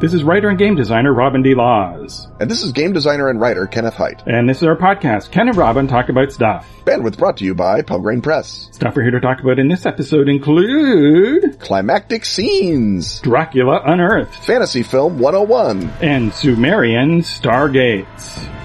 This 0.00 0.14
is 0.14 0.22
writer 0.22 0.48
and 0.48 0.56
game 0.56 0.76
designer 0.76 1.12
Robin 1.12 1.42
D. 1.42 1.56
Laws. 1.56 2.28
And 2.38 2.48
this 2.48 2.62
is 2.62 2.70
game 2.70 2.92
designer 2.92 3.30
and 3.30 3.40
writer 3.40 3.66
Kenneth 3.66 3.94
Hite. 3.94 4.22
And 4.26 4.48
this 4.48 4.58
is 4.58 4.62
our 4.62 4.76
podcast, 4.76 5.32
Ken 5.32 5.48
and 5.48 5.56
Robin 5.56 5.88
Talk 5.88 6.08
About 6.08 6.30
Stuff. 6.30 6.64
Bandwidth 6.84 7.18
brought 7.18 7.36
to 7.38 7.44
you 7.44 7.52
by 7.52 7.82
Pelgrane 7.82 8.22
Press. 8.22 8.68
Stuff 8.70 8.94
we're 8.94 9.02
here 9.02 9.10
to 9.10 9.20
talk 9.20 9.40
about 9.40 9.58
in 9.58 9.66
this 9.66 9.86
episode 9.86 10.28
include 10.28 11.58
Climactic 11.58 12.24
Scenes, 12.24 13.18
Dracula 13.22 13.82
Unearthed, 13.84 14.36
Fantasy 14.44 14.84
Film 14.84 15.18
101, 15.18 15.90
and 16.00 16.32
Sumerian 16.32 17.22
Stargates. 17.22 18.57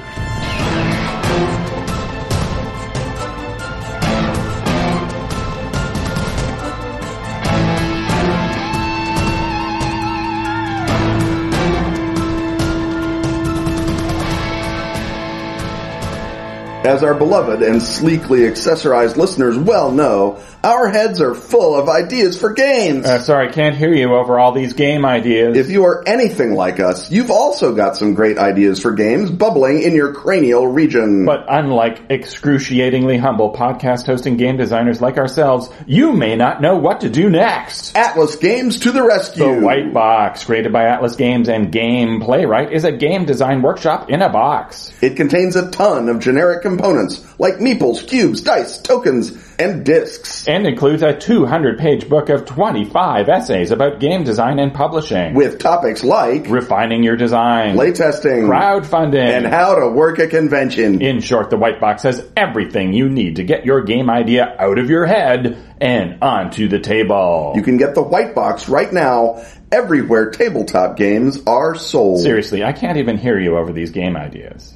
As 16.83 17.01
our 17.01 17.13
beloved 17.13 17.61
and 17.61 17.81
sleekly 17.81 18.41
accessorized 18.41 19.15
listeners 19.15 19.57
well 19.57 19.89
know, 19.89 20.43
our 20.65 20.89
heads 20.89 21.21
are 21.21 21.33
full 21.33 21.75
of 21.75 21.87
ideas 21.87 22.37
for 22.37 22.51
games. 22.51 23.05
Uh, 23.05 23.19
sorry, 23.19 23.53
can't 23.53 23.75
hear 23.75 23.93
you 23.93 24.13
over 24.15 24.37
all 24.37 24.51
these 24.51 24.73
game 24.73 25.05
ideas. 25.05 25.57
If 25.57 25.69
you 25.69 25.85
are 25.85 26.03
anything 26.05 26.55
like 26.55 26.81
us, 26.81 27.09
you've 27.09 27.31
also 27.31 27.73
got 27.73 27.95
some 27.95 28.13
great 28.15 28.37
ideas 28.37 28.81
for 28.81 28.91
games 28.91 29.31
bubbling 29.31 29.81
in 29.81 29.95
your 29.95 30.13
cranial 30.13 30.67
region. 30.67 31.23
But 31.23 31.45
unlike 31.47 32.09
excruciatingly 32.09 33.17
humble 33.17 33.53
podcast 33.53 34.05
hosting 34.05 34.35
game 34.35 34.57
designers 34.57 34.99
like 34.99 35.17
ourselves, 35.17 35.69
you 35.87 36.11
may 36.11 36.35
not 36.35 36.61
know 36.61 36.75
what 36.75 36.99
to 37.01 37.09
do 37.09 37.29
next. 37.29 37.95
Atlas 37.95 38.35
Games 38.35 38.79
to 38.79 38.91
the 38.91 39.03
rescue! 39.03 39.55
The 39.55 39.61
White 39.61 39.93
Box, 39.93 40.43
created 40.43 40.73
by 40.73 40.87
Atlas 40.87 41.15
Games 41.15 41.47
and 41.47 41.71
Gameplaywright, 41.71 42.71
is 42.73 42.83
a 42.83 42.91
game 42.91 43.23
design 43.23 43.61
workshop 43.61 44.09
in 44.09 44.21
a 44.21 44.29
box. 44.29 44.91
It 45.01 45.15
contains 45.15 45.55
a 45.55 45.71
ton 45.71 46.09
of 46.09 46.19
generic 46.19 46.65
components 46.75 47.23
like 47.39 47.55
meeples, 47.55 48.07
cubes, 48.07 48.41
dice, 48.41 48.79
tokens, 48.81 49.31
and 49.59 49.85
discs. 49.85 50.47
And 50.47 50.65
includes 50.65 51.03
a 51.03 51.17
200 51.17 51.79
page 51.79 52.09
book 52.09 52.29
of 52.29 52.45
25 52.45 53.29
essays 53.29 53.71
about 53.71 53.99
game 53.99 54.23
design 54.23 54.59
and 54.59 54.73
publishing. 54.73 55.33
With 55.33 55.59
topics 55.59 56.03
like 56.03 56.47
refining 56.47 57.03
your 57.03 57.15
design, 57.15 57.75
playtesting, 57.75 58.47
crowdfunding, 58.47 59.15
and 59.15 59.45
how 59.45 59.75
to 59.75 59.87
work 59.89 60.19
a 60.19 60.27
convention. 60.27 61.01
In 61.01 61.21
short, 61.21 61.49
the 61.49 61.57
White 61.57 61.79
Box 61.79 62.03
has 62.03 62.25
everything 62.35 62.93
you 62.93 63.09
need 63.09 63.37
to 63.37 63.43
get 63.43 63.65
your 63.65 63.83
game 63.83 64.09
idea 64.09 64.55
out 64.59 64.77
of 64.77 64.89
your 64.89 65.05
head 65.05 65.57
and 65.79 66.21
onto 66.21 66.67
the 66.67 66.79
table. 66.79 67.53
You 67.55 67.61
can 67.61 67.77
get 67.77 67.95
the 67.95 68.03
White 68.03 68.35
Box 68.35 68.69
right 68.69 68.91
now 68.91 69.43
everywhere 69.71 70.29
tabletop 70.29 70.97
games 70.97 71.41
are 71.47 71.75
sold. 71.75 72.21
Seriously, 72.21 72.63
I 72.63 72.73
can't 72.73 72.97
even 72.97 73.17
hear 73.17 73.39
you 73.39 73.57
over 73.57 73.73
these 73.73 73.89
game 73.89 74.15
ideas. 74.15 74.73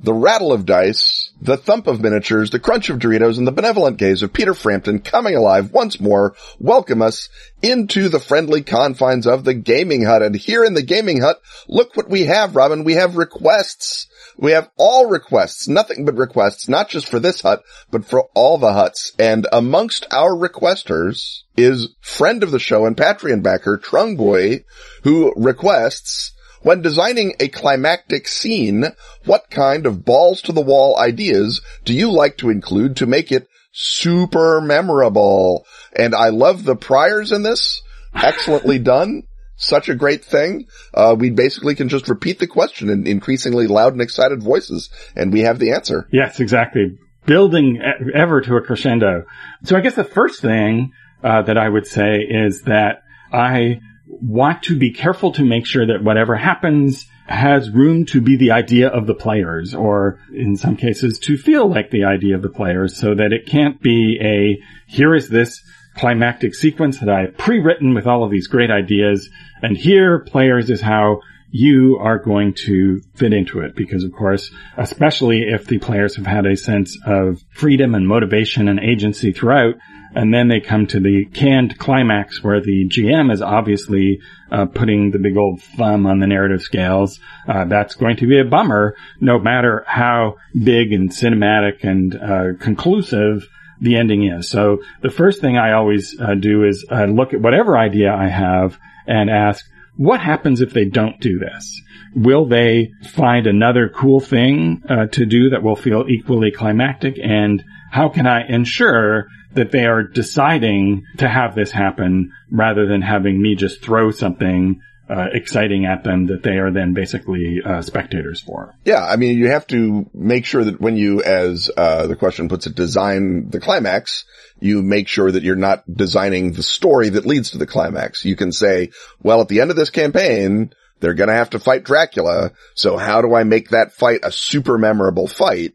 The 0.00 0.14
rattle 0.14 0.52
of 0.52 0.64
dice, 0.64 1.32
the 1.40 1.56
thump 1.56 1.88
of 1.88 2.00
miniatures, 2.00 2.50
the 2.50 2.60
crunch 2.60 2.88
of 2.88 3.00
Doritos, 3.00 3.36
and 3.36 3.46
the 3.46 3.52
benevolent 3.52 3.96
gaze 3.96 4.22
of 4.22 4.32
Peter 4.32 4.54
Frampton 4.54 5.00
coming 5.00 5.34
alive 5.34 5.72
once 5.72 5.98
more 5.98 6.36
welcome 6.60 7.02
us 7.02 7.28
into 7.62 8.08
the 8.08 8.20
friendly 8.20 8.62
confines 8.62 9.26
of 9.26 9.42
the 9.42 9.54
gaming 9.54 10.04
hut. 10.04 10.22
And 10.22 10.36
here 10.36 10.62
in 10.62 10.74
the 10.74 10.82
gaming 10.82 11.20
hut, 11.20 11.40
look 11.66 11.96
what 11.96 12.08
we 12.08 12.26
have, 12.26 12.54
Robin. 12.54 12.84
We 12.84 12.94
have 12.94 13.16
requests. 13.16 14.06
We 14.36 14.52
have 14.52 14.70
all 14.76 15.06
requests, 15.06 15.66
nothing 15.66 16.04
but 16.04 16.14
requests, 16.14 16.68
not 16.68 16.88
just 16.88 17.08
for 17.08 17.18
this 17.18 17.40
hut, 17.40 17.64
but 17.90 18.04
for 18.04 18.28
all 18.34 18.56
the 18.56 18.72
huts. 18.72 19.12
And 19.18 19.48
amongst 19.52 20.06
our 20.12 20.30
requesters 20.30 21.40
is 21.56 21.88
friend 22.00 22.44
of 22.44 22.52
the 22.52 22.60
show 22.60 22.86
and 22.86 22.96
Patreon 22.96 23.42
backer, 23.42 23.78
Trung 23.78 24.16
Trungboy, 24.16 24.64
who 25.02 25.32
requests 25.36 26.32
when 26.62 26.82
designing 26.82 27.34
a 27.40 27.48
climactic 27.48 28.28
scene, 28.28 28.84
what 29.24 29.50
kind 29.50 29.86
of 29.86 30.04
balls 30.04 30.42
to 30.42 30.52
the 30.52 30.60
wall 30.60 30.98
ideas 30.98 31.60
do 31.84 31.94
you 31.94 32.10
like 32.10 32.36
to 32.38 32.50
include 32.50 32.96
to 32.96 33.06
make 33.06 33.30
it 33.30 33.48
super 33.72 34.60
memorable? 34.60 35.64
And 35.96 36.14
I 36.14 36.28
love 36.28 36.64
the 36.64 36.76
priors 36.76 37.32
in 37.32 37.42
this. 37.42 37.82
Excellently 38.14 38.78
done. 38.82 39.24
Such 39.56 39.88
a 39.88 39.96
great 39.96 40.24
thing. 40.24 40.66
Uh, 40.94 41.16
we 41.18 41.30
basically 41.30 41.74
can 41.74 41.88
just 41.88 42.08
repeat 42.08 42.38
the 42.38 42.46
question 42.46 42.90
in 42.90 43.08
increasingly 43.08 43.66
loud 43.66 43.92
and 43.92 44.00
excited 44.00 44.40
voices, 44.40 44.88
and 45.16 45.32
we 45.32 45.40
have 45.40 45.58
the 45.58 45.72
answer. 45.72 46.06
Yes, 46.12 46.38
exactly. 46.38 46.96
Building 47.26 47.80
ever 48.14 48.40
to 48.40 48.56
a 48.56 48.62
crescendo. 48.62 49.24
So 49.64 49.76
I 49.76 49.80
guess 49.80 49.96
the 49.96 50.04
first 50.04 50.40
thing 50.40 50.92
uh, 51.24 51.42
that 51.42 51.58
I 51.58 51.68
would 51.68 51.88
say 51.88 52.18
is 52.18 52.62
that 52.62 53.02
I 53.32 53.80
want 54.08 54.62
to 54.64 54.78
be 54.78 54.90
careful 54.92 55.32
to 55.32 55.44
make 55.44 55.66
sure 55.66 55.86
that 55.86 56.02
whatever 56.02 56.34
happens 56.34 57.06
has 57.26 57.70
room 57.70 58.06
to 58.06 58.22
be 58.22 58.36
the 58.36 58.52
idea 58.52 58.88
of 58.88 59.06
the 59.06 59.14
players, 59.14 59.74
or 59.74 60.18
in 60.32 60.56
some 60.56 60.76
cases 60.76 61.18
to 61.18 61.36
feel 61.36 61.68
like 61.68 61.90
the 61.90 62.04
idea 62.04 62.34
of 62.34 62.42
the 62.42 62.48
players, 62.48 62.96
so 62.96 63.14
that 63.14 63.32
it 63.32 63.46
can't 63.46 63.82
be 63.82 64.18
a, 64.22 64.58
here 64.90 65.14
is 65.14 65.28
this 65.28 65.62
climactic 65.94 66.54
sequence 66.54 67.00
that 67.00 67.08
I 67.08 67.22
have 67.22 67.36
pre-written 67.36 67.92
with 67.92 68.06
all 68.06 68.24
of 68.24 68.30
these 68.30 68.46
great 68.46 68.70
ideas, 68.70 69.28
and 69.62 69.76
here, 69.76 70.20
players, 70.20 70.70
is 70.70 70.80
how 70.80 71.20
you 71.50 71.98
are 72.00 72.18
going 72.18 72.54
to 72.54 73.00
fit 73.14 73.32
into 73.32 73.60
it. 73.60 73.74
Because 73.74 74.04
of 74.04 74.12
course, 74.12 74.50
especially 74.76 75.42
if 75.42 75.66
the 75.66 75.78
players 75.78 76.16
have 76.16 76.26
had 76.26 76.46
a 76.46 76.56
sense 76.56 76.96
of 77.06 77.42
freedom 77.50 77.94
and 77.94 78.06
motivation 78.06 78.68
and 78.68 78.80
agency 78.80 79.32
throughout, 79.32 79.74
and 80.14 80.32
then 80.32 80.48
they 80.48 80.60
come 80.60 80.86
to 80.86 81.00
the 81.00 81.26
canned 81.26 81.78
climax 81.78 82.42
where 82.42 82.60
the 82.60 82.88
GM 82.88 83.32
is 83.32 83.42
obviously 83.42 84.20
uh, 84.50 84.66
putting 84.66 85.10
the 85.10 85.18
big 85.18 85.36
old 85.36 85.62
thumb 85.62 86.06
on 86.06 86.18
the 86.18 86.26
narrative 86.26 86.62
scales. 86.62 87.20
Uh, 87.46 87.64
that's 87.66 87.94
going 87.94 88.16
to 88.16 88.26
be 88.26 88.38
a 88.38 88.44
bummer, 88.44 88.96
no 89.20 89.38
matter 89.38 89.84
how 89.86 90.36
big 90.54 90.92
and 90.92 91.10
cinematic 91.10 91.84
and 91.84 92.14
uh, 92.14 92.58
conclusive 92.58 93.46
the 93.80 93.96
ending 93.96 94.24
is. 94.24 94.48
So 94.48 94.78
the 95.02 95.10
first 95.10 95.40
thing 95.40 95.56
I 95.56 95.72
always 95.72 96.16
uh, 96.20 96.34
do 96.34 96.64
is 96.64 96.84
uh, 96.90 97.04
look 97.04 97.32
at 97.32 97.40
whatever 97.40 97.78
idea 97.78 98.12
I 98.12 98.28
have 98.28 98.78
and 99.06 99.30
ask, 99.30 99.64
what 99.96 100.20
happens 100.20 100.60
if 100.60 100.72
they 100.72 100.84
don't 100.84 101.20
do 101.20 101.38
this? 101.38 101.82
Will 102.14 102.46
they 102.46 102.92
find 103.10 103.46
another 103.46 103.88
cool 103.88 104.20
thing 104.20 104.82
uh, 104.88 105.06
to 105.06 105.26
do 105.26 105.50
that 105.50 105.62
will 105.62 105.76
feel 105.76 106.06
equally 106.08 106.50
climactic? 106.50 107.18
And 107.22 107.62
how 107.90 108.08
can 108.08 108.26
I 108.26 108.46
ensure 108.46 109.28
that 109.54 109.72
they 109.72 109.86
are 109.86 110.02
deciding 110.02 111.04
to 111.18 111.28
have 111.28 111.54
this 111.54 111.70
happen 111.70 112.32
rather 112.50 112.86
than 112.86 113.02
having 113.02 113.40
me 113.40 113.54
just 113.54 113.82
throw 113.82 114.10
something 114.10 114.80
uh, 115.10 115.28
exciting 115.32 115.86
at 115.86 116.04
them 116.04 116.26
that 116.26 116.42
they 116.42 116.58
are 116.58 116.70
then 116.70 116.92
basically 116.92 117.60
uh, 117.64 117.80
spectators 117.80 118.40
for. 118.40 118.74
Yeah, 118.84 119.02
I 119.02 119.16
mean, 119.16 119.38
you 119.38 119.48
have 119.48 119.66
to 119.68 120.08
make 120.12 120.44
sure 120.44 120.64
that 120.64 120.80
when 120.80 120.96
you, 120.96 121.22
as 121.22 121.70
uh, 121.74 122.06
the 122.06 122.16
question 122.16 122.48
puts 122.48 122.66
it, 122.66 122.74
design 122.74 123.48
the 123.48 123.60
climax, 123.60 124.26
you 124.60 124.82
make 124.82 125.08
sure 125.08 125.30
that 125.30 125.42
you're 125.42 125.56
not 125.56 125.82
designing 125.90 126.52
the 126.52 126.62
story 126.62 127.08
that 127.10 127.24
leads 127.24 127.52
to 127.52 127.58
the 127.58 127.66
climax. 127.66 128.24
You 128.24 128.36
can 128.36 128.52
say, 128.52 128.90
well, 129.22 129.40
at 129.40 129.48
the 129.48 129.62
end 129.62 129.70
of 129.70 129.76
this 129.76 129.90
campaign, 129.90 130.74
they're 131.00 131.14
going 131.14 131.28
to 131.28 131.34
have 131.34 131.50
to 131.50 131.58
fight 131.58 131.84
Dracula. 131.84 132.52
So 132.74 132.98
how 132.98 133.22
do 133.22 133.34
I 133.34 133.44
make 133.44 133.70
that 133.70 133.92
fight 133.92 134.20
a 134.24 134.32
super 134.32 134.76
memorable 134.76 135.28
fight? 135.28 135.74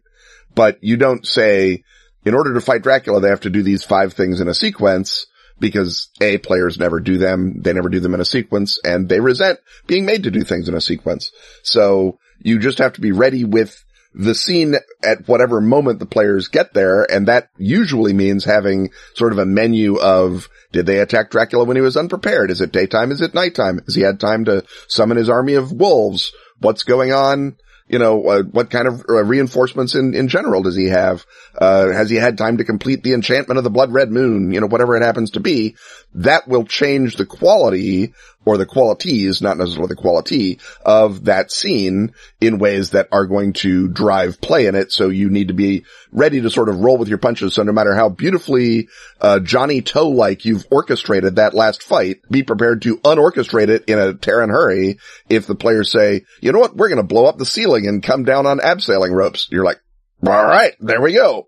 But 0.53 0.83
you 0.83 0.97
don't 0.97 1.25
say, 1.25 1.83
in 2.25 2.33
order 2.33 2.53
to 2.53 2.61
fight 2.61 2.83
Dracula, 2.83 3.19
they 3.19 3.29
have 3.29 3.41
to 3.41 3.49
do 3.49 3.63
these 3.63 3.83
five 3.83 4.13
things 4.13 4.39
in 4.39 4.47
a 4.47 4.53
sequence 4.53 5.27
because 5.59 6.09
A, 6.21 6.37
players 6.37 6.79
never 6.79 6.99
do 6.99 7.17
them. 7.17 7.61
They 7.61 7.73
never 7.73 7.89
do 7.89 7.99
them 7.99 8.13
in 8.13 8.21
a 8.21 8.25
sequence 8.25 8.79
and 8.83 9.07
they 9.07 9.19
resent 9.19 9.59
being 9.87 10.05
made 10.05 10.23
to 10.23 10.31
do 10.31 10.43
things 10.43 10.67
in 10.67 10.75
a 10.75 10.81
sequence. 10.81 11.31
So 11.63 12.19
you 12.39 12.59
just 12.59 12.79
have 12.79 12.93
to 12.93 13.01
be 13.01 13.11
ready 13.11 13.43
with 13.43 13.83
the 14.15 14.35
scene 14.35 14.75
at 15.03 15.27
whatever 15.27 15.59
moment 15.59 15.99
the 15.99 16.05
players 16.05 16.47
get 16.47 16.73
there. 16.73 17.09
And 17.11 17.27
that 17.27 17.49
usually 17.57 18.13
means 18.13 18.45
having 18.45 18.91
sort 19.15 19.31
of 19.31 19.39
a 19.39 19.45
menu 19.45 19.97
of 19.97 20.49
did 20.71 20.85
they 20.85 20.99
attack 20.99 21.31
Dracula 21.31 21.65
when 21.65 21.77
he 21.77 21.81
was 21.81 21.97
unprepared? 21.97 22.51
Is 22.51 22.61
it 22.61 22.71
daytime? 22.71 23.11
Is 23.11 23.21
it 23.21 23.33
nighttime? 23.33 23.79
Has 23.85 23.95
he 23.95 24.01
had 24.01 24.19
time 24.19 24.45
to 24.45 24.63
summon 24.87 25.17
his 25.17 25.29
army 25.29 25.55
of 25.55 25.71
wolves? 25.71 26.31
What's 26.59 26.83
going 26.83 27.11
on 27.11 27.57
you 27.93 27.99
know, 27.99 28.25
uh, 28.25 28.41
what 28.41 28.71
kind 28.71 28.87
of 28.87 29.05
uh, 29.07 29.23
reinforcements 29.23 29.93
in, 29.93 30.15
in 30.15 30.27
general 30.27 30.63
does 30.63 30.75
he 30.75 30.87
have? 30.87 31.27
Uh, 31.55 31.91
has 31.91 32.09
he 32.09 32.15
had 32.15 32.39
time 32.39 32.57
to 32.57 32.63
complete 32.63 33.03
the 33.03 33.13
enchantment 33.13 33.59
of 33.59 33.63
the 33.63 33.69
blood 33.69 33.93
red 33.93 34.11
moon? 34.11 34.51
You 34.51 34.61
know, 34.61 34.65
whatever 34.65 34.97
it 34.97 35.03
happens 35.03 35.29
to 35.31 35.39
be, 35.39 35.75
that 36.15 36.47
will 36.47 36.65
change 36.65 37.17
the 37.17 37.27
quality 37.27 38.15
or 38.45 38.57
the 38.57 38.65
qualities, 38.65 39.41
not 39.41 39.57
necessarily 39.57 39.87
the 39.89 39.95
quality 39.95 40.59
of 40.85 41.25
that 41.25 41.51
scene 41.51 42.13
in 42.41 42.59
ways 42.59 42.91
that 42.91 43.07
are 43.11 43.25
going 43.25 43.53
to 43.53 43.87
drive 43.87 44.41
play 44.41 44.65
in 44.65 44.75
it. 44.75 44.91
So 44.91 45.09
you 45.09 45.29
need 45.29 45.47
to 45.47 45.53
be 45.53 45.85
ready 46.11 46.41
to 46.41 46.49
sort 46.49 46.69
of 46.69 46.79
roll 46.79 46.97
with 46.97 47.07
your 47.07 47.17
punches. 47.17 47.53
So 47.53 47.63
no 47.63 47.71
matter 47.71 47.95
how 47.95 48.09
beautifully, 48.09 48.89
uh, 49.21 49.39
Johnnie 49.39 49.81
To 49.81 50.03
like 50.03 50.45
you've 50.45 50.65
orchestrated 50.71 51.37
that 51.37 51.53
last 51.53 51.83
fight, 51.83 52.21
be 52.29 52.43
prepared 52.43 52.81
to 52.83 52.97
unorchestrate 52.97 53.69
it 53.69 53.85
in 53.85 53.99
a 53.99 54.13
tear 54.13 54.41
and 54.41 54.51
hurry 54.51 54.99
if 55.29 55.47
the 55.47 55.55
players 55.55 55.91
say, 55.91 56.25
you 56.41 56.51
know 56.51 56.59
what, 56.59 56.75
we're 56.75 56.89
going 56.89 56.97
to 56.97 57.03
blow 57.03 57.25
up 57.25 57.37
the 57.37 57.45
ceiling 57.45 57.87
and 57.87 58.03
come 58.03 58.23
down 58.23 58.45
on 58.45 58.59
abseiling 58.59 59.11
ropes. 59.11 59.47
You're 59.51 59.65
like, 59.65 59.79
all 60.25 60.45
right, 60.45 60.73
there 60.79 61.01
we 61.01 61.13
go. 61.13 61.47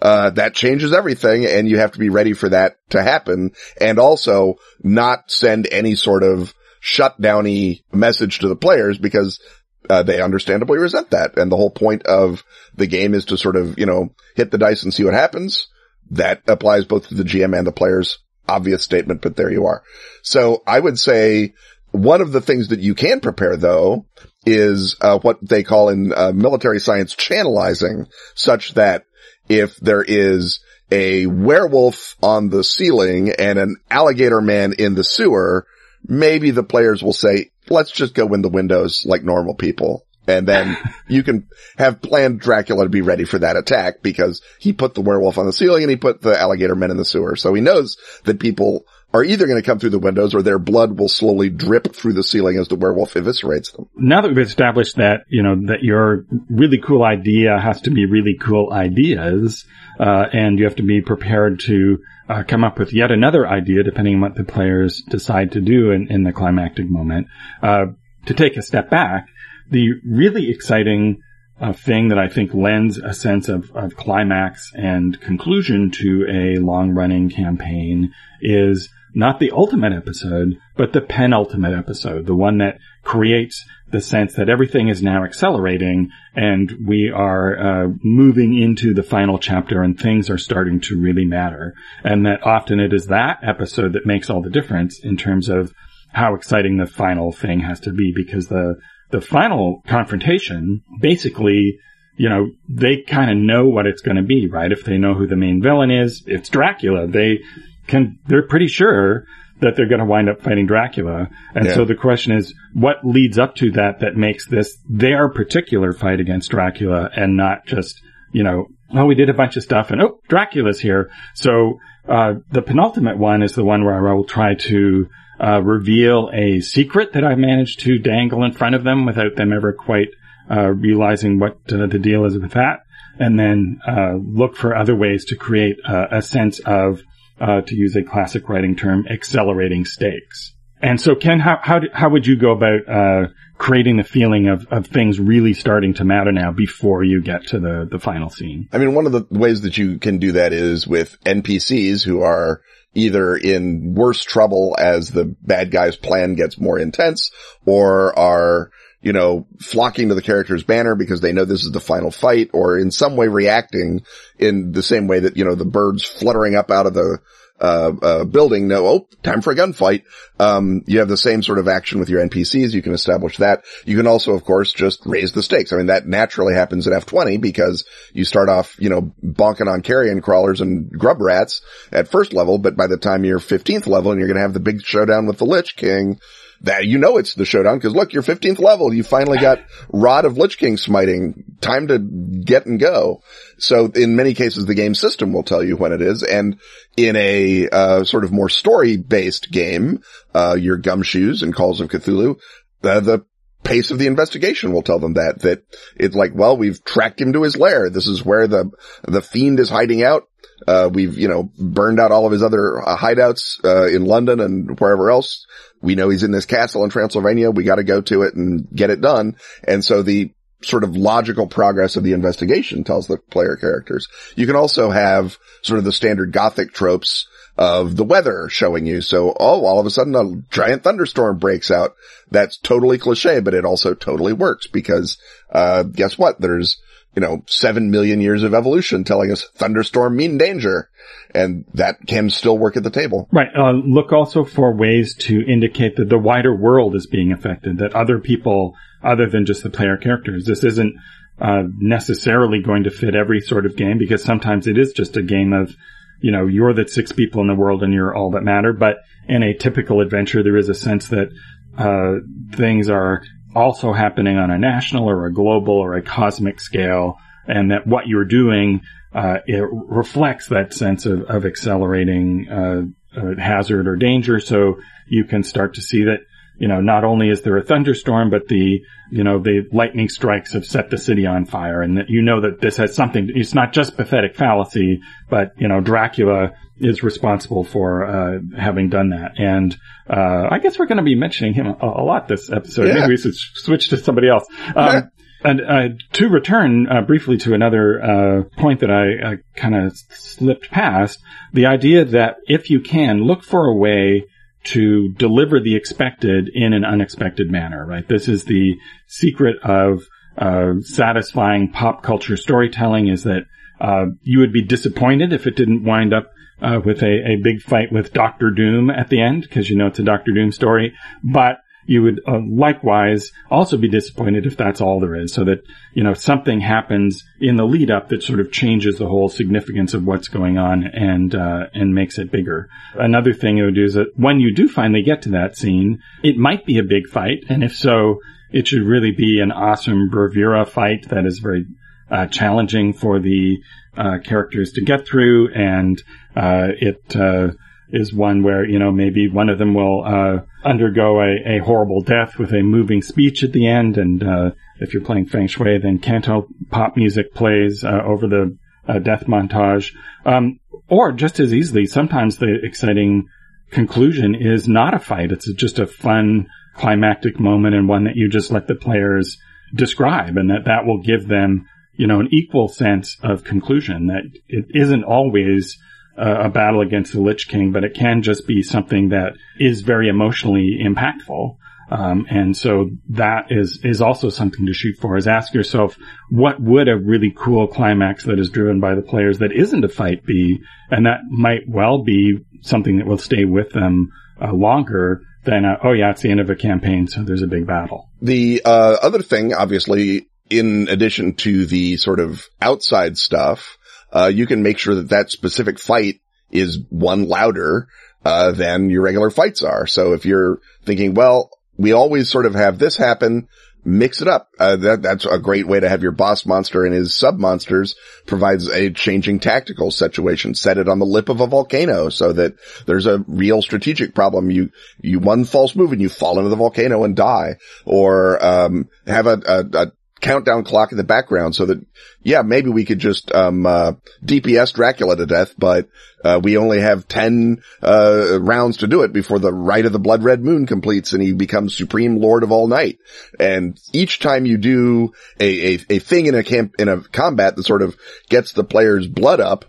Uh, 0.00 0.30
that 0.30 0.54
changes 0.54 0.92
everything 0.92 1.46
and 1.46 1.68
you 1.68 1.78
have 1.78 1.92
to 1.92 1.98
be 1.98 2.08
ready 2.08 2.32
for 2.32 2.48
that 2.48 2.76
to 2.90 3.02
happen 3.02 3.52
and 3.80 3.98
also 3.98 4.56
not 4.82 5.30
send 5.30 5.68
any 5.70 5.94
sort 5.94 6.22
of 6.22 6.54
shutdowny 6.82 7.82
message 7.92 8.40
to 8.40 8.48
the 8.48 8.56
players 8.56 8.98
because 8.98 9.40
uh, 9.88 10.02
they 10.02 10.20
understandably 10.20 10.78
resent 10.78 11.10
that. 11.10 11.38
And 11.38 11.50
the 11.50 11.56
whole 11.56 11.70
point 11.70 12.04
of 12.04 12.42
the 12.74 12.86
game 12.86 13.14
is 13.14 13.26
to 13.26 13.36
sort 13.36 13.56
of, 13.56 13.78
you 13.78 13.86
know, 13.86 14.10
hit 14.36 14.50
the 14.50 14.58
dice 14.58 14.82
and 14.82 14.92
see 14.92 15.04
what 15.04 15.14
happens. 15.14 15.68
That 16.10 16.42
applies 16.46 16.84
both 16.84 17.08
to 17.08 17.14
the 17.14 17.24
GM 17.24 17.56
and 17.56 17.66
the 17.66 17.72
players. 17.72 18.18
Obvious 18.46 18.82
statement, 18.82 19.22
but 19.22 19.36
there 19.36 19.50
you 19.50 19.66
are. 19.66 19.82
So 20.22 20.62
I 20.66 20.78
would 20.78 20.98
say 20.98 21.54
one 21.92 22.20
of 22.20 22.32
the 22.32 22.42
things 22.42 22.68
that 22.68 22.80
you 22.80 22.94
can 22.94 23.20
prepare 23.20 23.56
though 23.56 24.06
is 24.44 24.96
uh, 25.00 25.18
what 25.20 25.38
they 25.40 25.62
call 25.62 25.88
in 25.88 26.12
uh, 26.12 26.32
military 26.34 26.78
science 26.78 27.14
channelizing 27.14 28.06
such 28.34 28.74
that 28.74 29.04
if 29.48 29.76
there 29.76 30.02
is 30.02 30.60
a 30.90 31.26
werewolf 31.26 32.16
on 32.22 32.50
the 32.50 32.64
ceiling 32.64 33.32
and 33.38 33.58
an 33.58 33.76
alligator 33.90 34.40
man 34.40 34.74
in 34.78 34.94
the 34.94 35.04
sewer, 35.04 35.66
maybe 36.06 36.50
the 36.50 36.62
players 36.62 37.02
will 37.02 37.12
say, 37.12 37.50
let's 37.68 37.90
just 37.90 38.14
go 38.14 38.32
in 38.34 38.42
the 38.42 38.48
windows 38.48 39.04
like 39.06 39.22
normal 39.22 39.54
people. 39.54 40.06
And 40.26 40.46
then 40.46 40.76
you 41.08 41.22
can 41.22 41.48
have 41.76 42.00
planned 42.00 42.40
Dracula 42.40 42.84
to 42.84 42.90
be 42.90 43.02
ready 43.02 43.24
for 43.24 43.38
that 43.38 43.56
attack 43.56 44.02
because 44.02 44.42
he 44.58 44.72
put 44.72 44.94
the 44.94 45.00
werewolf 45.00 45.38
on 45.38 45.46
the 45.46 45.52
ceiling 45.52 45.82
and 45.82 45.90
he 45.90 45.96
put 45.96 46.20
the 46.20 46.38
alligator 46.38 46.74
men 46.74 46.90
in 46.90 46.96
the 46.96 47.04
sewer. 47.04 47.36
So 47.36 47.52
he 47.54 47.60
knows 47.60 47.96
that 48.24 48.40
people 48.40 48.86
are 49.14 49.22
either 49.22 49.46
going 49.46 49.62
to 49.62 49.64
come 49.64 49.78
through 49.78 49.90
the 49.90 49.98
windows 49.98 50.34
or 50.34 50.42
their 50.42 50.58
blood 50.58 50.98
will 50.98 51.08
slowly 51.08 51.48
drip 51.48 51.94
through 51.94 52.12
the 52.12 52.22
ceiling 52.24 52.58
as 52.58 52.66
the 52.66 52.74
werewolf 52.74 53.14
eviscerates 53.14 53.72
them. 53.72 53.88
Now 53.96 54.20
that 54.20 54.28
we've 54.28 54.38
established 54.44 54.96
that, 54.96 55.20
you 55.28 55.44
know, 55.44 55.54
that 55.66 55.84
your 55.84 56.26
really 56.50 56.78
cool 56.78 57.04
idea 57.04 57.56
has 57.56 57.80
to 57.82 57.92
be 57.92 58.06
really 58.06 58.36
cool 58.38 58.72
ideas, 58.72 59.64
uh, 60.00 60.24
and 60.32 60.58
you 60.58 60.64
have 60.64 60.74
to 60.76 60.82
be 60.82 61.00
prepared 61.00 61.60
to 61.60 61.98
uh, 62.28 62.42
come 62.42 62.64
up 62.64 62.76
with 62.76 62.92
yet 62.92 63.12
another 63.12 63.46
idea 63.46 63.84
depending 63.84 64.16
on 64.16 64.20
what 64.20 64.34
the 64.34 64.42
players 64.42 65.00
decide 65.08 65.52
to 65.52 65.60
do 65.60 65.92
in, 65.92 66.10
in 66.10 66.24
the 66.24 66.32
climactic 66.32 66.90
moment. 66.90 67.28
Uh, 67.62 67.86
to 68.26 68.34
take 68.34 68.56
a 68.56 68.62
step 68.62 68.90
back, 68.90 69.28
the 69.70 69.90
really 70.04 70.50
exciting 70.50 71.22
uh, 71.60 71.72
thing 71.72 72.08
that 72.08 72.18
I 72.18 72.28
think 72.28 72.52
lends 72.52 72.98
a 72.98 73.14
sense 73.14 73.48
of, 73.48 73.70
of 73.76 73.94
climax 73.94 74.72
and 74.74 75.20
conclusion 75.20 75.92
to 75.92 76.26
a 76.28 76.58
long 76.58 76.90
running 76.90 77.30
campaign 77.30 78.12
is 78.40 78.88
not 79.14 79.38
the 79.38 79.52
ultimate 79.52 79.92
episode, 79.92 80.58
but 80.76 80.92
the 80.92 81.00
penultimate 81.00 81.72
episode, 81.72 82.26
the 82.26 82.34
one 82.34 82.58
that 82.58 82.78
creates 83.02 83.64
the 83.90 84.00
sense 84.00 84.34
that 84.34 84.48
everything 84.48 84.88
is 84.88 85.02
now 85.02 85.24
accelerating 85.24 86.10
and 86.34 86.72
we 86.84 87.12
are 87.14 87.84
uh, 87.84 87.88
moving 88.02 88.60
into 88.60 88.92
the 88.92 89.02
final 89.02 89.38
chapter 89.38 89.82
and 89.82 89.98
things 89.98 90.28
are 90.30 90.38
starting 90.38 90.80
to 90.80 91.00
really 91.00 91.24
matter. 91.24 91.74
And 92.02 92.26
that 92.26 92.44
often 92.44 92.80
it 92.80 92.92
is 92.92 93.06
that 93.06 93.38
episode 93.42 93.92
that 93.92 94.06
makes 94.06 94.30
all 94.30 94.42
the 94.42 94.50
difference 94.50 94.98
in 94.98 95.16
terms 95.16 95.48
of 95.48 95.72
how 96.12 96.34
exciting 96.34 96.76
the 96.76 96.86
final 96.86 97.30
thing 97.30 97.60
has 97.60 97.80
to 97.80 97.92
be 97.92 98.12
because 98.14 98.48
the, 98.48 98.76
the 99.10 99.20
final 99.20 99.82
confrontation 99.86 100.82
basically 101.00 101.78
you 102.16 102.28
know, 102.28 102.52
they 102.68 102.98
kind 103.02 103.30
of 103.30 103.36
know 103.36 103.66
what 103.68 103.86
it's 103.86 104.02
going 104.02 104.16
to 104.16 104.22
be, 104.22 104.48
right? 104.48 104.70
If 104.70 104.84
they 104.84 104.98
know 104.98 105.14
who 105.14 105.26
the 105.26 105.36
main 105.36 105.60
villain 105.60 105.90
is, 105.90 106.22
it's 106.26 106.48
Dracula. 106.48 107.06
They 107.08 107.40
can, 107.86 108.18
they're 108.26 108.46
pretty 108.46 108.68
sure 108.68 109.24
that 109.60 109.76
they're 109.76 109.88
going 109.88 110.00
to 110.00 110.04
wind 110.04 110.28
up 110.28 110.42
fighting 110.42 110.66
Dracula. 110.66 111.28
And 111.54 111.66
Yeah. 111.66 111.74
so 111.74 111.84
the 111.84 111.94
question 111.94 112.36
is, 112.36 112.54
what 112.72 112.96
leads 113.04 113.38
up 113.38 113.54
to 113.56 113.70
that 113.72 114.00
that 114.00 114.16
makes 114.16 114.46
this 114.48 114.76
their 114.88 115.28
particular 115.28 115.92
fight 115.92 116.20
against 116.20 116.50
Dracula 116.50 117.08
and 117.14 117.36
not 117.36 117.66
just, 117.66 118.00
you 118.32 118.42
know, 118.42 118.66
oh, 118.92 119.06
we 119.06 119.14
did 119.14 119.30
a 119.30 119.34
bunch 119.34 119.56
of 119.56 119.62
stuff 119.62 119.90
and 119.90 120.02
oh, 120.02 120.20
Dracula's 120.28 120.80
here. 120.80 121.10
So, 121.34 121.78
uh, 122.08 122.34
the 122.50 122.62
penultimate 122.62 123.16
one 123.16 123.42
is 123.42 123.52
the 123.54 123.64
one 123.64 123.84
where 123.84 124.06
I 124.08 124.12
will 124.12 124.24
try 124.24 124.54
to, 124.54 125.08
uh, 125.40 125.62
reveal 125.62 126.30
a 126.32 126.60
secret 126.60 127.12
that 127.14 127.24
I 127.24 127.34
managed 127.34 127.80
to 127.80 127.98
dangle 127.98 128.44
in 128.44 128.52
front 128.52 128.74
of 128.74 128.84
them 128.84 129.06
without 129.06 129.36
them 129.36 129.52
ever 129.52 129.72
quite, 129.72 130.08
uh, 130.50 130.68
realizing 130.68 131.38
what 131.38 131.58
uh, 131.72 131.86
the 131.86 131.98
deal 131.98 132.24
is 132.26 132.38
with 132.38 132.52
that. 132.52 132.80
And 133.18 133.38
then, 133.38 133.80
uh, 133.86 134.14
look 134.16 134.56
for 134.56 134.76
other 134.76 134.94
ways 134.94 135.24
to 135.26 135.36
create 135.36 135.76
uh, 135.88 136.06
a 136.10 136.20
sense 136.20 136.58
of, 136.60 137.02
uh, 137.40 137.60
to 137.62 137.74
use 137.74 137.96
a 137.96 138.02
classic 138.02 138.48
writing 138.48 138.76
term, 138.76 139.06
accelerating 139.08 139.84
stakes. 139.84 140.54
And 140.80 141.00
so, 141.00 141.14
Ken, 141.14 141.40
how 141.40 141.58
how, 141.62 141.78
do, 141.78 141.88
how 141.92 142.10
would 142.10 142.26
you 142.26 142.36
go 142.36 142.52
about 142.52 142.88
uh, 142.88 143.28
creating 143.56 143.96
the 143.96 144.04
feeling 144.04 144.48
of, 144.48 144.66
of 144.70 144.86
things 144.86 145.18
really 145.18 145.54
starting 145.54 145.94
to 145.94 146.04
matter 146.04 146.30
now 146.30 146.52
before 146.52 147.02
you 147.02 147.22
get 147.22 147.46
to 147.48 147.58
the 147.58 147.88
the 147.90 147.98
final 147.98 148.28
scene? 148.28 148.68
I 148.72 148.78
mean, 148.78 148.94
one 148.94 149.06
of 149.06 149.12
the 149.12 149.26
ways 149.30 149.62
that 149.62 149.78
you 149.78 149.98
can 149.98 150.18
do 150.18 150.32
that 150.32 150.52
is 150.52 150.86
with 150.86 151.16
NPCs 151.24 152.04
who 152.04 152.20
are 152.20 152.60
either 152.94 153.36
in 153.36 153.94
worse 153.94 154.22
trouble 154.22 154.76
as 154.78 155.10
the 155.10 155.24
bad 155.42 155.70
guy's 155.70 155.96
plan 155.96 156.34
gets 156.34 156.58
more 156.58 156.78
intense 156.78 157.30
or 157.66 158.16
are, 158.18 158.70
you 159.04 159.12
know, 159.12 159.46
flocking 159.60 160.08
to 160.08 160.14
the 160.14 160.22
character's 160.22 160.64
banner 160.64 160.94
because 160.94 161.20
they 161.20 161.32
know 161.32 161.44
this 161.44 161.62
is 161.62 161.72
the 161.72 161.78
final 161.78 162.10
fight 162.10 162.48
or 162.54 162.78
in 162.78 162.90
some 162.90 163.16
way 163.16 163.28
reacting 163.28 164.00
in 164.38 164.72
the 164.72 164.82
same 164.82 165.06
way 165.06 165.20
that, 165.20 165.36
you 165.36 165.44
know, 165.44 165.54
the 165.54 165.66
birds 165.66 166.02
fluttering 166.02 166.56
up 166.56 166.70
out 166.70 166.86
of 166.86 166.94
the 166.94 167.18
uh, 167.60 167.92
uh, 168.02 168.24
building 168.24 168.66
know, 168.66 168.86
oh, 168.86 169.08
time 169.22 169.42
for 169.42 169.52
a 169.52 169.56
gunfight. 169.56 170.04
Um, 170.40 170.82
you 170.86 171.00
have 171.00 171.08
the 171.08 171.18
same 171.18 171.42
sort 171.42 171.58
of 171.58 171.68
action 171.68 172.00
with 172.00 172.08
your 172.08 172.26
NPCs. 172.26 172.72
You 172.72 172.80
can 172.80 172.94
establish 172.94 173.36
that. 173.36 173.64
You 173.84 173.96
can 173.96 174.06
also, 174.06 174.32
of 174.32 174.42
course, 174.44 174.72
just 174.72 175.04
raise 175.04 175.32
the 175.32 175.42
stakes. 175.42 175.72
I 175.72 175.76
mean, 175.76 175.86
that 175.86 176.06
naturally 176.06 176.54
happens 176.54 176.88
at 176.88 176.94
D20 176.94 177.40
because 177.42 177.86
you 178.14 178.24
start 178.24 178.48
off, 178.48 178.74
you 178.80 178.88
know, 178.88 179.12
bonking 179.22 179.70
on 179.70 179.82
carrion 179.82 180.22
crawlers 180.22 180.62
and 180.62 180.90
grub 180.90 181.20
rats 181.20 181.60
at 181.92 182.08
first 182.08 182.32
level, 182.32 182.56
but 182.56 182.74
by 182.74 182.86
the 182.86 182.96
time 182.96 183.24
you're 183.24 183.38
15th 183.38 183.86
level 183.86 184.12
and 184.12 184.18
you're 184.18 184.28
going 184.28 184.38
to 184.38 184.42
have 184.42 184.54
the 184.54 184.60
big 184.60 184.82
showdown 184.82 185.26
with 185.26 185.36
the 185.36 185.46
Lich 185.46 185.76
King, 185.76 186.18
that 186.64 186.86
you 186.86 186.98
know 186.98 187.16
it's 187.16 187.34
the 187.34 187.44
showdown 187.44 187.78
because 187.78 187.94
look, 187.94 188.12
you're 188.12 188.22
15th 188.22 188.58
level. 188.58 188.92
You 188.92 189.02
finally 189.02 189.38
got 189.38 189.60
Rod 189.90 190.24
of 190.24 190.36
Lich 190.36 190.58
King 190.58 190.76
smiting. 190.76 191.44
Time 191.60 191.88
to 191.88 191.98
get 191.98 192.66
and 192.66 192.80
go. 192.80 193.22
So 193.58 193.86
in 193.86 194.16
many 194.16 194.34
cases, 194.34 194.66
the 194.66 194.74
game 194.74 194.94
system 194.94 195.32
will 195.32 195.42
tell 195.42 195.62
you 195.62 195.76
when 195.76 195.92
it 195.92 196.02
is. 196.02 196.22
And 196.22 196.58
in 196.96 197.16
a 197.16 197.68
uh, 197.68 198.04
sort 198.04 198.24
of 198.24 198.32
more 198.32 198.48
story 198.48 198.96
based 198.96 199.50
game, 199.50 200.02
uh, 200.34 200.56
your 200.58 200.78
gumshoes 200.78 201.42
and 201.42 201.54
Calls 201.54 201.80
of 201.80 201.88
Cthulhu, 201.88 202.38
uh, 202.82 203.00
the 203.00 203.24
pace 203.62 203.90
of 203.90 203.98
the 203.98 204.06
investigation 204.06 204.72
will 204.72 204.82
tell 204.82 204.98
them 204.98 205.14
that, 205.14 205.40
that 205.40 205.64
it's 205.96 206.14
like, 206.14 206.32
well, 206.34 206.56
we've 206.56 206.84
tracked 206.84 207.20
him 207.20 207.32
to 207.32 207.42
his 207.42 207.56
lair. 207.56 207.90
This 207.90 208.06
is 208.06 208.24
where 208.24 208.46
the, 208.46 208.70
the 209.02 209.22
fiend 209.22 209.58
is 209.58 209.70
hiding 209.70 210.02
out. 210.02 210.28
Uh, 210.66 210.88
we've, 210.92 211.18
you 211.18 211.28
know, 211.28 211.50
burned 211.58 211.98
out 211.98 212.12
all 212.12 212.26
of 212.26 212.32
his 212.32 212.42
other 212.42 212.80
uh, 212.80 212.96
hideouts, 212.96 213.64
uh, 213.64 213.86
in 213.86 214.04
London 214.04 214.40
and 214.40 214.78
wherever 214.78 215.10
else. 215.10 215.46
We 215.84 215.94
know 215.94 216.08
he's 216.08 216.22
in 216.22 216.32
this 216.32 216.46
castle 216.46 216.84
in 216.84 216.90
Transylvania. 216.90 217.50
We 217.50 217.64
got 217.64 217.76
to 217.76 217.84
go 217.84 218.00
to 218.02 218.22
it 218.22 218.34
and 218.34 218.66
get 218.74 218.90
it 218.90 219.00
done. 219.00 219.36
And 219.62 219.84
so 219.84 220.02
the 220.02 220.32
sort 220.62 220.84
of 220.84 220.96
logical 220.96 221.46
progress 221.46 221.96
of 221.96 222.02
the 222.02 222.12
investigation 222.12 222.84
tells 222.84 223.06
the 223.06 223.18
player 223.18 223.56
characters. 223.56 224.08
You 224.34 224.46
can 224.46 224.56
also 224.56 224.90
have 224.90 225.38
sort 225.62 225.78
of 225.78 225.84
the 225.84 225.92
standard 225.92 226.32
gothic 226.32 226.72
tropes 226.72 227.28
of 227.56 227.96
the 227.96 228.04
weather 228.04 228.48
showing 228.48 228.86
you. 228.86 229.00
So, 229.00 229.34
oh, 229.38 229.64
all 229.64 229.78
of 229.78 229.86
a 229.86 229.90
sudden 229.90 230.14
a 230.14 230.42
giant 230.50 230.82
thunderstorm 230.82 231.38
breaks 231.38 231.70
out. 231.70 231.94
That's 232.30 232.56
totally 232.56 232.98
cliche, 232.98 233.40
but 233.40 233.54
it 233.54 233.64
also 233.64 233.94
totally 233.94 234.32
works 234.32 234.66
because, 234.66 235.18
uh, 235.50 235.84
guess 235.84 236.18
what? 236.18 236.40
There's, 236.40 236.80
you 237.14 237.20
know, 237.20 237.42
seven 237.46 237.90
million 237.90 238.20
years 238.20 238.42
of 238.42 238.54
evolution 238.54 239.04
telling 239.04 239.30
us 239.30 239.44
thunderstorm 239.54 240.16
mean 240.16 240.38
danger. 240.38 240.90
And 241.34 241.64
that 241.74 242.06
can 242.06 242.30
still 242.30 242.56
work 242.56 242.76
at 242.76 242.84
the 242.84 242.90
table. 242.90 243.28
Right. 243.32 243.48
Uh, 243.56 243.72
look 243.72 244.12
also 244.12 244.44
for 244.44 244.74
ways 244.74 245.16
to 245.20 245.40
indicate 245.40 245.96
that 245.96 246.08
the 246.08 246.18
wider 246.18 246.54
world 246.54 246.94
is 246.94 247.06
being 247.06 247.32
affected, 247.32 247.78
that 247.78 247.94
other 247.94 248.18
people, 248.20 248.74
other 249.02 249.28
than 249.28 249.44
just 249.44 249.62
the 249.62 249.70
player 249.70 249.96
characters, 249.96 250.46
this 250.46 250.62
isn't 250.62 250.94
uh, 251.40 251.62
necessarily 251.78 252.62
going 252.62 252.84
to 252.84 252.90
fit 252.90 253.16
every 253.16 253.40
sort 253.40 253.66
of 253.66 253.76
game 253.76 253.98
because 253.98 254.22
sometimes 254.22 254.68
it 254.68 254.78
is 254.78 254.92
just 254.92 255.16
a 255.16 255.22
game 255.22 255.52
of, 255.52 255.74
you 256.20 256.30
know, 256.30 256.46
you're 256.46 256.72
the 256.72 256.86
six 256.86 257.10
people 257.10 257.40
in 257.40 257.48
the 257.48 257.54
world 257.54 257.82
and 257.82 257.92
you're 257.92 258.14
all 258.14 258.30
that 258.30 258.42
matter. 258.44 258.72
But 258.72 258.98
in 259.28 259.42
a 259.42 259.56
typical 259.56 260.00
adventure, 260.00 260.42
there 260.42 260.56
is 260.56 260.68
a 260.68 260.74
sense 260.74 261.08
that 261.08 261.30
uh, 261.76 262.20
things 262.56 262.88
are 262.88 263.22
also 263.54 263.92
happening 263.92 264.36
on 264.36 264.50
a 264.50 264.58
national 264.58 265.08
or 265.08 265.26
a 265.26 265.32
global 265.32 265.74
or 265.74 265.94
a 265.94 266.02
cosmic 266.02 266.60
scale, 266.60 267.18
and 267.46 267.70
that 267.70 267.86
what 267.86 268.06
you're 268.06 268.24
doing 268.24 268.80
uh, 269.14 269.38
it 269.46 269.62
reflects 269.70 270.48
that 270.48 270.74
sense 270.74 271.06
of, 271.06 271.22
of 271.22 271.46
accelerating 271.46 272.48
uh, 272.48 272.82
uh, 273.16 273.40
hazard 273.40 273.86
or 273.86 273.94
danger. 273.94 274.40
So 274.40 274.80
you 275.06 275.24
can 275.24 275.44
start 275.44 275.74
to 275.74 275.82
see 275.82 276.04
that 276.04 276.20
you 276.58 276.68
know 276.68 276.80
not 276.80 277.04
only 277.04 277.30
is 277.30 277.42
there 277.42 277.56
a 277.56 277.62
thunderstorm, 277.64 278.30
but 278.30 278.48
the 278.48 278.80
you 279.10 279.24
know 279.24 279.38
the 279.38 279.68
lightning 279.72 280.08
strikes 280.08 280.52
have 280.52 280.64
set 280.64 280.90
the 280.90 280.98
city 280.98 281.26
on 281.26 281.46
fire, 281.46 281.82
and 281.82 281.98
that 281.98 282.08
you 282.08 282.22
know 282.22 282.40
that 282.42 282.60
this 282.60 282.76
has 282.76 282.94
something. 282.94 283.30
It's 283.34 283.54
not 283.54 283.72
just 283.72 283.96
pathetic 283.96 284.36
fallacy, 284.36 285.00
but 285.28 285.52
you 285.58 285.68
know 285.68 285.80
Dracula 285.80 286.52
is 286.78 287.02
responsible 287.02 287.64
for 287.64 288.04
uh, 288.04 288.38
having 288.58 288.88
done 288.88 289.10
that. 289.10 289.38
And 289.38 289.76
uh, 290.10 290.48
I 290.50 290.58
guess 290.58 290.78
we're 290.78 290.86
going 290.86 290.98
to 290.98 291.04
be 291.04 291.14
mentioning 291.14 291.54
him 291.54 291.66
a, 291.66 291.76
a 291.80 292.04
lot 292.04 292.26
this 292.26 292.50
episode. 292.50 292.88
Yeah. 292.88 292.94
Maybe 292.94 293.10
we 293.10 293.16
should 293.16 293.34
switch 293.34 293.90
to 293.90 293.96
somebody 293.96 294.28
else. 294.28 294.44
Um, 294.74 295.10
And 295.44 295.60
uh, 295.60 295.88
to 296.14 296.28
return 296.30 296.86
uh, 296.90 297.02
briefly 297.02 297.36
to 297.36 297.52
another 297.52 298.02
uh, 298.02 298.42
point 298.58 298.80
that 298.80 298.90
I, 298.90 299.32
I 299.32 299.36
kind 299.54 299.74
of 299.74 299.94
slipped 300.08 300.70
past, 300.70 301.20
the 301.52 301.66
idea 301.66 302.06
that 302.06 302.36
if 302.48 302.70
you 302.70 302.80
can, 302.80 303.18
look 303.18 303.44
for 303.44 303.66
a 303.66 303.76
way 303.76 304.24
to 304.64 305.10
deliver 305.12 305.60
the 305.60 305.76
expected 305.76 306.50
in 306.52 306.72
an 306.72 306.84
unexpected 306.84 307.50
manner, 307.50 307.84
right? 307.84 308.06
This 308.08 308.28
is 308.28 308.44
the 308.44 308.76
secret 309.06 309.56
of 309.62 310.02
uh, 310.36 310.80
satisfying 310.80 311.70
pop 311.70 312.02
culture 312.02 312.36
storytelling 312.36 313.08
is 313.08 313.24
that 313.24 313.46
uh, 313.80 314.06
you 314.22 314.40
would 314.40 314.52
be 314.52 314.62
disappointed 314.62 315.32
if 315.32 315.46
it 315.46 315.56
didn't 315.56 315.84
wind 315.84 316.12
up 316.12 316.32
uh, 316.62 316.80
with 316.84 317.02
a, 317.02 317.32
a 317.32 317.36
big 317.36 317.60
fight 317.60 317.92
with 317.92 318.12
Doctor 318.12 318.50
Doom 318.50 318.90
at 318.90 319.10
the 319.10 319.20
end, 319.20 319.42
because 319.42 319.68
you 319.68 319.76
know 319.76 319.86
it's 319.88 319.98
a 319.98 320.04
Doctor 320.04 320.32
Doom 320.32 320.52
story. 320.52 320.94
But 321.22 321.58
you 321.86 322.02
would 322.02 322.20
uh, 322.26 322.40
likewise 322.48 323.32
also 323.50 323.76
be 323.76 323.88
disappointed 323.88 324.46
if 324.46 324.56
that's 324.56 324.80
all 324.80 325.00
there 325.00 325.14
is. 325.14 325.32
So 325.32 325.44
that, 325.44 325.62
you 325.92 326.02
know, 326.02 326.14
something 326.14 326.60
happens 326.60 327.24
in 327.40 327.56
the 327.56 327.64
lead 327.64 327.90
up 327.90 328.08
that 328.08 328.22
sort 328.22 328.40
of 328.40 328.52
changes 328.52 328.98
the 328.98 329.06
whole 329.06 329.28
significance 329.28 329.94
of 329.94 330.04
what's 330.04 330.28
going 330.28 330.58
on 330.58 330.84
and, 330.84 331.34
uh, 331.34 331.66
and 331.74 331.94
makes 331.94 332.18
it 332.18 332.30
bigger. 332.30 332.68
Another 332.94 333.32
thing 333.32 333.58
it 333.58 333.62
would 333.62 333.74
do 333.74 333.84
is 333.84 333.94
that 333.94 334.16
when 334.16 334.40
you 334.40 334.54
do 334.54 334.68
finally 334.68 335.02
get 335.02 335.22
to 335.22 335.30
that 335.30 335.56
scene, 335.56 336.02
it 336.22 336.36
might 336.36 336.64
be 336.64 336.78
a 336.78 336.84
big 336.84 337.06
fight. 337.08 337.44
And 337.48 337.62
if 337.62 337.74
so, 337.74 338.20
it 338.50 338.68
should 338.68 338.82
really 338.82 339.12
be 339.12 339.40
an 339.40 339.52
awesome 339.52 340.08
bravura 340.08 340.64
fight 340.64 341.08
that 341.10 341.26
is 341.26 341.38
very, 341.38 341.66
uh, 342.10 342.26
challenging 342.26 342.92
for 342.92 343.18
the, 343.18 343.58
uh, 343.96 344.18
characters 344.24 344.72
to 344.72 344.84
get 344.84 345.06
through 345.06 345.52
and, 345.54 346.02
uh, 346.36 346.68
it, 346.80 347.16
uh, 347.16 347.48
is 347.90 348.12
one 348.12 348.42
where, 348.42 348.64
you 348.68 348.78
know, 348.78 348.90
maybe 348.90 349.28
one 349.28 349.48
of 349.48 349.58
them 349.58 349.74
will 349.74 350.02
uh, 350.04 350.40
undergo 350.64 351.20
a, 351.20 351.56
a, 351.56 351.58
horrible 351.58 352.00
death 352.00 352.38
with 352.38 352.52
a 352.52 352.62
moving 352.62 353.02
speech 353.02 353.44
at 353.44 353.52
the 353.52 353.66
end. 353.66 353.98
And 353.98 354.22
uh, 354.22 354.50
if 354.80 354.92
you're 354.92 355.04
playing 355.04 355.26
Feng 355.26 355.46
Shui, 355.46 355.78
then 355.78 355.98
canto 355.98 356.48
pop 356.70 356.96
music 356.96 357.34
plays 357.34 357.84
uh, 357.84 358.00
over 358.04 358.26
the 358.26 358.56
uh, 358.88 358.98
death 358.98 359.26
montage. 359.26 359.94
Um, 360.24 360.60
or 360.88 361.12
just 361.12 361.40
as 361.40 361.52
easily, 361.52 361.86
sometimes 361.86 362.36
the 362.36 362.58
exciting 362.62 363.28
conclusion 363.70 364.34
is 364.34 364.68
not 364.68 364.94
a 364.94 364.98
fight. 364.98 365.32
It's 365.32 365.52
just 365.54 365.78
a 365.78 365.86
fun 365.86 366.48
climactic 366.74 367.38
moment 367.38 367.74
and 367.74 367.88
one 367.88 368.04
that 368.04 368.16
you 368.16 368.28
just 368.28 368.50
let 368.50 368.66
the 368.66 368.74
players 368.74 369.38
describe 369.74 370.36
and 370.36 370.50
that 370.50 370.64
that 370.66 370.86
will 370.86 371.02
give 371.02 371.28
them, 371.28 371.66
you 371.94 372.06
know, 372.06 372.20
an 372.20 372.28
equal 372.30 372.68
sense 372.68 373.16
of 373.22 373.44
conclusion 373.44 374.08
that 374.08 374.22
it 374.48 374.66
isn't 374.74 375.04
always 375.04 375.78
a 376.16 376.48
battle 376.48 376.80
against 376.80 377.12
the 377.12 377.20
Lich 377.20 377.48
King, 377.48 377.72
but 377.72 377.84
it 377.84 377.94
can 377.94 378.22
just 378.22 378.46
be 378.46 378.62
something 378.62 379.10
that 379.10 379.32
is 379.58 379.82
very 379.82 380.08
emotionally 380.08 380.78
impactful. 380.82 381.56
Um, 381.90 382.26
and 382.30 382.56
so 382.56 382.90
that 383.10 383.46
is 383.50 383.80
is 383.84 384.00
also 384.00 384.30
something 384.30 384.66
to 384.66 384.72
shoot 384.72 384.96
for. 385.00 385.16
Is 385.16 385.26
ask 385.26 385.52
yourself, 385.52 385.96
what 386.30 386.60
would 386.60 386.88
a 386.88 386.96
really 386.96 387.32
cool 387.36 387.66
climax 387.66 388.24
that 388.24 388.38
is 388.38 388.48
driven 388.48 388.80
by 388.80 388.94
the 388.94 389.02
players 389.02 389.38
that 389.40 389.52
isn't 389.52 389.84
a 389.84 389.88
fight 389.88 390.24
be? 390.24 390.60
And 390.90 391.06
that 391.06 391.20
might 391.28 391.68
well 391.68 392.02
be 392.02 392.38
something 392.62 392.98
that 392.98 393.06
will 393.06 393.18
stay 393.18 393.44
with 393.44 393.70
them 393.70 394.12
uh, 394.40 394.52
longer 394.52 395.20
than 395.44 395.64
oh 395.82 395.92
yeah, 395.92 396.10
it's 396.10 396.22
the 396.22 396.30
end 396.30 396.40
of 396.40 396.50
a 396.50 396.56
campaign, 396.56 397.06
so 397.06 397.22
there's 397.22 397.42
a 397.42 397.46
big 397.46 397.66
battle. 397.66 398.08
The 398.22 398.62
uh, 398.64 398.96
other 399.02 399.22
thing, 399.22 399.52
obviously, 399.52 400.28
in 400.50 400.88
addition 400.88 401.34
to 401.36 401.66
the 401.66 401.96
sort 401.96 402.20
of 402.20 402.46
outside 402.60 403.18
stuff, 403.18 403.78
uh, 404.14 404.30
you 404.32 404.46
can 404.46 404.62
make 404.62 404.78
sure 404.78 404.94
that 404.94 405.10
that 405.10 405.30
specific 405.30 405.78
fight 405.78 406.20
is 406.50 406.78
one 406.88 407.28
louder, 407.28 407.88
uh, 408.24 408.52
than 408.52 408.90
your 408.90 409.02
regular 409.02 409.30
fights 409.30 409.62
are. 409.62 409.86
So 409.86 410.12
if 410.14 410.24
you're 410.24 410.60
thinking, 410.84 411.14
well, 411.14 411.50
we 411.76 411.92
always 411.92 412.30
sort 412.30 412.46
of 412.46 412.54
have 412.54 412.78
this 412.78 412.96
happen, 412.96 413.48
mix 413.84 414.22
it 414.22 414.28
up. 414.28 414.48
Uh, 414.58 414.76
that, 414.76 415.02
that's 415.02 415.26
a 415.26 415.38
great 415.38 415.66
way 415.66 415.78
to 415.78 415.88
have 415.88 416.02
your 416.02 416.12
boss 416.12 416.46
monster 416.46 416.84
and 416.84 416.94
his 416.94 417.14
sub 417.14 417.38
monsters 417.38 417.96
provides 418.26 418.68
a 418.68 418.90
changing 418.90 419.40
tactical 419.40 419.90
situation. 419.90 420.54
Set 420.54 420.78
it 420.78 420.88
on 420.88 420.98
the 420.98 421.04
lip 421.04 421.28
of 421.28 421.40
a 421.40 421.46
volcano 421.46 422.08
so 422.08 422.32
that 422.32 422.54
there's 422.86 423.06
a 423.06 423.22
real 423.26 423.60
strategic 423.60 424.14
problem. 424.14 424.50
You, 424.50 424.70
you 425.02 425.18
one 425.18 425.44
false 425.44 425.76
move 425.76 425.92
and 425.92 426.00
you 426.00 426.08
fall 426.08 426.38
into 426.38 426.48
the 426.48 426.56
volcano 426.56 427.04
and 427.04 427.14
die 427.14 427.56
or, 427.84 428.42
um, 428.42 428.88
have 429.06 429.26
a, 429.26 429.40
a, 429.46 429.84
a 429.84 429.92
countdown 430.20 430.64
clock 430.64 430.92
in 430.92 430.98
the 430.98 431.04
background 431.04 431.54
so 431.54 431.66
that, 431.66 431.84
yeah, 432.22 432.42
maybe 432.42 432.70
we 432.70 432.84
could 432.84 432.98
just, 432.98 433.32
um, 433.32 433.66
uh, 433.66 433.92
DPS 434.24 434.72
Dracula 434.72 435.16
to 435.16 435.26
death, 435.26 435.54
but, 435.58 435.88
uh, 436.24 436.40
we 436.42 436.56
only 436.56 436.80
have 436.80 437.06
10, 437.06 437.62
uh, 437.82 438.38
rounds 438.40 438.78
to 438.78 438.86
do 438.86 439.02
it 439.02 439.12
before 439.12 439.38
the 439.38 439.52
rite 439.52 439.86
of 439.86 439.92
the 439.92 439.98
blood 439.98 440.22
red 440.22 440.42
moon 440.42 440.66
completes 440.66 441.12
and 441.12 441.22
he 441.22 441.32
becomes 441.32 441.76
supreme 441.76 442.16
lord 442.16 442.42
of 442.42 442.52
all 442.52 442.66
night. 442.66 442.98
And 443.38 443.78
each 443.92 444.20
time 444.20 444.46
you 444.46 444.56
do 444.56 445.12
a, 445.38 445.74
a, 445.74 445.80
a 445.90 445.98
thing 445.98 446.26
in 446.26 446.34
a 446.34 446.42
camp, 446.42 446.76
in 446.78 446.88
a 446.88 447.00
combat 447.00 447.56
that 447.56 447.64
sort 447.64 447.82
of 447.82 447.96
gets 448.28 448.52
the 448.52 448.64
player's 448.64 449.06
blood 449.06 449.40
up, 449.40 449.66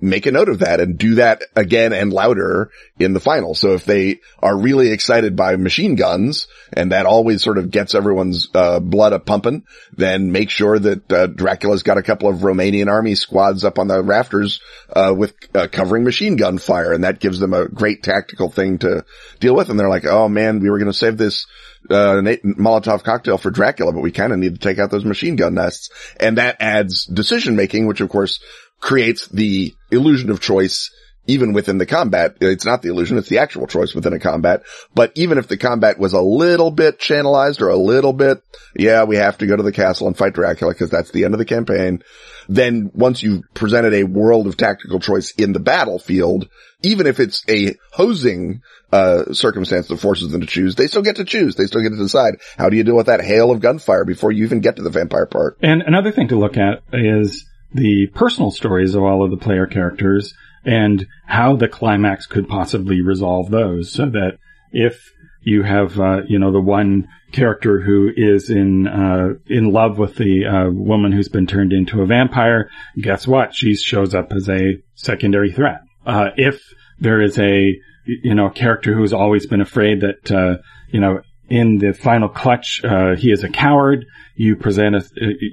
make 0.00 0.26
a 0.26 0.32
note 0.32 0.48
of 0.48 0.60
that 0.60 0.80
and 0.80 0.96
do 0.96 1.16
that 1.16 1.42
again 1.56 1.92
and 1.92 2.12
louder 2.12 2.70
in 2.98 3.12
the 3.12 3.20
final. 3.20 3.54
So 3.54 3.74
if 3.74 3.84
they 3.84 4.20
are 4.40 4.56
really 4.56 4.92
excited 4.92 5.34
by 5.34 5.56
machine 5.56 5.96
guns 5.96 6.46
and 6.72 6.92
that 6.92 7.06
always 7.06 7.42
sort 7.42 7.58
of 7.58 7.70
gets 7.70 7.94
everyone's 7.94 8.48
uh, 8.54 8.80
blood 8.80 9.12
a 9.12 9.18
pumping, 9.18 9.64
then 9.96 10.30
make 10.30 10.50
sure 10.50 10.78
that 10.78 11.12
uh, 11.12 11.26
Dracula's 11.26 11.82
got 11.82 11.98
a 11.98 12.02
couple 12.02 12.28
of 12.28 12.38
Romanian 12.38 12.88
army 12.88 13.14
squads 13.14 13.64
up 13.64 13.78
on 13.78 13.88
the 13.88 14.02
rafters 14.02 14.60
uh, 14.94 15.14
with 15.16 15.34
uh, 15.54 15.66
covering 15.70 16.04
machine 16.04 16.36
gun 16.36 16.58
fire, 16.58 16.92
and 16.92 17.04
that 17.04 17.20
gives 17.20 17.40
them 17.40 17.52
a 17.52 17.68
great 17.68 18.02
tactical 18.02 18.50
thing 18.50 18.78
to 18.78 19.04
deal 19.40 19.54
with. 19.54 19.68
And 19.68 19.78
they're 19.78 19.88
like, 19.88 20.06
"Oh 20.06 20.28
man, 20.28 20.60
we 20.60 20.70
were 20.70 20.78
going 20.78 20.90
to 20.90 20.96
save 20.96 21.16
this." 21.16 21.46
Uh, 21.88 22.20
Molotov 22.44 23.04
cocktail 23.04 23.38
for 23.38 23.50
Dracula, 23.50 23.92
but 23.92 24.02
we 24.02 24.10
kind 24.10 24.32
of 24.32 24.38
need 24.38 24.54
to 24.54 24.60
take 24.60 24.78
out 24.78 24.90
those 24.90 25.04
machine 25.04 25.36
gun 25.36 25.54
nests. 25.54 25.90
And 26.18 26.36
that 26.36 26.56
adds 26.60 27.04
decision 27.06 27.56
making, 27.56 27.86
which 27.86 28.00
of 28.00 28.08
course 28.10 28.40
creates 28.80 29.26
the 29.28 29.74
illusion 29.90 30.30
of 30.30 30.40
choice 30.40 30.90
even 31.28 31.52
within 31.52 31.78
the 31.78 31.86
combat. 31.86 32.36
It's 32.40 32.64
not 32.64 32.82
the 32.82 32.88
illusion, 32.88 33.18
it's 33.18 33.28
the 33.28 33.38
actual 33.38 33.66
choice 33.66 33.94
within 33.94 34.14
a 34.14 34.18
combat. 34.18 34.62
But 34.94 35.12
even 35.14 35.38
if 35.38 35.46
the 35.46 35.58
combat 35.58 35.98
was 35.98 36.14
a 36.14 36.22
little 36.22 36.70
bit 36.70 36.98
channelized 36.98 37.60
or 37.60 37.68
a 37.68 37.76
little 37.76 38.14
bit, 38.14 38.42
yeah, 38.74 39.04
we 39.04 39.16
have 39.16 39.38
to 39.38 39.46
go 39.46 39.54
to 39.54 39.62
the 39.62 39.72
castle 39.72 40.06
and 40.06 40.16
fight 40.16 40.32
Dracula 40.32 40.72
because 40.72 40.90
that's 40.90 41.10
the 41.10 41.24
end 41.24 41.34
of 41.34 41.38
the 41.38 41.44
campaign. 41.44 42.02
Then 42.48 42.90
once 42.94 43.22
you've 43.22 43.42
presented 43.52 43.92
a 43.92 44.04
world 44.04 44.46
of 44.46 44.56
tactical 44.56 45.00
choice 45.00 45.32
in 45.32 45.52
the 45.52 45.60
battlefield, 45.60 46.48
even 46.82 47.06
if 47.06 47.20
it's 47.20 47.44
a 47.48 47.74
hosing, 47.92 48.62
uh, 48.90 49.34
circumstance 49.34 49.88
that 49.88 50.00
forces 50.00 50.32
them 50.32 50.40
to 50.40 50.46
choose, 50.46 50.76
they 50.76 50.86
still 50.86 51.02
get 51.02 51.16
to 51.16 51.24
choose. 51.24 51.56
They 51.56 51.66
still 51.66 51.82
get 51.82 51.90
to 51.90 51.98
decide. 51.98 52.36
How 52.56 52.70
do 52.70 52.76
you 52.76 52.84
deal 52.84 52.96
with 52.96 53.06
that 53.06 53.20
hail 53.20 53.50
of 53.50 53.60
gunfire 53.60 54.06
before 54.06 54.32
you 54.32 54.44
even 54.44 54.60
get 54.60 54.76
to 54.76 54.82
the 54.82 54.88
vampire 54.88 55.26
part? 55.26 55.58
And 55.60 55.82
another 55.82 56.10
thing 56.10 56.28
to 56.28 56.38
look 56.38 56.56
at 56.56 56.82
is 56.92 57.44
the 57.72 58.06
personal 58.14 58.50
stories 58.50 58.94
of 58.94 59.02
all 59.02 59.24
of 59.24 59.30
the 59.30 59.36
player 59.36 59.66
characters 59.66 60.34
and 60.64 61.06
how 61.26 61.56
the 61.56 61.68
climax 61.68 62.26
could 62.26 62.48
possibly 62.48 63.02
resolve 63.02 63.50
those 63.50 63.92
so 63.92 64.06
that 64.06 64.38
if 64.72 65.12
you 65.42 65.62
have, 65.62 65.98
uh, 65.98 66.22
you 66.26 66.38
know, 66.38 66.52
the 66.52 66.60
one 66.60 67.08
character 67.32 67.80
who 67.80 68.10
is 68.14 68.50
in, 68.50 68.86
uh, 68.86 69.34
in 69.46 69.70
love 69.70 69.98
with 69.98 70.16
the, 70.16 70.44
uh, 70.44 70.70
woman 70.70 71.12
who's 71.12 71.28
been 71.28 71.46
turned 71.46 71.72
into 71.72 72.02
a 72.02 72.06
vampire, 72.06 72.70
guess 73.00 73.26
what? 73.26 73.54
She 73.54 73.76
shows 73.76 74.14
up 74.14 74.32
as 74.32 74.48
a 74.48 74.78
secondary 74.94 75.52
threat. 75.52 75.80
Uh, 76.04 76.30
if 76.36 76.60
there 76.98 77.20
is 77.22 77.38
a, 77.38 77.74
you 78.06 78.34
know, 78.34 78.48
character 78.48 78.94
who's 78.94 79.12
always 79.12 79.46
been 79.46 79.60
afraid 79.60 80.00
that, 80.00 80.32
uh, 80.32 80.56
you 80.90 81.00
know, 81.00 81.20
in 81.48 81.78
the 81.78 81.92
final 81.92 82.28
clutch, 82.28 82.82
uh, 82.84 83.16
he 83.16 83.30
is 83.30 83.42
a 83.42 83.48
coward. 83.48 84.06
You 84.36 84.56
present 84.56 84.96
a, 84.96 85.02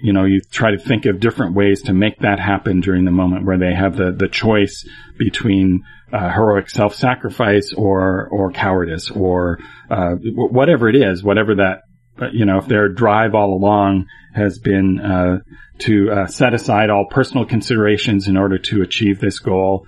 you 0.04 0.14
know, 0.14 0.26
you 0.26 0.42
try 0.42 0.72
to 0.72 0.78
think 0.78 1.06
of 1.06 1.20
different 1.20 1.56
ways 1.56 1.84
to 1.84 1.94
make 1.94 2.20
that 2.20 2.40
happen 2.40 2.82
during 2.82 3.06
the 3.06 3.12
moment 3.12 3.46
where 3.46 3.58
they 3.58 3.74
have 3.74 3.96
the, 3.96 4.12
the 4.12 4.28
choice 4.28 4.88
between 5.18 5.84
uh, 6.12 6.32
heroic 6.32 6.70
self-sacrifice 6.70 7.74
or, 7.74 8.28
or 8.32 8.52
cowardice 8.52 9.10
or, 9.10 9.60
uh, 9.90 10.16
whatever 10.36 10.90
it 10.90 10.96
is, 10.96 11.24
whatever 11.24 11.56
that, 11.56 11.78
uh, 11.78 11.85
you 12.32 12.46
know, 12.46 12.58
if 12.58 12.68
their 12.68 12.90
drive 12.90 13.36
all 13.36 13.54
along 13.54 14.06
has 14.34 14.60
been, 14.60 15.00
uh, 15.00 15.40
to, 15.80 16.12
uh, 16.12 16.28
set 16.28 16.54
aside 16.54 16.90
all 16.90 17.06
personal 17.06 17.46
considerations 17.46 18.28
in 18.28 18.38
order 18.38 18.58
to 18.58 18.82
achieve 18.82 19.20
this 19.20 19.40
goal. 19.40 19.86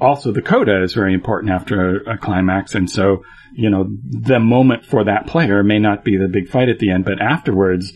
also 0.00 0.32
the 0.32 0.42
coda 0.42 0.82
is 0.82 0.94
very 0.94 1.14
important 1.14 1.52
after 1.52 1.98
a, 1.98 2.14
a 2.14 2.18
climax. 2.18 2.74
And 2.74 2.90
so, 2.90 3.22
you 3.54 3.70
know, 3.70 3.86
the 4.04 4.40
moment 4.40 4.84
for 4.84 5.04
that 5.04 5.26
player 5.26 5.62
may 5.62 5.78
not 5.78 6.04
be 6.04 6.16
the 6.16 6.28
big 6.28 6.48
fight 6.48 6.68
at 6.68 6.80
the 6.80 6.90
end, 6.90 7.04
but 7.04 7.20
afterwards, 7.20 7.92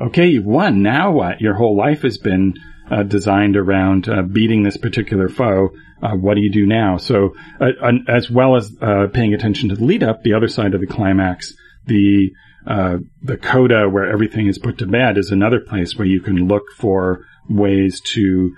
okay, 0.00 0.26
you've 0.26 0.44
won. 0.44 0.82
Now 0.82 1.12
what? 1.12 1.40
Your 1.40 1.54
whole 1.54 1.76
life 1.76 2.02
has 2.02 2.18
been 2.18 2.54
uh, 2.90 3.02
designed 3.02 3.56
around 3.56 4.08
uh, 4.08 4.22
beating 4.22 4.62
this 4.62 4.76
particular 4.76 5.28
foe. 5.28 5.70
Uh, 6.02 6.12
what 6.12 6.34
do 6.34 6.40
you 6.40 6.52
do 6.52 6.66
now? 6.66 6.98
So, 6.98 7.34
uh, 7.60 7.92
as 8.08 8.30
well 8.30 8.56
as 8.56 8.70
uh, 8.80 9.06
paying 9.12 9.34
attention 9.34 9.70
to 9.70 9.76
the 9.76 9.84
lead 9.84 10.02
up, 10.02 10.22
the 10.22 10.34
other 10.34 10.48
side 10.48 10.74
of 10.74 10.80
the 10.80 10.86
climax, 10.86 11.54
the 11.86 12.32
uh, 12.66 12.98
the 13.22 13.36
coda 13.36 13.88
where 13.88 14.10
everything 14.10 14.46
is 14.46 14.58
put 14.58 14.78
to 14.78 14.86
bed 14.86 15.18
is 15.18 15.30
another 15.30 15.60
place 15.60 15.96
where 15.96 16.06
you 16.06 16.20
can 16.20 16.48
look 16.48 16.64
for 16.76 17.24
ways 17.48 18.00
to 18.00 18.52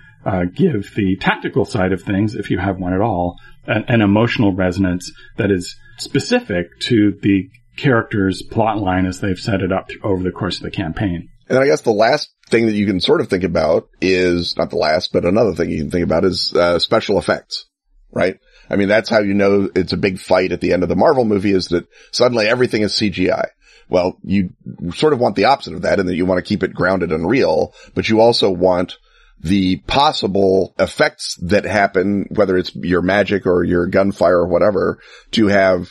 give 0.55 0.95
the 0.95 1.17
tactical 1.21 1.65
side 1.65 1.93
of 1.93 2.03
things, 2.03 2.35
if 2.35 2.51
you 2.51 2.59
have 2.59 2.79
one 2.79 2.93
at 2.93 3.01
all, 3.01 3.37
an, 3.67 3.85
an 3.89 4.03
emotional 4.03 4.53
resonance 4.55 5.11
that 5.37 5.51
is 5.51 5.77
specific 5.99 6.67
to 6.81 7.13
the 7.23 7.49
character's 7.77 8.43
plot 8.43 8.79
line 8.79 9.07
as 9.07 9.21
they've 9.21 9.39
set 9.39 9.63
it 9.63 9.73
up 9.73 9.89
over 10.03 10.23
the 10.23 10.33
course 10.33 10.57
of 10.57 10.63
the 10.65 10.71
campaign. 10.71 11.29
And 11.49 11.59
I 11.59 11.67
guess 11.67 11.81
the 11.81 11.93
last 11.93 12.31
thing 12.49 12.67
that 12.67 12.75
you 12.75 12.87
can 12.87 13.01
sort 13.01 13.21
of 13.21 13.29
think 13.29 13.45
about 13.45 13.89
is 14.01 14.57
not 14.57 14.71
the 14.71 14.77
last, 14.77 15.13
but 15.13 15.25
another 15.25 15.55
thing 15.55 15.71
you 15.71 15.79
can 15.79 15.91
think 15.91 16.05
about 16.05 16.25
is 16.25 16.53
uh, 16.55 16.79
special 16.79 17.19
effects, 17.19 17.67
right? 18.11 18.39
I 18.69 18.77
mean, 18.77 18.89
that's 18.89 19.09
how 19.09 19.21
you 19.21 19.33
know 19.33 19.71
it's 19.75 19.95
a 19.95 19.99
big 19.99 20.19
fight 20.19 20.53
at 20.53 20.61
the 20.61 20.73
end 20.73 20.83
of 20.83 20.89
the 20.91 20.97
Marvel 20.97 21.25
movie 21.25 21.53
is 21.53 21.69
that 21.69 21.87
suddenly 22.13 22.47
everything 22.47 22.83
is 22.83 22.93
CGI. 22.93 23.47
Well, 23.89 24.19
you 24.23 24.51
sort 24.95 25.13
of 25.13 25.19
want 25.19 25.37
the 25.37 25.47
opposite 25.47 25.75
of 25.75 25.83
that 25.83 25.99
in 25.99 26.07
that 26.07 26.17
you 26.17 26.27
want 26.27 26.39
to 26.39 26.49
keep 26.49 26.63
it 26.63 26.75
grounded 26.75 27.11
and 27.11 27.29
real, 27.29 27.75
but 27.95 28.09
you 28.09 28.21
also 28.21 28.51
want 28.51 28.99
the 29.41 29.77
possible 29.87 30.75
effects 30.79 31.37
that 31.43 31.65
happen, 31.65 32.27
whether 32.31 32.57
it's 32.57 32.75
your 32.75 33.03
magic 33.03 33.47
or 33.47 33.65
your 33.65 33.87
gunfire 33.87 34.41
or 34.41 34.49
whatever, 34.49 34.99
to 35.33 35.47
have 35.47 35.89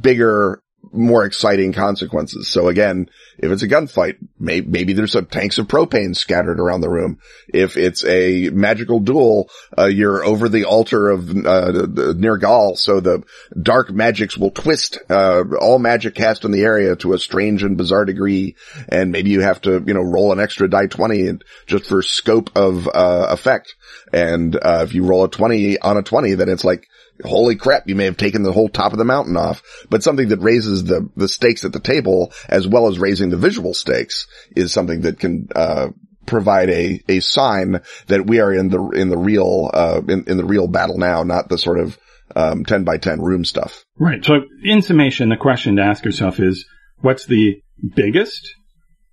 bigger 0.00 0.62
more 0.92 1.24
exciting 1.24 1.72
consequences. 1.72 2.48
So 2.48 2.68
again, 2.68 3.08
if 3.38 3.50
it's 3.50 3.62
a 3.62 3.68
gunfight, 3.68 4.16
may- 4.38 4.60
maybe 4.60 4.92
there's 4.92 5.12
some 5.12 5.26
tanks 5.26 5.58
of 5.58 5.66
propane 5.66 6.16
scattered 6.16 6.60
around 6.60 6.80
the 6.80 6.90
room. 6.90 7.18
If 7.48 7.76
it's 7.76 8.04
a 8.04 8.50
magical 8.50 9.00
duel, 9.00 9.50
uh, 9.76 9.86
you're 9.86 10.24
over 10.24 10.48
the 10.48 10.64
altar 10.64 11.10
of, 11.10 11.30
uh, 11.30 11.86
Nergal, 12.14 12.76
so 12.76 13.00
the 13.00 13.22
dark 13.60 13.90
magics 13.90 14.36
will 14.38 14.50
twist, 14.50 14.98
uh, 15.10 15.44
all 15.60 15.78
magic 15.78 16.14
cast 16.14 16.44
in 16.44 16.52
the 16.52 16.62
area 16.62 16.96
to 16.96 17.12
a 17.12 17.18
strange 17.18 17.62
and 17.62 17.76
bizarre 17.76 18.04
degree. 18.04 18.56
And 18.88 19.10
maybe 19.10 19.30
you 19.30 19.40
have 19.40 19.60
to, 19.62 19.82
you 19.86 19.94
know, 19.94 20.02
roll 20.02 20.32
an 20.32 20.40
extra 20.40 20.68
die 20.68 20.86
20 20.86 21.38
just 21.66 21.86
for 21.86 22.02
scope 22.02 22.50
of, 22.56 22.88
uh, 22.88 23.26
effect. 23.30 23.74
And, 24.12 24.54
uh, 24.56 24.82
if 24.84 24.94
you 24.94 25.04
roll 25.04 25.24
a 25.24 25.30
20 25.30 25.78
on 25.78 25.96
a 25.96 26.02
20, 26.02 26.34
then 26.34 26.48
it's 26.48 26.64
like, 26.64 26.86
holy 27.22 27.56
crap, 27.56 27.84
you 27.86 27.94
may 27.94 28.06
have 28.06 28.16
taken 28.16 28.42
the 28.42 28.52
whole 28.52 28.68
top 28.68 28.92
of 28.92 28.98
the 28.98 29.04
mountain 29.04 29.36
off, 29.36 29.62
but 29.90 30.02
something 30.02 30.28
that 30.28 30.40
raises 30.40 30.84
the, 30.84 31.08
the 31.16 31.28
stakes 31.28 31.64
at 31.64 31.72
the 31.72 31.80
table 31.80 32.32
as 32.48 32.66
well 32.66 32.88
as 32.88 32.98
raising 32.98 33.30
the 33.30 33.36
visual 33.36 33.74
stakes 33.74 34.26
is 34.56 34.72
something 34.72 35.02
that 35.02 35.18
can, 35.18 35.48
uh, 35.54 35.88
provide 36.26 36.70
a, 36.70 37.02
a 37.08 37.20
sign 37.20 37.82
that 38.06 38.26
we 38.26 38.40
are 38.40 38.52
in 38.52 38.68
the, 38.68 38.82
in 38.90 39.10
the 39.10 39.18
real, 39.18 39.70
uh, 39.72 40.00
in, 40.08 40.24
in 40.26 40.36
the 40.38 40.44
real 40.44 40.66
battle 40.66 40.96
now, 40.96 41.22
not 41.22 41.48
the 41.48 41.58
sort 41.58 41.78
of, 41.78 41.98
um, 42.34 42.64
10 42.64 42.84
by 42.84 42.96
10 42.96 43.20
room 43.20 43.44
stuff. 43.44 43.84
Right. 43.98 44.24
So 44.24 44.40
in 44.62 44.80
summation, 44.80 45.28
the 45.28 45.36
question 45.36 45.76
to 45.76 45.82
ask 45.82 46.04
yourself 46.04 46.40
is, 46.40 46.66
what's 47.00 47.26
the 47.26 47.60
biggest, 47.94 48.54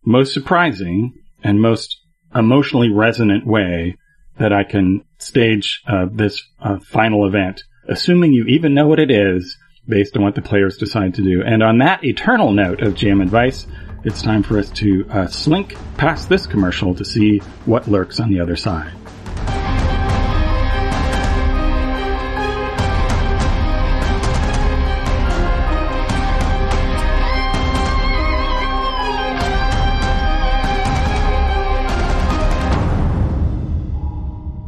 most 0.06 0.34
surprising, 0.34 1.14
and 1.44 1.62
most 1.62 1.98
emotionally 2.34 2.90
resonant 2.90 3.46
way 3.46 3.98
that 4.40 4.54
I 4.54 4.64
can 4.64 5.04
stage 5.18 5.82
uh, 5.86 6.06
this 6.12 6.42
uh, 6.60 6.80
final 6.80 7.28
event 7.28 7.62
assuming 7.92 8.32
you 8.32 8.46
even 8.46 8.74
know 8.74 8.88
what 8.88 9.00
it 9.00 9.12
is 9.12 9.58
based 9.88 10.16
on 10.16 10.24
what 10.24 10.34
the 10.34 10.42
players 10.42 10.78
decide 10.78 11.16
to 11.16 11.22
do. 11.22 11.44
And 11.44 11.62
on 11.62 11.80
that 11.80 12.04
eternal 12.04 12.52
note 12.52 12.82
of 12.82 12.94
GM 12.94 13.22
advice, 13.22 13.68
it's 14.04 14.22
time 14.22 14.44
for 14.44 14.58
us 14.58 14.70
to 14.72 15.06
uh, 15.10 15.28
slink 15.28 15.76
past 15.98 16.30
this 16.30 16.48
commercial 16.48 16.96
to 16.96 17.06
see 17.06 17.40
what 17.66 17.88
lurks 17.88 18.20
on 18.20 18.30
the 18.30 18.40
other 18.40 18.56
side. 18.56 18.94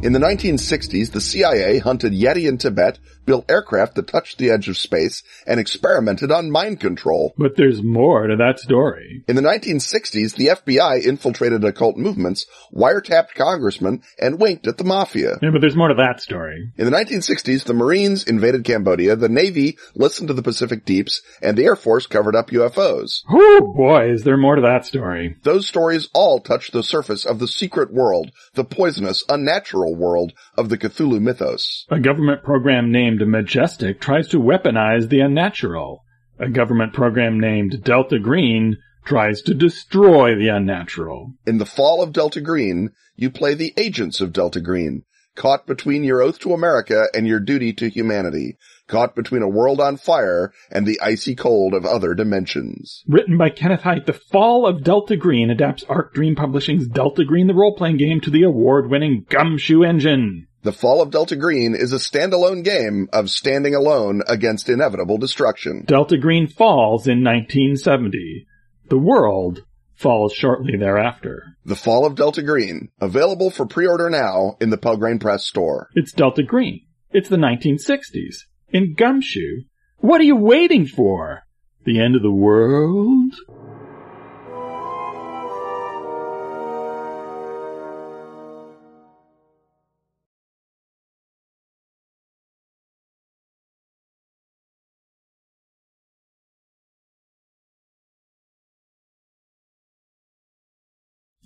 In 0.03 0.11
the 0.11 0.19
1960s, 0.19 1.13
the 1.13 1.21
CIA 1.21 1.79
hunted 1.79 2.11
Yeti 2.11 2.49
in 2.49 2.57
Tibet, 2.57 2.99
built 3.25 3.49
aircraft 3.49 3.95
that 3.95 4.07
touched 4.07 4.37
the 4.37 4.49
edge 4.49 4.67
of 4.69 4.77
space, 4.77 5.23
and 5.45 5.59
experimented 5.59 6.31
on 6.31 6.51
mind 6.51 6.79
control. 6.79 7.33
But 7.37 7.55
there's 7.55 7.81
more 7.81 8.27
to 8.27 8.35
that 8.37 8.59
story. 8.59 9.23
In 9.27 9.35
the 9.35 9.41
1960s, 9.41 10.35
the 10.35 10.47
FBI 10.47 11.05
infiltrated 11.05 11.63
occult 11.63 11.97
movements, 11.97 12.45
wiretapped 12.73 13.33
congressmen, 13.35 14.01
and 14.19 14.39
winked 14.39 14.67
at 14.67 14.77
the 14.77 14.83
mafia. 14.83 15.37
Yeah, 15.41 15.49
but 15.51 15.61
there's 15.61 15.75
more 15.75 15.89
to 15.89 15.95
that 15.95 16.21
story. 16.21 16.71
In 16.77 16.85
the 16.85 16.91
1960s, 16.91 17.63
the 17.63 17.73
Marines 17.73 18.23
invaded 18.25 18.63
Cambodia, 18.63 19.15
the 19.15 19.29
Navy 19.29 19.77
listened 19.95 20.27
to 20.27 20.33
the 20.33 20.43
Pacific 20.43 20.85
Deeps, 20.85 21.21
and 21.41 21.57
the 21.57 21.65
Air 21.65 21.75
Force 21.75 22.07
covered 22.07 22.35
up 22.35 22.49
UFOs. 22.49 23.23
Oh 23.29 23.73
boy, 23.75 24.11
is 24.11 24.23
there 24.23 24.37
more 24.37 24.55
to 24.55 24.61
that 24.61 24.85
story. 24.85 25.35
Those 25.43 25.67
stories 25.67 26.09
all 26.13 26.39
touch 26.39 26.71
the 26.71 26.83
surface 26.83 27.25
of 27.25 27.39
the 27.39 27.47
secret 27.47 27.93
world, 27.93 28.31
the 28.53 28.63
poisonous, 28.63 29.23
unnatural 29.29 29.95
world 29.95 30.33
of 30.57 30.69
the 30.69 30.77
Cthulhu 30.77 31.21
mythos. 31.21 31.85
A 31.89 31.99
government 31.99 32.43
program 32.43 32.91
named 32.91 33.12
Majestic 33.21 34.01
tries 34.01 34.27
to 34.29 34.39
weaponize 34.39 35.09
the 35.09 35.19
unnatural. 35.19 36.03
A 36.39 36.49
government 36.49 36.93
program 36.93 37.39
named 37.39 37.83
Delta 37.83 38.19
Green 38.19 38.77
tries 39.05 39.41
to 39.43 39.53
destroy 39.53 40.35
the 40.35 40.47
unnatural. 40.47 41.33
In 41.45 41.57
the 41.57 41.65
fall 41.65 42.01
of 42.01 42.13
Delta 42.13 42.41
Green, 42.41 42.91
you 43.15 43.29
play 43.29 43.53
the 43.53 43.73
agents 43.77 44.21
of 44.21 44.33
Delta 44.33 44.61
Green, 44.61 45.03
caught 45.35 45.67
between 45.67 46.03
your 46.03 46.21
oath 46.21 46.39
to 46.39 46.53
America 46.53 47.05
and 47.13 47.27
your 47.27 47.39
duty 47.39 47.73
to 47.73 47.89
humanity, 47.89 48.57
caught 48.87 49.15
between 49.15 49.41
a 49.41 49.49
world 49.49 49.79
on 49.79 49.97
fire 49.97 50.51
and 50.71 50.85
the 50.85 50.99
icy 51.01 51.35
cold 51.35 51.73
of 51.73 51.85
other 51.85 52.13
dimensions. 52.13 53.03
Written 53.07 53.37
by 53.37 53.49
Kenneth 53.49 53.81
Hite, 53.81 54.05
The 54.05 54.13
Fall 54.13 54.65
of 54.65 54.83
Delta 54.83 55.15
Green 55.15 55.49
adapts 55.49 55.83
Arc 55.89 56.13
Dream 56.13 56.35
Publishing's 56.35 56.87
Delta 56.87 57.25
Green 57.25 57.47
the 57.47 57.53
role-playing 57.53 57.97
game 57.97 58.21
to 58.21 58.29
the 58.29 58.43
award-winning 58.43 59.25
Gumshoe 59.29 59.83
engine. 59.83 60.47
The 60.63 60.71
Fall 60.71 61.01
of 61.01 61.11
Delta 61.11 61.35
Green 61.35 61.75
is 61.75 61.91
a 61.91 61.97
standalone 61.97 62.63
game 62.63 63.09
of 63.11 63.29
standing 63.29 63.75
alone 63.75 64.21
against 64.29 64.69
inevitable 64.69 65.17
destruction. 65.17 65.83
Delta 65.85 66.17
Green 66.17 66.47
falls 66.47 67.05
in 67.05 67.21
1970. 67.21 68.47
The 68.89 68.97
world 68.97 69.65
falls 69.93 70.31
shortly 70.31 70.77
thereafter. 70.77 71.57
The 71.65 71.75
Fall 71.75 72.05
of 72.05 72.15
Delta 72.15 72.41
Green, 72.41 72.87
available 73.01 73.49
for 73.49 73.65
pre-order 73.65 74.09
now 74.09 74.55
in 74.61 74.69
the 74.69 74.77
Pelgrane 74.77 75.19
Press 75.19 75.45
store. 75.45 75.89
It's 75.95 76.13
Delta 76.13 76.43
Green. 76.43 76.85
It's 77.11 77.27
the 77.27 77.35
1960s. 77.35 78.45
In 78.69 78.93
Gumshoe. 78.93 79.63
What 79.97 80.21
are 80.21 80.25
you 80.25 80.37
waiting 80.37 80.85
for? 80.85 81.43
The 81.83 81.99
end 81.99 82.15
of 82.15 82.21
the 82.21 82.31
world? 82.31 83.35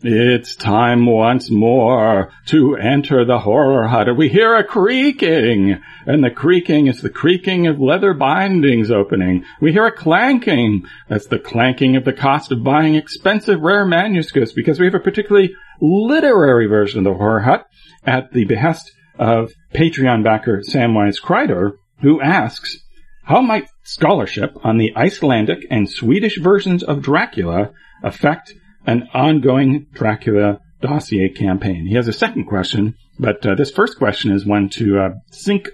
It's 0.10 0.56
time 0.56 1.06
once 1.06 1.52
more 1.52 2.32
to 2.46 2.78
enter 2.78 3.26
the 3.26 3.40
horror 3.40 3.90
hut. 3.90 4.16
We 4.16 4.30
hear 4.30 4.56
a 4.56 4.64
creaking, 4.64 5.82
and 6.06 6.24
the 6.24 6.32
creaking 6.32 6.88
is 6.88 7.02
the 7.02 7.10
creaking 7.10 7.68
of 7.68 7.82
leather 7.82 8.14
bindings 8.14 8.90
opening. 8.90 9.44
We 9.60 9.74
hear 9.74 9.86
a 9.86 9.92
clanking. 9.92 10.88
That's 11.10 11.28
the 11.28 11.40
clanking 11.40 11.98
of 11.98 12.06
the 12.06 12.14
cost 12.14 12.54
of 12.54 12.64
buying 12.64 12.96
expensive 12.96 13.60
rare 13.60 13.84
manuscripts 13.84 14.54
because 14.54 14.80
we 14.80 14.86
have 14.86 14.96
a 14.96 15.02
particularly 15.02 15.54
literary 15.82 16.68
version 16.68 17.00
of 17.00 17.04
the 17.04 17.18
horror 17.18 17.42
hut 17.42 17.68
at 18.06 18.32
the 18.32 18.46
behest 18.46 18.90
of 19.20 19.52
Patreon 19.74 20.24
backer 20.24 20.62
Samwise 20.62 21.22
Kreider, 21.22 21.74
who 22.00 22.22
asks, 22.22 22.78
how 23.24 23.42
might 23.42 23.68
scholarship 23.84 24.54
on 24.64 24.78
the 24.78 24.96
Icelandic 24.96 25.68
and 25.70 25.90
Swedish 25.90 26.40
versions 26.40 26.82
of 26.82 27.02
Dracula 27.02 27.72
affect 28.02 28.54
an 28.88 29.10
ongoing 29.14 29.86
Dracula 29.94 30.62
dossier 30.82 31.30
campaign. 31.30 31.86
He 31.86 31.96
has 31.96 32.08
a 32.08 32.14
second 32.14 32.46
question, 32.46 32.96
but 33.20 33.46
uh, 33.46 33.56
this 33.56 33.70
first 33.70 33.98
question 33.98 34.32
is 34.32 34.46
one 34.46 34.70
to 34.70 35.00
uh, 35.00 35.10
sink 35.32 35.70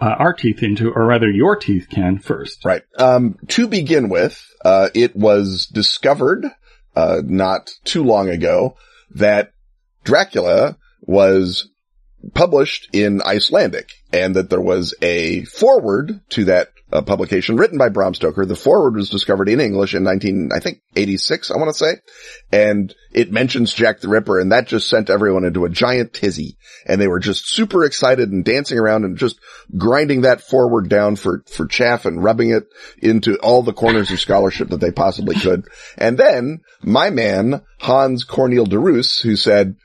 uh, 0.00 0.06
our 0.18 0.32
teeth 0.32 0.62
into, 0.62 0.90
or 0.90 1.06
rather 1.06 1.30
your 1.30 1.56
teeth 1.56 1.88
can 1.90 2.18
first. 2.18 2.64
Right. 2.64 2.82
Um, 2.98 3.38
to 3.48 3.68
begin 3.68 4.08
with, 4.08 4.42
uh, 4.64 4.88
it 4.94 5.14
was 5.14 5.66
discovered 5.66 6.46
uh, 6.94 7.22
not 7.24 7.70
too 7.84 8.02
long 8.02 8.28
ago 8.28 8.76
that 9.10 9.52
Dracula 10.04 10.76
was 11.02 11.68
published 12.34 12.88
in 12.92 13.22
Icelandic 13.22 13.90
and 14.16 14.36
that 14.36 14.48
there 14.48 14.60
was 14.60 14.94
a 15.02 15.44
forward 15.44 16.20
to 16.30 16.46
that 16.46 16.68
uh, 16.92 17.02
publication 17.02 17.56
written 17.56 17.78
by 17.78 17.88
Bram 17.88 18.14
Stoker. 18.14 18.46
The 18.46 18.56
forward 18.56 18.94
was 18.94 19.10
discovered 19.10 19.48
in 19.48 19.60
English 19.60 19.94
in 19.94 20.04
19, 20.04 20.50
I 20.54 20.60
think 20.60 20.80
86, 20.94 21.50
I 21.50 21.56
want 21.56 21.68
to 21.68 21.74
say. 21.74 22.00
And 22.52 22.94
it 23.12 23.32
mentions 23.32 23.74
Jack 23.74 24.00
the 24.00 24.08
Ripper 24.08 24.38
and 24.38 24.52
that 24.52 24.68
just 24.68 24.88
sent 24.88 25.10
everyone 25.10 25.44
into 25.44 25.64
a 25.64 25.70
giant 25.70 26.14
tizzy. 26.14 26.56
And 26.86 27.00
they 27.00 27.08
were 27.08 27.18
just 27.18 27.48
super 27.48 27.84
excited 27.84 28.30
and 28.30 28.44
dancing 28.44 28.78
around 28.78 29.04
and 29.04 29.18
just 29.18 29.38
grinding 29.76 30.22
that 30.22 30.40
forward 30.40 30.88
down 30.88 31.16
for, 31.16 31.42
for 31.46 31.66
chaff 31.66 32.06
and 32.06 32.22
rubbing 32.22 32.50
it 32.50 32.68
into 32.98 33.36
all 33.38 33.62
the 33.62 33.72
corners 33.72 34.10
of 34.10 34.20
scholarship 34.20 34.68
that 34.68 34.80
they 34.80 34.92
possibly 34.92 35.34
could. 35.34 35.66
And 35.98 36.16
then 36.16 36.60
my 36.82 37.10
man, 37.10 37.62
Hans 37.80 38.24
Corneel 38.24 38.68
de 38.68 38.78
Roos, 38.78 39.18
who 39.18 39.34
said, 39.34 39.76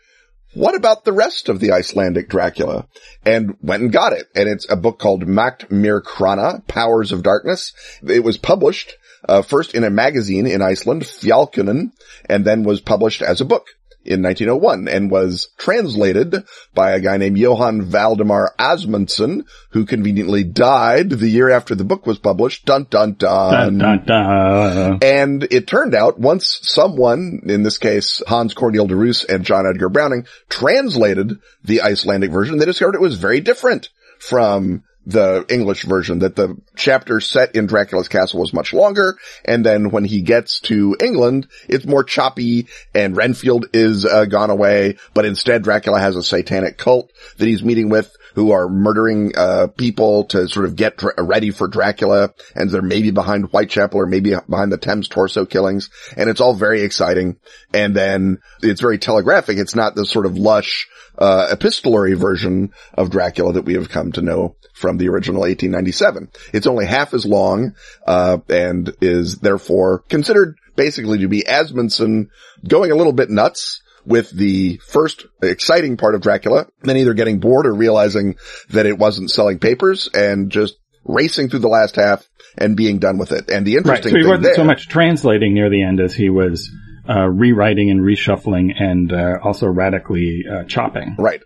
what 0.53 0.75
about 0.75 1.05
the 1.05 1.13
rest 1.13 1.49
of 1.49 1.59
the 1.59 1.71
Icelandic 1.71 2.29
Dracula? 2.29 2.87
And 3.25 3.55
went 3.61 3.83
and 3.83 3.91
got 3.91 4.13
it. 4.13 4.27
And 4.35 4.49
it's 4.49 4.69
a 4.69 4.75
book 4.75 4.99
called 4.99 5.25
Makt 5.25 5.69
Myrkranna, 5.69 6.67
Powers 6.67 7.11
of 7.11 7.23
Darkness. 7.23 7.73
It 8.03 8.23
was 8.23 8.37
published 8.37 8.95
uh, 9.27 9.41
first 9.41 9.75
in 9.75 9.83
a 9.83 9.89
magazine 9.89 10.47
in 10.47 10.61
Iceland, 10.61 11.03
Fjallkonan, 11.03 11.91
and 12.29 12.45
then 12.45 12.63
was 12.63 12.81
published 12.81 13.21
as 13.21 13.41
a 13.41 13.45
book 13.45 13.67
in 14.03 14.21
1901 14.21 14.87
and 14.87 15.11
was 15.11 15.49
translated 15.57 16.43
by 16.73 16.91
a 16.91 16.99
guy 16.99 17.17
named 17.17 17.37
Johann 17.37 17.83
Valdemar 17.83 18.53
Asmundsson, 18.57 19.45
who 19.71 19.85
conveniently 19.85 20.43
died 20.43 21.09
the 21.09 21.29
year 21.29 21.49
after 21.49 21.75
the 21.75 21.83
book 21.83 22.05
was 22.05 22.19
published. 22.19 22.65
Dun 22.65 22.87
dun 22.89 23.13
dun. 23.13 23.77
Dun, 23.77 23.77
dun, 23.77 24.05
dun. 24.05 24.99
And 25.01 25.43
it 25.51 25.67
turned 25.67 25.95
out 25.95 26.19
once 26.19 26.59
someone, 26.63 27.41
in 27.45 27.63
this 27.63 27.77
case 27.77 28.21
Hans 28.27 28.53
Corneel 28.53 28.87
de 28.87 28.95
Roos 28.95 29.23
and 29.23 29.45
John 29.45 29.67
Edgar 29.67 29.89
Browning, 29.89 30.25
translated 30.49 31.39
the 31.63 31.81
Icelandic 31.81 32.31
version, 32.31 32.57
they 32.57 32.65
discovered 32.65 32.95
it 32.95 33.01
was 33.01 33.17
very 33.17 33.39
different 33.39 33.89
from 34.19 34.83
the 35.05 35.45
English 35.49 35.83
version, 35.83 36.19
that 36.19 36.35
the 36.35 36.57
chapter 36.75 37.19
set 37.19 37.55
in 37.55 37.65
Dracula's 37.65 38.07
castle 38.07 38.39
was 38.39 38.53
much 38.53 38.73
longer, 38.73 39.17
and 39.45 39.65
then 39.65 39.89
when 39.89 40.05
he 40.05 40.21
gets 40.21 40.59
to 40.61 40.95
England, 41.03 41.47
it's 41.67 41.85
more 41.85 42.03
choppy, 42.03 42.67
and 42.93 43.17
Renfield 43.17 43.67
is 43.73 44.05
uh, 44.05 44.25
gone 44.25 44.49
away, 44.49 44.97
but 45.13 45.25
instead 45.25 45.63
Dracula 45.63 45.99
has 45.99 46.15
a 46.15 46.23
satanic 46.23 46.77
cult 46.77 47.11
that 47.37 47.47
he's 47.47 47.63
meeting 47.63 47.89
with, 47.89 48.15
who 48.35 48.51
are 48.51 48.69
murdering 48.69 49.33
uh, 49.35 49.67
people 49.77 50.25
to 50.25 50.47
sort 50.47 50.65
of 50.65 50.75
get 50.75 51.01
ready 51.17 51.51
for 51.51 51.67
Dracula, 51.67 52.33
and 52.55 52.69
they're 52.69 52.81
maybe 52.81 53.11
behind 53.11 53.45
Whitechapel 53.45 53.99
or 53.99 54.05
maybe 54.05 54.33
behind 54.49 54.71
the 54.71 54.77
Thames 54.77 55.07
torso 55.07 55.45
killings, 55.45 55.89
and 56.15 56.29
it's 56.29 56.41
all 56.41 56.53
very 56.53 56.81
exciting. 56.81 57.37
And 57.73 57.95
then 57.95 58.39
it's 58.61 58.81
very 58.81 58.97
telegraphic. 58.97 59.57
It's 59.57 59.75
not 59.75 59.95
the 59.95 60.05
sort 60.05 60.25
of 60.25 60.37
lush 60.37 60.87
uh, 61.17 61.47
epistolary 61.51 62.13
version 62.13 62.71
of 62.93 63.09
Dracula 63.09 63.53
that 63.53 63.65
we 63.65 63.73
have 63.73 63.89
come 63.89 64.11
to 64.13 64.21
know 64.21 64.55
from 64.73 64.90
the 64.97 65.09
original 65.09 65.41
1897. 65.41 66.29
It's 66.53 66.67
only 66.67 66.85
half 66.85 67.13
as 67.13 67.25
long, 67.25 67.75
uh, 68.05 68.39
and 68.49 68.93
is 69.01 69.37
therefore 69.37 69.99
considered 70.09 70.57
basically 70.75 71.19
to 71.19 71.27
be 71.27 71.43
Asmundsson 71.43 72.27
going 72.67 72.91
a 72.91 72.95
little 72.95 73.13
bit 73.13 73.29
nuts 73.29 73.81
with 74.05 74.31
the 74.31 74.77
first 74.87 75.25
exciting 75.41 75.97
part 75.97 76.15
of 76.15 76.21
Dracula, 76.21 76.67
then 76.81 76.97
either 76.97 77.13
getting 77.13 77.39
bored 77.39 77.67
or 77.67 77.73
realizing 77.73 78.35
that 78.69 78.85
it 78.85 78.97
wasn't 78.97 79.29
selling 79.29 79.59
papers 79.59 80.09
and 80.13 80.51
just 80.51 80.77
racing 81.05 81.49
through 81.49 81.59
the 81.59 81.67
last 81.67 81.95
half 81.95 82.27
and 82.57 82.75
being 82.75 82.99
done 82.99 83.17
with 83.17 83.31
it. 83.31 83.49
And 83.49 83.65
the 83.65 83.75
Right. 83.75 83.77
interesting 83.77 84.11
So 84.11 84.17
he 84.17 84.23
thing 84.23 84.29
wasn't 84.29 84.43
there, 84.43 84.55
so 84.55 84.63
much 84.63 84.87
translating 84.87 85.53
near 85.53 85.69
the 85.69 85.83
end 85.83 85.99
as 85.99 86.13
he 86.13 86.29
was 86.29 86.69
uh, 87.07 87.27
rewriting 87.27 87.89
and 87.89 88.01
reshuffling 88.01 88.71
and 88.77 89.11
uh, 89.11 89.37
also 89.43 89.67
radically 89.67 90.43
uh, 90.51 90.63
chopping. 90.65 91.15
Right. 91.17 91.41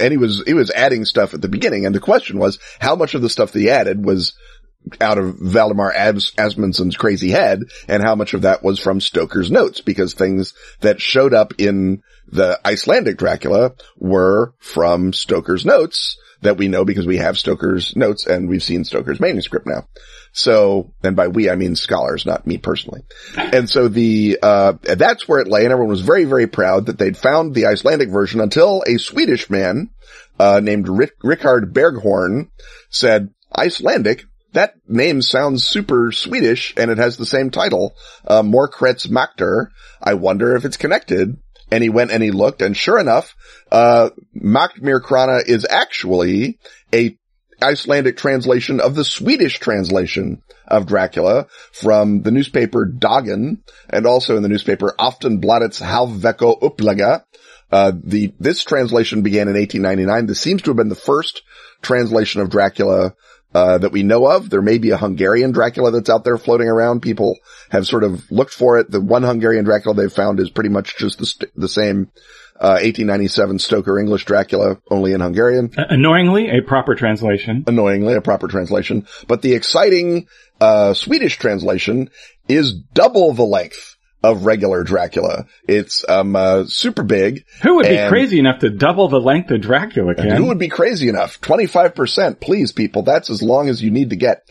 And 0.00 0.12
he 0.12 0.18
was, 0.18 0.42
he 0.46 0.54
was 0.54 0.70
adding 0.70 1.04
stuff 1.04 1.34
at 1.34 1.42
the 1.42 1.48
beginning. 1.48 1.86
And 1.86 1.94
the 1.94 2.00
question 2.00 2.38
was, 2.38 2.58
how 2.80 2.96
much 2.96 3.14
of 3.14 3.22
the 3.22 3.30
stuff 3.30 3.52
that 3.52 3.60
he 3.60 3.70
added 3.70 4.04
was 4.04 4.34
out 5.00 5.18
of 5.18 5.36
Valdemar 5.38 5.92
As- 5.92 6.32
Asmundsson's 6.32 6.96
crazy 6.96 7.30
head 7.30 7.62
and 7.88 8.02
how 8.02 8.14
much 8.14 8.34
of 8.34 8.42
that 8.42 8.62
was 8.62 8.78
from 8.78 9.00
Stoker's 9.00 9.50
notes 9.50 9.80
because 9.80 10.14
things 10.14 10.54
that 10.80 11.00
showed 11.00 11.34
up 11.34 11.54
in 11.58 12.02
the 12.28 12.60
Icelandic 12.64 13.18
Dracula 13.18 13.72
were 13.96 14.54
from 14.58 15.12
Stoker's 15.12 15.64
notes 15.64 16.16
that 16.42 16.56
we 16.56 16.68
know 16.68 16.84
because 16.84 17.06
we 17.06 17.16
have 17.16 17.38
Stoker's 17.38 17.96
notes 17.96 18.26
and 18.26 18.48
we've 18.48 18.62
seen 18.62 18.84
Stoker's 18.84 19.20
manuscript 19.20 19.66
now. 19.66 19.88
So, 20.36 20.92
and 21.02 21.16
by 21.16 21.28
we, 21.28 21.48
I 21.48 21.56
mean 21.56 21.76
scholars, 21.76 22.26
not 22.26 22.46
me 22.46 22.58
personally. 22.58 23.04
And 23.38 23.70
so 23.70 23.88
the, 23.88 24.38
uh, 24.42 24.74
that's 24.82 25.26
where 25.26 25.40
it 25.40 25.48
lay 25.48 25.64
and 25.64 25.72
everyone 25.72 25.88
was 25.88 26.02
very, 26.02 26.24
very 26.24 26.46
proud 26.46 26.86
that 26.86 26.98
they'd 26.98 27.16
found 27.16 27.54
the 27.54 27.64
Icelandic 27.64 28.10
version 28.10 28.42
until 28.42 28.82
a 28.86 28.98
Swedish 28.98 29.48
man, 29.48 29.88
uh, 30.38 30.60
named 30.62 30.90
Rick, 30.90 31.14
Rickard 31.22 31.72
Berghorn 31.72 32.50
said, 32.90 33.30
Icelandic? 33.56 34.24
That 34.52 34.74
name 34.86 35.22
sounds 35.22 35.64
super 35.64 36.12
Swedish 36.12 36.74
and 36.76 36.90
it 36.90 36.98
has 36.98 37.16
the 37.16 37.24
same 37.24 37.48
title, 37.48 37.94
uh, 38.26 38.42
Makter. 38.42 39.68
I 40.02 40.14
wonder 40.14 40.54
if 40.54 40.66
it's 40.66 40.76
connected. 40.76 41.38
And 41.70 41.82
he 41.82 41.88
went 41.88 42.10
and 42.10 42.22
he 42.22 42.30
looked 42.30 42.60
and 42.60 42.76
sure 42.76 43.00
enough, 43.00 43.34
uh, 43.72 44.10
Makt 44.36 44.82
Myrkranna 44.82 45.48
is 45.48 45.66
actually 45.68 46.58
a 46.92 47.16
Icelandic 47.62 48.16
translation 48.16 48.80
of 48.80 48.94
the 48.94 49.04
Swedish 49.04 49.58
translation 49.58 50.42
of 50.66 50.86
Dracula 50.86 51.46
from 51.72 52.22
the 52.22 52.30
newspaper 52.30 52.86
Dagen 52.86 53.62
and 53.88 54.06
also 54.06 54.36
in 54.36 54.42
the 54.42 54.48
newspaper 54.48 54.94
Aftonbladets 54.98 55.82
Halvvecko 55.82 56.60
Upplaga. 56.60 57.24
Uh, 57.70 57.92
the, 58.02 58.32
this 58.38 58.62
translation 58.62 59.22
began 59.22 59.48
in 59.48 59.54
1899. 59.54 60.26
This 60.26 60.40
seems 60.40 60.62
to 60.62 60.70
have 60.70 60.76
been 60.76 60.88
the 60.88 60.94
first 60.94 61.42
translation 61.82 62.40
of 62.40 62.50
Dracula 62.50 63.14
uh, 63.54 63.78
that 63.78 63.92
we 63.92 64.02
know 64.02 64.26
of. 64.26 64.50
There 64.50 64.62
may 64.62 64.78
be 64.78 64.90
a 64.90 64.96
Hungarian 64.96 65.52
Dracula 65.52 65.90
that's 65.90 66.10
out 66.10 66.24
there 66.24 66.36
floating 66.36 66.68
around. 66.68 67.00
People 67.00 67.38
have 67.70 67.86
sort 67.86 68.04
of 68.04 68.30
looked 68.30 68.52
for 68.52 68.78
it. 68.78 68.90
The 68.90 69.00
one 69.00 69.22
Hungarian 69.22 69.64
Dracula 69.64 69.96
they've 69.96 70.12
found 70.12 70.40
is 70.40 70.50
pretty 70.50 70.68
much 70.70 70.96
just 70.98 71.18
the, 71.18 71.26
st- 71.26 71.50
the 71.56 71.68
same, 71.68 72.10
uh, 72.60 72.80
1897 72.82 73.58
Stoker 73.58 73.98
English 73.98 74.24
Dracula, 74.24 74.78
only 74.90 75.12
in 75.12 75.20
Hungarian. 75.20 75.70
Uh, 75.76 75.84
annoyingly, 75.90 76.48
a 76.50 76.62
proper 76.62 76.94
translation. 76.94 77.64
Annoyingly, 77.66 78.14
a 78.14 78.20
proper 78.20 78.48
translation. 78.48 79.06
But 79.26 79.42
the 79.42 79.54
exciting, 79.54 80.28
uh, 80.60 80.94
Swedish 80.94 81.38
translation 81.38 82.10
is 82.48 82.72
double 82.72 83.32
the 83.32 83.44
length 83.44 83.96
of 84.22 84.44
regular 84.44 84.82
Dracula. 84.82 85.46
It's, 85.68 86.04
um, 86.08 86.34
uh, 86.34 86.64
super 86.66 87.02
big. 87.02 87.44
Who 87.62 87.76
would 87.76 87.86
be 87.86 88.08
crazy 88.08 88.38
enough 88.38 88.60
to 88.60 88.70
double 88.70 89.08
the 89.08 89.20
length 89.20 89.50
of 89.50 89.60
Dracula, 89.60 90.14
Ken? 90.14 90.36
who 90.36 90.46
would 90.46 90.58
be 90.58 90.68
crazy 90.68 91.08
enough? 91.08 91.40
25%, 91.40 92.40
please 92.40 92.72
people. 92.72 93.02
That's 93.02 93.30
as 93.30 93.42
long 93.42 93.68
as 93.68 93.82
you 93.82 93.90
need 93.90 94.10
to 94.10 94.16
get. 94.16 94.42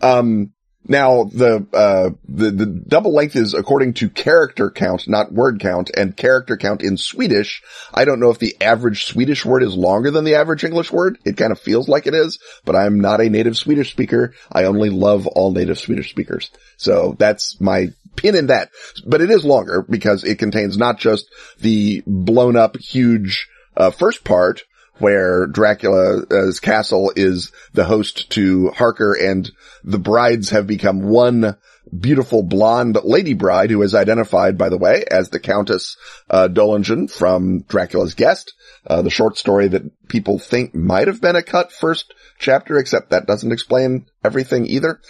Um, 0.00 0.52
now 0.88 1.24
the, 1.24 1.66
uh, 1.72 2.10
the, 2.28 2.50
the 2.50 2.66
double 2.66 3.14
length 3.14 3.36
is 3.36 3.54
according 3.54 3.94
to 3.94 4.08
character 4.08 4.70
count, 4.70 5.06
not 5.06 5.32
word 5.32 5.60
count, 5.60 5.90
and 5.96 6.16
character 6.16 6.56
count 6.56 6.82
in 6.82 6.96
Swedish. 6.96 7.62
I 7.92 8.04
don't 8.04 8.20
know 8.20 8.30
if 8.30 8.38
the 8.38 8.56
average 8.60 9.04
Swedish 9.04 9.44
word 9.44 9.62
is 9.62 9.76
longer 9.76 10.10
than 10.10 10.24
the 10.24 10.36
average 10.36 10.64
English 10.64 10.90
word. 10.90 11.18
It 11.24 11.36
kind 11.36 11.52
of 11.52 11.60
feels 11.60 11.88
like 11.88 12.06
it 12.06 12.14
is, 12.14 12.38
but 12.64 12.74
I'm 12.74 13.00
not 13.00 13.20
a 13.20 13.28
native 13.28 13.56
Swedish 13.56 13.90
speaker. 13.90 14.34
I 14.50 14.64
only 14.64 14.90
love 14.90 15.26
all 15.26 15.52
native 15.52 15.78
Swedish 15.78 16.10
speakers. 16.10 16.50
So 16.76 17.14
that's 17.18 17.60
my 17.60 17.88
pin 18.16 18.34
in 18.34 18.46
that. 18.46 18.70
But 19.06 19.20
it 19.20 19.30
is 19.30 19.44
longer 19.44 19.84
because 19.88 20.24
it 20.24 20.38
contains 20.38 20.76
not 20.76 20.98
just 20.98 21.26
the 21.60 22.02
blown 22.06 22.56
up 22.56 22.76
huge, 22.76 23.48
uh, 23.76 23.90
first 23.90 24.24
part, 24.24 24.62
where 24.98 25.46
Dracula's 25.46 26.60
castle 26.60 27.12
is 27.14 27.52
the 27.72 27.84
host 27.84 28.30
to 28.30 28.70
Harker 28.70 29.12
and 29.12 29.50
the 29.84 29.98
brides 29.98 30.50
have 30.50 30.66
become 30.66 31.02
one 31.02 31.56
beautiful 31.96 32.42
blonde 32.42 32.98
lady 33.02 33.34
bride 33.34 33.70
who 33.70 33.82
is 33.82 33.94
identified, 33.94 34.58
by 34.58 34.68
the 34.68 34.78
way, 34.78 35.04
as 35.10 35.30
the 35.30 35.40
Countess, 35.40 35.96
uh, 36.28 36.48
Dolingen 36.48 37.10
from 37.10 37.60
Dracula's 37.62 38.14
Guest, 38.14 38.54
uh, 38.86 39.02
the 39.02 39.10
short 39.10 39.38
story 39.38 39.68
that 39.68 40.08
people 40.08 40.38
think 40.38 40.74
might 40.74 41.08
have 41.08 41.20
been 41.20 41.36
a 41.36 41.42
cut 41.42 41.72
first 41.72 42.12
chapter, 42.38 42.78
except 42.78 43.10
that 43.10 43.26
doesn't 43.26 43.52
explain 43.52 44.06
everything 44.24 44.66
either. 44.66 45.00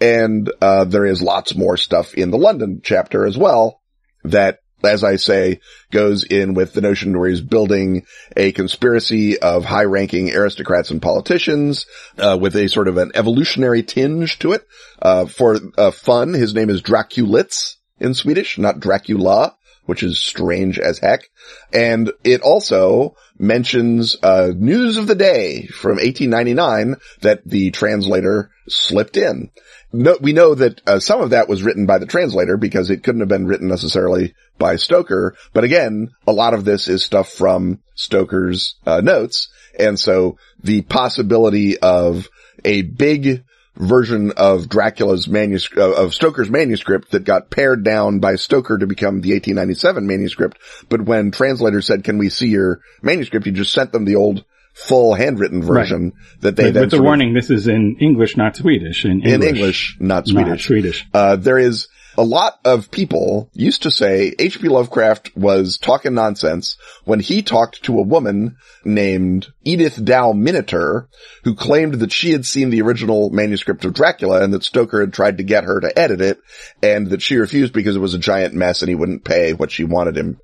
And, 0.00 0.50
uh, 0.60 0.84
there 0.84 1.06
is 1.06 1.22
lots 1.22 1.54
more 1.54 1.76
stuff 1.76 2.14
in 2.14 2.30
the 2.30 2.38
London 2.38 2.80
chapter 2.82 3.26
as 3.26 3.36
well 3.36 3.80
that 4.24 4.60
as 4.86 5.04
I 5.04 5.16
say, 5.16 5.60
goes 5.90 6.24
in 6.24 6.54
with 6.54 6.72
the 6.72 6.80
notion 6.80 7.18
where 7.18 7.28
he's 7.28 7.40
building 7.40 8.06
a 8.36 8.52
conspiracy 8.52 9.38
of 9.38 9.64
high-ranking 9.64 10.34
aristocrats 10.34 10.90
and 10.90 11.02
politicians, 11.02 11.86
uh, 12.18 12.38
with 12.40 12.56
a 12.56 12.68
sort 12.68 12.88
of 12.88 12.96
an 12.96 13.12
evolutionary 13.14 13.82
tinge 13.82 14.38
to 14.38 14.52
it. 14.52 14.66
Uh, 15.00 15.26
for 15.26 15.58
uh, 15.76 15.90
fun, 15.90 16.32
his 16.32 16.54
name 16.54 16.70
is 16.70 16.82
Draculitz 16.82 17.76
in 17.98 18.14
Swedish, 18.14 18.58
not 18.58 18.80
Dracula, 18.80 19.56
which 19.86 20.02
is 20.02 20.22
strange 20.22 20.78
as 20.78 20.98
heck. 20.98 21.28
And 21.72 22.12
it 22.24 22.42
also 22.42 23.16
mentions 23.38 24.16
uh, 24.22 24.52
news 24.54 24.96
of 24.96 25.06
the 25.06 25.14
day 25.14 25.66
from 25.66 25.96
1899 25.96 26.96
that 27.22 27.42
the 27.44 27.70
translator 27.70 28.50
slipped 28.68 29.16
in. 29.16 29.50
No, 29.92 30.16
we 30.20 30.32
know 30.32 30.54
that 30.54 30.82
uh, 30.86 30.98
some 30.98 31.20
of 31.22 31.30
that 31.30 31.48
was 31.48 31.62
written 31.62 31.86
by 31.86 31.98
the 31.98 32.06
translator 32.06 32.56
because 32.56 32.90
it 32.90 33.02
couldn't 33.02 33.20
have 33.20 33.28
been 33.28 33.46
written 33.46 33.68
necessarily 33.68 34.34
by 34.58 34.76
Stoker. 34.76 35.36
But 35.52 35.64
again, 35.64 36.10
a 36.26 36.32
lot 36.32 36.54
of 36.54 36.64
this 36.64 36.88
is 36.88 37.04
stuff 37.04 37.30
from 37.30 37.80
Stoker's 37.94 38.74
uh, 38.84 39.00
notes. 39.00 39.48
And 39.78 39.98
so 39.98 40.38
the 40.62 40.82
possibility 40.82 41.78
of 41.78 42.28
a 42.64 42.82
big 42.82 43.44
version 43.76 44.32
of 44.36 44.68
Dracula's 44.68 45.28
manuscript, 45.28 45.98
of 45.98 46.14
Stoker's 46.14 46.50
manuscript 46.50 47.12
that 47.12 47.24
got 47.24 47.50
pared 47.50 47.84
down 47.84 48.18
by 48.20 48.36
Stoker 48.36 48.78
to 48.78 48.86
become 48.86 49.20
the 49.20 49.32
1897 49.32 50.06
manuscript. 50.06 50.58
But 50.88 51.02
when 51.02 51.30
translators 51.30 51.86
said, 51.86 52.04
can 52.04 52.18
we 52.18 52.28
see 52.28 52.48
your 52.48 52.80
manuscript? 53.02 53.46
He 53.46 53.52
just 53.52 53.72
sent 53.72 53.92
them 53.92 54.04
the 54.04 54.16
old 54.16 54.44
full 54.74 55.14
handwritten 55.14 55.62
version 55.62 56.12
that 56.40 56.56
they 56.56 56.64
With, 56.64 56.74
then 56.74 56.82
with 56.82 56.90
the 56.90 57.02
warning, 57.02 57.32
this 57.32 57.50
is 57.50 57.66
in 57.66 57.96
English, 57.98 58.36
not 58.36 58.56
Swedish. 58.56 59.04
In 59.04 59.22
English, 59.22 59.32
in 59.32 59.42
English, 59.42 59.96
not 60.00 60.06
not 60.08 60.26
Swedish. 60.26 60.66
Swedish. 60.66 61.06
Uh, 61.14 61.36
there 61.36 61.58
is 61.58 61.88
a 62.16 62.24
lot 62.24 62.58
of 62.64 62.90
people 62.90 63.50
used 63.52 63.82
to 63.82 63.90
say 63.90 64.34
H.P. 64.38 64.68
Lovecraft 64.68 65.36
was 65.36 65.78
talking 65.78 66.14
nonsense 66.14 66.76
when 67.04 67.20
he 67.20 67.42
talked 67.42 67.82
to 67.84 67.98
a 67.98 68.06
woman 68.06 68.56
named 68.84 69.48
Edith 69.64 70.02
Dow 70.02 70.32
Miniter, 70.32 71.08
who 71.44 71.54
claimed 71.54 71.94
that 71.94 72.12
she 72.12 72.32
had 72.32 72.46
seen 72.46 72.70
the 72.70 72.82
original 72.82 73.30
manuscript 73.30 73.84
of 73.84 73.94
Dracula 73.94 74.42
and 74.42 74.52
that 74.54 74.64
Stoker 74.64 75.00
had 75.00 75.12
tried 75.12 75.38
to 75.38 75.44
get 75.44 75.64
her 75.64 75.80
to 75.80 75.98
edit 75.98 76.20
it 76.20 76.38
and 76.82 77.08
that 77.08 77.22
she 77.22 77.36
refused 77.36 77.72
because 77.72 77.96
it 77.96 78.00
was 78.00 78.14
a 78.14 78.18
giant 78.18 78.54
mess 78.54 78.82
and 78.82 78.88
he 78.88 78.94
wouldn't 78.94 79.24
pay 79.24 79.52
what 79.52 79.70
she 79.70 79.84
wanted 79.84 80.16
him 80.16 80.38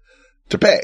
to 0.51 0.59
pay. 0.59 0.83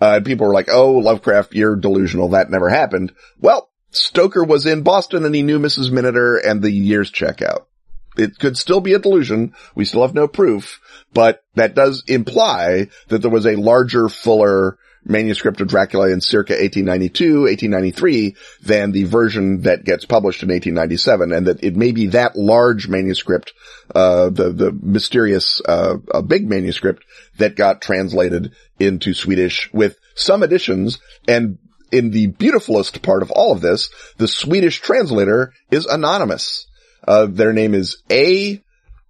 Uh, 0.00 0.16
and 0.16 0.26
people 0.26 0.46
were 0.46 0.52
like, 0.52 0.68
oh, 0.70 0.92
Lovecraft, 0.92 1.54
you're 1.54 1.76
delusional. 1.76 2.30
That 2.30 2.50
never 2.50 2.68
happened. 2.68 3.12
Well, 3.40 3.70
Stoker 3.90 4.44
was 4.44 4.66
in 4.66 4.82
Boston 4.82 5.24
and 5.24 5.34
he 5.34 5.42
knew 5.42 5.58
Mrs. 5.58 5.90
Miniter 5.90 6.38
and 6.44 6.60
the 6.60 6.70
years 6.70 7.10
check 7.10 7.40
out. 7.40 7.68
It 8.16 8.38
could 8.38 8.56
still 8.56 8.80
be 8.80 8.94
a 8.94 8.98
delusion. 8.98 9.54
We 9.74 9.84
still 9.84 10.02
have 10.02 10.14
no 10.14 10.28
proof, 10.28 10.80
but 11.12 11.42
that 11.54 11.74
does 11.74 12.04
imply 12.06 12.88
that 13.08 13.22
there 13.22 13.30
was 13.30 13.46
a 13.46 13.56
larger, 13.56 14.08
fuller 14.08 14.78
manuscript 15.08 15.60
of 15.60 15.68
Dracula 15.68 16.10
in 16.10 16.20
circa 16.20 16.54
1892, 16.54 17.42
1893 17.42 18.36
than 18.62 18.92
the 18.92 19.04
version 19.04 19.62
that 19.62 19.84
gets 19.84 20.04
published 20.04 20.42
in 20.42 20.48
1897 20.48 21.32
and 21.32 21.46
that 21.46 21.62
it 21.62 21.76
may 21.76 21.92
be 21.92 22.08
that 22.08 22.36
large 22.36 22.88
manuscript, 22.88 23.52
uh, 23.94 24.30
the, 24.30 24.50
the 24.52 24.72
mysterious, 24.72 25.62
uh, 25.66 25.96
big 26.26 26.48
manuscript 26.48 27.04
that 27.38 27.56
got 27.56 27.80
translated 27.80 28.52
into 28.80 29.14
Swedish 29.14 29.70
with 29.72 29.96
some 30.14 30.42
additions 30.42 30.98
and 31.28 31.58
in 31.92 32.10
the 32.10 32.26
beautifulest 32.26 33.00
part 33.02 33.22
of 33.22 33.30
all 33.30 33.52
of 33.52 33.60
this, 33.60 33.90
the 34.16 34.26
Swedish 34.26 34.80
translator 34.80 35.52
is 35.70 35.86
anonymous. 35.86 36.66
Uh, 37.06 37.26
their 37.26 37.52
name 37.52 37.74
is 37.74 38.02
A 38.10 38.62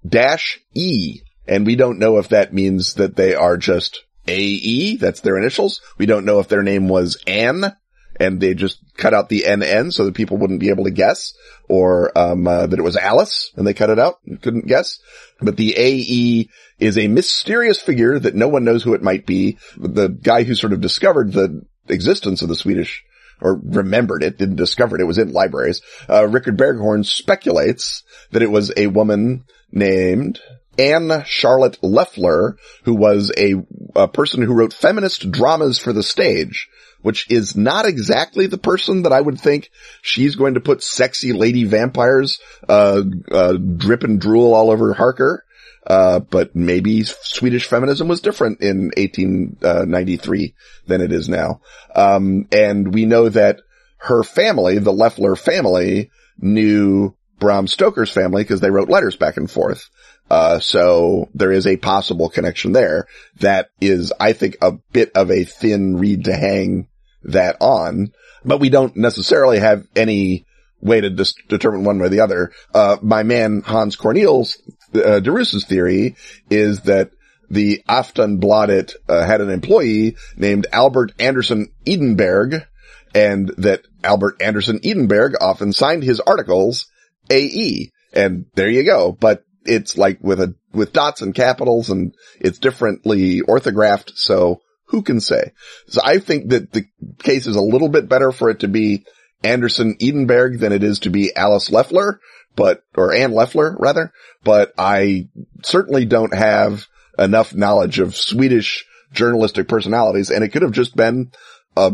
dash 0.06 0.60
E, 0.74 1.20
and 1.46 1.66
we 1.66 1.76
don't 1.76 1.98
know 1.98 2.18
if 2.18 2.28
that 2.28 2.52
means 2.52 2.94
that 2.94 3.16
they 3.16 3.34
are 3.34 3.56
just 3.56 4.04
AE, 4.28 4.96
that's 4.96 5.20
their 5.20 5.38
initials. 5.38 5.80
We 5.98 6.06
don't 6.06 6.24
know 6.24 6.40
if 6.40 6.48
their 6.48 6.62
name 6.62 6.88
was 6.88 7.16
Anne, 7.26 7.76
and 8.18 8.40
they 8.40 8.54
just 8.54 8.78
cut 8.96 9.14
out 9.14 9.28
the 9.28 9.44
NN 9.46 9.92
so 9.92 10.04
that 10.04 10.14
people 10.14 10.36
wouldn't 10.38 10.60
be 10.60 10.70
able 10.70 10.84
to 10.84 10.90
guess, 10.90 11.34
or 11.68 12.16
um, 12.18 12.46
uh, 12.46 12.66
that 12.66 12.78
it 12.78 12.82
was 12.82 12.96
Alice, 12.96 13.52
and 13.56 13.66
they 13.66 13.74
cut 13.74 13.90
it 13.90 13.98
out 13.98 14.18
and 14.26 14.40
couldn't 14.40 14.66
guess. 14.66 14.98
But 15.40 15.56
the 15.56 15.74
AE 15.76 16.48
is 16.78 16.98
a 16.98 17.08
mysterious 17.08 17.80
figure 17.80 18.18
that 18.18 18.34
no 18.34 18.48
one 18.48 18.64
knows 18.64 18.82
who 18.82 18.94
it 18.94 19.02
might 19.02 19.26
be. 19.26 19.58
The 19.76 20.08
guy 20.08 20.42
who 20.44 20.54
sort 20.54 20.72
of 20.72 20.80
discovered 20.80 21.32
the 21.32 21.64
existence 21.88 22.42
of 22.42 22.48
the 22.48 22.56
Swedish 22.56 23.04
or 23.40 23.60
remembered 23.62 24.22
it, 24.22 24.38
didn't 24.38 24.56
discover 24.56 24.96
it, 24.96 25.02
it 25.02 25.06
was 25.06 25.18
in 25.18 25.32
libraries. 25.32 25.82
Uh, 26.08 26.26
Richard 26.26 26.56
Berghorn 26.56 27.04
speculates 27.04 28.02
that 28.30 28.42
it 28.42 28.50
was 28.50 28.72
a 28.76 28.86
woman 28.86 29.44
named 29.70 30.40
Anne 30.78 31.24
Charlotte 31.26 31.78
Leffler, 31.82 32.56
who 32.84 32.94
was 32.94 33.32
a, 33.36 33.54
a 33.94 34.08
person 34.08 34.42
who 34.42 34.54
wrote 34.54 34.72
feminist 34.72 35.30
dramas 35.30 35.78
for 35.78 35.92
the 35.92 36.02
stage, 36.02 36.68
which 37.02 37.30
is 37.30 37.56
not 37.56 37.86
exactly 37.86 38.46
the 38.46 38.58
person 38.58 39.02
that 39.02 39.12
I 39.12 39.20
would 39.20 39.40
think 39.40 39.70
she's 40.02 40.36
going 40.36 40.54
to 40.54 40.60
put 40.60 40.82
sexy 40.82 41.32
lady 41.32 41.64
vampires, 41.64 42.40
uh, 42.68 43.02
uh, 43.30 43.52
drip 43.54 44.02
and 44.02 44.20
drool 44.20 44.54
all 44.54 44.70
over 44.70 44.92
Harker. 44.92 45.44
Uh, 45.86 46.18
but 46.18 46.56
maybe 46.56 47.04
Swedish 47.04 47.66
feminism 47.66 48.08
was 48.08 48.20
different 48.20 48.60
in 48.60 48.90
1893 48.96 50.54
than 50.86 51.00
it 51.00 51.12
is 51.12 51.28
now. 51.28 51.60
Um, 51.94 52.48
and 52.50 52.92
we 52.92 53.06
know 53.06 53.28
that 53.28 53.60
her 53.98 54.24
family, 54.24 54.78
the 54.78 54.92
Leffler 54.92 55.36
family, 55.36 56.10
knew 56.38 57.14
Bram 57.38 57.66
Stoker's 57.66 58.10
family 58.10 58.42
because 58.42 58.60
they 58.60 58.70
wrote 58.70 58.88
letters 58.88 59.16
back 59.16 59.36
and 59.36 59.50
forth. 59.50 59.88
Uh, 60.28 60.58
so 60.58 61.28
there 61.34 61.52
is 61.52 61.66
a 61.66 61.76
possible 61.76 62.28
connection 62.28 62.72
there 62.72 63.06
that 63.38 63.70
is, 63.80 64.12
I 64.18 64.32
think, 64.32 64.56
a 64.60 64.72
bit 64.92 65.12
of 65.14 65.30
a 65.30 65.44
thin 65.44 65.98
reed 65.98 66.24
to 66.24 66.34
hang 66.34 66.88
that 67.22 67.56
on, 67.60 68.12
but 68.44 68.58
we 68.58 68.70
don't 68.70 68.96
necessarily 68.96 69.60
have 69.60 69.86
any 69.94 70.46
way 70.80 71.00
to 71.00 71.10
dis- 71.10 71.34
determine 71.48 71.84
one 71.84 71.98
way 71.98 72.06
or 72.06 72.08
the 72.08 72.20
other. 72.20 72.52
Uh, 72.74 72.96
my 73.02 73.22
man 73.22 73.62
Hans 73.64 73.96
Cornelius 73.96 74.60
uh, 75.04 75.64
theory 75.66 76.16
is 76.50 76.80
that 76.82 77.10
the 77.48 77.82
Aftonbladet 77.88 78.94
uh, 79.08 79.24
had 79.24 79.40
an 79.40 79.50
employee 79.50 80.16
named 80.36 80.66
Albert 80.72 81.12
Anderson 81.18 81.68
Edenberg, 81.86 82.66
and 83.14 83.48
that 83.58 83.82
Albert 84.02 84.42
Anderson 84.42 84.80
Edenberg 84.80 85.34
often 85.40 85.72
signed 85.72 86.02
his 86.02 86.20
articles 86.20 86.86
AE. 87.30 87.90
And 88.12 88.46
there 88.54 88.68
you 88.68 88.84
go. 88.84 89.12
But 89.12 89.44
it's 89.64 89.96
like 89.96 90.18
with 90.20 90.40
a, 90.40 90.54
with 90.72 90.92
dots 90.92 91.22
and 91.22 91.34
capitals 91.34 91.90
and 91.90 92.14
it's 92.40 92.58
differently 92.58 93.42
orthographed. 93.42 94.12
So 94.16 94.60
who 94.88 95.02
can 95.02 95.20
say? 95.20 95.52
So 95.88 96.00
I 96.04 96.18
think 96.18 96.50
that 96.50 96.72
the 96.72 96.86
case 97.18 97.46
is 97.46 97.56
a 97.56 97.62
little 97.62 97.88
bit 97.88 98.08
better 98.08 98.32
for 98.32 98.50
it 98.50 98.60
to 98.60 98.68
be 98.68 99.04
Anderson 99.42 99.96
Edenberg 100.00 100.60
than 100.60 100.72
it 100.72 100.82
is 100.82 101.00
to 101.00 101.10
be 101.10 101.34
Alice 101.34 101.70
Leffler, 101.70 102.20
but, 102.56 102.82
or 102.96 103.12
Anne 103.12 103.32
Leffler 103.32 103.76
rather, 103.78 104.12
but 104.42 104.72
I 104.78 105.28
certainly 105.62 106.04
don't 106.04 106.34
have 106.34 106.86
enough 107.18 107.54
knowledge 107.54 107.98
of 107.98 108.16
Swedish 108.16 108.84
journalistic 109.12 109.68
personalities 109.68 110.30
and 110.30 110.42
it 110.42 110.48
could 110.48 110.62
have 110.62 110.72
just 110.72 110.96
been 110.96 111.30
a 111.76 111.92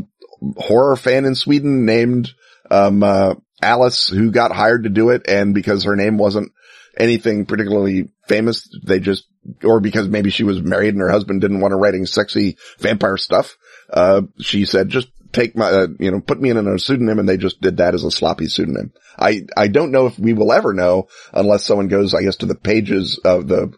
horror 0.56 0.96
fan 0.96 1.24
in 1.24 1.34
Sweden 1.34 1.84
named, 1.84 2.30
um, 2.70 3.02
uh, 3.02 3.34
Alice 3.62 4.08
who 4.08 4.30
got 4.30 4.52
hired 4.52 4.84
to 4.84 4.90
do 4.90 5.10
it. 5.10 5.28
And 5.28 5.54
because 5.54 5.84
her 5.84 5.96
name 5.96 6.18
wasn't 6.18 6.52
anything 6.98 7.46
particularly 7.46 8.08
famous, 8.26 8.68
they 8.84 9.00
just, 9.00 9.26
or 9.62 9.80
because 9.80 10.08
maybe 10.08 10.30
she 10.30 10.44
was 10.44 10.60
married 10.60 10.94
and 10.94 11.00
her 11.00 11.10
husband 11.10 11.40
didn't 11.40 11.60
want 11.60 11.72
her 11.72 11.78
writing 11.78 12.06
sexy 12.06 12.56
vampire 12.78 13.16
stuff, 13.16 13.56
uh, 13.90 14.22
she 14.40 14.64
said, 14.64 14.88
just 14.88 15.08
take 15.32 15.56
my, 15.56 15.66
uh, 15.66 15.86
you 15.98 16.10
know, 16.10 16.20
put 16.20 16.40
me 16.40 16.50
in 16.50 16.56
a 16.56 16.78
pseudonym 16.78 17.18
and 17.18 17.28
they 17.28 17.36
just 17.36 17.60
did 17.60 17.78
that 17.78 17.94
as 17.94 18.04
a 18.04 18.10
sloppy 18.10 18.46
pseudonym. 18.46 18.92
I, 19.18 19.46
I 19.56 19.68
don't 19.68 19.90
know 19.90 20.06
if 20.06 20.18
we 20.18 20.32
will 20.32 20.52
ever 20.52 20.72
know 20.72 21.08
unless 21.32 21.64
someone 21.64 21.88
goes, 21.88 22.14
I 22.14 22.22
guess, 22.22 22.36
to 22.36 22.46
the 22.46 22.54
pages 22.54 23.18
of 23.24 23.48
the, 23.48 23.72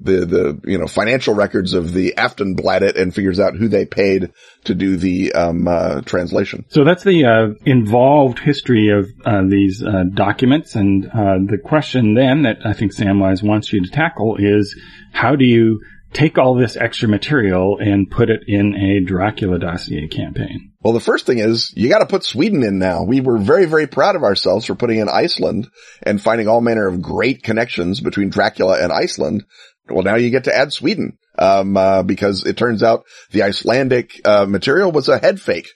the, 0.00 0.26
the, 0.26 0.60
you 0.64 0.78
know, 0.78 0.86
financial 0.86 1.34
records 1.34 1.74
of 1.74 1.92
the 1.92 2.14
Aftonbladet 2.16 3.00
and 3.00 3.12
figures 3.12 3.40
out 3.40 3.56
who 3.56 3.68
they 3.68 3.84
paid 3.84 4.32
to 4.64 4.74
do 4.74 4.96
the, 4.96 5.32
um, 5.32 5.66
uh, 5.66 6.02
translation. 6.02 6.64
So 6.68 6.84
that's 6.84 7.02
the, 7.02 7.24
uh, 7.24 7.54
involved 7.64 8.38
history 8.38 8.90
of, 8.90 9.08
uh, 9.24 9.42
these, 9.48 9.82
uh, 9.82 10.04
documents. 10.14 10.76
And, 10.76 11.06
uh, 11.06 11.38
the 11.44 11.58
question 11.62 12.14
then 12.14 12.42
that 12.42 12.58
I 12.64 12.74
think 12.74 12.94
Samwise 12.94 13.42
wants 13.42 13.72
you 13.72 13.82
to 13.82 13.90
tackle 13.90 14.36
is 14.38 14.78
how 15.12 15.34
do 15.34 15.44
you 15.44 15.80
take 16.12 16.38
all 16.38 16.54
this 16.54 16.76
extra 16.76 17.08
material 17.08 17.78
and 17.78 18.10
put 18.10 18.30
it 18.30 18.42
in 18.46 18.74
a 18.74 19.00
Dracula 19.00 19.58
dossier 19.58 20.06
campaign? 20.08 20.67
Well, 20.80 20.92
the 20.92 21.00
first 21.00 21.26
thing 21.26 21.38
is 21.38 21.72
you 21.76 21.88
got 21.88 21.98
to 21.98 22.06
put 22.06 22.22
Sweden 22.24 22.62
in 22.62 22.78
now. 22.78 23.02
We 23.02 23.20
were 23.20 23.38
very, 23.38 23.66
very 23.66 23.88
proud 23.88 24.14
of 24.14 24.22
ourselves 24.22 24.64
for 24.64 24.76
putting 24.76 24.98
in 24.98 25.08
Iceland 25.08 25.68
and 26.02 26.22
finding 26.22 26.46
all 26.46 26.60
manner 26.60 26.86
of 26.86 27.02
great 27.02 27.42
connections 27.42 28.00
between 28.00 28.30
Dracula 28.30 28.82
and 28.82 28.92
Iceland. 28.92 29.44
Well, 29.88 30.04
now 30.04 30.16
you 30.16 30.30
get 30.30 30.44
to 30.44 30.56
add 30.56 30.72
Sweden, 30.72 31.18
um, 31.36 31.76
uh, 31.76 32.02
because 32.04 32.44
it 32.44 32.56
turns 32.56 32.82
out 32.82 33.06
the 33.32 33.42
Icelandic, 33.42 34.20
uh, 34.24 34.46
material 34.46 34.92
was 34.92 35.08
a 35.08 35.18
head 35.18 35.40
fake 35.40 35.68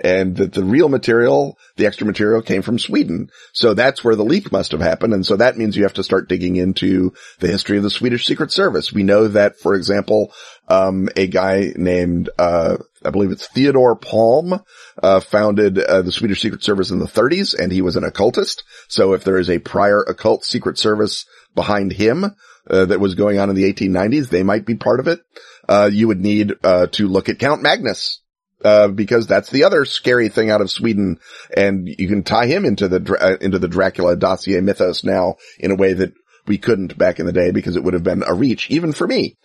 and 0.00 0.36
that 0.36 0.52
the 0.52 0.64
real 0.64 0.88
material, 0.88 1.56
the 1.76 1.86
extra 1.86 2.06
material 2.06 2.42
came 2.42 2.62
from 2.62 2.78
Sweden. 2.78 3.30
So 3.52 3.74
that's 3.74 4.04
where 4.04 4.16
the 4.16 4.24
leak 4.24 4.52
must 4.52 4.72
have 4.72 4.80
happened. 4.80 5.14
And 5.14 5.24
so 5.24 5.36
that 5.36 5.56
means 5.56 5.76
you 5.76 5.84
have 5.84 5.94
to 5.94 6.04
start 6.04 6.28
digging 6.28 6.56
into 6.56 7.12
the 7.40 7.48
history 7.48 7.76
of 7.78 7.82
the 7.82 7.90
Swedish 7.90 8.26
Secret 8.26 8.52
Service. 8.52 8.92
We 8.92 9.02
know 9.02 9.28
that, 9.28 9.58
for 9.58 9.74
example, 9.74 10.32
um, 10.68 11.08
a 11.16 11.26
guy 11.26 11.72
named, 11.76 12.28
uh, 12.38 12.76
I 13.06 13.10
believe 13.10 13.30
it's 13.30 13.46
Theodore 13.46 13.96
Palm, 13.96 14.60
uh, 15.02 15.20
founded 15.20 15.78
uh, 15.78 16.02
the 16.02 16.12
Swedish 16.12 16.42
Secret 16.42 16.62
Service 16.62 16.90
in 16.90 16.98
the 16.98 17.06
30s 17.06 17.58
and 17.58 17.72
he 17.72 17.82
was 17.82 17.96
an 17.96 18.04
occultist. 18.04 18.64
So 18.88 19.12
if 19.12 19.24
there 19.24 19.38
is 19.38 19.48
a 19.48 19.58
prior 19.58 20.02
occult 20.02 20.44
secret 20.44 20.78
service 20.78 21.24
behind 21.54 21.92
him, 21.92 22.34
uh, 22.68 22.86
that 22.86 23.00
was 23.00 23.14
going 23.14 23.38
on 23.38 23.50
in 23.50 23.56
the 23.56 23.72
1890s, 23.72 24.28
they 24.28 24.42
might 24.42 24.66
be 24.66 24.74
part 24.74 25.00
of 25.00 25.08
it. 25.08 25.20
Uh, 25.68 25.88
you 25.92 26.08
would 26.08 26.20
need, 26.20 26.54
uh, 26.64 26.86
to 26.88 27.06
look 27.06 27.28
at 27.28 27.38
Count 27.38 27.62
Magnus, 27.62 28.22
uh, 28.64 28.88
because 28.88 29.26
that's 29.26 29.50
the 29.50 29.64
other 29.64 29.84
scary 29.84 30.28
thing 30.28 30.50
out 30.50 30.60
of 30.60 30.70
Sweden. 30.70 31.18
And 31.56 31.88
you 31.88 32.08
can 32.08 32.22
tie 32.22 32.46
him 32.46 32.64
into 32.64 32.88
the, 32.88 33.18
uh, 33.20 33.36
into 33.40 33.58
the 33.58 33.68
Dracula 33.68 34.16
dossier 34.16 34.60
mythos 34.60 35.04
now 35.04 35.36
in 35.58 35.70
a 35.70 35.76
way 35.76 35.92
that 35.92 36.12
we 36.46 36.58
couldn't 36.58 36.96
back 36.96 37.18
in 37.18 37.26
the 37.26 37.32
day 37.32 37.50
because 37.50 37.76
it 37.76 37.82
would 37.82 37.94
have 37.94 38.04
been 38.04 38.24
a 38.26 38.34
reach, 38.34 38.70
even 38.70 38.92
for 38.92 39.06
me. 39.06 39.36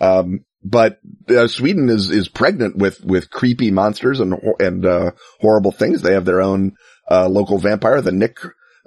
Um, 0.00 0.44
but 0.62 0.98
uh, 1.28 1.46
Sweden 1.46 1.88
is 1.88 2.10
is 2.10 2.28
pregnant 2.28 2.76
with 2.76 3.04
with 3.04 3.30
creepy 3.30 3.70
monsters 3.70 4.20
and 4.20 4.34
and 4.58 4.84
uh, 4.84 5.12
horrible 5.40 5.72
things. 5.72 6.02
They 6.02 6.14
have 6.14 6.24
their 6.24 6.40
own 6.40 6.72
uh, 7.10 7.28
local 7.28 7.58
vampire, 7.58 8.00
the 8.00 8.12
Nick, 8.12 8.38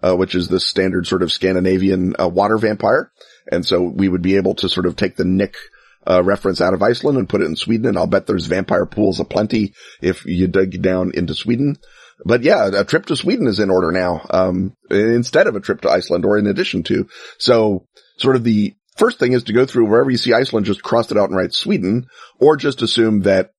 uh, 0.04 0.16
which 0.16 0.36
is 0.36 0.48
the 0.48 0.60
standard 0.60 1.08
sort 1.08 1.24
of 1.24 1.32
Scandinavian 1.32 2.16
water 2.20 2.58
vampire. 2.58 3.12
And 3.52 3.66
so 3.66 3.82
we 3.82 4.08
would 4.08 4.22
be 4.22 4.36
able 4.36 4.56
to 4.56 4.70
sort 4.70 4.86
of 4.86 4.96
take 4.96 5.16
the 5.16 5.26
Nick 5.26 5.56
uh, 6.06 6.24
reference 6.24 6.62
out 6.62 6.74
of 6.74 6.82
Iceland 6.82 7.18
and 7.18 7.30
put 7.30 7.42
it 7.42 7.46
in 7.46 7.56
Sweden. 7.56 7.88
And 7.88 7.98
I'll 7.98 8.08
bet 8.08 8.28
there's 8.28 8.46
vampire 8.46 8.86
pools 8.86 9.20
aplenty 9.20 9.74
if 10.02 10.26
you 10.26 10.48
dig 10.48 10.82
down 10.82 11.12
into 11.14 11.36
Sweden. 11.36 11.78
But 12.24 12.44
yeah, 12.44 12.70
a 12.74 12.86
trip 12.86 13.08
to 13.08 13.16
Sweden 13.16 13.48
is 13.48 13.60
in 13.60 13.72
order 13.72 13.92
now, 13.92 14.26
um, 14.30 14.76
instead 14.92 15.48
of 15.48 15.56
a 15.56 15.60
trip 15.60 15.82
to 15.82 15.90
Iceland 15.90 16.24
or 16.24 16.38
in 16.38 16.46
addition 16.46 16.84
to. 16.84 17.08
So 17.40 17.88
sort 18.18 18.36
of 18.36 18.44
the 18.44 18.76
first 18.96 19.20
thing 19.20 19.34
is 19.34 19.44
to 19.44 19.54
go 19.54 19.66
through 19.66 19.90
wherever 19.90 20.10
you 20.10 20.18
see 20.18 20.34
Iceland, 20.34 20.66
just 20.66 20.84
cross 20.84 21.12
it 21.12 21.18
out 21.18 21.30
and 21.30 21.38
write 21.38 21.54
Sweden, 21.54 22.08
or 22.40 22.58
just 22.58 22.82
assume 22.82 23.22
that 23.22 23.52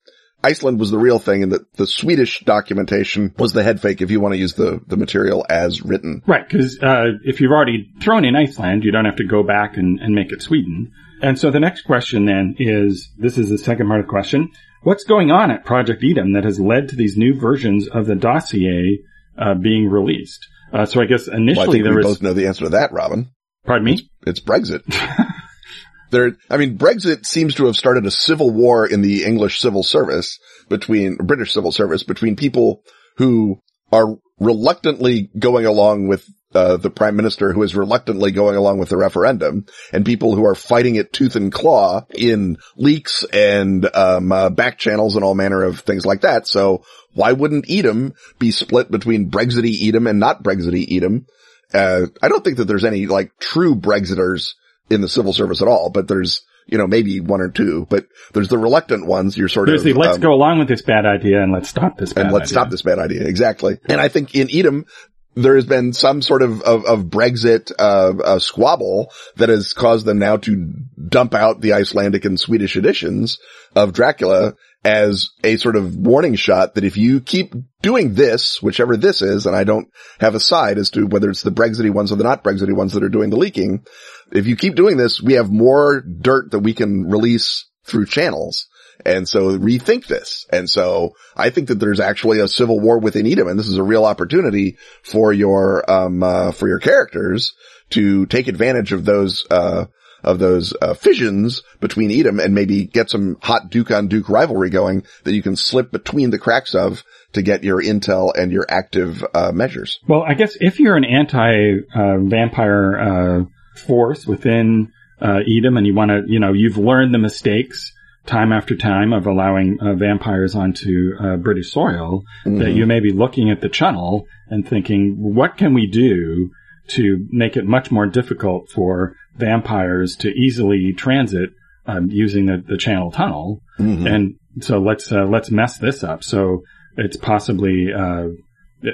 Iceland 0.45 0.81
was 0.81 0.90
the 0.90 0.99
real 0.99 1.18
thing 1.18 1.42
and 1.42 1.53
that 1.53 1.73
the 1.75 1.87
Swedish 1.87 2.40
documentation 2.40 3.35
was 3.38 3.53
the 3.53 3.62
head 3.62 3.81
fake 3.81 4.01
if 4.01 4.11
you 4.11 4.21
want 4.21 4.35
to 4.35 4.40
use 4.40 4.55
the, 4.55 4.81
the 4.87 4.97
material 4.97 5.47
as 5.49 5.83
written. 5.83 6.23
Right, 6.27 6.47
because 6.49 6.79
uh, 6.83 7.12
if 7.25 7.40
you've 7.40 7.53
already 7.53 7.90
thrown 8.01 8.25
in 8.25 8.35
Iceland, 8.35 8.85
you 8.85 8.90
don't 8.90 9.05
have 9.05 9.16
to 9.16 9.27
go 9.27 9.42
back 9.42 9.77
and, 9.77 10.01
and 10.01 10.14
make 10.14 10.33
it 10.33 10.42
Sweden. 10.42 10.92
And 11.21 11.38
so 11.38 11.51
the 11.53 11.61
next 11.61 11.83
question 11.83 12.25
then 12.25 12.57
is, 12.59 13.09
this 13.16 13.38
is 13.38 13.49
the 13.49 13.59
second 13.59 13.87
part 13.87 14.01
of 14.01 14.07
the 14.07 14.11
question, 14.11 14.51
what's 14.83 15.05
going 15.05 15.31
on 15.31 15.53
at 15.53 15.64
Project 15.64 16.03
Edom 16.03 16.33
that 16.33 16.45
has 16.45 16.59
led 16.59 16.88
to 16.88 16.97
these 16.97 17.16
new 17.16 17.38
versions 17.38 17.88
of 17.88 18.07
the 18.07 18.16
dossier 18.16 18.99
uh, 19.38 19.55
being 19.55 19.88
released? 19.88 20.49
Uh, 20.73 20.87
so 20.87 21.01
I 21.01 21.05
guess 21.05 21.29
Well, 21.29 21.37
I 21.37 21.40
initially 21.40 21.66
think 21.73 21.85
there 21.85 21.92
we 21.92 21.99
was, 21.99 22.07
both 22.07 22.23
know 22.23 22.33
the 22.33 22.49
answer 22.49 22.64
to 22.64 22.71
that, 22.71 22.92
Robin. 22.92 23.31
Pardon 23.66 23.85
me? 23.85 24.11
It's 24.27 24.40
Brexit. 24.40 24.83
there, 26.11 26.37
I 26.51 26.57
mean, 26.57 26.79
Brexit 26.79 27.27
seems 27.27 27.55
to 27.57 27.66
have 27.66 27.77
started 27.77 28.07
a 28.07 28.11
civil 28.11 28.51
war 28.51 28.87
in 28.87 29.03
the 29.03 29.25
English 29.25 29.61
civil 29.61 29.83
service 29.83 30.38
between 30.68 31.16
British 31.16 31.53
civil 31.53 31.72
service 31.72 32.03
between 32.03 32.37
people 32.37 32.83
who 33.16 33.61
are 33.90 34.16
reluctantly 34.38 35.31
going 35.38 35.66
along 35.66 36.09
with 36.09 36.27
uh, 36.55 36.77
the 36.77 36.90
prime 36.90 37.16
minister 37.16 37.53
who 37.53 37.62
is 37.62 37.75
reluctantly 37.75 38.31
going 38.31 38.57
along 38.57 38.79
with 38.79 38.90
the 38.90 38.96
referendum 38.96 39.64
and 39.92 40.05
people 40.05 40.35
who 40.35 40.44
are 40.44 40.55
fighting 40.55 40.96
it 40.96 41.12
tooth 41.12 41.37
and 41.37 41.53
claw 41.53 42.05
in 42.14 42.59
leaks 42.77 43.25
and 43.33 43.88
um, 43.96 44.33
uh, 44.33 44.51
back 44.51 44.79
channels 44.79 45.16
and 45.16 45.25
all 45.25 45.35
manner 45.35 45.62
of 45.62 45.81
things 45.81 46.05
like 46.05 46.22
that. 46.22 46.46
So 46.46 46.85
why 47.14 47.33
wouldn't 47.33 47.70
Edom 47.70 48.14
be 48.38 48.51
split 48.51 48.90
between 48.90 49.31
Brexity 49.31 49.88
Edom 49.88 50.07
and 50.07 50.20
not 50.20 50.42
Brexity 50.42 50.96
Edom? 50.96 51.27
Uh, 51.75 52.07
I 52.21 52.29
don't 52.29 52.45
think 52.45 52.59
that 52.59 52.65
there's 52.65 52.85
any 52.85 53.07
like 53.07 53.33
true 53.39 53.75
Brexiters 53.75 54.55
in 54.91 55.01
the 55.01 55.09
civil 55.09 55.33
service 55.33 55.63
at 55.63 55.69
all, 55.69 55.91
but 55.91 56.09
there's, 56.09 56.45
you 56.67 56.79
know, 56.79 56.87
maybe 56.87 57.21
one 57.21 57.41
or 57.41 57.49
two, 57.49 57.87
but 57.89 58.07
there's 58.33 58.49
the 58.49 58.59
reluctant 58.59 59.07
ones. 59.07 59.37
You're 59.37 59.49
sort 59.49 59.69
There's 59.69 59.81
of, 59.81 59.85
the 59.87 59.93
let's 59.95 60.17
um, 60.17 60.21
go 60.21 60.33
along 60.33 60.59
with 60.59 60.69
this 60.69 60.83
bad 60.83 61.07
idea 61.07 61.43
and 61.43 61.53
let's 61.53 61.69
stop 61.69 61.97
this 61.97 62.13
bad 62.13 62.27
and 62.27 62.35
let's 62.35 62.51
idea. 62.51 62.55
stop 62.55 62.71
this 62.71 62.83
bad 62.83 62.99
idea. 62.99 63.27
Exactly. 63.27 63.79
And 63.89 64.01
I 64.01 64.09
think 64.09 64.35
in 64.35 64.49
Edom, 64.53 64.87
there 65.35 65.57
has 65.57 65.65
been 65.65 65.93
some 65.95 66.21
sort 66.21 66.43
of, 66.43 66.61
of, 66.63 66.85
of 66.85 67.05
Brexit, 67.05 67.73
uh, 67.79 68.13
uh, 68.23 68.39
squabble 68.39 69.11
that 69.37 69.49
has 69.49 69.73
caused 69.73 70.05
them 70.05 70.19
now 70.19 70.37
to 70.37 70.75
dump 71.09 71.35
out 71.35 71.61
the 71.61 71.73
Icelandic 71.73 72.27
and 72.27 72.39
Swedish 72.39 72.77
editions 72.77 73.39
of 73.75 73.95
Dracula 73.95 74.55
as 74.85 75.31
a 75.45 75.57
sort 75.57 75.77
of 75.77 75.97
warning 75.97 76.35
shot 76.35 76.75
that 76.75 76.85
if 76.85 76.97
you 76.97 77.21
keep 77.21 77.55
doing 77.83 78.14
this, 78.14 78.61
whichever 78.61 78.97
this 78.97 79.23
is, 79.23 79.47
and 79.47 79.55
I 79.55 79.64
don't 79.64 79.88
have 80.18 80.35
a 80.35 80.40
side 80.40 80.79
as 80.79 80.90
to 80.90 81.07
whether 81.07 81.31
it's 81.31 81.42
the 81.42 81.51
Brexity 81.51 81.90
ones 81.90 82.11
or 82.11 82.16
the 82.16 82.25
not 82.25 82.42
Brexity 82.42 82.73
ones 82.73 82.92
that 82.92 83.05
are 83.05 83.09
doing 83.09 83.31
the 83.31 83.37
leaking, 83.37 83.85
if 84.33 84.47
you 84.47 84.57
keep 84.57 84.75
doing 84.75 84.97
this, 84.97 85.23
we 85.23 85.35
have 85.35 85.51
more 85.51 86.01
dirt 86.01 86.51
that 86.51 86.61
we 86.61 86.75
can 86.75 87.09
release 87.09 87.66
through 87.87 88.07
channels. 88.07 88.66
And 89.05 89.29
so 89.29 89.59
rethink 89.59 90.07
this. 90.07 90.47
And 90.51 90.68
so 90.68 91.14
I 91.37 91.51
think 91.51 91.68
that 91.68 91.81
there's 91.81 92.01
actually 92.01 92.40
a 92.40 92.49
civil 92.49 92.79
war 92.79 92.99
within 92.99 93.27
Edom 93.27 93.49
and 93.49 93.59
this 93.59 93.68
is 93.68 93.79
a 93.79 93.83
real 93.83 94.05
opportunity 94.05 94.79
for 95.03 95.33
your, 95.33 95.88
um, 95.90 96.23
uh, 96.23 96.53
for 96.53 96.68
your 96.68 96.79
characters 96.79 97.55
to 97.90 98.27
take 98.27 98.49
advantage 98.49 98.92
of 98.92 99.05
those, 99.05 99.45
uh, 99.51 99.87
of 100.23 100.39
those, 100.39 100.75
uh, 100.81 100.95
fissions 100.95 101.63
between 101.81 102.11
Edom 102.11 102.41
and 102.41 102.55
maybe 102.55 102.85
get 102.85 103.11
some 103.11 103.37
hot 103.43 103.71
Duke 103.71 103.91
on 103.91 104.09
Duke 104.09 104.29
rivalry 104.29 104.71
going 104.71 105.05
that 105.25 105.35
you 105.35 105.43
can 105.43 105.57
slip 105.57 105.91
between 105.91 106.31
the 106.31 106.39
cracks 106.39 106.75
of 106.75 107.05
to 107.33 107.43
get 107.43 107.65
your 107.65 107.83
intel 107.83 108.33
and 108.37 108.53
your 108.53 108.67
active, 108.69 109.25
uh, 109.35 109.53
measures. 109.53 109.99
Well, 110.07 110.23
I 110.23 110.35
guess 110.35 110.57
if 110.61 110.79
you're 110.81 110.97
an 110.97 111.05
anti-vampire 111.05 112.99
uh, 112.99 113.45
force 113.87 114.27
within 114.27 114.93
uh, 115.21 115.41
Edom 115.49 115.77
and 115.77 115.87
you 115.87 115.95
want 115.95 116.11
to, 116.11 116.23
you 116.27 116.41
know, 116.41 116.53
you've 116.53 116.79
learned 116.79 117.15
the 117.15 117.19
mistakes 117.19 117.93
time 118.27 118.53
after 118.53 118.77
time 118.77 119.13
of 119.13 119.27
allowing 119.27 119.79
uh, 119.81 119.95
vampires 119.95 120.55
onto 120.55 121.13
uh, 121.19 121.37
British 121.37 121.73
soil, 121.73 122.23
that 122.45 122.71
you 122.71 122.87
may 122.87 123.01
be 123.01 123.11
looking 123.13 123.51
at 123.51 123.61
the 123.61 123.69
channel 123.69 124.27
and 124.49 124.69
thinking, 124.69 125.17
what 125.19 125.57
can 125.57 125.75
we 125.75 125.89
do 125.89 126.51
to 126.89 127.27
make 127.31 127.57
it 127.57 127.65
much 127.65 127.91
more 127.91 128.07
difficult 128.07 128.71
for 128.71 129.17
vampires 129.35 130.16
to 130.16 130.29
easily 130.29 130.92
transit 130.92 131.51
um, 131.87 132.11
using 132.11 132.47
the, 132.47 132.62
the 132.66 132.77
channel 132.77 133.11
tunnel? 133.11 133.62
And 134.07 134.35
so 134.61 134.79
let's 134.79 135.11
uh, 135.11 135.25
let's 135.25 135.51
mess 135.51 135.79
this 135.79 136.05
up. 136.05 136.23
So 136.23 136.62
it's 136.97 137.16
possibly 137.16 137.92
uh, 137.92 138.29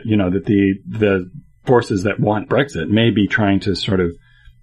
you 0.04 0.16
know 0.16 0.30
that 0.30 0.44
the 0.46 0.74
the 0.86 1.30
forces 1.66 2.04
that 2.04 2.20
want 2.20 2.48
Brexit 2.48 2.88
may 2.88 3.10
be 3.10 3.26
trying 3.26 3.60
to 3.60 3.74
sort 3.74 4.00
of 4.00 4.12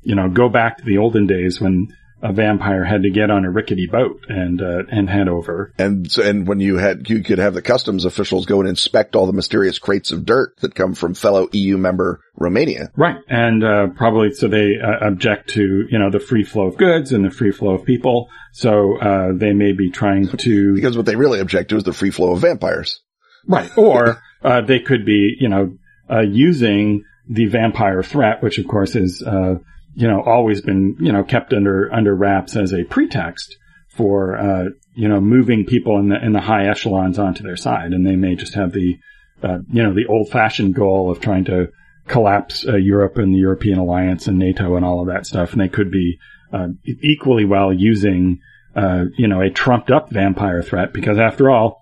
you 0.02 0.16
know 0.16 0.30
go 0.30 0.50
back 0.50 0.78
to 0.78 0.84
the 0.84 0.98
olden 0.98 1.28
days 1.28 1.60
when 1.60 1.88
a 2.22 2.34
vampire 2.34 2.84
had 2.84 3.04
to 3.04 3.10
get 3.10 3.30
on 3.30 3.46
a 3.46 3.52
rickety 3.52 3.88
boat 3.88 4.26
and 4.30 4.62
uh, 4.62 4.84
and 4.90 5.10
head 5.10 5.28
over. 5.28 5.74
And 5.78 6.12
so, 6.12 6.24
and 6.24 6.48
when 6.48 6.60
you 6.60 6.78
had, 6.78 7.10
you 7.10 7.24
could 7.24 7.40
have 7.40 7.54
the 7.54 7.62
customs 7.62 8.06
officials 8.06 8.46
go 8.46 8.60
and 8.60 8.70
inspect 8.70 9.16
all 9.16 9.26
the 9.26 9.34
mysterious 9.34 9.80
crates 9.80 10.12
of 10.12 10.26
dirt 10.26 10.56
that 10.62 10.76
come 10.76 10.94
from 10.96 11.14
fellow 11.14 11.50
EU 11.52 11.78
member 11.78 12.22
Romania. 12.36 12.92
Right, 12.96 13.18
and 13.28 13.64
uh, 13.64 13.88
probably 13.96 14.34
so 14.34 14.48
they 14.48 14.76
uh, 14.82 15.08
object 15.08 15.52
to 15.52 15.88
you 15.90 16.00
know 16.00 16.10
the 16.10 16.20
free 16.20 16.44
flow 16.44 16.68
of 16.68 16.78
goods 16.78 17.12
and 17.12 17.24
the 17.24 17.32
free 17.32 17.52
flow 17.52 17.76
of 17.76 17.86
people. 17.86 18.30
So 18.54 18.98
uh, 18.98 19.34
they 19.36 19.54
may 19.54 19.74
be 19.74 19.92
trying 19.92 20.30
to 20.30 20.76
Because 20.76 20.96
what 20.96 21.06
they 21.06 21.16
really 21.16 21.42
object 21.42 21.70
to 21.70 21.78
is 21.78 21.84
the 21.84 21.94
free 21.94 22.12
flow 22.12 22.32
of 22.32 22.40
vampires. 22.40 23.02
Right. 23.48 23.70
Or 23.78 24.22
uh, 24.44 24.62
they 24.62 24.80
could 24.80 25.06
be, 25.06 25.36
you 25.40 25.50
know, 25.50 25.78
uh, 26.10 26.22
using 26.22 27.04
the 27.28 27.46
vampire 27.46 28.04
threat, 28.04 28.42
which 28.42 28.60
of 28.60 28.68
course 28.68 28.96
is, 28.96 29.22
uh, 29.22 29.56
you 29.96 30.08
know, 30.08 30.22
always 30.22 30.62
been, 30.62 30.96
you 31.00 31.12
know, 31.12 31.24
kept 31.24 31.54
under 31.54 31.92
under 31.94 32.14
wraps 32.14 32.56
as 32.56 32.74
a 32.74 32.84
pretext 32.84 33.58
for, 33.90 34.38
uh, 34.38 34.66
you 34.94 35.08
know, 35.08 35.22
moving 35.22 35.66
people 35.66 35.98
in 36.00 36.10
the 36.10 36.24
in 36.24 36.34
the 36.34 36.42
high 36.42 36.68
echelons 36.68 37.18
onto 37.18 37.44
their 37.44 37.56
side, 37.56 37.94
and 37.94 38.06
they 38.06 38.16
may 38.16 38.36
just 38.36 38.56
have 38.56 38.74
the, 38.74 38.98
uh, 39.42 39.60
you 39.72 39.82
know, 39.82 39.94
the 39.94 40.06
old 40.08 40.30
fashioned 40.30 40.76
goal 40.76 41.10
of 41.10 41.22
trying 41.22 41.46
to 41.46 41.70
collapse 42.08 42.68
uh, 42.68 42.76
Europe 42.76 43.18
and 43.18 43.34
the 43.34 43.40
European 43.40 43.80
alliance 43.80 44.28
and 44.28 44.38
NATO 44.38 44.76
and 44.76 44.86
all 44.86 45.02
of 45.02 45.08
that 45.08 45.26
stuff, 45.26 45.54
and 45.54 45.62
they 45.62 45.70
could 45.70 45.92
be 45.92 46.18
uh, 46.54 46.68
equally 47.02 47.46
well 47.46 47.74
using, 47.74 48.40
uh, 48.76 49.06
you 49.18 49.28
know, 49.28 49.42
a 49.42 49.50
trumped 49.50 49.92
up 49.92 50.12
vampire 50.12 50.62
threat 50.62 50.94
because 50.94 51.18
after 51.18 51.50
all. 51.50 51.82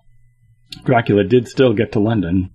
Dracula 0.84 1.22
did 1.22 1.46
still 1.46 1.72
get 1.72 1.92
to 1.92 2.00
London. 2.00 2.50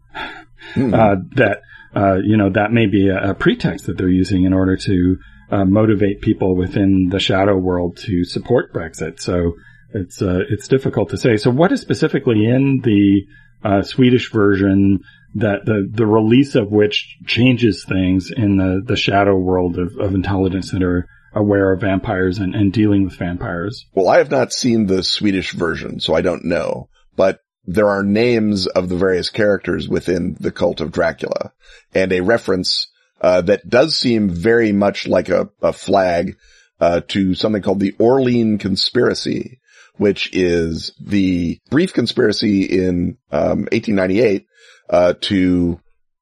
Uh, 0.76 1.16
that 1.36 1.62
uh, 1.96 2.18
you 2.24 2.38
know 2.38 2.50
that 2.50 2.72
may 2.72 2.86
be 2.86 3.08
a, 3.08 3.32
a 3.32 3.34
pretext 3.34 3.88
that 3.88 3.98
they're 3.98 4.10
using 4.10 4.44
in 4.44 4.54
order 4.54 4.76
to 4.76 5.18
uh, 5.52 5.66
motivate 5.66 6.22
people 6.22 6.56
within 6.56 7.10
the 7.10 7.20
shadow 7.20 7.58
world 7.58 7.98
to 7.98 8.24
support 8.24 8.74
Brexit. 8.74 9.20
So 9.20 9.54
it's 9.94 10.22
uh, 10.22 10.42
it's 10.50 10.68
difficult 10.68 11.10
to 11.10 11.18
say. 11.18 11.38
So 11.38 11.50
what 11.50 11.72
is 11.72 11.82
specifically 11.82 12.46
in 12.46 12.82
the 12.84 13.26
uh, 13.64 13.82
Swedish 13.82 14.32
version 14.32 15.00
that 15.36 15.66
the 15.66 15.90
the 15.92 16.06
release 16.06 16.56
of 16.56 16.72
which 16.72 17.18
changes 17.26 17.86
things 17.88 18.32
in 18.36 18.58
the 18.58 18.82
the 18.86 18.96
shadow 18.96 19.36
world 19.36 19.78
of, 19.78 19.96
of 19.98 20.14
intelligence 20.14 20.72
that 20.72 20.84
are 20.84 21.08
aware 21.34 21.72
of 21.72 21.82
vampires 21.82 22.40
and, 22.40 22.56
and 22.56 22.74
dealing 22.74 23.04
with 23.04 23.18
vampires? 23.18 23.86
Well, 23.94 24.10
I 24.10 24.18
have 24.18 24.32
not 24.32 24.54
seen 24.54 24.88
the 24.88 25.04
Swedish 25.04 25.54
version, 25.54 26.00
so 26.00 26.16
I 26.16 26.22
don't 26.22 26.46
know, 26.46 26.90
but 27.16 27.40
there 27.66 27.90
are 27.90 28.04
names 28.04 28.66
of 28.66 28.90
the 28.90 28.96
various 28.96 29.30
characters 29.30 29.88
within 29.88 30.36
the 30.40 30.52
cult 30.52 30.82
of 30.82 30.92
Dracula 30.92 31.54
and 31.94 32.12
a 32.12 32.22
reference, 32.22 32.92
uh, 33.22 33.42
that 33.42 33.68
does 33.68 33.96
seem 33.96 34.30
very 34.30 34.72
much 34.72 35.08
like 35.08 35.30
a, 35.30 35.50
a 35.62 35.74
flag, 35.74 36.38
uh, 36.80 37.02
to 37.10 37.34
something 37.34 37.62
called 37.62 37.80
the 37.80 37.96
Orlean 38.00 38.58
conspiracy, 38.58 39.60
which 39.98 40.30
is 40.34 40.94
the 41.00 41.60
brief 41.70 41.94
conspiracy 41.94 42.64
in, 42.64 43.18
um, 43.32 43.68
1898, 43.72 44.46
uh, 44.90 45.14
to 45.22 45.80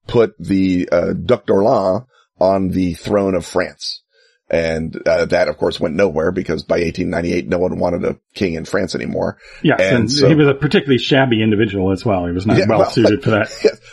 put 0.07 0.36
the, 0.39 0.89
uh, 0.91 1.13
Duc 1.13 1.45
d'Orléans 1.45 2.05
on 2.39 2.69
the 2.69 2.93
throne 2.93 3.36
of 3.36 3.45
France. 3.45 4.03
And, 4.49 4.95
uh, 5.05 5.25
that 5.25 5.49
of 5.49 5.57
course 5.57 5.77
went 5.77 5.95
nowhere 5.95 6.31
because 6.31 6.63
by 6.63 6.75
1898 6.79 7.49
no 7.49 7.57
one 7.57 7.77
wanted 7.79 8.05
a 8.05 8.17
king 8.33 8.53
in 8.53 8.63
France 8.63 8.95
anymore. 8.95 9.38
Yes, 9.62 9.79
And 9.81 9.97
and, 9.97 10.12
so- 10.12 10.29
he 10.29 10.36
was 10.36 10.47
a 10.47 10.53
particularly 10.53 10.99
shabby 10.99 11.43
individual 11.43 11.91
as 11.91 12.05
well. 12.05 12.25
He 12.27 12.31
was 12.31 12.45
not 12.45 12.57
Yeah, 12.57 12.65
well, 12.69 12.79
well, 12.79 12.89
suited 12.89 13.23
for 13.23 13.31
that. 13.31 13.49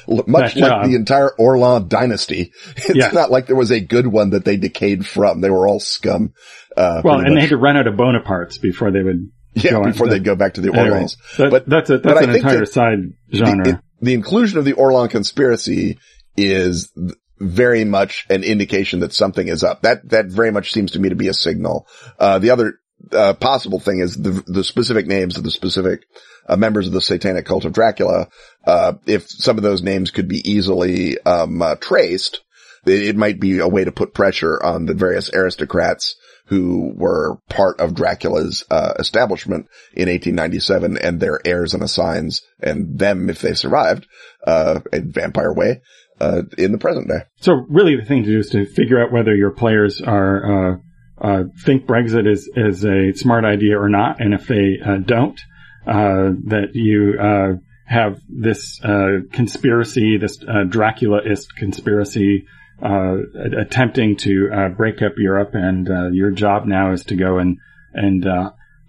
Much 0.29 0.55
that 0.55 0.61
like 0.61 0.71
job. 0.71 0.87
the 0.87 0.95
entire 0.95 1.31
Orleans 1.39 1.89
dynasty. 1.89 2.53
It's 2.77 2.95
Yeah. 2.95 3.11
not 3.13 3.33
like 3.33 3.47
there 3.47 3.57
was 3.57 3.73
a 3.73 3.81
good 3.81 4.07
one 4.07 4.31
that 4.31 4.45
they 4.45 4.57
decayed 4.57 5.05
from. 5.07 5.41
They 5.41 5.51
were 5.51 5.67
all 5.67 5.81
scum. 5.81 6.35
Uh, 6.77 7.01
Well, 7.05 7.19
and 7.19 7.37
they 7.37 7.41
had 7.41 7.51
to 7.51 7.57
run 7.57 7.77
out 7.77 7.87
of 7.89 7.95
Bonapartes 7.95 8.61
before 8.61 8.93
they 8.93 9.03
would. 9.03 9.31
yeah, 9.55 9.73
go 9.73 9.83
before 9.85 10.09
they'd 10.09 10.23
go 10.25 10.37
back 10.37 10.55
to 10.55 10.61
the 10.61 10.69
Anyway, 10.73 10.89
Orleans. 10.91 11.17
that- 11.39 11.51
But- 11.51 11.69
that's 11.69 11.91
a, 11.91 11.99
that's 11.99 12.21
an 12.21 12.31
entire 12.35 12.59
that 12.61 12.67
side 12.73 12.99
genre. 13.35 13.65
The, 13.65 13.71
it- 13.71 13.81
the 14.03 14.15
inclusion 14.15 14.59
of 14.59 14.65
the 14.65 14.75
Orleans 14.75 15.11
conspiracy 15.11 15.99
is 16.37 16.93
very 17.39 17.85
much 17.85 18.27
an 18.31 18.45
indication 18.45 19.01
that 19.01 19.13
something 19.13 19.49
is 19.49 19.65
up. 19.65 19.83
That, 19.83 20.09
that 20.11 20.27
very 20.27 20.53
much 20.53 20.73
seems 20.73 20.93
to 20.93 20.99
me 20.99 21.09
to 21.09 21.17
be 21.17 21.29
a 21.29 21.35
signal. 21.35 21.87
Uh, 22.19 22.39
the 22.39 22.51
other, 22.51 22.79
uh, 23.13 23.35
possible 23.35 23.81
thing 23.81 23.99
is 23.99 24.17
the, 24.17 24.43
the 24.47 24.65
specific 24.65 25.07
names 25.07 25.37
of 25.37 25.45
the 25.45 25.51
specific 25.51 26.07
uh, 26.49 26.57
members 26.57 26.87
of 26.87 26.93
the 26.93 27.01
satanic 27.01 27.47
cult 27.47 27.65
of 27.65 27.73
Dracula. 27.73 28.29
Uh, 28.67 28.95
if 29.07 29.29
some 29.29 29.57
of 29.57 29.63
those 29.63 29.83
names 29.83 30.11
could 30.11 30.29
be 30.29 30.49
easily, 30.49 31.21
um, 31.23 31.61
uh, 31.61 31.75
traced, 31.77 32.41
it, 32.87 33.03
it 33.09 33.17
might 33.17 33.41
be 33.41 33.59
a 33.59 33.69
way 33.69 33.85
to 33.85 33.93
put 33.93 34.15
pressure 34.15 34.63
on 34.63 34.87
the 34.87 34.95
various 34.95 35.31
aristocrats 35.33 36.17
who 36.47 36.93
were 36.95 37.39
part 37.49 37.81
of 37.81 37.95
Dracula's 37.95 38.65
uh, 38.71 38.95
establishment 38.99 39.67
in 39.95 40.09
1897 40.09 40.99
and 40.99 41.19
their 41.19 41.41
heirs 41.45 41.73
and 41.73 41.83
assigns 41.83 42.43
and 42.61 42.99
them 42.99 43.31
if 43.31 43.41
they 43.41 43.55
survived 43.55 44.07
uh, 44.47 44.81
in 44.93 45.11
vampire 45.11 45.53
way 45.53 45.81
uh, 46.21 46.43
in 46.59 46.73
the 46.73 46.79
present 46.79 47.09
day. 47.09 47.25
So 47.41 47.65
really 47.69 47.97
the 47.97 48.05
thing 48.05 48.25
to 48.25 48.31
do 48.31 48.39
is 48.39 48.51
to 48.51 48.67
figure 48.67 49.03
out 49.03 49.13
whether 49.13 49.35
your 49.35 49.51
players 49.51 50.01
are 50.01 50.73
uh, 50.73 50.77
uh, 51.21 51.45
think 51.65 51.87
Brexit 51.87 52.31
is 52.31 52.51
is 52.57 52.85
a 52.85 53.13
smart 53.13 53.45
idea 53.45 53.79
or 53.79 53.89
not, 53.89 54.21
and 54.21 54.35
if 54.35 54.47
they 54.47 54.79
uh, 54.85 54.97
don't, 54.97 55.41
uh, 55.87 56.35
that 56.47 56.71
you 56.75 57.15
uh, 57.21 57.53
have 57.87 58.21
this 58.29 58.83
uh, 58.83 59.21
conspiracy, 59.33 60.19
this 60.19 60.43
uh, 60.43 60.65
Dracula-ist 60.65 61.55
conspiracy, 61.57 62.47
attempting 62.83 64.17
to 64.17 64.75
break 64.77 65.01
up 65.03 65.13
Europe, 65.17 65.51
and 65.55 66.15
your 66.15 66.31
job 66.31 66.67
now 66.67 66.93
is 66.93 67.05
to 67.05 67.17
go 67.17 67.39
and 67.39 67.59
and 67.93 68.27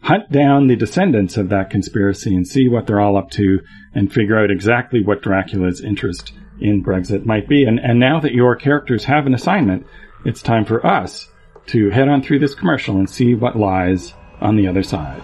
hunt 0.01 0.31
down 0.31 0.67
the 0.67 0.75
descendants 0.75 1.37
of 1.37 1.49
that 1.49 1.69
conspiracy 1.69 2.35
and 2.35 2.47
see 2.47 2.67
what 2.67 2.87
they're 2.87 2.99
all 2.99 3.17
up 3.17 3.29
to, 3.31 3.59
and 3.93 4.11
figure 4.11 4.37
out 4.37 4.49
exactly 4.49 5.03
what 5.03 5.21
Dracula's 5.21 5.81
interest 5.81 6.33
in 6.59 6.83
Brexit 6.83 7.25
might 7.25 7.47
be. 7.47 7.63
And 7.63 7.79
and 7.79 7.99
now 7.99 8.19
that 8.19 8.33
your 8.33 8.55
characters 8.55 9.05
have 9.05 9.25
an 9.25 9.33
assignment, 9.33 9.85
it's 10.23 10.41
time 10.41 10.65
for 10.65 10.85
us 10.85 11.29
to 11.67 11.89
head 11.89 12.07
on 12.07 12.21
through 12.21 12.39
this 12.39 12.55
commercial 12.55 12.97
and 12.97 13.09
see 13.09 13.33
what 13.33 13.57
lies 13.57 14.13
on 14.41 14.55
the 14.55 14.67
other 14.67 14.83
side. 14.83 15.23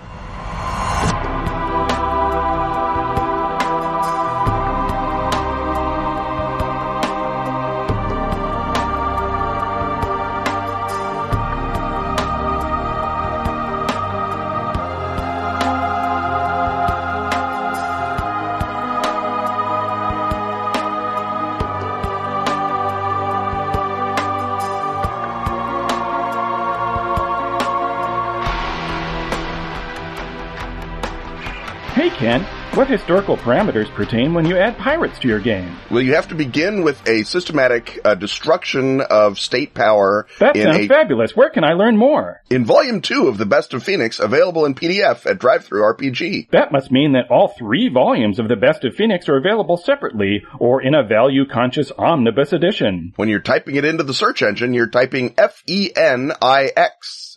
What 32.76 32.88
historical 32.88 33.36
parameters 33.36 33.90
pertain 33.96 34.36
when 34.36 34.46
you 34.46 34.56
add 34.56 34.78
pirates 34.78 35.18
to 35.20 35.28
your 35.28 35.40
game? 35.40 35.76
Well, 35.90 36.04
you 36.04 36.14
have 36.14 36.28
to 36.28 36.36
begin 36.36 36.84
with 36.84 37.02
a 37.08 37.24
systematic 37.24 38.00
uh, 38.06 38.14
destruction 38.14 39.02
of 39.02 39.40
state 39.40 39.74
power. 39.74 40.28
That 40.40 40.56
sounds 40.56 40.78
a, 40.78 40.88
fabulous. 40.88 41.36
Where 41.36 41.50
can 41.50 41.64
I 41.64 41.74
learn 41.74 41.98
more? 41.98 42.44
In 42.52 42.64
Volume 42.64 43.02
2 43.02 43.28
of 43.28 43.40
The 43.40 43.48
Best 43.48 43.74
of 43.74 43.82
Phoenix, 43.84 44.20
available 44.20 44.66
in 44.66 44.76
PDF 44.76 45.26
at 45.26 45.40
DriveThruRPG. 45.40 46.52
That 46.52 46.72
must 46.72 46.92
mean 46.92 47.14
that 47.14 47.32
all 47.32 47.48
three 47.48 47.90
volumes 47.90 48.38
of 48.38 48.48
The 48.48 48.56
Best 48.56 48.84
of 48.84 48.94
Phoenix 48.94 49.28
are 49.28 49.38
available 49.38 49.78
separately 49.78 50.44
or 50.60 50.80
in 50.80 50.94
a 50.94 51.04
value-conscious 51.04 51.92
omnibus 51.98 52.54
edition. 52.54 53.14
When 53.16 53.30
you're 53.30 53.40
typing 53.40 53.78
it 53.78 53.86
into 53.86 54.04
the 54.04 54.14
search 54.14 54.44
engine, 54.44 54.76
you're 54.76 54.86
typing 54.86 55.34
F-E-N-I-X. 55.40 57.31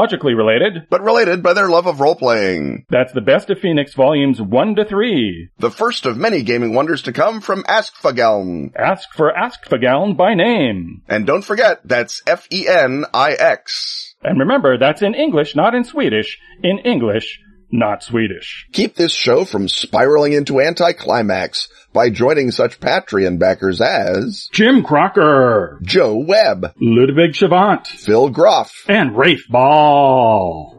chronologically 0.00 0.34
related, 0.34 0.88
but 0.88 1.02
related 1.02 1.42
by 1.42 1.52
their 1.52 1.68
love 1.68 1.86
of 1.86 2.00
role 2.00 2.14
playing. 2.14 2.86
That's 2.88 3.12
the 3.12 3.20
best 3.20 3.50
of 3.50 3.58
Phoenix 3.58 3.92
volumes 3.94 4.40
1 4.40 4.76
to 4.76 4.84
3. 4.84 5.50
The 5.58 5.70
first 5.70 6.06
of 6.06 6.16
many 6.16 6.42
gaming 6.42 6.74
wonders 6.74 7.02
to 7.02 7.12
come 7.12 7.40
from 7.40 7.64
Askfageln. 7.64 8.72
Ask 8.76 9.12
for 9.14 9.32
Askfageln 9.32 10.16
by 10.16 10.34
name. 10.34 11.02
And 11.08 11.26
don't 11.26 11.44
forget, 11.44 11.80
that's 11.84 12.22
F-E-N-I-X. 12.26 14.14
And 14.22 14.40
remember, 14.40 14.78
that's 14.78 15.02
in 15.02 15.14
English, 15.14 15.54
not 15.54 15.74
in 15.74 15.84
Swedish. 15.84 16.38
In 16.62 16.78
English, 16.78 17.38
not 17.72 18.02
Swedish. 18.02 18.66
Keep 18.72 18.94
this 18.94 19.12
show 19.12 19.44
from 19.44 19.68
spiraling 19.68 20.32
into 20.32 20.60
anticlimax 20.60 21.68
by 21.92 22.10
joining 22.10 22.50
such 22.50 22.80
Patreon 22.80 23.38
backers 23.38 23.80
as 23.80 24.48
Jim 24.52 24.82
Crocker, 24.82 25.80
Joe 25.82 26.16
Webb, 26.16 26.74
Ludwig 26.80 27.32
Chavant, 27.32 27.86
Phil 27.86 28.28
Groff, 28.30 28.84
and 28.88 29.16
Rafe 29.16 29.46
Ball. 29.48 30.76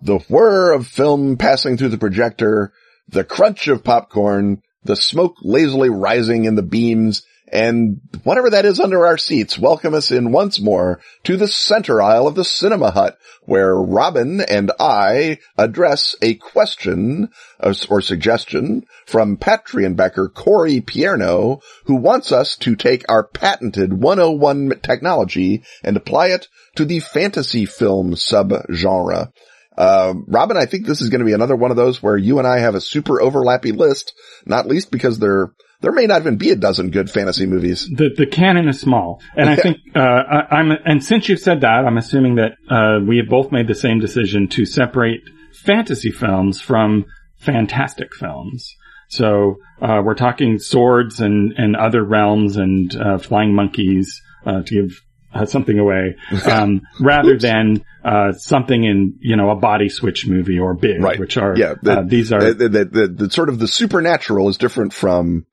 The 0.00 0.18
whir 0.28 0.72
of 0.72 0.86
film 0.86 1.36
passing 1.36 1.76
through 1.76 1.88
the 1.88 1.98
projector, 1.98 2.72
the 3.08 3.24
crunch 3.24 3.68
of 3.68 3.82
popcorn, 3.82 4.62
the 4.84 4.96
smoke 4.96 5.34
lazily 5.42 5.90
rising 5.90 6.44
in 6.44 6.54
the 6.54 6.62
beams, 6.62 7.26
and 7.52 8.00
whatever 8.24 8.50
that 8.50 8.64
is 8.64 8.80
under 8.80 9.06
our 9.06 9.18
seats, 9.18 9.58
welcome 9.58 9.94
us 9.94 10.10
in 10.10 10.32
once 10.32 10.60
more 10.60 11.00
to 11.24 11.36
the 11.36 11.48
center 11.48 12.02
aisle 12.02 12.26
of 12.26 12.34
the 12.34 12.44
cinema 12.44 12.90
hut 12.90 13.18
where 13.44 13.74
Robin 13.74 14.40
and 14.42 14.70
I 14.78 15.38
address 15.56 16.14
a 16.20 16.34
question 16.34 17.30
uh, 17.60 17.74
or 17.88 18.00
suggestion 18.00 18.84
from 19.06 19.38
Patreon 19.38 19.96
backer 19.96 20.28
Corey 20.28 20.80
Pierno 20.80 21.62
who 21.84 21.96
wants 21.96 22.32
us 22.32 22.56
to 22.58 22.76
take 22.76 23.04
our 23.08 23.24
patented 23.24 23.92
101 23.92 24.80
technology 24.82 25.62
and 25.82 25.96
apply 25.96 26.28
it 26.28 26.48
to 26.76 26.84
the 26.84 27.00
fantasy 27.00 27.64
film 27.64 28.14
subgenre. 28.14 29.32
Uh, 29.78 30.14
Robin, 30.26 30.56
I 30.56 30.66
think 30.66 30.86
this 30.86 31.00
is 31.00 31.08
going 31.08 31.20
to 31.20 31.24
be 31.24 31.32
another 31.32 31.54
one 31.54 31.70
of 31.70 31.76
those 31.76 32.02
where 32.02 32.16
you 32.16 32.38
and 32.38 32.48
I 32.48 32.58
have 32.58 32.74
a 32.74 32.80
super 32.80 33.20
overlappy 33.20 33.74
list, 33.74 34.12
not 34.44 34.66
least 34.66 34.90
because 34.90 35.18
they're 35.18 35.52
there 35.80 35.92
may 35.92 36.06
not 36.06 36.20
even 36.20 36.36
be 36.36 36.50
a 36.50 36.56
dozen 36.56 36.90
good 36.90 37.10
fantasy 37.10 37.46
movies. 37.46 37.88
The 37.88 38.10
the 38.16 38.26
canon 38.26 38.68
is 38.68 38.80
small, 38.80 39.22
and 39.36 39.48
I 39.48 39.56
think 39.62 39.78
uh, 39.94 40.00
I, 40.00 40.60
am 40.60 40.72
and 40.84 41.04
since 41.04 41.28
you've 41.28 41.40
said 41.40 41.60
that, 41.60 41.84
I'm 41.86 41.98
assuming 41.98 42.36
that 42.36 42.52
uh, 42.68 43.04
we 43.06 43.18
have 43.18 43.28
both 43.28 43.52
made 43.52 43.68
the 43.68 43.74
same 43.74 44.00
decision 44.00 44.48
to 44.48 44.66
separate 44.66 45.22
fantasy 45.52 46.10
films 46.10 46.60
from 46.60 47.06
fantastic 47.36 48.14
films. 48.14 48.74
So 49.08 49.56
uh, 49.80 50.02
we're 50.04 50.14
talking 50.14 50.58
swords 50.58 51.20
and 51.20 51.52
and 51.56 51.76
other 51.76 52.04
realms 52.04 52.56
and 52.56 52.94
uh, 52.94 53.18
flying 53.18 53.54
monkeys 53.54 54.20
uh, 54.44 54.62
to 54.62 54.74
give 54.74 55.00
uh, 55.32 55.46
something 55.46 55.78
away, 55.78 56.16
um, 56.44 56.82
rather 57.00 57.38
than 57.38 57.84
uh, 58.04 58.32
something 58.32 58.82
in 58.82 59.18
you 59.20 59.36
know 59.36 59.50
a 59.50 59.56
body 59.56 59.88
switch 59.88 60.26
movie 60.26 60.58
or 60.58 60.74
big, 60.74 61.02
right. 61.02 61.18
which 61.18 61.36
are 61.36 61.56
yeah. 61.56 61.74
The, 61.80 62.00
uh, 62.00 62.02
these 62.02 62.32
are 62.32 62.52
the, 62.52 62.68
the, 62.68 62.84
the, 62.84 63.08
the, 63.08 63.30
sort 63.30 63.48
of 63.48 63.58
the 63.58 63.68
supernatural 63.68 64.48
is 64.48 64.58
different 64.58 64.92
from 64.92 65.46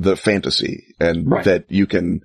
the 0.00 0.16
fantasy 0.16 0.94
and 0.98 1.30
right. 1.30 1.44
that 1.44 1.70
you 1.70 1.86
can 1.86 2.22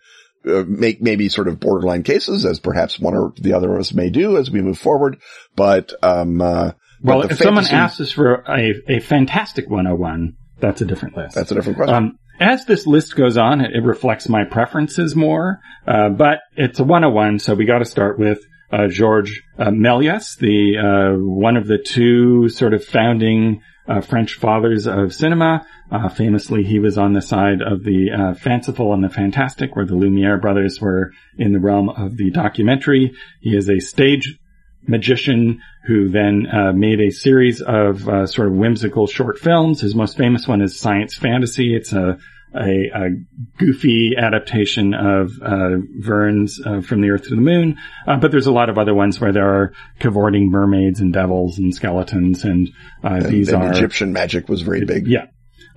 uh, 0.47 0.63
make 0.67 1.01
maybe 1.01 1.30
sort 1.30 1.47
of 1.47 1.59
borderline 1.59 2.03
cases 2.03 2.45
as 2.45 2.59
perhaps 2.59 2.99
one 2.99 3.15
or 3.15 3.34
the 3.38 3.53
other 3.53 3.73
of 3.73 3.80
us 3.80 3.93
may 3.93 4.09
do 4.09 4.38
as 4.38 4.49
we 4.49 4.61
move 4.61 4.78
forward. 4.78 5.17
But, 5.55 5.93
um, 6.03 6.41
uh, 6.41 6.71
well, 7.03 7.21
if 7.21 7.30
fantasy, 7.30 7.43
someone 7.43 7.65
asks 7.65 7.99
us 7.99 8.11
for 8.11 8.43
a, 8.47 8.73
a 8.88 8.99
fantastic 8.99 9.69
101, 9.69 10.36
that's 10.59 10.82
a 10.82 10.86
different 10.86 11.17
list. 11.17 11.36
That's 11.36 11.51
a 11.51 11.55
different 11.55 11.78
question. 11.78 11.95
Um, 11.95 12.19
as 12.39 12.65
this 12.65 12.86
list 12.86 13.15
goes 13.15 13.38
on, 13.38 13.61
it, 13.61 13.71
it 13.76 13.84
reflects 13.84 14.30
my 14.30 14.43
preferences 14.43 15.15
more, 15.15 15.59
uh, 15.88 16.09
but 16.09 16.39
it's 16.55 16.80
a 16.80 16.84
101, 16.84 17.39
so 17.39 17.53
we 17.53 17.65
got 17.65 17.80
to 17.80 17.86
start 17.86 18.19
with 18.19 18.39
uh, 18.71 18.88
Georges 18.88 19.39
uh, 19.57 19.65
Méliès, 19.65 20.38
the 20.38 20.78
uh, 20.78 21.17
one 21.17 21.57
of 21.57 21.67
the 21.67 21.78
two 21.78 22.49
sort 22.49 22.73
of 22.73 22.84
founding 22.84 23.61
uh, 23.88 24.01
French 24.01 24.36
fathers 24.36 24.88
of 24.88 25.13
cinema. 25.13 25.65
Uh, 25.91 26.09
famously, 26.09 26.63
he 26.63 26.79
was 26.79 26.97
on 26.97 27.13
the 27.13 27.21
side 27.21 27.61
of 27.61 27.83
the 27.83 28.11
uh, 28.11 28.33
fanciful 28.33 28.93
and 28.93 29.03
the 29.03 29.09
fantastic, 29.09 29.75
where 29.75 29.86
the 29.86 29.95
Lumiere 29.95 30.38
brothers 30.38 30.81
were 30.81 31.11
in 31.38 31.53
the 31.53 31.59
realm 31.59 31.89
of 31.89 32.17
the 32.17 32.31
documentary. 32.31 33.13
He 33.41 33.55
is 33.55 33.69
a 33.69 33.79
stage 33.79 34.39
magician 34.88 35.61
who 35.86 36.09
then 36.09 36.47
uh, 36.47 36.71
made 36.73 36.99
a 36.99 37.11
series 37.11 37.61
of 37.61 38.07
uh, 38.07 38.25
sort 38.25 38.47
of 38.47 38.55
whimsical 38.55 39.07
short 39.07 39.38
films. 39.38 39.81
His 39.81 39.95
most 39.95 40.17
famous 40.17 40.47
one 40.47 40.61
is 40.61 40.79
Science 40.79 41.15
Fantasy. 41.15 41.75
It's 41.75 41.93
a 41.93 42.17
a, 42.56 42.91
a 42.93 43.10
goofy 43.58 44.14
adaptation 44.18 44.93
of 44.93 45.32
uh, 45.41 45.78
Verne's 45.99 46.62
uh, 46.66 46.82
From 46.82 47.01
the 47.01 47.10
Earth 47.10 47.24
to 47.24 47.36
the 47.36 47.41
Moon, 47.41 47.78
uh, 48.08 48.18
but 48.18 48.32
there's 48.32 48.47
a 48.47 48.51
lot 48.51 48.70
of 48.70 48.78
other 48.78 48.93
ones 48.93 49.20
where 49.20 49.32
there 49.32 49.47
are 49.47 49.74
cavorting 49.99 50.49
mermaids 50.49 50.99
and 50.99 51.14
devils 51.14 51.58
and 51.58 51.74
skeletons, 51.74 52.43
and, 52.43 52.70
uh, 53.03 53.10
and 53.10 53.26
these 53.26 53.49
and 53.49 53.64
are 53.64 53.72
Egyptian 53.72 54.14
magic 54.14 54.47
was 54.49 54.62
very 54.62 54.86
big. 54.86 55.08
Yeah, 55.08 55.28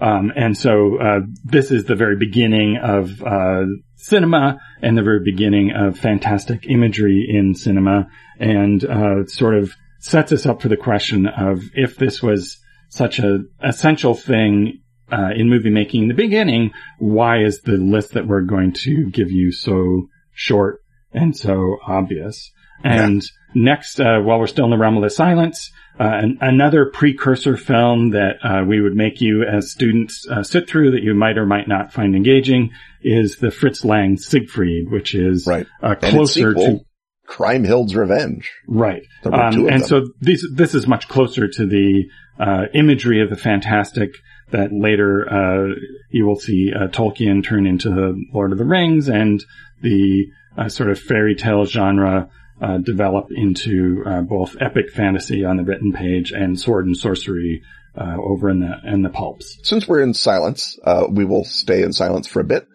Um, 0.00 0.32
and 0.34 0.56
so 0.56 0.98
uh, 0.98 1.20
this 1.44 1.70
is 1.70 1.84
the 1.84 1.96
very 1.96 2.16
beginning 2.16 2.78
of 2.82 3.22
uh, 3.22 3.64
cinema 3.96 4.58
and 4.80 4.96
the 4.96 5.02
very 5.02 5.20
beginning 5.24 5.72
of 5.72 5.98
fantastic 5.98 6.66
imagery 6.68 7.26
in 7.28 7.54
cinema, 7.54 8.06
and 8.38 8.84
uh, 8.84 9.26
sort 9.26 9.56
of 9.56 9.74
sets 10.00 10.30
us 10.30 10.46
up 10.46 10.62
for 10.62 10.68
the 10.68 10.76
question 10.76 11.26
of 11.26 11.62
if 11.74 11.96
this 11.96 12.22
was 12.22 12.58
such 12.88 13.18
a 13.18 13.40
essential 13.62 14.14
thing 14.14 14.80
uh, 15.10 15.30
in 15.34 15.48
movie 15.48 15.70
making 15.70 16.02
in 16.02 16.08
the 16.08 16.14
beginning, 16.14 16.72
why 16.98 17.42
is 17.42 17.60
the 17.60 17.76
list 17.76 18.12
that 18.12 18.26
we're 18.26 18.42
going 18.42 18.72
to 18.72 19.10
give 19.10 19.30
you 19.30 19.52
so 19.52 20.08
short 20.32 20.80
and 21.12 21.36
so 21.36 21.78
obvious? 21.86 22.52
And 22.84 23.22
yeah. 23.22 23.62
next, 23.62 24.00
uh, 24.00 24.20
while 24.20 24.38
we're 24.38 24.46
still 24.46 24.66
in 24.66 24.70
the 24.70 24.78
realm 24.78 24.96
of 24.96 25.02
the 25.02 25.10
silence, 25.10 25.72
uh, 25.98 26.04
an, 26.04 26.38
another 26.40 26.86
precursor 26.86 27.56
film 27.56 28.10
that 28.10 28.36
uh, 28.44 28.64
we 28.64 28.80
would 28.80 28.94
make 28.94 29.20
you 29.20 29.42
as 29.42 29.72
students 29.72 30.26
uh, 30.30 30.44
sit 30.44 30.68
through 30.68 30.92
that 30.92 31.02
you 31.02 31.12
might 31.12 31.36
or 31.36 31.46
might 31.46 31.66
not 31.66 31.92
find 31.92 32.14
engaging 32.14 32.70
is 33.02 33.36
the 33.36 33.50
Fritz 33.50 33.84
Lang 33.84 34.16
Siegfried, 34.16 34.90
which 34.90 35.14
is 35.14 35.46
right. 35.46 35.66
Uh, 35.82 35.96
closer 35.96 36.54
to 36.54 36.80
Kriemhild's 37.26 37.96
Revenge. 37.96 38.50
Right. 38.68 39.02
Um, 39.24 39.68
and 39.68 39.84
so 39.84 40.08
this, 40.20 40.44
this 40.52 40.74
is 40.74 40.86
much 40.86 41.08
closer 41.08 41.48
to 41.48 41.66
the 41.66 42.04
uh, 42.38 42.66
imagery 42.74 43.20
of 43.22 43.30
the 43.30 43.36
fantastic 43.36 44.10
that 44.50 44.72
later 44.72 45.28
uh, 45.28 45.74
you 46.10 46.26
will 46.26 46.38
see 46.38 46.72
Tolkien 46.72 47.44
turn 47.44 47.66
into 47.66 47.90
the 47.90 48.24
Lord 48.32 48.52
of 48.52 48.58
the 48.58 48.64
Rings 48.64 49.08
and 49.08 49.44
the 49.82 50.26
sort 50.68 50.90
of 50.90 50.98
fairy 50.98 51.34
tale 51.34 51.64
genre 51.64 52.30
uh, 52.60 52.78
develop 52.78 53.28
into 53.30 54.02
uh, 54.04 54.20
both 54.22 54.56
epic 54.60 54.90
fantasy 54.90 55.44
on 55.44 55.56
the 55.56 55.62
written 55.62 55.92
page 55.92 56.32
and 56.32 56.58
sword 56.58 56.86
and 56.86 56.96
sorcery 56.96 57.62
uh, 57.96 58.16
over 58.18 58.50
in 58.50 58.60
the 58.60 58.80
in 58.84 59.02
the 59.02 59.08
pulps. 59.08 59.58
Since 59.62 59.86
we're 59.86 60.02
in 60.02 60.14
silence, 60.14 60.78
uh, 60.84 61.06
we 61.10 61.24
will 61.24 61.44
stay 61.44 61.82
in 61.82 61.92
silence 61.92 62.26
for 62.26 62.40
a 62.40 62.44
bit. 62.44 62.66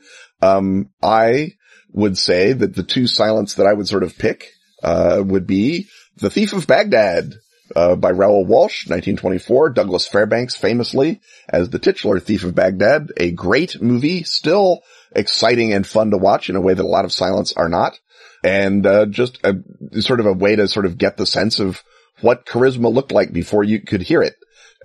Um, 0.42 0.90
I 1.02 1.54
would 1.92 2.18
say 2.18 2.54
that 2.54 2.76
the 2.76 2.84
two 2.84 3.08
silence 3.08 3.56
that 3.56 3.68
I 3.68 3.74
would 3.74 3.88
sort 3.88 4.04
of 4.04 4.18
pick 4.18 4.48
uh, 4.82 5.22
would 5.26 5.48
be 5.48 5.88
The 6.18 6.30
Thief 6.30 6.54
of 6.54 6.68
Baghdad. 6.68 7.34
Uh, 7.76 7.96
by 7.96 8.12
Raoul 8.12 8.46
Walsh, 8.46 8.88
1924, 8.88 9.72
Douglas 9.72 10.08
Fairbanks 10.08 10.56
famously 10.56 11.22
as 11.50 11.70
the 11.70 11.80
titular 11.80 12.20
Thief 12.20 12.44
of 12.44 12.54
Baghdad, 12.54 13.12
a 13.18 13.32
great 13.32 13.82
movie, 13.82 14.24
still 14.24 14.82
exciting 15.16 15.74
and 15.74 15.86
fun 15.86 16.12
to 16.12 16.18
watch 16.18 16.50
in 16.50 16.56
a 16.56 16.62
way 16.62 16.74
that 16.74 16.86
a 16.86 16.88
lot 16.88 17.06
of 17.06 17.12
silence 17.12 17.52
are 17.54 17.70
not 17.70 17.98
and 18.44 18.86
uh, 18.86 19.06
just 19.06 19.40
a 19.44 19.56
sort 20.02 20.20
of 20.20 20.26
a 20.26 20.34
way 20.34 20.56
to 20.56 20.68
sort 20.68 20.86
of 20.86 20.98
get 20.98 21.18
the 21.18 21.26
sense 21.26 21.60
of 21.60 21.82
what 22.22 22.46
charisma 22.46 22.94
looked 22.94 23.12
like 23.12 23.32
before 23.32 23.64
you 23.64 23.82
could 23.82 24.02
hear 24.02 24.22
it. 24.22 24.36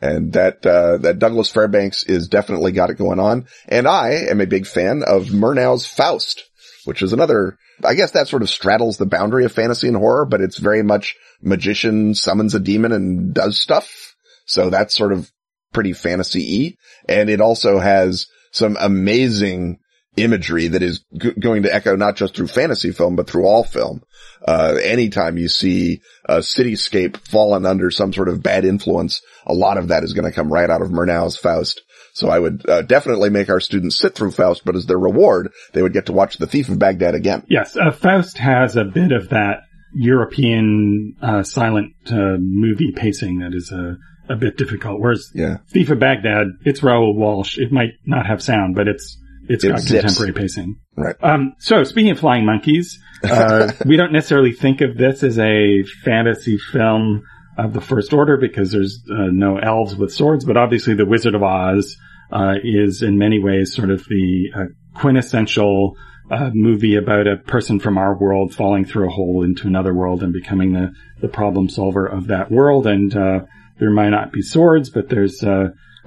And 0.01 0.32
that, 0.34 0.64
uh, 0.64 0.99
that 0.99 1.18
Douglas 1.18 1.51
Fairbanks 1.51 2.05
is 2.05 2.28
definitely 2.28 2.70
got 2.70 2.91
it 2.91 2.99
going 2.99 3.18
on. 3.18 3.47
And 3.66 3.89
I 3.89 4.11
am 4.30 4.41
a 4.41 4.47
big 4.47 4.66
fan 4.66 5.03
of 5.05 5.32
Murnau's 5.32 5.86
Faust, 5.86 6.45
which 6.84 7.03
is 7.03 7.12
another, 7.12 7.59
I 7.84 7.95
guess 7.95 8.12
that 8.12 8.28
sort 8.28 8.43
of 8.43 8.49
straddles 8.49 8.97
the 8.97 9.07
boundary 9.07 9.45
of 9.45 9.51
fantasy 9.51 9.89
and 9.89 9.97
horror, 9.97 10.24
but 10.24 10.41
it's 10.41 10.59
very 10.59 10.84
much 10.84 11.16
magician 11.41 12.14
summons 12.14 12.55
a 12.55 12.61
demon 12.61 12.93
and 12.93 13.34
does 13.34 13.61
stuff. 13.61 14.14
So 14.47 14.70
that's 14.70 14.97
sort 14.97 15.12
of 15.12 15.30
pretty 15.72 15.93
fantasy-y. 15.93 16.76
And 17.09 17.28
it 17.28 17.41
also 17.41 17.78
has 17.78 18.26
some 18.53 18.76
amazing 18.80 19.78
imagery 20.16 20.68
that 20.68 20.82
is 20.82 21.05
g- 21.16 21.32
going 21.39 21.62
to 21.62 21.74
echo 21.74 21.97
not 21.97 22.16
just 22.16 22.34
through 22.34 22.49
fantasy 22.49 22.91
film, 22.93 23.16
but 23.16 23.28
through 23.28 23.47
all 23.47 23.64
film. 23.64 24.03
Uh, 24.47 24.76
anytime 24.82 25.36
you 25.36 25.49
see 25.49 26.01
a 26.24 26.39
cityscape 26.39 27.16
fallen 27.28 27.66
under 27.66 27.91
some 27.91 28.12
sort 28.12 28.28
of 28.28 28.43
bad 28.43 28.64
influence, 28.64 29.20
a 29.47 29.53
lot 29.53 29.78
of 29.78 29.89
that 29.89 30.05
is 30.05 30.12
going 30.12 30.24
to 30.24 30.34
come 30.34 30.53
right 30.53 30.70
out 30.70 30.82
of 30.82 30.91
Murnau's 30.91 31.36
Faust. 31.36 31.82
So 32.14 32.28
I 32.28 32.39
would 32.39 32.68
uh, 32.68 32.82
definitely 32.82 33.30
make 33.30 33.49
our 33.49 33.61
students 33.61 33.99
sit 33.99 34.14
through 34.14 34.32
Faust, 34.32 34.62
but 34.64 34.74
as 34.74 34.86
their 34.86 34.99
reward, 34.99 35.53
they 35.72 35.82
would 35.82 35.93
get 35.93 36.07
to 36.07 36.12
watch 36.12 36.39
The 36.39 36.47
Thief 36.47 36.68
of 36.68 36.78
Baghdad 36.78 37.14
again. 37.14 37.45
Yes, 37.49 37.76
uh, 37.76 37.93
Faust 37.93 38.39
has 38.39 38.76
a 38.76 38.84
bit 38.84 39.12
of 39.12 39.28
that 39.28 39.68
European 40.01 41.16
uh, 41.20 41.42
silent 41.42 41.92
uh, 42.11 42.36
movie 42.38 42.92
pacing 42.92 43.40
that 43.40 43.53
is 43.53 43.72
a 43.72 43.96
a 44.28 44.36
bit 44.36 44.57
difficult. 44.57 45.01
Whereas 45.01 45.30
yeah. 45.34 45.59
Thief 45.68 45.90
of 45.90 45.99
Baghdad, 45.99 46.49
it's 46.64 46.82
Raoul 46.82 47.16
Walsh. 47.16 47.59
It 47.59 47.72
might 47.72 47.92
not 48.05 48.26
have 48.26 48.42
sound, 48.42 48.74
but 48.74 48.86
it's 48.86 49.18
it's 49.49 49.64
it 49.64 49.70
got 49.70 49.80
zips. 49.80 50.01
contemporary 50.01 50.32
pacing. 50.32 50.76
Right. 50.96 51.16
Um, 51.22 51.55
so 51.59 51.82
speaking 51.84 52.11
of 52.11 52.20
flying 52.20 52.44
monkeys, 52.44 52.99
uh, 53.24 53.72
we 53.86 53.96
don't 53.96 54.12
necessarily 54.12 54.53
think 54.53 54.82
of 54.82 54.96
this 54.96 55.22
as 55.22 55.38
a 55.38 55.82
fantasy 56.05 56.59
film 56.59 57.24
of 57.57 57.72
the 57.72 57.80
first 57.80 58.12
order 58.12 58.36
because 58.36 58.70
there's 58.70 59.03
uh, 59.11 59.30
no 59.32 59.59
elves 59.59 59.96
with 59.96 60.12
swords, 60.12 60.44
but 60.44 60.57
obviously 60.57 60.94
the 60.94 61.07
Wizard 61.07 61.34
of 61.34 61.42
Oz 61.42 61.96
uh, 62.30 62.55
is 62.62 63.03
in 63.03 63.18
many 63.18 63.42
ways 63.42 63.74
sort 63.74 63.90
of 63.90 64.05
the 64.05 64.51
uh, 64.55 64.64
quintessential 64.94 65.96
uh, 66.31 66.51
movie 66.53 66.97
about 66.97 67.26
a 67.26 67.37
person 67.37 67.81
from 67.81 67.99
our 67.99 68.16
world 68.16 68.55
falling 68.55 68.85
through 68.85 69.09
a 69.09 69.12
hole 69.12 69.43
into 69.43 69.66
another 69.66 69.95
world 69.95 70.22
and 70.22 70.33
becoming 70.33 70.72
the, 70.72 70.93
the 71.20 71.29
problem 71.29 71.68
solver 71.68 72.07
of 72.07 72.26
that 72.26 72.51
world. 72.51 72.87
And 72.87 73.14
uh, 73.16 73.41
there 73.79 73.91
might 73.91 74.11
not 74.11 74.33
be 74.33 74.43
swords, 74.43 74.91
but 74.91 75.09
there's 75.09 75.43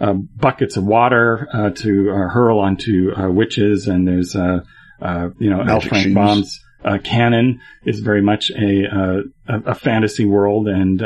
uh, 0.01 0.13
buckets 0.13 0.77
of 0.77 0.83
water 0.83 1.47
uh, 1.53 1.69
to 1.69 2.09
uh, 2.09 2.29
hurl 2.29 2.59
onto 2.59 3.11
uh, 3.15 3.29
witches, 3.29 3.87
and 3.87 4.07
there's 4.07 4.35
uh, 4.35 4.61
you 5.37 5.49
know 5.49 5.61
L. 5.61 5.79
Frank 5.79 6.13
Baum's 6.13 6.59
canon 7.03 7.61
is 7.85 7.99
very 7.99 8.21
much 8.21 8.49
a 8.49 8.83
a, 9.47 9.59
a 9.67 9.75
fantasy 9.75 10.25
world, 10.25 10.67
and 10.67 11.03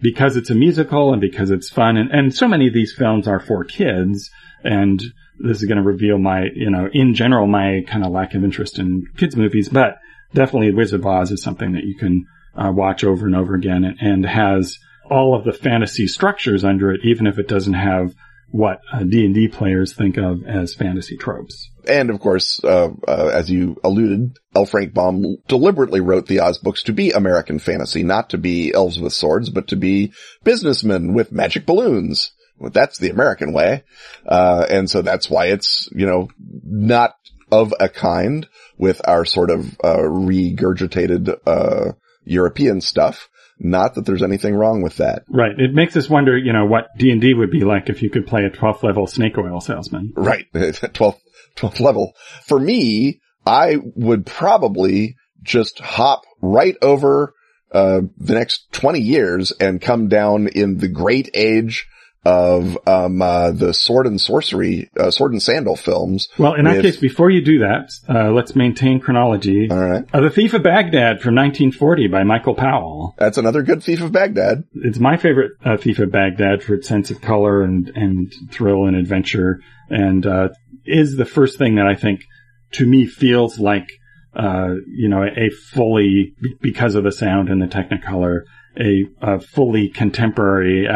because 0.00 0.36
it's 0.36 0.50
a 0.50 0.54
musical 0.54 1.12
and 1.12 1.20
because 1.20 1.50
it's 1.50 1.70
fun, 1.70 1.96
and, 1.96 2.10
and 2.10 2.34
so 2.34 2.46
many 2.46 2.68
of 2.68 2.74
these 2.74 2.94
films 2.94 3.26
are 3.26 3.40
for 3.40 3.64
kids, 3.64 4.30
and 4.62 5.02
this 5.38 5.58
is 5.58 5.64
going 5.64 5.78
to 5.78 5.82
reveal 5.82 6.18
my 6.18 6.46
you 6.54 6.70
know 6.70 6.88
in 6.92 7.14
general 7.14 7.46
my 7.46 7.82
kind 7.86 8.04
of 8.04 8.12
lack 8.12 8.34
of 8.34 8.44
interest 8.44 8.78
in 8.78 9.04
kids 9.16 9.36
movies, 9.36 9.68
but 9.68 9.98
definitely 10.34 10.72
Wizard 10.72 11.00
of 11.00 11.06
Oz 11.06 11.30
is 11.30 11.42
something 11.42 11.72
that 11.72 11.84
you 11.84 11.96
can 11.96 12.26
watch 12.56 13.04
over 13.04 13.26
and 13.26 13.36
over 13.36 13.54
again, 13.54 13.84
and, 13.84 13.98
and 14.00 14.26
has 14.26 14.78
all 15.10 15.36
of 15.36 15.44
the 15.44 15.52
fantasy 15.52 16.06
structures 16.06 16.64
under 16.64 16.90
it, 16.90 17.00
even 17.04 17.26
if 17.26 17.38
it 17.38 17.48
doesn't 17.48 17.74
have 17.74 18.14
what 18.50 18.80
D&D 19.08 19.48
uh, 19.48 19.56
players 19.56 19.94
think 19.94 20.16
of 20.16 20.44
as 20.46 20.74
fantasy 20.74 21.16
tropes. 21.16 21.70
And 21.88 22.10
of 22.10 22.20
course, 22.20 22.62
uh, 22.64 22.90
uh, 23.06 23.30
as 23.32 23.50
you 23.50 23.76
alluded, 23.84 24.36
L. 24.54 24.66
Frank 24.66 24.94
Baum 24.94 25.36
deliberately 25.46 26.00
wrote 26.00 26.26
the 26.26 26.40
Oz 26.40 26.58
books 26.58 26.84
to 26.84 26.92
be 26.92 27.10
American 27.10 27.58
fantasy, 27.58 28.02
not 28.02 28.30
to 28.30 28.38
be 28.38 28.72
elves 28.72 29.00
with 29.00 29.12
swords, 29.12 29.50
but 29.50 29.68
to 29.68 29.76
be 29.76 30.12
businessmen 30.42 31.14
with 31.14 31.32
magic 31.32 31.66
balloons. 31.66 32.32
Well, 32.58 32.70
that's 32.70 32.98
the 32.98 33.10
American 33.10 33.52
way. 33.52 33.84
Uh, 34.26 34.66
and 34.68 34.88
so 34.88 35.02
that's 35.02 35.28
why 35.28 35.46
it's, 35.46 35.88
you 35.92 36.06
know, 36.06 36.28
not 36.64 37.16
of 37.50 37.72
a 37.78 37.88
kind 37.88 38.46
with 38.78 39.00
our 39.06 39.24
sort 39.24 39.50
of, 39.50 39.78
uh, 39.84 39.98
regurgitated, 39.98 41.36
uh, 41.46 41.92
European 42.24 42.80
stuff. 42.80 43.28
Not 43.58 43.94
that 43.94 44.04
there's 44.04 44.22
anything 44.22 44.54
wrong 44.54 44.82
with 44.82 44.96
that. 44.98 45.22
Right. 45.28 45.58
It 45.58 45.72
makes 45.72 45.96
us 45.96 46.10
wonder, 46.10 46.36
you 46.36 46.52
know, 46.52 46.66
what 46.66 46.88
D&D 46.98 47.34
would 47.34 47.50
be 47.50 47.64
like 47.64 47.88
if 47.88 48.02
you 48.02 48.10
could 48.10 48.26
play 48.26 48.44
a 48.44 48.50
12th 48.50 48.82
level 48.82 49.06
snake 49.06 49.38
oil 49.38 49.60
salesman. 49.60 50.12
Right. 50.14 50.46
12th, 50.54 51.20
12th 51.56 51.80
level. 51.80 52.12
For 52.44 52.58
me, 52.58 53.20
I 53.46 53.76
would 53.94 54.26
probably 54.26 55.16
just 55.42 55.78
hop 55.78 56.24
right 56.42 56.76
over 56.82 57.32
uh, 57.72 58.00
the 58.18 58.34
next 58.34 58.72
20 58.72 59.00
years 59.00 59.52
and 59.52 59.80
come 59.80 60.08
down 60.08 60.48
in 60.48 60.78
the 60.78 60.88
great 60.88 61.30
age 61.34 61.86
of 62.26 62.76
um, 62.88 63.22
uh, 63.22 63.52
the 63.52 63.72
sword 63.72 64.06
and 64.06 64.20
sorcery, 64.20 64.90
uh, 64.98 65.12
sword 65.12 65.30
and 65.30 65.40
sandal 65.40 65.76
films. 65.76 66.28
Well, 66.36 66.54
in 66.54 66.64
that 66.64 66.82
case, 66.82 66.96
before 66.96 67.30
you 67.30 67.40
do 67.40 67.60
that, 67.60 67.92
uh, 68.08 68.32
let's 68.32 68.56
maintain 68.56 68.98
chronology. 68.98 69.70
All 69.70 69.78
right. 69.78 70.04
Uh, 70.12 70.22
the 70.22 70.30
Thief 70.30 70.52
of 70.52 70.64
Baghdad 70.64 71.20
from 71.20 71.36
1940 71.36 72.08
by 72.08 72.24
Michael 72.24 72.56
Powell. 72.56 73.14
That's 73.16 73.38
another 73.38 73.62
good 73.62 73.84
Thief 73.84 74.02
of 74.02 74.10
Baghdad. 74.10 74.64
It's 74.74 74.98
my 74.98 75.16
favorite 75.16 75.52
uh, 75.64 75.76
Thief 75.76 76.00
of 76.00 76.10
Baghdad 76.10 76.64
for 76.64 76.74
its 76.74 76.88
sense 76.88 77.12
of 77.12 77.20
color 77.20 77.62
and 77.62 77.92
and 77.94 78.34
thrill 78.50 78.86
and 78.86 78.96
adventure, 78.96 79.60
and 79.88 80.26
uh, 80.26 80.48
is 80.84 81.16
the 81.16 81.24
first 81.24 81.58
thing 81.58 81.76
that 81.76 81.86
I 81.86 81.94
think 81.94 82.24
to 82.72 82.86
me 82.86 83.06
feels 83.06 83.60
like 83.60 83.88
you 84.34 85.08
know 85.08 85.22
a 85.22 85.50
fully 85.50 86.34
because 86.60 86.96
of 86.96 87.04
the 87.04 87.12
sound 87.12 87.50
and 87.50 87.62
the 87.62 87.66
Technicolor 87.66 88.42
a, 88.78 89.04
a 89.22 89.40
fully 89.40 89.88
contemporary 89.88 90.86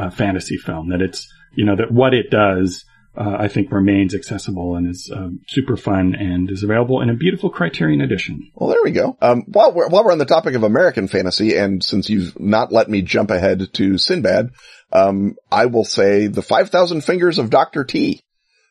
uh, 0.00 0.10
fantasy 0.10 0.56
film. 0.56 0.90
That 0.90 1.00
it's 1.00 1.32
you 1.54 1.64
know 1.64 1.76
that 1.76 1.92
what 1.92 2.14
it 2.14 2.30
does, 2.30 2.84
uh, 3.16 3.36
I 3.38 3.48
think 3.48 3.72
remains 3.72 4.14
accessible 4.14 4.76
and 4.76 4.88
is 4.88 5.10
um, 5.14 5.40
super 5.48 5.76
fun 5.76 6.14
and 6.14 6.50
is 6.50 6.62
available 6.62 7.00
in 7.00 7.10
a 7.10 7.14
beautiful 7.14 7.50
Criterion 7.50 8.00
edition. 8.00 8.50
Well, 8.54 8.70
there 8.70 8.82
we 8.82 8.92
go. 8.92 9.16
Um, 9.20 9.44
while 9.46 9.72
we're 9.72 9.88
while 9.88 10.04
we're 10.04 10.12
on 10.12 10.18
the 10.18 10.24
topic 10.24 10.54
of 10.54 10.62
American 10.62 11.08
fantasy, 11.08 11.56
and 11.56 11.82
since 11.82 12.08
you've 12.08 12.38
not 12.38 12.72
let 12.72 12.88
me 12.88 13.02
jump 13.02 13.30
ahead 13.30 13.72
to 13.74 13.98
Sinbad, 13.98 14.50
um, 14.92 15.36
I 15.50 15.66
will 15.66 15.84
say 15.84 16.26
the 16.26 16.42
Five 16.42 16.70
Thousand 16.70 17.02
Fingers 17.02 17.38
of 17.38 17.50
Doctor 17.50 17.84
T, 17.84 18.22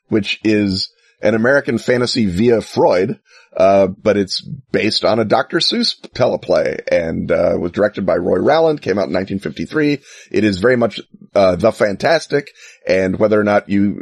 which 0.08 0.40
is 0.44 0.92
an 1.22 1.36
American 1.36 1.78
fantasy 1.78 2.26
via 2.26 2.62
Freud, 2.62 3.20
uh, 3.56 3.88
but 3.88 4.16
it's 4.16 4.42
based 4.42 5.04
on 5.04 5.20
a 5.20 5.26
Dr. 5.26 5.58
Seuss 5.58 6.00
teleplay 6.12 6.80
and, 6.90 7.32
uh, 7.32 7.56
was 7.60 7.72
directed 7.72 8.06
by 8.06 8.16
Roy 8.16 8.38
Rowland, 8.38 8.82
came 8.82 8.98
out 8.98 9.08
in 9.08 9.14
1953. 9.14 10.00
It 10.32 10.44
is 10.44 10.60
very 10.60 10.78
much, 10.78 11.02
uh, 11.36 11.56
the 11.56 11.72
fantastic 11.72 12.52
and 12.90 13.20
whether 13.20 13.40
or 13.40 13.44
not 13.44 13.70
you 13.70 14.02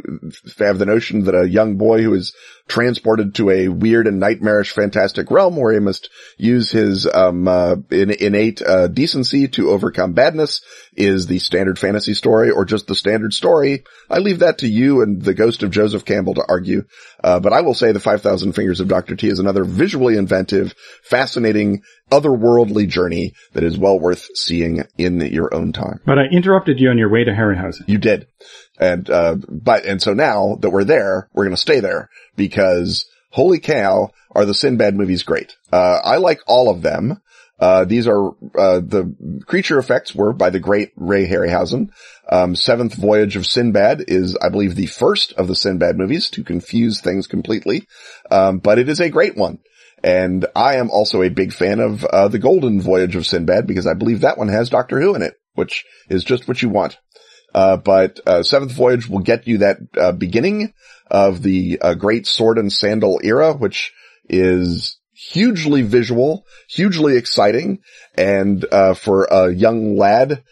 have 0.58 0.78
the 0.78 0.86
notion 0.86 1.24
that 1.24 1.34
a 1.34 1.46
young 1.46 1.76
boy 1.76 2.02
who 2.02 2.14
is 2.14 2.34
transported 2.68 3.34
to 3.34 3.50
a 3.50 3.68
weird 3.68 4.06
and 4.06 4.18
nightmarish 4.18 4.72
fantastic 4.72 5.30
realm 5.30 5.56
where 5.56 5.74
he 5.74 5.78
must 5.78 6.08
use 6.38 6.70
his 6.70 7.06
um, 7.06 7.46
uh, 7.46 7.76
innate 7.90 8.62
uh, 8.62 8.88
decency 8.88 9.46
to 9.46 9.70
overcome 9.70 10.14
badness 10.14 10.62
is 10.94 11.26
the 11.26 11.38
standard 11.38 11.78
fantasy 11.78 12.14
story 12.14 12.50
or 12.50 12.64
just 12.64 12.86
the 12.86 12.94
standard 12.94 13.34
story. 13.34 13.84
I 14.08 14.18
leave 14.18 14.38
that 14.38 14.58
to 14.58 14.66
you 14.66 15.02
and 15.02 15.20
the 15.20 15.34
ghost 15.34 15.62
of 15.62 15.70
Joseph 15.70 16.06
Campbell 16.06 16.34
to 16.34 16.44
argue. 16.48 16.84
Uh, 17.22 17.40
but 17.40 17.52
I 17.52 17.60
will 17.60 17.74
say 17.74 17.92
the 17.92 18.00
5,000 18.00 18.52
Fingers 18.52 18.80
of 18.80 18.88
Dr. 18.88 19.16
T 19.16 19.28
is 19.28 19.38
another 19.38 19.64
visually 19.64 20.16
inventive, 20.16 20.74
fascinating, 21.02 21.82
otherworldly 22.10 22.88
journey 22.88 23.32
that 23.52 23.64
is 23.64 23.78
well 23.78 23.98
worth 23.98 24.28
seeing 24.34 24.84
in 24.96 25.20
your 25.20 25.54
own 25.54 25.72
time. 25.72 26.00
But 26.06 26.18
I 26.18 26.24
interrupted 26.24 26.80
you 26.80 26.90
on 26.90 26.98
your 26.98 27.10
way 27.10 27.24
to 27.24 27.32
Harryhausen. 27.32 27.88
You 27.88 27.98
did. 27.98 28.26
And, 28.78 29.08
uh, 29.10 29.36
but, 29.48 29.84
and 29.84 30.00
so 30.00 30.14
now 30.14 30.56
that 30.60 30.70
we're 30.70 30.84
there, 30.84 31.28
we're 31.34 31.44
going 31.44 31.56
to 31.56 31.60
stay 31.60 31.80
there 31.80 32.08
because 32.36 33.06
holy 33.30 33.60
cow, 33.60 34.10
are 34.34 34.44
the 34.44 34.54
Sinbad 34.54 34.94
movies 34.94 35.22
great. 35.22 35.56
Uh, 35.72 36.00
I 36.04 36.16
like 36.16 36.40
all 36.46 36.70
of 36.70 36.82
them. 36.82 37.20
Uh, 37.58 37.84
these 37.84 38.06
are, 38.06 38.28
uh, 38.56 38.78
the 38.78 39.42
creature 39.46 39.78
effects 39.78 40.14
were 40.14 40.32
by 40.32 40.50
the 40.50 40.60
great 40.60 40.92
Ray 40.96 41.26
Harryhausen. 41.26 41.90
Um, 42.30 42.54
Seventh 42.54 42.94
Voyage 42.94 43.34
of 43.34 43.46
Sinbad 43.46 44.04
is, 44.06 44.36
I 44.40 44.48
believe, 44.48 44.76
the 44.76 44.86
first 44.86 45.32
of 45.32 45.48
the 45.48 45.56
Sinbad 45.56 45.98
movies 45.98 46.30
to 46.30 46.44
confuse 46.44 47.00
things 47.00 47.26
completely. 47.26 47.88
Um, 48.30 48.58
but 48.58 48.78
it 48.78 48.88
is 48.88 49.00
a 49.00 49.10
great 49.10 49.36
one. 49.36 49.58
And 50.02 50.46
I 50.54 50.76
am 50.76 50.90
also 50.90 51.22
a 51.22 51.28
big 51.28 51.52
fan 51.52 51.80
of, 51.80 52.04
uh, 52.04 52.28
the 52.28 52.38
Golden 52.38 52.80
Voyage 52.80 53.16
of 53.16 53.26
Sinbad 53.26 53.66
because 53.66 53.86
I 53.86 53.94
believe 53.94 54.20
that 54.20 54.38
one 54.38 54.48
has 54.48 54.70
Doctor 54.70 55.00
Who 55.00 55.14
in 55.14 55.22
it, 55.22 55.34
which 55.54 55.84
is 56.08 56.24
just 56.24 56.46
what 56.46 56.62
you 56.62 56.68
want. 56.68 56.98
Uh, 57.54 57.76
but, 57.76 58.20
uh, 58.26 58.42
Seventh 58.42 58.72
Voyage 58.72 59.08
will 59.08 59.20
get 59.20 59.48
you 59.48 59.58
that, 59.58 59.78
uh, 59.96 60.12
beginning 60.12 60.72
of 61.10 61.42
the, 61.42 61.78
uh, 61.80 61.94
great 61.94 62.26
sword 62.26 62.58
and 62.58 62.72
sandal 62.72 63.20
era, 63.24 63.52
which 63.52 63.92
is 64.28 64.98
hugely 65.12 65.82
visual, 65.82 66.44
hugely 66.68 67.16
exciting, 67.16 67.80
and 68.14 68.64
uh, 68.70 68.94
for 68.94 69.24
a 69.24 69.52
young 69.52 69.96
lad 69.96 70.44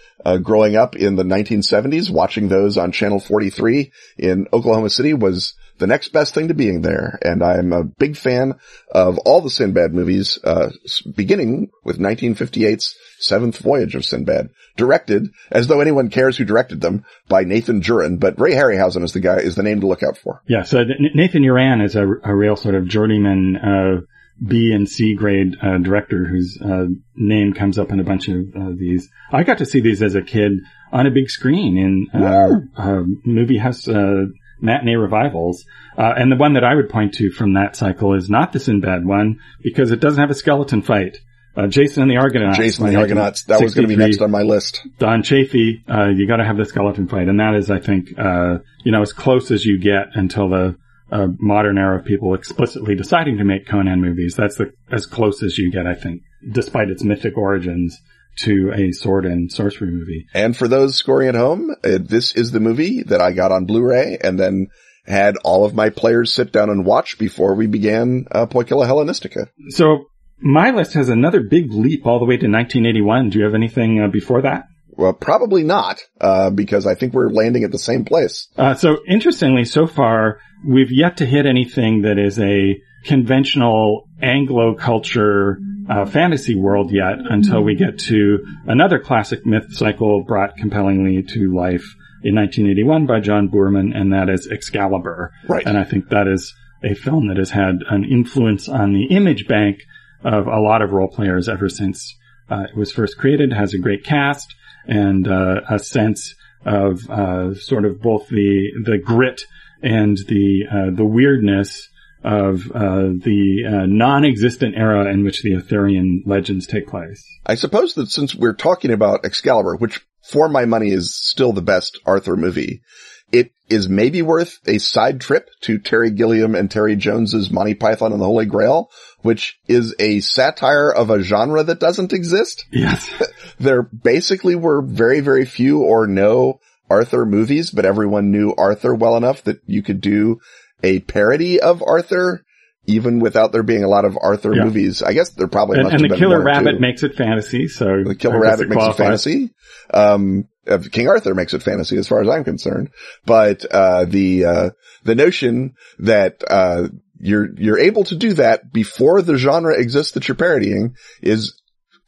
growing 0.43 0.75
up 0.75 0.97
in 0.97 1.15
the 1.15 1.23
1970s, 1.23 2.11
watching 2.11 2.49
those 2.49 2.77
on 2.77 2.91
Channel 2.91 3.21
43 3.21 3.93
in 4.19 4.49
Oklahoma 4.53 4.91
City 4.91 5.15
was 5.15 5.55
the 5.79 5.87
next 5.87 6.09
best 6.09 6.35
thing 6.35 6.49
to 6.49 6.55
being 6.55 6.83
there. 6.83 7.19
And 7.23 7.43
I'm 7.43 7.73
a 7.73 7.85
big 7.85 8.17
fan 8.17 8.55
of 8.91 9.19
all 9.19 9.41
the 9.41 9.51
Sinbad 9.51 9.93
movies, 9.93 10.39
uh, 10.43 10.71
beginning 11.15 11.71
with 11.85 11.99
1958's 11.99 12.95
Seventh 13.19 13.59
Voyage 13.59 13.95
of 13.95 14.05
Sinbad, 14.05 14.51
directed 14.77 15.29
as 15.51 15.67
though 15.67 15.81
anyone 15.81 16.11
cares 16.11 16.37
who 16.37 16.45
directed 16.45 16.81
them 16.81 17.05
by 17.29 17.45
Nathan 17.45 17.81
Juran, 17.81 18.21
but 18.21 18.39
Ray 18.39 18.53
Harryhausen 18.53 19.03
is 19.03 19.13
the 19.13 19.21
guy, 19.21 19.37
is 19.37 19.55
the 19.55 19.63
name 19.63 19.81
to 19.81 19.87
look 19.87 20.03
out 20.03 20.17
for. 20.17 20.43
Yeah. 20.47 20.63
So 20.63 20.85
Nathan 21.15 21.43
Juran 21.43 21.85
is 21.85 21.97
a, 21.97 22.07
a 22.25 22.35
real 22.35 22.57
sort 22.57 22.75
of 22.75 22.87
journeyman, 22.87 23.57
uh, 23.57 24.01
B 24.45 24.73
and 24.73 24.89
C 24.89 25.15
grade 25.15 25.57
uh, 25.63 25.79
director 25.79 26.27
whose 26.27 26.59
uh, 26.63 26.87
name 27.15 27.55
comes 27.55 27.79
up 27.79 27.91
in 27.91 28.01
a 28.01 28.05
bunch 28.05 28.29
of 28.29 28.37
uh, 28.55 28.71
these. 28.77 29.09
I 29.33 29.45
got 29.45 29.59
to 29.59 29.67
see 29.67 29.81
these 29.81 30.03
as 30.03 30.15
a 30.15 30.23
kid 30.23 30.53
on 30.93 31.07
a 31.07 31.11
big 31.11 31.31
screen 31.31 31.77
in 31.79 32.23
uh, 32.23 32.61
uh, 32.77 33.03
movie 33.25 33.59
house 33.59 33.89
uh, 33.89 34.27
matinee 34.61 34.97
revivals. 34.97 35.65
Uh, 35.97 36.13
and 36.17 36.31
the 36.31 36.37
one 36.37 36.55
that 36.55 36.65
I 36.65 36.75
would 36.75 36.89
point 36.89 37.15
to 37.15 37.31
from 37.31 37.55
that 37.55 37.77
cycle 37.77 38.15
is 38.15 38.29
not 38.29 38.53
the 38.53 38.61
Sinbad 38.61 39.07
one 39.07 39.41
because 39.63 39.91
it 39.91 40.01
doesn't 40.01 40.21
have 40.21 40.31
a 40.31 40.35
skeleton 40.35 40.83
fight. 40.83 41.19
Uh, 41.57 41.67
Jason 41.69 42.03
and 42.03 42.11
the 42.11 42.19
Argonauts. 42.19 42.59
Jason 42.59 42.85
and 42.85 42.95
the 42.95 43.01
Argonauts. 43.01 43.45
That 43.45 43.63
was 43.63 43.75
going 43.75 43.89
to 43.89 43.97
be 43.97 43.97
next 43.97 44.21
on 44.21 44.31
my 44.31 44.43
list. 44.43 44.87
Don 44.99 45.23
Chaffee, 45.23 45.83
uh, 45.89 46.09
you 46.09 46.27
got 46.29 46.37
to 46.37 46.45
have 46.45 46.59
the 46.59 46.67
skeleton 46.67 47.09
fight, 47.09 47.29
and 47.29 47.41
that 47.41 47.55
is, 47.55 47.71
I 47.71 47.81
think, 47.81 48.11
you 48.11 48.93
know, 48.93 49.01
as 49.01 49.15
close 49.15 49.51
as 49.51 49.65
you 49.65 49.79
get 49.79 50.09
until 50.15 50.51
the 50.51 50.77
a 51.11 51.29
modern 51.39 51.79
era 51.79 51.99
of 51.99 52.05
people 52.05 52.35
explicitly 52.35 52.95
deciding 52.95 53.39
to 53.39 53.45
make 53.45 53.67
Conan 53.67 54.01
movies. 54.01 54.35
That's 54.37 54.57
the, 54.57 54.73
as 54.91 55.07
close 55.07 55.43
as 55.43 55.57
you 55.57 55.71
get, 55.71 55.87
I 55.87 55.95
think, 55.95 56.23
despite 56.51 56.91
its 56.91 57.05
mythic 57.05 57.37
origins 57.37 58.01
to 58.41 58.73
a 58.75 58.93
sword 58.93 59.25
and 59.25 59.51
sorcery 59.51 59.91
movie. 59.91 60.27
And 60.35 60.57
for 60.57 60.69
those 60.69 60.97
scoring 60.97 61.29
at 61.29 61.35
home, 61.35 61.71
uh, 61.85 61.99
this 62.01 62.35
is 62.35 62.51
the 62.51 62.61
movie 62.61 63.03
that 63.05 63.21
I 63.21 63.33
got 63.33 63.53
on 63.53 63.67
Blu-ray 63.67 64.19
and 64.23 64.39
then 64.39 64.69
had 65.07 65.37
all 65.45 65.65
of 65.65 65.75
my 65.75 65.91
players 65.91 66.33
sit 66.33 66.53
down 66.53 66.69
and 66.69 66.85
watch 66.85 67.19
before 67.19 67.55
we 67.55 67.67
began 67.67 68.27
uh, 68.31 68.47
Hellenistica. 68.47 69.49
So 69.69 70.07
my 70.39 70.71
list 70.71 70.95
has 70.95 71.09
another 71.09 71.41
big 71.41 71.73
leap 71.73 72.07
all 72.07 72.19
the 72.19 72.25
way 72.25 72.37
to 72.37 72.49
1981. 72.49 73.31
Do 73.31 73.39
you 73.39 73.45
have 73.45 73.55
anything 73.55 74.01
uh, 74.01 74.09
before 74.09 74.43
that? 74.43 74.65
Well, 74.91 75.13
probably 75.13 75.63
not, 75.63 76.01
uh, 76.21 76.51
because 76.51 76.87
I 76.87 76.95
think 76.95 77.13
we're 77.13 77.29
landing 77.29 77.65
at 77.65 77.71
the 77.71 77.79
same 77.79 78.05
place. 78.05 78.49
Uh, 78.57 78.75
so 78.75 78.99
interestingly, 79.07 79.65
so 79.65 79.87
far, 79.87 80.41
we've 80.67 80.91
yet 80.91 81.19
to 81.19 81.27
hit 81.27 81.45
anything 81.45 82.03
that 82.03 82.19
is 82.19 82.39
a 82.39 82.81
conventional 83.05 84.09
Anglo 84.21 84.75
culture 84.75 85.59
uh, 85.89 86.07
fantasy 86.07 86.55
world 86.55 86.91
yet 86.91 87.19
until 87.31 87.63
we 87.63 87.75
get 87.75 87.99
to 87.99 88.45
another 88.67 88.99
classic 88.99 89.47
myth 89.47 89.73
cycle 89.73 90.25
brought 90.25 90.57
compellingly 90.57 91.23
to 91.23 91.55
life 91.55 91.95
in 92.23 92.35
1981 92.35 93.07
by 93.07 93.21
John 93.21 93.49
Boorman, 93.49 93.97
and 93.97 94.13
that 94.13 94.29
is 94.29 94.49
Excalibur. 94.51 95.33
Right. 95.49 95.67
And 95.67 95.79
I 95.79 95.85
think 95.85 96.09
that 96.09 96.27
is 96.27 96.55
a 96.83 96.95
film 96.95 97.29
that 97.29 97.37
has 97.37 97.51
had 97.51 97.77
an 97.89 98.05
influence 98.05 98.69
on 98.69 98.93
the 98.93 99.07
image 99.15 99.47
bank 99.47 99.83
of 100.25 100.47
a 100.47 100.61
lot 100.61 100.83
of 100.83 100.93
role 100.93 101.09
players 101.09 101.49
ever 101.49 101.69
since 101.69 102.17
uh, 102.51 102.65
it 102.69 102.77
was 102.77 102.93
first 102.93 103.19
created, 103.19 103.53
has 103.53 103.75
a 103.75 103.79
great 103.79 104.05
cast, 104.05 104.55
and 104.87 105.29
uh, 105.29 105.61
a 105.69 105.79
sense 105.79 106.35
of 106.65 107.09
uh, 107.11 107.55
sort 107.55 107.85
of 107.85 108.01
both 108.01 108.29
the 108.29 108.71
the 108.85 108.99
grit 108.99 109.43
and 109.83 110.17
the 110.29 110.65
uh, 110.71 110.91
the 110.95 111.05
weirdness 111.05 111.89
of 112.27 112.71
uh, 112.75 113.15
the 113.23 113.63
uh, 113.65 113.87
non-existent 113.87 114.75
era 114.77 115.11
in 115.13 115.25
which 115.25 115.43
the 115.43 115.55
Arthurian 115.55 116.25
legends 116.27 116.67
take 116.67 116.89
place. 116.89 117.25
I 117.47 117.55
suppose 117.55 117.95
that 117.95 118.11
since 118.11 118.35
we're 118.35 118.53
talking 118.53 118.91
about 118.91 119.25
Excalibur, 119.25 119.77
which 119.77 120.05
for 120.23 120.49
my 120.49 120.65
money 120.65 120.91
is 120.91 121.15
still 121.15 121.53
the 121.53 121.63
best 121.63 122.01
Arthur 122.05 122.37
movie, 122.37 122.83
it 123.31 123.53
is 123.69 123.89
maybe 123.89 124.23
worth 124.23 124.59
a 124.67 124.79
side 124.79 125.21
trip 125.21 125.49
to 125.63 125.79
Terry 125.79 126.11
Gilliam 126.11 126.57
and 126.57 126.69
Terry 126.69 126.97
Jones's 126.97 127.51
Monty 127.51 127.75
Python 127.75 128.13
and 128.13 128.21
the 128.21 128.27
Holy 128.27 128.47
Grail, 128.47 128.91
which 129.23 129.59
is 129.69 129.95
a 130.01 130.19
satire 130.21 130.91
of 130.91 131.11
a 131.11 131.23
genre 131.23 131.63
that 131.63 131.81
doesn't 131.81 132.13
exist. 132.13 132.65
Yes. 132.73 133.09
there 133.61 133.83
basically 133.83 134.57
were 134.57 134.83
very, 134.83 135.21
very 135.21 135.45
few 135.45 135.83
or 135.83 136.09
no 136.09 136.59
Arthur 136.91 137.25
movies, 137.25 137.71
but 137.71 137.85
everyone 137.85 138.33
knew 138.33 138.55
Arthur 138.57 138.95
well 138.95 139.17
enough 139.17 139.43
that 139.45 139.61
you 139.67 139.83
could 139.83 140.01
do 140.01 140.41
a 140.83 141.01
parody 141.01 141.61
of 141.61 141.83
Arthur 141.83 142.43
even 142.87 143.19
without 143.19 143.53
there 143.53 143.63
being 143.63 143.85
a 143.85 143.89
lot 143.89 144.05
of 144.05 144.17
Arthur 144.21 144.55
yeah. 144.55 144.65
movies. 144.65 145.03
I 145.03 145.13
guess 145.13 145.31
there 145.31 145.49
probably 145.49 145.81
and, 145.81 145.89
and 145.89 146.11
the 146.11 146.17
Killer 146.17 146.43
Rabbit 146.43 146.75
too. 146.75 146.79
makes 146.79 147.03
it 147.03 147.15
fantasy. 147.15 147.69
So 147.69 148.05
the 148.05 148.15
Killer 148.15 148.41
Rabbit 148.41 148.69
makes 148.69 148.85
it 148.85 148.97
fantasy. 148.97 149.55
Um, 149.93 150.49
King 150.93 151.09
Arthur 151.09 151.35
makes 151.35 151.55
it 151.55 151.63
fantasy 151.63 151.97
as 151.97 152.09
far 152.09 152.21
as 152.21 152.29
I'm 152.29 152.45
concerned. 152.45 152.91
But, 153.25 153.65
uh, 153.65 154.05
the, 154.05 154.45
uh, 154.45 154.71
the 155.05 155.15
notion 155.15 155.75
that, 155.99 156.43
uh, 156.49 156.89
you're, 157.19 157.49
you're 157.57 157.79
able 157.79 158.05
to 158.05 158.17
do 158.17 158.35
that 158.35 158.73
before 158.73 159.23
the 159.23 159.37
genre 159.37 159.75
exists 159.77 160.13
that 160.13 160.29
you're 160.29 160.37
parodying 160.37 160.97
is 161.23 161.61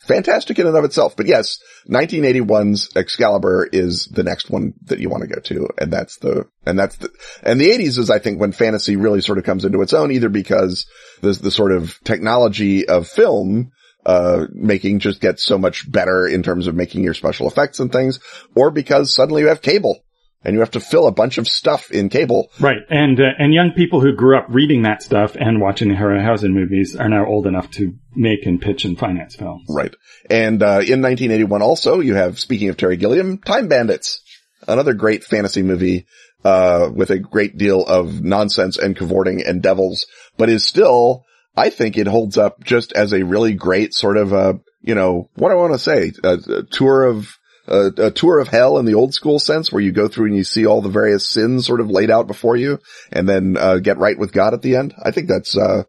fantastic 0.09 0.59
in 0.59 0.67
and 0.67 0.77
of 0.77 0.85
itself. 0.85 1.17
But 1.17 1.27
yes, 1.27 1.59
1981's 1.89 2.97
Excalibur 2.97 3.69
is 3.71 4.07
the 4.07 4.25
next 4.25 4.51
one 4.51 4.75
that 4.87 4.99
you 4.99 5.09
want 5.09 5.23
to 5.23 5.29
go 5.29 5.41
to. 5.41 5.69
And 5.79 5.93
that's 5.93 6.17
the, 6.19 6.49
and 6.67 6.79
that's 6.79 6.97
the, 6.97 7.11
and 7.43 7.61
the 7.61 7.69
80s 7.69 7.99
is 7.99 8.11
I 8.11 8.19
think 8.19 8.41
when 8.41 8.53
fantasy 8.53 8.97
really 8.97 9.21
sort 9.21 9.39
of 9.39 9.45
comes 9.45 9.65
into 9.65 9.83
its 9.83 9.93
own, 9.93 10.11
either 10.11 10.29
because 10.29 10.87
the, 11.21 11.33
the 11.33 11.51
sort 11.51 11.73
of 11.73 11.99
technology 12.03 12.89
of 12.89 13.07
film 13.07 13.71
uh, 14.05 14.47
making 14.53 15.01
just 15.01 15.21
gets 15.21 15.45
so 15.45 15.59
much 15.59 15.91
better 15.91 16.27
in 16.27 16.43
terms 16.43 16.67
of 16.67 16.75
making 16.75 17.05
your 17.05 17.15
special 17.15 17.47
effects 17.47 17.79
and 17.79 17.93
things, 17.93 18.21
or 18.57 18.71
because 18.71 19.15
suddenly 19.15 19.43
you 19.43 19.49
have 19.49 19.63
cable 19.63 20.03
and 20.45 20.55
you 20.55 20.61
have 20.61 20.71
to 20.73 20.81
fill 20.81 21.07
a 21.07 21.13
bunch 21.13 21.39
of 21.39 21.49
stuff 21.49 21.91
in 21.91 22.09
cable. 22.09 22.51
Right. 22.61 22.79
And, 22.89 23.21
uh, 23.21 23.31
and 23.39 23.53
young 23.53 23.73
people 23.73 24.01
who 24.01 24.15
grew 24.15 24.39
up 24.39 24.47
reading 24.49 24.83
that 24.83 25.03
stuff 25.03 25.37
and 25.39 25.61
watching 25.61 25.89
the 25.89 25.95
Harryhausen 25.95 26.53
movies 26.53 26.97
are 26.97 27.09
now 27.09 27.27
old 27.27 27.47
enough 27.47 27.71
to 27.73 27.95
make 28.15 28.47
and 28.47 28.61
pitch 28.61 28.85
and 28.85 28.99
finance 28.99 29.37
films. 29.37 29.67
Right. 29.69 29.95
And, 30.31 30.63
uh, 30.63 30.81
in 30.87 31.03
1981 31.03 31.63
also, 31.63 32.01
you 32.01 32.15
have, 32.15 32.39
speaking 32.39 32.69
of 32.69 32.77
Terry 32.77 32.97
Gilliam, 32.97 33.39
Time 33.39 33.69
Bandits. 33.69 34.23
Another 34.67 34.93
great 34.93 35.25
fantasy 35.25 35.63
movie, 35.63 36.07
uh, 36.45 36.91
with 36.93 37.11
a 37.11 37.19
great 37.19 37.57
deal 37.57 37.85
of 37.85 38.23
nonsense 38.23 38.77
and 38.77 38.97
cavorting 38.97 39.43
and 39.45 39.63
devils, 39.63 40.07
but 40.37 40.49
is 40.49 40.67
still 40.67 41.25
I 41.59 41.71
think 41.71 41.99
it 41.99 42.07
holds 42.07 42.39
up 42.39 42.63
just 42.63 42.93
as 42.93 43.13
a 43.13 43.25
really 43.25 43.53
great 43.55 43.93
sort 43.93 44.17
of, 44.17 44.33
uh, 44.33 44.55
you 44.81 44.95
know, 44.95 45.29
what 45.35 45.51
I 45.51 45.57
want 45.57 45.73
to 45.73 45.79
say, 45.79 46.13
a, 46.23 46.35
a 46.35 46.63
tour 46.63 47.05
of, 47.05 47.37
uh, 47.69 47.91
a 47.99 48.11
tour 48.11 48.39
of 48.39 48.49
hell 48.49 48.79
in 48.79 48.87
the 48.87 48.95
old 48.95 49.15
school 49.15 49.39
sense 49.39 49.71
where 49.71 49.83
you 49.83 49.93
go 49.93 50.09
through 50.09 50.27
and 50.27 50.37
you 50.37 50.45
see 50.45 50.67
all 50.67 50.81
the 50.81 50.89
various 50.89 51.29
sins 51.29 51.67
sort 51.67 51.81
of 51.81 51.91
laid 51.91 52.11
out 52.11 52.27
before 52.27 52.57
you 52.57 52.79
and 53.13 53.29
then, 53.29 53.57
uh, 53.59 53.79
get 53.79 53.99
right 53.99 54.19
with 54.19 54.33
God 54.33 54.55
at 54.55 54.63
the 54.63 54.77
end. 54.77 54.95
I 55.03 55.11
think 55.11 55.29
that's, 55.29 55.57
uh, 55.57 55.85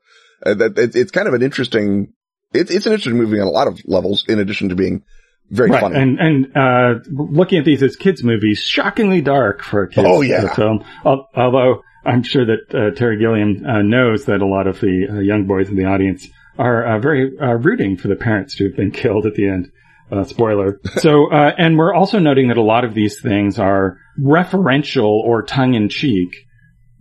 uh 0.46 0.54
that, 0.54 0.78
it, 0.78 0.96
it's 0.96 1.12
kind 1.12 1.28
of 1.28 1.34
an 1.34 1.42
interesting, 1.42 2.14
it, 2.54 2.70
it's 2.70 2.86
an 2.86 2.94
interesting 2.94 3.18
movie 3.18 3.40
on 3.40 3.48
a 3.48 3.52
lot 3.52 3.68
of 3.68 3.80
levels 3.86 4.26
in 4.28 4.40
addition 4.40 4.70
to 4.70 4.76
being 4.76 5.04
very 5.50 5.72
Right, 5.72 5.82
funny. 5.82 5.96
and 5.98 6.20
and 6.20 6.56
uh, 6.56 7.00
looking 7.12 7.58
at 7.58 7.66
these 7.66 7.82
as 7.82 7.96
kids' 7.96 8.24
movies, 8.24 8.60
shockingly 8.60 9.22
dark 9.22 9.64
for 9.64 9.84
a 9.84 9.90
kids' 9.90 10.08
Oh, 10.08 10.22
yeah. 10.22 10.54
film. 10.54 10.84
Although 11.04 11.82
I'm 12.06 12.24
sure 12.24 12.46
that 12.46 12.76
uh, 12.76 12.96
Terry 12.96 13.18
Gilliam 13.18 13.66
uh, 13.66 13.82
knows 13.82 14.26
that 14.26 14.42
a 14.42 14.46
lot 14.46 14.68
of 14.68 14.80
the 14.80 15.08
uh, 15.10 15.20
young 15.20 15.48
boys 15.48 15.70
in 15.70 15.76
the 15.76 15.86
audience 15.86 16.28
are 16.58 16.86
uh, 16.86 17.00
very 17.00 17.32
uh, 17.42 17.54
rooting 17.54 17.98
for 17.98 18.10
the 18.10 18.16
parents 18.16 18.56
to 18.58 18.66
have 18.66 18.76
been 18.76 18.92
killed 18.92 19.26
at 19.26 19.34
the 19.34 19.48
end. 19.48 19.72
Uh, 20.12 20.24
spoiler. 20.24 20.80
So, 20.98 21.32
uh, 21.32 21.52
and 21.58 21.78
we're 21.78 21.94
also 21.94 22.20
noting 22.20 22.48
that 22.48 22.58
a 22.58 22.64
lot 22.64 22.84
of 22.84 22.94
these 22.94 23.22
things 23.22 23.60
are 23.60 23.98
referential 24.20 25.06
or 25.08 25.44
tongue 25.44 25.76
in 25.76 25.88
cheek, 25.88 26.36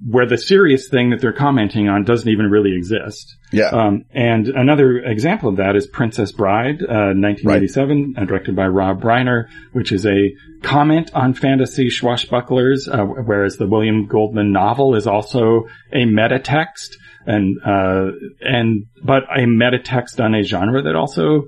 where 0.07 0.27
the 0.27 0.37
serious 0.37 0.89
thing 0.89 1.11
that 1.11 1.21
they're 1.21 1.33
commenting 1.33 1.89
on 1.89 2.05
doesn't 2.05 2.29
even 2.29 2.51
really 2.51 2.77
exist. 2.77 3.37
yeah. 3.51 3.69
Um, 3.69 4.05
and 4.13 4.49
another 4.49 4.99
example 4.99 5.49
of 5.49 5.57
that 5.57 5.75
is 5.75 5.87
Princess 5.87 6.31
Bride, 6.33 6.83
uh, 6.83 7.17
1987, 7.17 8.15
uh, 8.17 8.25
directed 8.25 8.55
by 8.55 8.67
Rob 8.67 9.03
Reiner, 9.03 9.49
which 9.73 9.91
is 9.91 10.07
a 10.07 10.33
comment 10.63 11.11
on 11.15 11.35
fantasy 11.35 11.89
swashbucklers, 11.89 12.89
uh, 12.89 13.05
whereas 13.05 13.57
the 13.57 13.67
William 13.67 14.07
Goldman 14.07 14.53
novel 14.53 14.95
is 14.95 15.07
also 15.07 15.67
a 15.93 16.05
meta 16.05 16.39
text 16.39 16.97
and, 17.27 17.59
uh, 17.67 18.13
and, 18.41 18.87
but 19.03 19.25
a 19.37 19.47
meta 19.47 19.79
text 19.81 20.21
on 20.21 20.35
a 20.35 20.43
genre 20.43 20.83
that 20.83 20.95
also 20.95 21.47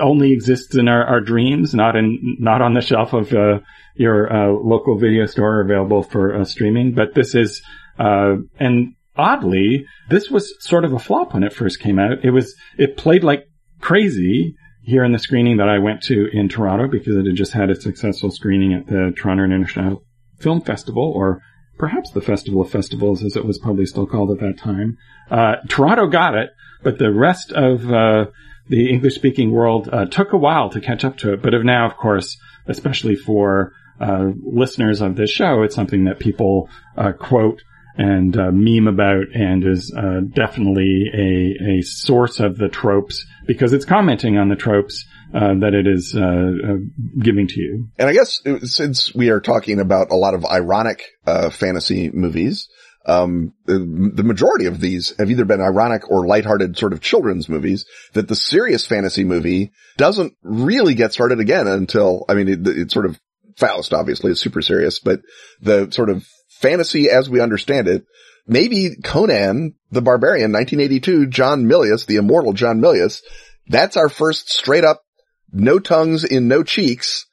only 0.00 0.32
exists 0.32 0.74
in 0.74 0.88
our, 0.88 1.04
our 1.04 1.20
dreams, 1.20 1.74
not 1.74 1.96
in, 1.96 2.36
not 2.38 2.62
on 2.62 2.74
the 2.74 2.80
shelf 2.80 3.12
of, 3.12 3.32
uh, 3.32 3.60
your, 3.94 4.32
uh, 4.32 4.48
local 4.52 4.98
video 4.98 5.26
store 5.26 5.60
available 5.60 6.02
for 6.02 6.34
uh, 6.34 6.44
streaming. 6.44 6.92
But 6.92 7.14
this 7.14 7.34
is, 7.34 7.62
uh, 7.98 8.36
and 8.58 8.94
oddly, 9.16 9.86
this 10.08 10.30
was 10.30 10.54
sort 10.60 10.84
of 10.84 10.92
a 10.92 10.98
flop 10.98 11.34
when 11.34 11.42
it 11.42 11.52
first 11.52 11.80
came 11.80 11.98
out. 11.98 12.24
It 12.24 12.30
was, 12.30 12.54
it 12.78 12.96
played 12.96 13.24
like 13.24 13.44
crazy 13.80 14.56
here 14.82 15.04
in 15.04 15.12
the 15.12 15.18
screening 15.18 15.58
that 15.58 15.68
I 15.68 15.78
went 15.78 16.02
to 16.04 16.28
in 16.32 16.48
Toronto 16.48 16.88
because 16.88 17.16
it 17.16 17.26
had 17.26 17.36
just 17.36 17.52
had 17.52 17.70
a 17.70 17.80
successful 17.80 18.30
screening 18.30 18.74
at 18.74 18.86
the 18.86 19.12
Toronto 19.16 19.44
International 19.44 20.04
Film 20.38 20.60
Festival 20.60 21.12
or 21.14 21.40
perhaps 21.78 22.10
the 22.10 22.20
Festival 22.20 22.62
of 22.62 22.70
Festivals 22.70 23.22
as 23.24 23.36
it 23.36 23.44
was 23.44 23.58
probably 23.58 23.86
still 23.86 24.06
called 24.06 24.30
at 24.30 24.40
that 24.40 24.58
time. 24.58 24.96
Uh, 25.30 25.56
Toronto 25.68 26.08
got 26.08 26.34
it, 26.34 26.50
but 26.82 26.98
the 26.98 27.12
rest 27.12 27.52
of, 27.52 27.92
uh, 27.92 28.26
the 28.68 28.90
English 28.90 29.14
speaking 29.14 29.50
world, 29.50 29.88
uh, 29.92 30.06
took 30.06 30.32
a 30.32 30.38
while 30.38 30.70
to 30.70 30.80
catch 30.80 31.04
up 31.04 31.18
to 31.18 31.32
it, 31.32 31.42
but 31.42 31.52
have 31.52 31.64
now, 31.64 31.86
of 31.86 31.96
course, 31.96 32.38
especially 32.66 33.16
for, 33.16 33.72
uh, 34.00 34.30
listeners 34.44 35.00
of 35.00 35.16
this 35.16 35.30
show, 35.30 35.62
it's 35.62 35.74
something 35.74 36.04
that 36.04 36.18
people, 36.18 36.68
uh, 36.96 37.12
quote 37.12 37.62
and 37.96 38.36
uh, 38.36 38.50
meme 38.50 38.88
about 38.88 39.26
and 39.34 39.64
is 39.64 39.94
uh, 39.96 40.20
definitely 40.34 41.10
a, 41.12 41.78
a 41.78 41.82
source 41.82 42.40
of 42.40 42.56
the 42.56 42.68
tropes 42.68 43.26
because 43.46 43.72
it's 43.72 43.84
commenting 43.84 44.38
on 44.38 44.48
the 44.48 44.56
tropes 44.56 45.04
uh, 45.34 45.54
that 45.60 45.74
it 45.74 45.86
is 45.86 46.14
uh, 46.16 46.20
uh, 46.20 46.76
giving 47.18 47.46
to 47.48 47.60
you. 47.60 47.88
And 47.98 48.08
I 48.08 48.12
guess 48.12 48.40
since 48.62 49.14
we 49.14 49.30
are 49.30 49.40
talking 49.40 49.80
about 49.80 50.10
a 50.10 50.16
lot 50.16 50.34
of 50.34 50.44
ironic 50.44 51.02
uh, 51.26 51.50
fantasy 51.50 52.10
movies, 52.10 52.68
um, 53.06 53.52
the, 53.66 53.78
majority 54.22 54.66
of 54.66 54.80
these 54.80 55.14
have 55.18 55.30
either 55.30 55.44
been 55.44 55.60
ironic 55.60 56.08
or 56.10 56.26
lighthearted 56.26 56.78
sort 56.78 56.92
of 56.92 57.00
children's 57.00 57.48
movies. 57.48 57.84
That 58.12 58.28
the 58.28 58.36
serious 58.36 58.86
fantasy 58.86 59.24
movie 59.24 59.72
doesn't 59.96 60.34
really 60.42 60.94
get 60.94 61.12
started 61.12 61.40
again 61.40 61.66
until 61.66 62.24
I 62.28 62.34
mean, 62.34 62.48
it, 62.48 62.60
it's 62.66 62.94
sort 62.94 63.06
of 63.06 63.18
Faust, 63.56 63.92
obviously, 63.92 64.32
is 64.32 64.40
super 64.40 64.62
serious, 64.62 64.98
but 64.98 65.20
the 65.60 65.90
sort 65.90 66.08
of 66.08 66.26
fantasy 66.48 67.10
as 67.10 67.28
we 67.28 67.40
understand 67.40 67.88
it. 67.88 68.04
Maybe 68.46 68.96
Conan 69.04 69.74
the 69.90 70.02
Barbarian, 70.02 70.52
1982, 70.52 71.26
John 71.26 71.64
Milius, 71.64 72.06
the 72.06 72.16
immortal 72.16 72.54
John 72.54 72.80
Milius. 72.80 73.20
That's 73.68 73.96
our 73.96 74.08
first 74.08 74.50
straight 74.50 74.84
up, 74.84 75.02
no 75.52 75.78
tongues 75.78 76.24
in 76.24 76.48
no 76.48 76.62
cheeks, 76.62 77.26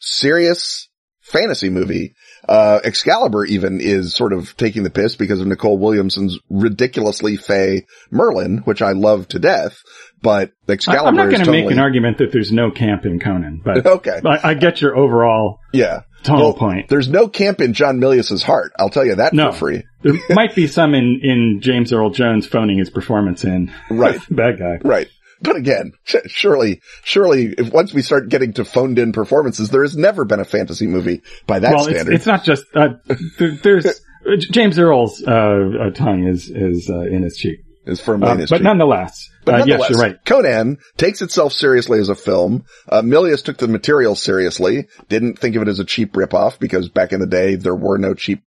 serious 0.00 0.88
fantasy 1.20 1.70
movie. 1.70 2.14
Uh, 2.48 2.80
Excalibur 2.84 3.44
even 3.44 3.80
is 3.80 4.14
sort 4.14 4.32
of 4.32 4.56
taking 4.56 4.82
the 4.84 4.90
piss 4.90 5.16
because 5.16 5.40
of 5.40 5.46
Nicol 5.46 5.78
Williamson's 5.78 6.38
ridiculously 6.48 7.36
fey 7.36 7.86
Merlin, 8.10 8.58
which 8.58 8.82
I 8.82 8.92
love 8.92 9.28
to 9.28 9.38
death. 9.38 9.76
But 10.22 10.52
Excalibur 10.68 11.08
I'm 11.08 11.16
not 11.16 11.24
going 11.24 11.38
to 11.38 11.44
totally, 11.44 11.62
make 11.62 11.70
an 11.72 11.78
argument 11.78 12.18
that 12.18 12.32
there's 12.32 12.52
no 12.52 12.70
camp 12.70 13.04
in 13.04 13.20
Conan, 13.20 13.62
but 13.64 13.86
Okay. 13.86 14.20
I, 14.24 14.50
I 14.50 14.54
get 14.54 14.80
your 14.80 14.96
overall 14.96 15.58
Yeah. 15.72 16.02
Well, 16.28 16.54
point. 16.54 16.88
There's 16.88 17.08
no 17.08 17.28
camp 17.28 17.60
in 17.60 17.72
John 17.72 18.00
Milius's 18.00 18.42
heart. 18.42 18.72
I'll 18.80 18.90
tell 18.90 19.04
you 19.06 19.14
that 19.16 19.32
No. 19.32 19.52
for 19.52 19.58
free. 19.58 19.82
There 20.02 20.14
might 20.30 20.54
be 20.54 20.66
some 20.68 20.94
in, 20.94 21.20
in 21.22 21.58
James 21.60 21.92
Earl 21.92 22.10
Jones 22.10 22.46
phoning 22.46 22.78
his 22.78 22.90
performance 22.90 23.44
in. 23.44 23.72
Right. 23.90 24.20
Bad 24.30 24.58
guy. 24.58 24.78
Right. 24.82 25.08
But 25.42 25.56
again, 25.56 25.92
surely, 26.26 26.80
surely, 27.04 27.54
if 27.58 27.72
once 27.72 27.92
we 27.92 28.02
start 28.02 28.28
getting 28.28 28.54
to 28.54 28.64
phoned 28.64 28.98
in 28.98 29.12
performances, 29.12 29.68
there 29.70 29.82
has 29.82 29.96
never 29.96 30.24
been 30.24 30.40
a 30.40 30.44
fantasy 30.44 30.86
movie 30.86 31.22
by 31.46 31.58
that 31.58 31.74
well, 31.74 31.84
standard. 31.84 32.14
it's 32.14 32.26
not 32.26 32.44
just, 32.44 32.64
uh, 32.74 32.94
there, 33.38 33.50
there's, 33.62 34.00
James 34.50 34.78
Earl's, 34.78 35.22
uh, 35.26 35.30
uh, 35.30 35.90
tongue 35.90 36.26
is, 36.26 36.48
is, 36.50 36.88
uh, 36.90 37.00
in 37.00 37.22
his 37.22 37.36
cheek. 37.36 37.60
is 37.84 38.00
firmly 38.00 38.28
Uh, 38.28 38.32
in 38.34 38.38
his 38.40 38.50
but 38.50 38.56
cheek. 38.58 38.64
nonetheless, 38.64 39.28
But 39.44 39.60
uh, 39.60 39.64
yes, 39.66 39.90
you're 39.90 39.98
right. 39.98 40.16
Conan 40.24 40.78
takes 40.96 41.20
itself 41.22 41.52
seriously 41.52 42.00
as 42.00 42.08
a 42.08 42.14
film. 42.14 42.64
Uh, 42.88 43.02
Milius 43.02 43.44
took 43.44 43.58
the 43.58 43.68
material 43.68 44.14
seriously, 44.14 44.88
didn't 45.08 45.38
think 45.38 45.54
of 45.56 45.62
it 45.62 45.68
as 45.68 45.78
a 45.80 45.84
cheap 45.84 46.14
ripoff 46.14 46.58
because 46.58 46.88
back 46.88 47.12
in 47.12 47.20
the 47.20 47.26
day 47.26 47.54
there 47.56 47.74
were 47.76 47.98
no 47.98 48.14
cheap. 48.14 48.42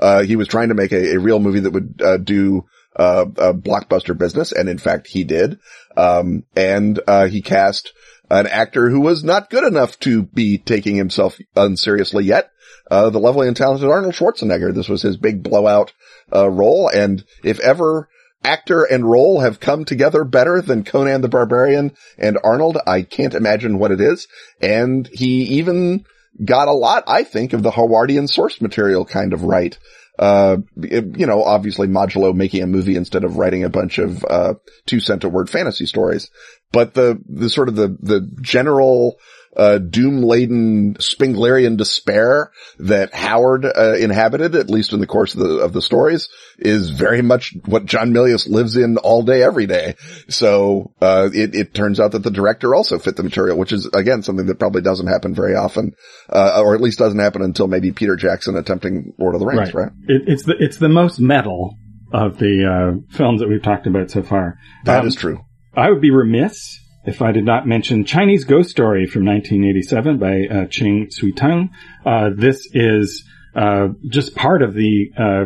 Uh, 0.00 0.22
he 0.22 0.34
was 0.36 0.48
trying 0.48 0.68
to 0.70 0.74
make 0.74 0.92
a, 0.92 1.14
a 1.16 1.18
real 1.20 1.38
movie 1.38 1.60
that 1.60 1.72
would 1.72 2.00
uh, 2.02 2.16
do 2.16 2.64
uh, 2.96 3.24
a 3.36 3.54
blockbuster 3.54 4.16
business, 4.18 4.50
and 4.50 4.68
in 4.68 4.78
fact 4.78 5.06
he 5.06 5.22
did. 5.24 5.58
Um, 5.96 6.44
and 6.56 7.00
uh, 7.06 7.26
he 7.26 7.42
cast 7.42 7.92
an 8.30 8.46
actor 8.46 8.88
who 8.88 9.00
was 9.00 9.24
not 9.24 9.50
good 9.50 9.64
enough 9.64 9.98
to 10.00 10.22
be 10.22 10.58
taking 10.58 10.96
himself 10.96 11.38
unseriously 11.56 12.24
yet. 12.24 12.50
Uh, 12.90 13.10
the 13.10 13.20
lovely 13.20 13.46
and 13.46 13.56
talented 13.56 13.88
Arnold 13.88 14.14
Schwarzenegger. 14.14 14.74
This 14.74 14.88
was 14.88 15.02
his 15.02 15.16
big 15.16 15.42
blowout 15.42 15.92
uh, 16.34 16.48
role, 16.48 16.88
and 16.88 17.24
if 17.44 17.60
ever 17.60 18.08
actor 18.42 18.84
and 18.84 19.08
role 19.08 19.40
have 19.40 19.60
come 19.60 19.84
together 19.84 20.24
better 20.24 20.60
than 20.62 20.84
Conan 20.84 21.20
the 21.20 21.28
Barbarian 21.28 21.92
and 22.18 22.38
Arnold. 22.42 22.78
I 22.86 23.02
can't 23.02 23.34
imagine 23.34 23.78
what 23.78 23.92
it 23.92 24.00
is. 24.00 24.28
And 24.60 25.08
he 25.12 25.42
even 25.58 26.04
got 26.44 26.68
a 26.68 26.72
lot, 26.72 27.04
I 27.06 27.24
think, 27.24 27.52
of 27.52 27.62
the 27.62 27.70
Howardian 27.70 28.28
source 28.28 28.60
material 28.60 29.04
kind 29.04 29.32
of 29.32 29.42
right. 29.42 29.78
Uh, 30.20 30.58
you 30.76 31.24
know, 31.26 31.42
obviously 31.42 31.88
modulo 31.88 32.34
making 32.34 32.62
a 32.62 32.66
movie 32.66 32.94
instead 32.94 33.24
of 33.24 33.38
writing 33.38 33.64
a 33.64 33.70
bunch 33.70 33.98
of, 33.98 34.22
uh, 34.28 34.52
two 34.84 35.00
cent 35.00 35.24
a 35.24 35.30
word 35.30 35.48
fantasy 35.48 35.86
stories. 35.86 36.30
But 36.72 36.92
the, 36.92 37.18
the 37.26 37.48
sort 37.48 37.68
of 37.68 37.74
the, 37.74 37.96
the 38.00 38.30
general, 38.42 39.16
uh, 39.56 39.78
doom-laden 39.78 40.94
Spenglerian 40.94 41.76
despair 41.76 42.52
that 42.78 43.14
Howard, 43.14 43.64
uh, 43.64 43.94
inhabited, 43.94 44.54
at 44.54 44.70
least 44.70 44.92
in 44.92 45.00
the 45.00 45.06
course 45.06 45.34
of 45.34 45.40
the, 45.40 45.58
of 45.58 45.72
the 45.72 45.82
stories, 45.82 46.28
is 46.58 46.90
very 46.90 47.22
much 47.22 47.54
what 47.66 47.84
John 47.84 48.12
Milius 48.12 48.48
lives 48.48 48.76
in 48.76 48.96
all 48.98 49.22
day, 49.22 49.42
every 49.42 49.66
day. 49.66 49.96
So, 50.28 50.92
uh, 51.00 51.30
it, 51.32 51.54
it 51.54 51.74
turns 51.74 52.00
out 52.00 52.12
that 52.12 52.22
the 52.22 52.30
director 52.30 52.74
also 52.74 52.98
fit 52.98 53.16
the 53.16 53.22
material, 53.22 53.58
which 53.58 53.72
is, 53.72 53.86
again, 53.86 54.22
something 54.22 54.46
that 54.46 54.58
probably 54.58 54.82
doesn't 54.82 55.06
happen 55.06 55.34
very 55.34 55.54
often, 55.54 55.92
uh, 56.28 56.62
or 56.62 56.74
at 56.74 56.80
least 56.80 56.98
doesn't 56.98 57.18
happen 57.18 57.42
until 57.42 57.66
maybe 57.66 57.92
Peter 57.92 58.16
Jackson 58.16 58.56
attempting 58.56 59.12
Lord 59.18 59.34
of 59.34 59.40
the 59.40 59.46
Rings, 59.46 59.74
right? 59.74 59.92
It, 60.08 60.22
it's 60.26 60.44
the 60.44 60.54
it's 60.58 60.78
the 60.78 60.88
most 60.88 61.20
metal 61.20 61.76
of 62.12 62.38
the 62.38 62.66
uh, 62.66 63.16
films 63.16 63.40
that 63.40 63.48
we've 63.48 63.62
talked 63.62 63.86
about 63.86 64.10
so 64.10 64.22
far. 64.22 64.58
That 64.84 65.02
Um, 65.02 65.06
is 65.06 65.14
true. 65.14 65.44
I 65.76 65.90
would 65.90 66.00
be 66.00 66.10
remiss 66.10 66.79
if 67.04 67.22
I 67.22 67.32
did 67.32 67.44
not 67.44 67.66
mention 67.66 68.04
Chinese 68.04 68.44
Ghost 68.44 68.70
Story 68.70 69.06
from 69.06 69.24
1987 69.24 70.18
by 70.18 70.46
uh, 70.46 70.66
Ching 70.66 71.08
Siu 71.10 71.32
Tung. 71.32 71.70
Uh, 72.04 72.30
this 72.34 72.68
is 72.72 73.24
uh, 73.54 73.88
just 74.08 74.34
part 74.34 74.62
of 74.62 74.74
the 74.74 75.10
uh, 75.16 75.44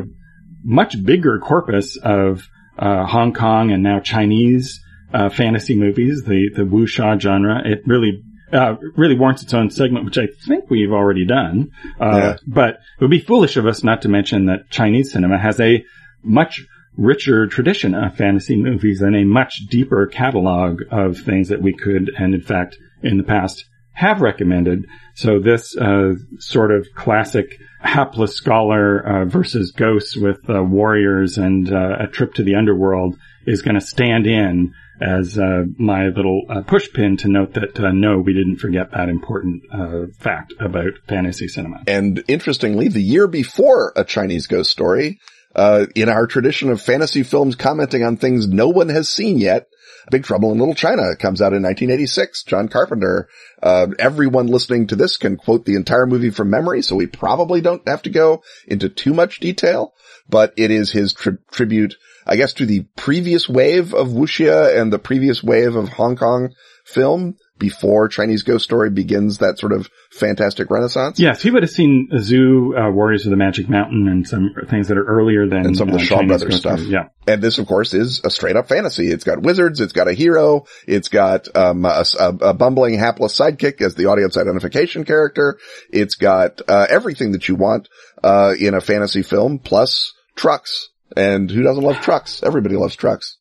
much 0.65 1.03
bigger 1.05 1.39
corpus 1.39 1.97
of 1.97 2.49
uh, 2.79 3.07
Hong 3.07 3.33
Kong 3.33 3.71
and 3.71 3.83
now 3.83 4.01
Chinese 4.01 4.81
uh, 5.13 5.29
fantasy 5.29 5.77
movies, 5.77 6.25
the 6.27 6.51
the 6.55 6.63
wuxia 6.63 7.21
genre. 7.21 7.63
It 7.65 7.83
really 7.87 8.23
uh, 8.53 8.75
really 8.97 9.17
warrants 9.17 9.43
its 9.43 9.55
own 9.55 9.71
segment, 9.71 10.05
which 10.05 10.19
I 10.19 10.27
think 10.47 10.71
we've 10.71 10.93
already 10.93 11.25
done. 11.25 11.71
Uh, 12.01 12.17
Yeah. 12.17 12.37
But 12.47 12.75
it 12.75 13.01
would 13.01 13.11
be 13.11 13.21
foolish 13.21 13.57
of 13.57 13.67
us 13.67 13.85
not 13.85 14.03
to 14.03 14.09
mention 14.09 14.47
that 14.47 14.71
Chinese 14.71 15.13
cinema 15.13 15.39
has 15.39 15.61
a 15.61 15.85
much 16.23 16.65
richer 16.97 17.47
tradition 17.47 17.95
of 17.95 18.17
fantasy 18.17 18.57
movies 18.57 19.01
and 19.01 19.17
a 19.17 19.25
much 19.25 19.67
deeper 19.69 20.07
catalog 20.07 20.81
of 20.91 21.19
things 21.19 21.49
that 21.49 21.63
we 21.63 21.75
could, 21.75 22.11
and 22.17 22.35
in 22.35 22.41
fact, 22.41 22.77
in 23.03 23.17
the 23.17 23.25
past, 23.25 23.65
have 23.93 24.21
recommended. 24.21 24.87
So 25.15 25.39
this 25.39 25.77
uh, 25.77 26.15
sort 26.39 26.73
of 26.73 26.89
classic 26.95 27.59
hapless 27.81 28.35
scholar 28.35 28.99
uh, 28.99 29.25
versus 29.27 29.73
ghosts 29.73 30.17
with 30.17 30.39
uh, 30.49 30.63
warriors 30.63 31.39
and 31.39 31.73
uh, 31.73 31.97
a 32.01 32.07
trip 32.07 32.35
to 32.35 32.43
the 32.43 32.57
underworld 32.57 33.17
is 33.47 33.63
going 33.63 33.75
to 33.75 33.81
stand 33.81 34.27
in 34.27 34.75
as 35.01 35.39
uh, 35.39 35.65
my 35.77 36.07
little 36.07 36.43
uh, 36.49 36.63
pushpin 36.63 37.19
to 37.19 37.29
note 37.29 37.55
that 37.55 37.79
no, 37.93 38.19
we 38.19 38.33
didn't 38.33 38.57
forget 38.57 38.93
that 38.93 39.09
important 39.09 39.63
uh, 39.73 40.07
fact 40.19 40.55
about 40.61 40.93
fantasy 41.09 41.49
cinema. 41.49 41.83
And 41.87 42.23
interestingly, 42.29 42.89
the 42.89 43.03
year 43.03 43.27
before 43.27 43.93
A 43.97 44.05
Chinese 44.05 44.47
Ghost 44.47 44.71
Story, 44.71 45.21
uh, 45.55 45.87
in 45.95 46.09
our 46.09 46.27
tradition 46.27 46.71
of 46.71 46.81
fantasy 46.81 47.23
films 47.23 47.57
commenting 47.57 48.05
on 48.05 48.17
things 48.17 48.49
no 48.49 48.69
one 48.69 48.89
has 48.89 49.09
seen 49.09 49.39
yet, 49.39 49.69
Big 50.11 50.25
Trouble 50.25 50.53
in 50.53 50.59
Little 50.59 50.75
China 50.75 51.17
comes 51.17 51.41
out 51.41 51.53
in 51.53 51.63
1986. 51.63 52.43
John 52.45 52.69
Carpenter. 52.69 53.29
Uh, 53.63 53.89
everyone 53.99 54.47
listening 54.47 54.87
to 54.89 54.97
this 54.97 55.17
can 55.17 55.37
quote 55.37 55.65
the 55.65 55.77
entire 55.77 56.07
movie 56.07 56.31
from 56.31 56.51
memory, 56.51 56.83
so 56.83 56.97
we 56.97 57.07
probably 57.07 57.61
don't 57.61 57.87
have 57.89 58.03
to 58.03 58.11
go 58.11 58.43
into 58.67 58.89
too 58.89 59.15
much 59.15 59.41
detail, 59.41 59.95
but 60.29 60.53
it 60.57 60.71
is 60.71 60.93
his 60.93 61.15
tri- 61.15 61.39
tribute, 61.51 61.95
I 62.27 62.37
guess, 62.37 62.53
to 62.55 62.67
the 62.67 62.83
previous 62.97 63.49
wave 63.49 63.95
of 63.95 64.09
wuxia 64.09 64.79
and 64.79 64.93
the 64.93 64.99
previous 64.99 65.43
wave 65.43 65.77
of 65.77 65.89
Hong 65.91 66.17
Kong 66.17 66.55
film 66.85 67.37
before 67.59 68.09
Chinese 68.09 68.43
Ghost 68.43 68.65
Story 68.65 68.91
begins 68.91 69.39
that 69.39 69.59
sort 69.59 69.73
of 69.73 69.89
fantastic 70.15 70.71
renaissance. 70.71 71.19
Yes, 71.19 71.43
he 71.43 71.51
would 71.51 71.63
have 71.63 71.71
seen 71.71 72.09
Zu, 72.19 72.75
uh, 72.77 72.91
Warriors 72.91 73.27
of 73.27 73.31
the 73.31 73.37
Magic 73.37 73.69
Mountain, 73.69 74.09
and 74.09 74.27
some 74.27 74.55
things 74.69 74.89
that 74.89 74.97
are 74.97 75.05
earlier 75.05 75.49
than 75.49 75.67
And 75.67 75.77
some 75.77 75.89
of 75.89 75.95
the 75.95 76.01
uh, 76.01 76.05
Shaw 76.05 76.23
Brothers 76.23 76.57
stuff. 76.57 76.81
Yeah, 76.81 77.09
And 77.27 77.43
this, 77.43 77.59
of 77.59 77.67
course, 77.67 77.95
is 77.95 78.21
a 78.25 78.31
straight 78.31 78.57
up 78.57 78.69
fantasy. 78.69 79.09
It's 79.09 79.25
got 79.25 79.43
wizards. 79.43 79.81
It's 79.81 79.93
got 79.93 80.09
a 80.09 80.13
hero. 80.13 80.65
It's 80.87 81.09
got, 81.09 81.55
um, 81.57 81.85
a, 81.85 82.05
a, 82.19 82.29
a 82.29 82.55
bumbling 82.55 82.99
hapless 82.99 83.39
sidekick 83.39 83.81
as 83.83 83.95
the 83.95 84.07
audience 84.07 84.37
identification 84.37 85.05
character. 85.05 85.59
It's 85.91 86.15
got, 86.15 86.61
uh, 86.69 86.87
everything 86.89 87.33
that 87.33 87.49
you 87.49 87.57
want, 87.57 87.89
uh, 88.23 88.55
in 88.59 88.75
a 88.75 88.81
fantasy 88.81 89.23
film 89.23 89.59
plus 89.59 90.13
trucks. 90.37 90.89
And 91.17 91.51
who 91.51 91.63
doesn't 91.63 91.85
love 91.85 92.01
trucks? 92.01 92.43
Everybody 92.43 92.77
loves 92.77 92.97
trucks. 92.97 93.37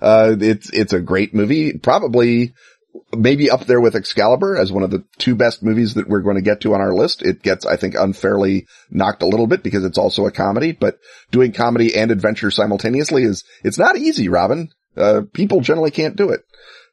Uh, 0.00 0.36
it's, 0.38 0.70
it's 0.70 0.92
a 0.92 1.00
great 1.00 1.34
movie. 1.34 1.78
Probably, 1.78 2.54
maybe 3.14 3.50
up 3.50 3.66
there 3.66 3.80
with 3.80 3.94
Excalibur 3.94 4.56
as 4.56 4.72
one 4.72 4.82
of 4.82 4.90
the 4.90 5.04
two 5.18 5.34
best 5.34 5.62
movies 5.62 5.94
that 5.94 6.08
we're 6.08 6.20
going 6.20 6.36
to 6.36 6.42
get 6.42 6.60
to 6.62 6.74
on 6.74 6.80
our 6.80 6.94
list. 6.94 7.22
It 7.22 7.42
gets, 7.42 7.66
I 7.66 7.76
think, 7.76 7.94
unfairly 7.94 8.66
knocked 8.90 9.22
a 9.22 9.26
little 9.26 9.46
bit 9.46 9.62
because 9.62 9.84
it's 9.84 9.98
also 9.98 10.26
a 10.26 10.30
comedy, 10.30 10.72
but 10.72 10.98
doing 11.30 11.52
comedy 11.52 11.94
and 11.96 12.10
adventure 12.10 12.50
simultaneously 12.50 13.22
is, 13.22 13.44
it's 13.64 13.78
not 13.78 13.96
easy, 13.96 14.28
Robin. 14.28 14.68
Uh, 14.96 15.22
people 15.32 15.60
generally 15.60 15.90
can't 15.90 16.16
do 16.16 16.30
it, 16.30 16.40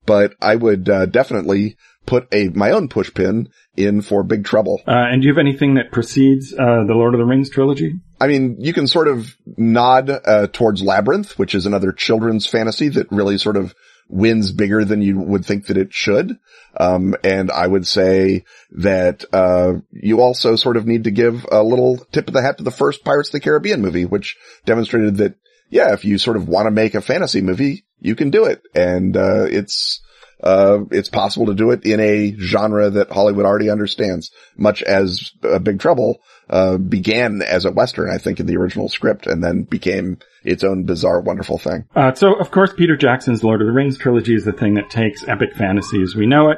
but 0.05 0.33
I 0.41 0.55
would, 0.55 0.89
uh, 0.89 1.05
definitely 1.05 1.77
put 2.05 2.27
a, 2.33 2.49
my 2.49 2.71
own 2.71 2.89
push 2.89 3.13
pin 3.13 3.49
in 3.75 4.01
for 4.01 4.23
Big 4.23 4.43
Trouble. 4.43 4.81
uh, 4.87 4.91
and 4.91 5.21
do 5.21 5.27
you 5.27 5.33
have 5.33 5.39
anything 5.39 5.75
that 5.75 5.91
precedes 5.91 6.53
uh, 6.53 6.83
the 6.85 6.93
Lord 6.93 7.13
of 7.13 7.19
the 7.19 7.25
Rings 7.25 7.49
trilogy? 7.49 7.93
I 8.19 8.27
mean, 8.27 8.57
you 8.59 8.73
can 8.73 8.87
sort 8.87 9.07
of 9.07 9.35
nod, 9.57 10.09
uh, 10.09 10.47
towards 10.47 10.83
Labyrinth, 10.83 11.37
which 11.39 11.55
is 11.55 11.65
another 11.65 11.91
children's 11.91 12.45
fantasy 12.45 12.89
that 12.89 13.11
really 13.11 13.37
sort 13.37 13.57
of 13.57 13.73
wins 14.07 14.51
bigger 14.51 14.85
than 14.85 15.01
you 15.01 15.19
would 15.19 15.45
think 15.45 15.67
that 15.67 15.77
it 15.77 15.93
should. 15.93 16.37
Um, 16.77 17.15
and 17.23 17.51
I 17.51 17.67
would 17.67 17.87
say 17.87 18.45
that, 18.71 19.25
uh, 19.33 19.73
you 19.91 20.21
also 20.21 20.55
sort 20.55 20.77
of 20.77 20.85
need 20.85 21.05
to 21.05 21.11
give 21.11 21.45
a 21.51 21.63
little 21.63 21.97
tip 22.11 22.27
of 22.27 22.33
the 22.33 22.41
hat 22.41 22.57
to 22.57 22.63
the 22.63 22.71
first 22.71 23.03
Pirates 23.03 23.29
of 23.29 23.33
the 23.33 23.39
Caribbean 23.39 23.81
movie, 23.81 24.05
which 24.05 24.37
demonstrated 24.65 25.17
that, 25.17 25.35
yeah, 25.69 25.93
if 25.93 26.05
you 26.05 26.17
sort 26.17 26.37
of 26.37 26.47
want 26.47 26.67
to 26.67 26.71
make 26.71 26.95
a 26.95 27.01
fantasy 27.01 27.41
movie, 27.41 27.85
you 27.99 28.15
can 28.15 28.29
do 28.29 28.45
it. 28.45 28.61
And, 28.75 29.17
uh, 29.17 29.45
it's, 29.45 30.01
uh, 30.43 30.79
it's 30.91 31.09
possible 31.09 31.45
to 31.47 31.55
do 31.55 31.71
it 31.71 31.85
in 31.85 31.99
a 31.99 32.35
genre 32.37 32.89
that 32.89 33.11
Hollywood 33.11 33.45
already 33.45 33.69
understands, 33.69 34.31
much 34.57 34.83
as 34.83 35.31
uh, 35.43 35.59
Big 35.59 35.79
Trouble, 35.79 36.19
uh, 36.49 36.77
began 36.77 37.41
as 37.41 37.63
a 37.63 37.71
Western, 37.71 38.09
I 38.13 38.17
think, 38.17 38.39
in 38.39 38.45
the 38.45 38.57
original 38.57 38.89
script 38.89 39.25
and 39.25 39.41
then 39.41 39.63
became 39.63 40.17
its 40.43 40.63
own 40.63 40.83
bizarre, 40.83 41.21
wonderful 41.21 41.57
thing. 41.57 41.85
Uh, 41.95 42.13
so, 42.13 42.33
of 42.33 42.51
course, 42.51 42.73
Peter 42.73 42.97
Jackson's 42.97 43.43
Lord 43.43 43.61
of 43.61 43.67
the 43.67 43.73
Rings 43.73 43.97
trilogy 43.97 44.35
is 44.35 44.43
the 44.43 44.51
thing 44.51 44.73
that 44.73 44.89
takes 44.89 45.25
epic 45.27 45.55
fantasy 45.55 46.01
as 46.01 46.13
we 46.13 46.25
know 46.25 46.51
it, 46.51 46.57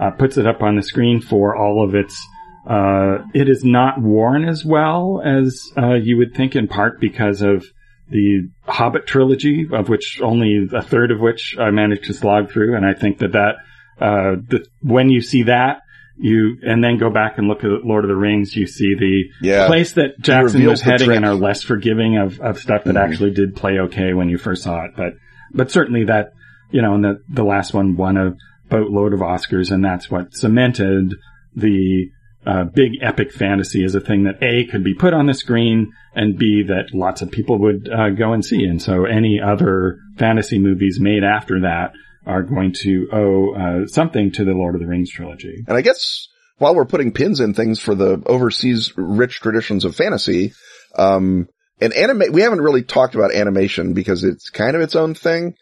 uh, 0.00 0.10
puts 0.12 0.38
it 0.38 0.46
up 0.46 0.62
on 0.62 0.76
the 0.76 0.82
screen 0.82 1.20
for 1.20 1.54
all 1.54 1.84
of 1.86 1.94
its. 1.94 2.26
Uh, 2.66 3.18
it 3.32 3.48
is 3.48 3.62
not 3.62 4.00
worn 4.00 4.44
as 4.44 4.64
well 4.64 5.22
as 5.24 5.70
uh, 5.76 5.94
you 5.94 6.16
would 6.16 6.34
think, 6.34 6.56
in 6.56 6.66
part 6.66 7.00
because 7.00 7.42
of 7.42 7.64
the 8.08 8.48
Hobbit 8.66 9.06
trilogy, 9.06 9.66
of 9.72 9.88
which 9.88 10.20
only 10.22 10.68
a 10.72 10.82
third 10.82 11.10
of 11.10 11.20
which 11.20 11.56
I 11.58 11.70
managed 11.70 12.04
to 12.04 12.14
slog 12.14 12.50
through, 12.50 12.76
and 12.76 12.86
I 12.86 12.94
think 12.94 13.18
that 13.18 13.32
that 13.32 13.56
uh, 14.00 14.36
the, 14.48 14.66
when 14.82 15.10
you 15.10 15.20
see 15.20 15.44
that. 15.44 15.80
You 16.18 16.56
and 16.62 16.82
then 16.82 16.96
go 16.96 17.10
back 17.10 17.36
and 17.36 17.46
look 17.46 17.62
at 17.62 17.84
Lord 17.84 18.04
of 18.04 18.08
the 18.08 18.16
Rings. 18.16 18.56
You 18.56 18.66
see 18.66 18.94
the 18.94 19.24
Yeah. 19.42 19.66
place 19.66 19.92
that 19.92 20.18
Jackson 20.18 20.64
was 20.64 20.80
heading 20.80 21.08
trick. 21.08 21.16
and 21.18 21.26
are 21.26 21.34
less 21.34 21.62
forgiving 21.62 22.16
of, 22.16 22.40
of 22.40 22.58
stuff 22.58 22.84
that 22.84 22.94
Mhm. 22.94 23.02
actually 23.06 23.30
did 23.32 23.54
play 23.54 23.78
okay 23.80 24.14
when 24.14 24.30
you 24.30 24.38
first 24.38 24.62
saw 24.62 24.86
it. 24.86 24.92
But, 24.96 25.12
but 25.52 25.70
certainly 25.70 26.04
that, 26.04 26.30
you 26.70 26.80
know, 26.80 26.94
and 26.94 27.04
the, 27.04 27.18
the 27.28 27.44
last 27.44 27.74
one 27.74 27.96
won 27.96 28.16
a 28.16 28.34
boatload 28.70 29.12
of 29.12 29.20
Oscars 29.20 29.70
and 29.70 29.84
that's 29.84 30.10
what 30.10 30.32
cemented 30.34 31.16
the, 31.54 32.08
uh, 32.46 32.64
big 32.64 32.92
epic 33.02 33.32
fantasy 33.32 33.84
as 33.84 33.94
a 33.94 34.00
thing 34.00 34.24
that 34.24 34.42
A 34.42 34.66
could 34.70 34.84
be 34.84 34.94
put 34.94 35.12
on 35.12 35.26
the 35.26 35.34
screen 35.34 35.92
and 36.14 36.38
B 36.38 36.62
that 36.68 36.94
lots 36.94 37.20
of 37.20 37.30
people 37.30 37.58
would, 37.58 37.88
uh, 37.88 38.10
go 38.10 38.32
and 38.32 38.44
see. 38.44 38.64
And 38.64 38.80
so 38.80 39.04
any 39.04 39.40
other 39.44 39.98
fantasy 40.16 40.58
movies 40.58 40.98
made 41.00 41.24
after 41.24 41.60
that 41.62 41.92
are 42.24 42.42
going 42.42 42.72
to 42.82 43.08
owe, 43.12 43.54
uh, 43.54 43.86
something 43.86 44.32
to 44.32 44.44
the 44.44 44.52
Lord 44.52 44.74
of 44.74 44.80
the 44.80 44.86
Rings 44.86 45.10
trilogy. 45.10 45.64
And 45.66 45.76
I 45.76 45.80
guess 45.80 46.28
while 46.58 46.74
we're 46.74 46.86
putting 46.86 47.12
pins 47.12 47.40
in 47.40 47.52
things 47.54 47.80
for 47.80 47.94
the 47.94 48.22
overseas 48.26 48.92
rich 48.96 49.40
traditions 49.40 49.84
of 49.84 49.94
fantasy, 49.94 50.52
um, 50.96 51.48
and 51.80 51.92
anime, 51.92 52.32
we 52.32 52.40
haven't 52.40 52.62
really 52.62 52.82
talked 52.82 53.14
about 53.14 53.34
animation 53.34 53.92
because 53.92 54.24
it's 54.24 54.48
kind 54.48 54.74
of 54.74 54.82
its 54.82 54.96
own 54.96 55.14
thing. 55.14 55.54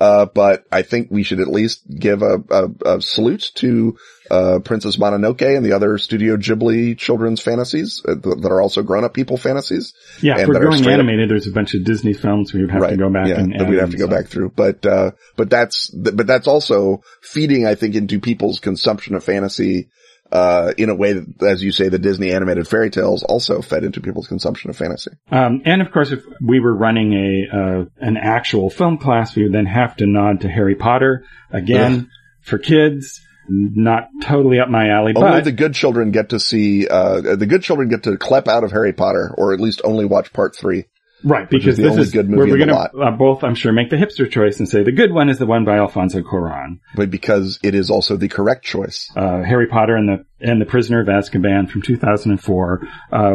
Uh, 0.00 0.26
but 0.26 0.64
I 0.72 0.82
think 0.82 1.08
we 1.10 1.22
should 1.22 1.40
at 1.40 1.48
least 1.48 1.82
give 1.88 2.22
a, 2.22 2.38
a, 2.50 2.96
a 2.96 3.02
salute 3.02 3.52
to, 3.56 3.96
uh, 4.32 4.58
Princess 4.60 4.96
Mononoke 4.96 5.42
and 5.56 5.64
the 5.64 5.72
other 5.72 5.98
Studio 5.98 6.36
Ghibli 6.36 6.96
children's 6.96 7.40
fantasies 7.42 8.00
uh, 8.08 8.14
th- 8.14 8.36
that 8.40 8.48
are 8.50 8.62
also 8.62 8.82
grown-up 8.82 9.12
people 9.12 9.36
fantasies. 9.36 9.92
Yeah, 10.22 10.32
And 10.32 10.40
if 10.42 10.48
we're 10.48 10.54
that 10.54 10.62
are 10.62 10.64
going 10.64 10.78
straight 10.78 10.94
up- 10.94 11.00
animated, 11.00 11.28
there's 11.28 11.46
a 11.46 11.52
bunch 11.52 11.74
of 11.74 11.84
Disney 11.84 12.14
films 12.14 12.52
we 12.54 12.62
would 12.62 12.70
have 12.70 12.88
to 12.88 12.96
go 12.96 13.10
back 13.10 13.28
yeah, 13.28 13.40
and 13.40 13.52
that 13.60 13.68
we'd 13.68 13.78
have 13.78 13.90
to 13.90 13.98
go 13.98 14.08
back 14.08 14.26
through. 14.28 14.50
But, 14.56 14.86
uh, 14.86 15.10
but 15.36 15.50
that's, 15.50 15.90
th- 15.90 16.16
but 16.16 16.26
that's 16.26 16.46
also 16.48 17.02
feeding, 17.22 17.66
I 17.66 17.74
think, 17.74 17.94
into 17.94 18.18
people's 18.20 18.58
consumption 18.58 19.14
of 19.14 19.22
fantasy, 19.22 19.90
uh, 20.32 20.72
in 20.78 20.88
a 20.88 20.94
way 20.94 21.12
that, 21.12 21.42
as 21.42 21.62
you 21.62 21.70
say, 21.72 21.90
the 21.90 21.98
Disney 21.98 22.32
animated 22.32 22.66
fairy 22.66 22.88
tales 22.88 23.22
also 23.22 23.60
fed 23.60 23.84
into 23.84 24.00
people's 24.00 24.28
consumption 24.28 24.70
of 24.70 24.76
fantasy. 24.78 25.10
Um, 25.30 25.60
and 25.66 25.82
of 25.82 25.92
course, 25.92 26.10
if 26.10 26.24
we 26.40 26.58
were 26.58 26.74
running 26.74 27.12
a 27.12 27.54
uh, 27.54 27.84
an 27.98 28.16
actual 28.16 28.70
film 28.70 28.96
class, 28.96 29.36
we 29.36 29.42
would 29.42 29.52
then 29.52 29.66
have 29.66 29.94
to 29.96 30.06
nod 30.06 30.40
to 30.40 30.48
Harry 30.48 30.74
Potter 30.74 31.24
again 31.50 32.08
for 32.40 32.56
kids. 32.56 33.20
Not 33.48 34.08
totally 34.22 34.60
up 34.60 34.68
my 34.68 34.88
alley, 34.88 35.12
Only 35.16 35.30
but 35.30 35.44
the 35.44 35.52
good 35.52 35.74
children 35.74 36.10
get 36.10 36.30
to 36.30 36.38
see, 36.40 36.86
uh, 36.86 37.20
the 37.20 37.46
good 37.46 37.62
children 37.62 37.88
get 37.88 38.04
to 38.04 38.16
CLEP 38.16 38.48
out 38.48 38.64
of 38.64 38.70
Harry 38.70 38.92
Potter, 38.92 39.34
or 39.36 39.52
at 39.52 39.60
least 39.60 39.80
only 39.84 40.04
watch 40.04 40.32
part 40.32 40.54
three. 40.56 40.84
right 41.24 41.44
is 41.44 41.48
because 41.50 41.76
the 41.76 41.82
this 41.82 41.98
is 41.98 42.12
good 42.12 42.28
movie 42.30 42.50
we're 42.50 42.56
going 42.56 42.68
to 42.68 42.76
uh, 42.76 43.10
both, 43.10 43.42
I'm 43.42 43.54
sure, 43.54 43.72
make 43.72 43.90
the 43.90 43.96
hipster 43.96 44.30
choice 44.30 44.58
and 44.58 44.68
say 44.68 44.84
the 44.84 44.92
good 44.92 45.12
one 45.12 45.28
is 45.28 45.38
the 45.38 45.46
one 45.46 45.64
by 45.64 45.78
Alfonso 45.78 46.20
Cuarón. 46.20 46.78
But 46.94 47.10
because 47.10 47.58
it 47.62 47.74
is 47.74 47.90
also 47.90 48.16
the 48.16 48.28
correct 48.28 48.64
choice. 48.64 49.10
uh, 49.16 49.42
Harry 49.42 49.66
Potter 49.66 49.96
and 49.96 50.08
the 50.08 50.24
and 50.40 50.60
the 50.60 50.66
Prisoner 50.66 51.00
of 51.00 51.08
Azkaban 51.08 51.68
from 51.68 51.82
2004. 51.82 52.80
Uh, 53.10 53.34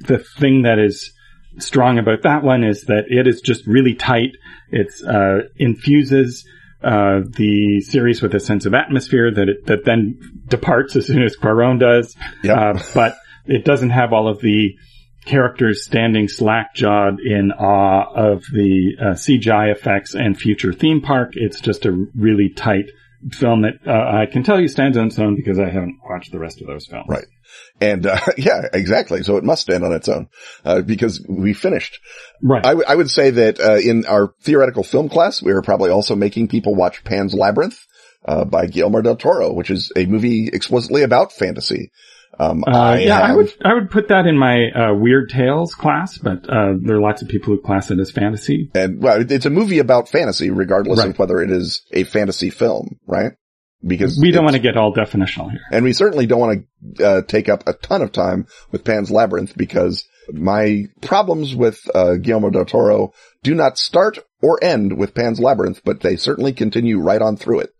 the 0.00 0.18
thing 0.38 0.62
that 0.62 0.78
is 0.78 1.12
strong 1.58 1.98
about 1.98 2.22
that 2.22 2.42
one 2.42 2.64
is 2.64 2.82
that 2.82 3.04
it 3.08 3.26
is 3.26 3.40
just 3.40 3.66
really 3.66 3.94
tight. 3.94 4.32
It's 4.70 5.02
uh, 5.02 5.40
infuses 5.58 6.44
uh, 6.82 7.20
the 7.24 7.80
series 7.80 8.22
with 8.22 8.34
a 8.34 8.40
sense 8.40 8.66
of 8.66 8.74
atmosphere 8.74 9.32
that 9.32 9.48
it, 9.48 9.66
that 9.66 9.84
then 9.84 10.18
departs 10.46 10.96
as 10.96 11.06
soon 11.06 11.22
as 11.22 11.36
Cuarón 11.36 11.80
does. 11.80 12.16
Yep. 12.44 12.56
Uh, 12.56 12.82
but 12.94 13.16
it 13.46 13.64
doesn't 13.64 13.90
have 13.90 14.12
all 14.12 14.28
of 14.28 14.40
the 14.40 14.76
characters 15.24 15.84
standing 15.84 16.28
slack-jawed 16.28 17.20
in 17.20 17.52
awe 17.52 18.04
of 18.14 18.44
the 18.52 18.96
uh, 19.00 19.04
CGI 19.10 19.72
effects 19.72 20.14
and 20.14 20.38
future 20.38 20.72
theme 20.72 21.00
park. 21.00 21.32
It's 21.34 21.60
just 21.60 21.84
a 21.84 22.06
really 22.14 22.48
tight 22.48 22.90
film 23.32 23.62
that 23.62 23.74
uh, 23.86 24.20
I 24.22 24.26
can 24.26 24.42
tell 24.42 24.60
you 24.60 24.68
stands 24.68 24.96
on 24.96 25.08
its 25.08 25.18
own 25.18 25.36
because 25.36 25.58
I 25.58 25.68
haven't 25.68 25.98
watched 26.08 26.32
the 26.32 26.38
rest 26.38 26.60
of 26.60 26.66
those 26.66 26.86
films. 26.86 27.06
Right. 27.08 27.26
And, 27.80 28.06
uh, 28.06 28.18
yeah, 28.36 28.62
exactly. 28.72 29.22
So 29.22 29.36
it 29.36 29.44
must 29.44 29.62
stand 29.62 29.84
on 29.84 29.92
its 29.92 30.08
own, 30.08 30.28
uh, 30.64 30.82
because 30.82 31.24
we 31.28 31.54
finished. 31.54 32.00
Right. 32.42 32.64
I, 32.64 32.70
w- 32.70 32.86
I 32.88 32.94
would 32.96 33.10
say 33.10 33.30
that 33.30 33.60
uh, 33.60 33.76
in 33.76 34.04
our 34.06 34.32
theoretical 34.42 34.82
film 34.82 35.08
class, 35.08 35.42
we 35.42 35.52
are 35.52 35.62
probably 35.62 35.90
also 35.90 36.14
making 36.16 36.48
people 36.48 36.74
watch 36.74 37.04
Pan's 37.04 37.34
Labyrinth 37.34 37.78
uh, 38.24 38.44
by 38.44 38.66
Guillermo 38.66 39.02
del 39.02 39.16
Toro, 39.16 39.52
which 39.52 39.70
is 39.70 39.92
a 39.96 40.06
movie 40.06 40.48
explicitly 40.52 41.02
about 41.02 41.32
fantasy. 41.32 41.90
Um, 42.40 42.62
uh, 42.68 42.70
I 42.70 42.98
yeah, 42.98 43.18
I 43.20 43.34
would 43.34 43.52
I 43.64 43.74
would 43.74 43.90
put 43.90 44.08
that 44.08 44.26
in 44.26 44.38
my 44.38 44.68
uh, 44.70 44.94
Weird 44.94 45.28
Tales 45.30 45.74
class, 45.74 46.18
but 46.18 46.48
uh, 46.48 46.74
there 46.80 46.96
are 46.96 47.00
lots 47.00 47.20
of 47.22 47.28
people 47.28 47.54
who 47.54 47.60
class 47.60 47.90
it 47.90 47.98
as 47.98 48.12
fantasy. 48.12 48.70
and 48.74 49.02
well, 49.02 49.24
it's 49.28 49.46
a 49.46 49.50
movie 49.50 49.80
about 49.80 50.08
fantasy, 50.08 50.50
regardless 50.50 51.00
Right. 51.00 51.08
of 51.08 51.18
whether 51.18 51.40
it 51.40 51.50
is 51.50 51.82
a 51.90 52.04
fantasy 52.04 52.50
film, 52.50 53.00
right? 53.08 53.32
Because 53.86 54.18
We 54.20 54.32
don't 54.32 54.44
want 54.44 54.56
to 54.56 54.62
get 54.62 54.76
all 54.76 54.92
definitional 54.92 55.50
here. 55.50 55.60
and 55.70 55.84
we 55.84 55.92
certainly 55.92 56.26
don't 56.26 56.40
want 56.40 56.66
to 56.96 57.04
uh, 57.06 57.22
take 57.22 57.48
up 57.48 57.62
a 57.68 57.72
ton 57.72 58.02
of 58.02 58.10
time 58.12 58.46
with 58.72 58.84
Pan's 58.84 59.10
Labyrinth 59.10 59.56
because 59.56 60.04
my 60.32 60.84
problems 61.00 61.54
with 61.54 61.80
uh, 61.94 62.14
Guillermo 62.16 62.50
del 62.50 62.64
Toro 62.64 63.12
do 63.42 63.54
not 63.54 63.78
start 63.78 64.18
or 64.42 64.62
end 64.62 64.98
with 64.98 65.14
Pan's 65.14 65.40
Labyrinth, 65.40 65.82
but 65.84 66.00
they 66.00 66.16
certainly 66.16 66.52
continue 66.52 66.98
right 66.98 67.22
on 67.22 67.36
through 67.36 67.60
it. 67.60 67.70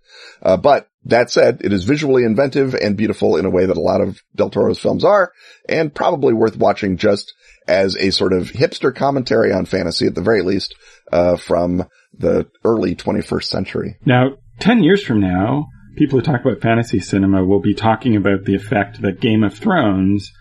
Uh, 0.41 0.57
but 0.57 0.89
that 1.05 1.31
said, 1.31 1.63
it 1.63 1.73
is 1.73 1.85
visually 1.85 2.25
inventive 2.25 2.75
and 2.75 2.97
beautiful 2.97 3.37
in 3.37 3.45
a 3.45 3.51
way 3.51 3.67
that 3.67 3.77
a 3.77 3.81
lot 3.81 4.01
of 4.01 4.21
del 4.35 4.51
Toro's 4.51 4.79
films 4.79 5.05
are, 5.05 5.33
and 5.69 5.95
probably 5.95 6.33
worth 6.33 6.57
watching 6.57 6.97
just 6.97 7.35
as 7.67 7.97
a 7.97 8.11
sort 8.11 8.33
of 8.33 8.51
hipster 8.51 8.95
commentary 8.95 9.53
on 9.53 9.65
fantasy 9.67 10.07
at 10.07 10.15
the 10.15 10.23
very 10.23 10.43
least, 10.43 10.75
uh, 11.13 11.37
from 11.37 11.87
the 12.17 12.49
early 12.65 12.95
21st 12.95 13.45
century. 13.45 13.97
Now, 14.05 14.37
10 14.61 14.83
years 14.83 15.05
from 15.05 15.21
now, 15.21 15.69
people 15.99 16.19
who 16.19 16.25
talk 16.25 16.41
about 16.45 16.61
fantasy 16.61 17.01
cinema 17.01 17.45
will 17.45 17.61
be 17.61 17.75
talking 17.75 18.15
about 18.17 18.45
the 18.45 18.55
effect 18.55 19.03
that 19.03 19.21
Game 19.21 19.43
of 19.43 19.53
Thrones 19.55 20.33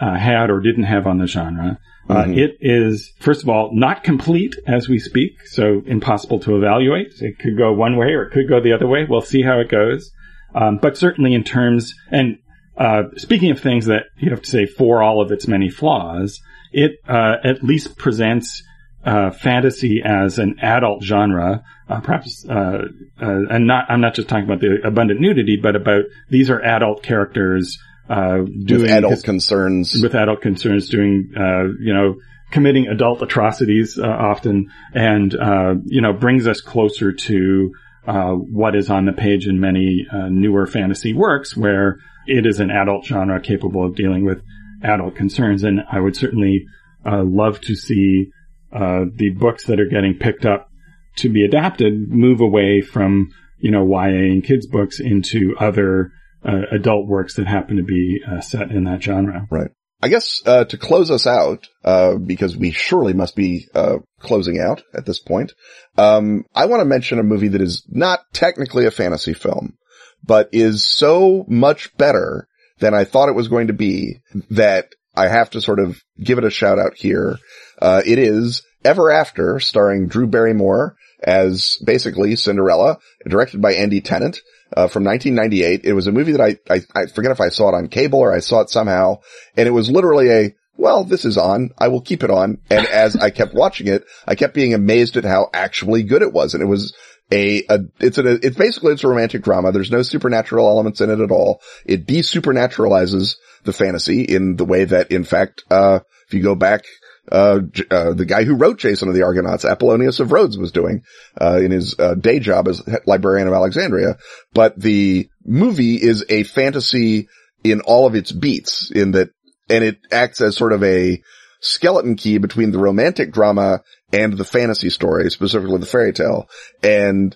uh, 0.00 0.16
had 0.16 0.50
or 0.50 0.60
didn't 0.60 0.82
have 0.84 1.06
on 1.06 1.18
the 1.18 1.26
genre. 1.28 1.78
Uh, 2.10 2.24
Mhm. 2.24 2.36
it 2.36 2.56
is, 2.60 3.12
first 3.20 3.42
of 3.44 3.48
all, 3.48 3.70
not 3.72 4.02
complete 4.02 4.56
as 4.66 4.88
we 4.88 4.98
speak, 4.98 5.46
so 5.46 5.82
impossible 5.86 6.38
to 6.40 6.56
evaluate. 6.56 7.12
It 7.20 7.38
could 7.38 7.56
go 7.56 7.72
one 7.72 7.96
way 7.96 8.08
or 8.12 8.24
it 8.24 8.32
could 8.32 8.48
go 8.48 8.60
the 8.60 8.72
other 8.72 8.88
way. 8.88 9.06
We'll 9.08 9.20
see 9.22 9.42
how 9.42 9.60
it 9.60 9.68
goes. 9.70 10.10
Um, 10.54 10.78
but 10.82 10.96
certainly 10.98 11.32
in 11.32 11.44
terms, 11.44 11.94
and 12.10 12.38
uh, 12.76 13.04
speaking 13.16 13.52
of 13.52 13.60
things 13.60 13.86
that 13.86 14.06
you 14.18 14.30
have 14.30 14.42
to 14.42 14.50
say 14.50 14.66
for 14.66 15.00
all 15.02 15.22
of 15.22 15.30
its 15.30 15.46
many 15.46 15.70
flaws, 15.70 16.40
it 16.72 16.98
uh, 17.08 17.36
at 17.44 17.62
least 17.62 17.96
presents 17.96 18.62
uh, 19.04 19.30
fantasy 19.30 20.02
as 20.04 20.38
an 20.38 20.56
adult 20.60 21.02
genre, 21.02 21.62
uh, 21.88 22.00
perhaps, 22.00 22.46
uh, 22.48 22.86
uh, 23.20 23.40
and 23.50 23.66
not, 23.66 23.86
I'm 23.90 24.00
not 24.00 24.14
just 24.14 24.28
talking 24.28 24.44
about 24.44 24.60
the 24.60 24.78
abundant 24.86 25.20
nudity, 25.20 25.56
but 25.62 25.76
about 25.76 26.04
these 26.30 26.48
are 26.50 26.60
adult 26.62 27.02
characters, 27.02 27.78
uh, 28.08 28.38
doing 28.64 28.82
With 28.82 28.90
adult 28.90 29.10
his- 29.12 29.22
concerns. 29.22 30.00
with 30.02 30.14
adult 30.14 30.40
concerns 30.40 30.88
doing, 30.88 31.32
uh, 31.36 31.64
you 31.80 31.92
know, 31.92 32.16
committing 32.50 32.86
adult 32.86 33.22
atrocities, 33.22 33.98
uh, 33.98 34.06
often, 34.06 34.70
and, 34.94 35.34
uh, 35.34 35.74
you 35.84 36.00
know, 36.00 36.12
brings 36.12 36.46
us 36.46 36.60
closer 36.60 37.12
to, 37.12 37.72
uh, 38.06 38.32
what 38.32 38.76
is 38.76 38.90
on 38.90 39.06
the 39.06 39.12
page 39.12 39.46
in 39.46 39.58
many, 39.60 40.06
uh, 40.12 40.28
newer 40.28 40.66
fantasy 40.66 41.12
works 41.14 41.56
where 41.56 41.98
it 42.26 42.46
is 42.46 42.60
an 42.60 42.70
adult 42.70 43.04
genre 43.04 43.40
capable 43.40 43.84
of 43.84 43.94
dealing 43.96 44.24
with 44.24 44.42
adult 44.82 45.14
concerns. 45.16 45.62
And 45.64 45.80
I 45.90 46.00
would 46.00 46.14
certainly, 46.16 46.66
uh, 47.04 47.22
love 47.24 47.60
to 47.62 47.74
see, 47.74 48.30
uh, 48.74 49.04
the 49.14 49.30
books 49.30 49.66
that 49.66 49.80
are 49.80 49.88
getting 49.88 50.18
picked 50.18 50.44
up 50.44 50.68
to 51.16 51.28
be 51.28 51.44
adapted 51.44 52.08
move 52.10 52.40
away 52.40 52.80
from, 52.80 53.30
you 53.58 53.70
know, 53.70 53.86
YA 53.86 54.32
and 54.32 54.44
kids 54.44 54.66
books 54.66 55.00
into 55.00 55.54
other, 55.58 56.10
uh, 56.44 56.62
adult 56.72 57.06
works 57.06 57.34
that 57.36 57.46
happen 57.46 57.76
to 57.76 57.82
be 57.82 58.20
uh, 58.28 58.40
set 58.40 58.70
in 58.70 58.84
that 58.84 59.02
genre. 59.02 59.46
Right. 59.50 59.70
I 60.02 60.08
guess 60.08 60.42
uh, 60.44 60.64
to 60.66 60.76
close 60.76 61.10
us 61.10 61.26
out, 61.26 61.66
uh, 61.82 62.16
because 62.16 62.56
we 62.56 62.72
surely 62.72 63.14
must 63.14 63.34
be 63.34 63.68
uh, 63.74 63.98
closing 64.20 64.60
out 64.60 64.82
at 64.92 65.06
this 65.06 65.18
point. 65.18 65.52
Um, 65.96 66.44
I 66.54 66.66
want 66.66 66.80
to 66.80 66.84
mention 66.84 67.18
a 67.18 67.22
movie 67.22 67.48
that 67.48 67.62
is 67.62 67.86
not 67.88 68.20
technically 68.34 68.84
a 68.84 68.90
fantasy 68.90 69.32
film, 69.32 69.78
but 70.22 70.50
is 70.52 70.86
so 70.86 71.46
much 71.48 71.96
better 71.96 72.46
than 72.80 72.92
I 72.92 73.04
thought 73.04 73.30
it 73.30 73.34
was 73.34 73.48
going 73.48 73.68
to 73.68 73.72
be 73.72 74.20
that 74.50 74.88
I 75.14 75.28
have 75.28 75.50
to 75.50 75.60
sort 75.60 75.78
of 75.78 76.02
give 76.22 76.36
it 76.38 76.44
a 76.44 76.50
shout 76.50 76.78
out 76.78 76.96
here. 76.96 77.38
Uh, 77.84 78.00
it 78.06 78.18
is 78.18 78.62
Ever 78.82 79.10
After, 79.10 79.60
starring 79.60 80.08
Drew 80.08 80.26
Barrymore 80.26 80.96
as 81.22 81.76
basically 81.84 82.34
Cinderella, 82.34 82.96
directed 83.28 83.60
by 83.60 83.74
Andy 83.74 84.00
Tennant 84.00 84.40
uh, 84.74 84.88
from 84.88 85.04
1998. 85.04 85.82
It 85.84 85.92
was 85.92 86.06
a 86.06 86.12
movie 86.12 86.32
that 86.32 86.40
I, 86.40 86.56
I, 86.72 86.80
I 86.96 87.06
forget 87.14 87.30
if 87.30 87.42
I 87.42 87.50
saw 87.50 87.68
it 87.68 87.74
on 87.74 87.88
cable 87.88 88.20
or 88.20 88.32
I 88.32 88.38
saw 88.38 88.62
it 88.62 88.70
somehow. 88.70 89.18
And 89.54 89.68
it 89.68 89.72
was 89.72 89.90
literally 89.90 90.30
a, 90.30 90.54
well, 90.78 91.04
this 91.04 91.26
is 91.26 91.36
on. 91.36 91.72
I 91.76 91.88
will 91.88 92.00
keep 92.00 92.24
it 92.24 92.30
on. 92.30 92.62
And 92.70 92.86
as 92.86 93.16
I 93.16 93.28
kept 93.28 93.52
watching 93.52 93.88
it, 93.88 94.06
I 94.26 94.34
kept 94.34 94.54
being 94.54 94.72
amazed 94.72 95.18
at 95.18 95.24
how 95.26 95.50
actually 95.52 96.04
good 96.04 96.22
it 96.22 96.32
was. 96.32 96.54
And 96.54 96.62
it 96.62 96.66
was 96.66 96.96
a, 97.30 97.64
a 97.68 97.80
it's 98.00 98.16
a, 98.16 98.46
it's 98.46 98.56
basically, 98.56 98.94
it's 98.94 99.04
a 99.04 99.08
romantic 99.08 99.42
drama. 99.42 99.72
There's 99.72 99.90
no 99.90 100.00
supernatural 100.00 100.70
elements 100.70 101.02
in 101.02 101.10
it 101.10 101.20
at 101.20 101.30
all. 101.30 101.60
It 101.84 102.06
de-supernaturalizes 102.06 103.36
the 103.64 103.74
fantasy 103.74 104.22
in 104.22 104.56
the 104.56 104.64
way 104.64 104.86
that, 104.86 105.10
in 105.10 105.24
fact, 105.24 105.64
uh, 105.70 106.00
if 106.26 106.32
you 106.32 106.42
go 106.42 106.54
back 106.54 106.84
uh, 107.30 107.60
uh, 107.90 108.12
the 108.12 108.26
guy 108.26 108.44
who 108.44 108.56
wrote 108.56 108.78
Jason 108.78 109.08
of 109.08 109.14
the 109.14 109.22
Argonauts, 109.22 109.64
Apollonius 109.64 110.20
of 110.20 110.32
Rhodes 110.32 110.58
was 110.58 110.72
doing, 110.72 111.02
uh, 111.40 111.58
in 111.60 111.70
his, 111.70 111.98
uh, 111.98 112.14
day 112.14 112.38
job 112.38 112.68
as 112.68 112.82
librarian 113.06 113.48
of 113.48 113.54
Alexandria. 113.54 114.16
But 114.52 114.78
the 114.78 115.28
movie 115.44 115.96
is 115.96 116.24
a 116.28 116.42
fantasy 116.42 117.28
in 117.62 117.80
all 117.80 118.06
of 118.06 118.14
its 118.14 118.30
beats 118.30 118.90
in 118.90 119.12
that, 119.12 119.30
and 119.70 119.82
it 119.82 119.98
acts 120.12 120.40
as 120.40 120.56
sort 120.56 120.72
of 120.72 120.84
a 120.84 121.22
skeleton 121.60 122.16
key 122.16 122.38
between 122.38 122.70
the 122.70 122.78
romantic 122.78 123.32
drama 123.32 123.80
and 124.12 124.34
the 124.34 124.44
fantasy 124.44 124.90
story, 124.90 125.30
specifically 125.30 125.78
the 125.78 125.86
fairy 125.86 126.12
tale. 126.12 126.46
And 126.82 127.34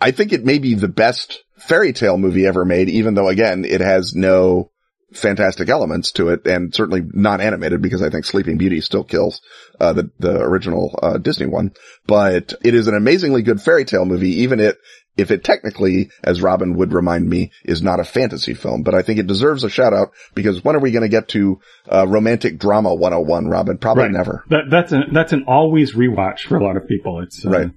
I 0.00 0.12
think 0.12 0.32
it 0.32 0.44
may 0.44 0.58
be 0.58 0.74
the 0.74 0.88
best 0.88 1.42
fairy 1.58 1.92
tale 1.92 2.18
movie 2.18 2.46
ever 2.46 2.64
made, 2.64 2.88
even 2.88 3.14
though 3.14 3.28
again, 3.28 3.64
it 3.64 3.80
has 3.80 4.14
no 4.14 4.70
fantastic 5.12 5.68
elements 5.68 6.12
to 6.12 6.28
it 6.28 6.46
and 6.46 6.74
certainly 6.74 7.02
not 7.12 7.40
animated 7.40 7.80
because 7.80 8.02
I 8.02 8.10
think 8.10 8.24
Sleeping 8.24 8.58
Beauty 8.58 8.80
still 8.80 9.04
kills, 9.04 9.40
uh, 9.80 9.92
the, 9.94 10.10
the 10.18 10.38
original, 10.40 10.98
uh, 11.02 11.18
Disney 11.18 11.46
one. 11.46 11.72
But 12.06 12.54
it 12.62 12.74
is 12.74 12.88
an 12.88 12.94
amazingly 12.94 13.42
good 13.42 13.60
fairy 13.60 13.84
tale 13.84 14.04
movie, 14.04 14.42
even 14.42 14.60
it, 14.60 14.76
if 15.16 15.30
it 15.32 15.42
technically, 15.42 16.10
as 16.22 16.40
Robin 16.40 16.76
would 16.76 16.92
remind 16.92 17.28
me, 17.28 17.50
is 17.64 17.82
not 17.82 17.98
a 18.00 18.04
fantasy 18.04 18.54
film, 18.54 18.82
but 18.82 18.94
I 18.94 19.02
think 19.02 19.18
it 19.18 19.26
deserves 19.26 19.64
a 19.64 19.70
shout 19.70 19.92
out 19.92 20.12
because 20.34 20.62
when 20.62 20.76
are 20.76 20.80
we 20.80 20.92
going 20.92 21.02
to 21.02 21.08
get 21.08 21.28
to, 21.28 21.60
uh, 21.90 22.06
romantic 22.06 22.58
drama 22.58 22.94
101, 22.94 23.48
Robin? 23.48 23.78
Probably 23.78 24.04
Right. 24.04 24.12
never. 24.12 24.44
That, 24.50 24.70
that's 24.70 24.92
an 24.92 25.04
that's 25.12 25.32
an 25.32 25.44
always 25.48 25.94
rewatch 25.94 26.40
for 26.46 26.56
a 26.56 26.62
lot 26.62 26.76
of 26.76 26.86
people. 26.86 27.20
It's 27.20 27.44
uh, 27.44 27.50
Right. 27.50 27.70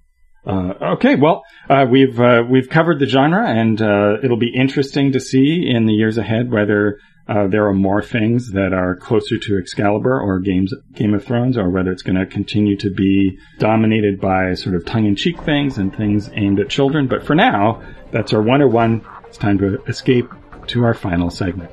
Uh, 0.46 0.74
okay, 0.94 1.16
well, 1.16 1.44
uh, 1.70 1.86
we've 1.90 2.20
uh, 2.20 2.44
we've 2.50 2.70
covered 2.70 3.00
the 3.00 3.06
genre, 3.06 3.48
and 3.48 3.82
uh, 3.82 4.18
it'll 4.24 4.38
be 4.38 4.54
interesting 4.54 5.12
to 5.12 5.20
see 5.20 5.70
in 5.70 5.86
the 5.86 5.94
years 5.94 6.18
ahead 6.18 6.50
whether 6.52 7.00
uh, 7.28 7.48
there 7.48 7.68
are 7.68 7.74
more 7.74 8.02
things 8.02 8.52
that 8.52 8.74
are 8.74 8.96
closer 8.96 9.38
to 9.38 9.60
Excalibur 9.60 10.20
or 10.20 10.40
games 10.40 10.74
Game 10.94 11.14
of 11.14 11.24
Thrones, 11.24 11.58
or 11.58 11.70
whether 11.70 11.92
it's 11.92 12.02
going 12.02 12.16
to 12.16 12.26
continue 12.26 12.76
to 12.78 12.90
be 12.90 13.38
dominated 13.60 14.20
by 14.20 14.56
sort 14.56 14.76
of 14.76 14.84
tongue-in-cheek 14.86 15.40
things 15.42 15.78
and 15.78 15.96
things 15.96 16.30
aimed 16.34 16.60
at 16.60 16.70
children. 16.70 17.08
But 17.08 17.24
for 17.24 17.36
now, 17.36 17.82
that's 18.12 18.34
our 18.34 18.42
101. 18.42 19.06
It's 19.28 19.38
time 19.38 19.60
to 19.60 19.82
escape 19.84 20.28
to 20.68 20.84
our 20.84 20.96
final 20.96 21.30
segment. 21.30 21.72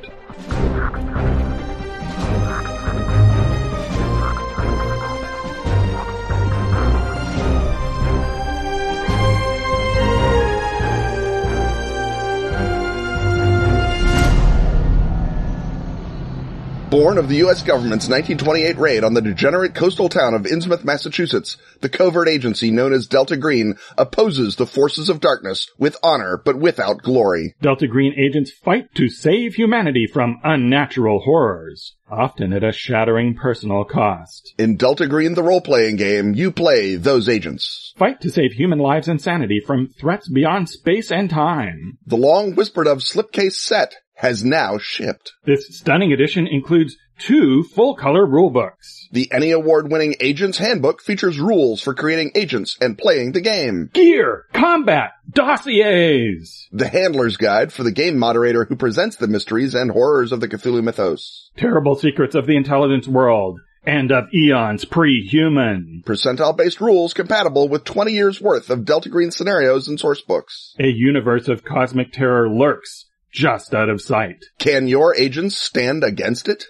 Born 16.91 17.19
of 17.19 17.29
the 17.29 17.37
U.S. 17.37 17.61
government's 17.61 18.09
1928 18.09 18.79
raid 18.79 19.05
on 19.05 19.13
the 19.13 19.21
degenerate 19.21 19.75
coastal 19.75 20.09
town 20.09 20.33
of 20.33 20.45
Innsmouth, 20.45 20.85
Massachusetts, 20.85 21.59
the 21.83 21.91
covert 21.91 22.29
agency 22.29 22.71
known 22.71 22.95
as 22.95 23.07
Delta 23.07 23.37
Green 23.37 23.75
opposes 23.99 24.57
the 24.57 24.67
forces 24.67 25.11
of 25.11 25.21
darkness 25.21 25.69
with 25.77 25.99
honor 26.03 26.41
but 26.43 26.59
without 26.59 27.03
glory. 27.03 27.55
Delta 27.61 27.87
Green 27.87 28.15
agents 28.19 28.51
fight 28.51 28.95
to 28.95 29.11
save 29.11 29.57
humanity 29.57 30.07
from 30.11 30.41
unnatural 30.43 31.21
horrors, 31.21 31.95
often 32.11 32.55
at 32.55 32.65
a 32.65 32.73
shattering 32.73 33.35
personal 33.35 33.85
cost. 33.85 34.55
In 34.57 34.77
Delta 34.77 35.07
Green 35.07 35.35
the 35.35 35.43
role-playing 35.43 35.97
game, 35.97 36.33
you 36.35 36.51
play 36.51 36.97
those 36.97 37.29
agents. 37.29 37.93
Fight 37.99 38.23
to 38.23 38.31
save 38.31 38.53
human 38.53 38.79
lives 38.79 39.09
and 39.09 39.21
sanity 39.21 39.61
from 39.61 39.89
threats 40.01 40.27
beyond 40.27 40.71
space 40.71 41.13
and 41.13 41.29
time. 41.29 41.99
The 42.07 42.17
long 42.17 42.55
whispered 42.55 42.87
of 42.87 43.01
slipcase 43.01 43.57
set 43.57 43.95
has 44.19 44.45
now 44.45 44.79
shipped. 44.79 45.33
This 45.45 45.79
stunning 45.79 46.13
edition 46.13 46.49
includes 46.49 46.97
two 47.19 47.63
full-color 47.63 48.27
rulebooks. 48.27 49.07
The 49.13 49.31
ENnie 49.33 49.53
Award-winning 49.53 50.17
Agent's 50.21 50.59
Handbook 50.59 51.01
features 51.03 51.39
rules 51.39 51.81
for 51.81 51.95
creating 51.95 52.33
agents 52.35 52.77
and 52.81 52.99
playing 52.99 53.33
the 53.33 53.41
game. 53.41 53.91
Gear, 53.93 54.47
combat, 54.53 55.11
dossiers, 55.31 56.67
The 56.73 56.89
Handler's 56.89 57.37
Guide 57.37 57.73
for 57.73 57.85
the 57.85 57.93
game 57.93 58.19
moderator 58.19 58.65
who 58.65 58.75
presents 58.75 59.17
the 59.17 59.29
mysteries 59.29 59.75
and 59.75 59.93
horrors 59.93 60.33
of 60.33 60.41
the 60.41 60.49
Cthulhu 60.49 60.83
mythos. 60.83 61.51
terrible 61.57 61.95
secrets 61.95 62.35
of 62.35 62.47
the 62.47 62.57
intelligence 62.57 63.07
world, 63.07 63.61
and 63.85 64.11
of 64.11 64.25
eons 64.35 64.85
pre-human. 64.85 66.03
Percentile-based 66.05 66.81
rules 66.81 67.15
compatible 67.15 67.69
with 67.69 67.85
20 67.85 68.13
years 68.13 68.41
worth 68.41 68.69
of 68.69 68.85
Delta 68.85 69.09
Green 69.09 69.31
scenarios 69.31 69.87
and 69.87 69.99
source 69.99 70.21
books. 70.21 70.75
A 70.81 70.89
universe 70.89 71.49
of 71.49 71.65
cosmic 71.65 72.13
terror 72.13 72.51
lurks 72.51 73.07
just 73.33 73.75
out 73.75 73.89
of 73.89 74.01
sight. 74.01 74.45
Can 74.59 74.89
your 74.89 75.15
agents 75.15 75.57
stand 75.57 76.05
against 76.05 76.49
it? 76.49 76.65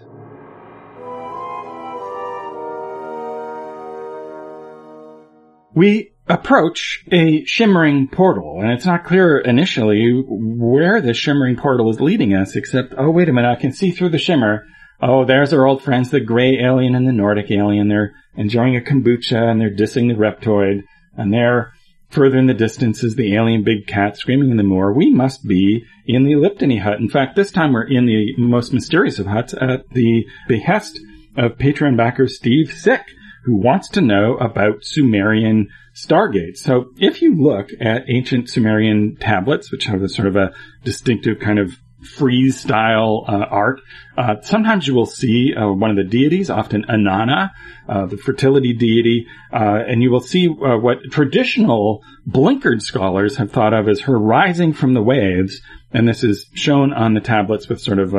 We 5.74 6.12
approach 6.26 7.04
a 7.12 7.44
shimmering 7.44 8.08
portal, 8.08 8.60
and 8.60 8.72
it's 8.72 8.84
not 8.84 9.04
clear 9.04 9.38
initially 9.38 10.22
where 10.26 11.00
this 11.00 11.16
shimmering 11.16 11.56
portal 11.56 11.88
is 11.90 12.00
leading 12.00 12.34
us, 12.34 12.56
except, 12.56 12.94
oh, 12.98 13.10
wait 13.10 13.28
a 13.28 13.32
minute, 13.32 13.50
I 13.50 13.60
can 13.60 13.72
see 13.72 13.92
through 13.92 14.10
the 14.10 14.18
shimmer. 14.18 14.66
Oh, 15.00 15.24
there's 15.24 15.52
our 15.52 15.66
old 15.66 15.82
friends, 15.82 16.10
the 16.10 16.20
gray 16.20 16.58
alien 16.60 16.94
and 16.94 17.06
the 17.06 17.12
Nordic 17.12 17.50
alien. 17.50 17.88
They're 17.88 18.14
enjoying 18.36 18.76
a 18.76 18.80
kombucha 18.80 19.36
and 19.36 19.60
they're 19.60 19.70
dissing 19.74 20.08
the 20.08 20.14
reptoid, 20.14 20.82
and 21.16 21.32
there, 21.32 21.72
further 22.10 22.38
in 22.38 22.46
the 22.46 22.54
distance 22.54 23.04
is 23.04 23.14
the 23.14 23.34
alien 23.36 23.62
big 23.62 23.86
cat 23.86 24.16
screaming 24.16 24.50
in 24.50 24.56
the 24.56 24.62
moor. 24.62 24.92
We 24.92 25.12
must 25.12 25.46
be 25.46 25.84
in 26.08 26.24
the 26.24 26.32
Eliptony 26.32 26.80
hut. 26.80 26.98
In 26.98 27.10
fact, 27.10 27.36
this 27.36 27.52
time 27.52 27.74
we're 27.74 27.86
in 27.86 28.06
the 28.06 28.34
most 28.38 28.72
mysterious 28.72 29.18
of 29.18 29.26
huts 29.26 29.54
at 29.60 29.88
the 29.90 30.24
behest 30.48 30.98
of 31.36 31.58
Patreon 31.58 31.96
backer 31.96 32.26
Steve 32.26 32.72
Sick, 32.72 33.02
who 33.44 33.56
wants 33.56 33.88
to 33.90 34.00
know 34.00 34.36
about 34.38 34.82
Sumerian 34.82 35.68
stargates. 35.94 36.58
So 36.58 36.86
if 36.96 37.20
you 37.20 37.36
look 37.36 37.68
at 37.78 38.08
ancient 38.08 38.48
Sumerian 38.48 39.16
tablets, 39.20 39.70
which 39.70 39.84
have 39.84 40.02
a 40.02 40.08
sort 40.08 40.28
of 40.28 40.36
a 40.36 40.52
distinctive 40.82 41.40
kind 41.40 41.58
of 41.58 41.78
frieze 42.02 42.60
style 42.60 43.24
uh, 43.26 43.44
art. 43.50 43.80
Uh, 44.16 44.36
sometimes 44.42 44.86
you 44.86 44.94
will 44.94 45.06
see 45.06 45.54
uh, 45.54 45.68
one 45.68 45.90
of 45.90 45.96
the 45.96 46.04
deities, 46.04 46.50
often 46.50 46.84
Inanna, 46.88 47.50
uh, 47.88 48.06
the 48.06 48.16
fertility 48.16 48.72
deity, 48.72 49.26
uh, 49.52 49.82
and 49.86 50.02
you 50.02 50.10
will 50.10 50.20
see 50.20 50.48
uh, 50.48 50.76
what 50.78 50.98
traditional 51.10 52.04
blinkered 52.28 52.82
scholars 52.82 53.36
have 53.36 53.50
thought 53.50 53.74
of 53.74 53.88
as 53.88 54.02
her 54.02 54.18
rising 54.18 54.72
from 54.72 54.94
the 54.94 55.02
waves. 55.02 55.60
And 55.92 56.06
this 56.06 56.22
is 56.22 56.46
shown 56.54 56.92
on 56.92 57.14
the 57.14 57.20
tablets 57.20 57.68
with 57.68 57.80
sort 57.80 57.98
of 57.98 58.12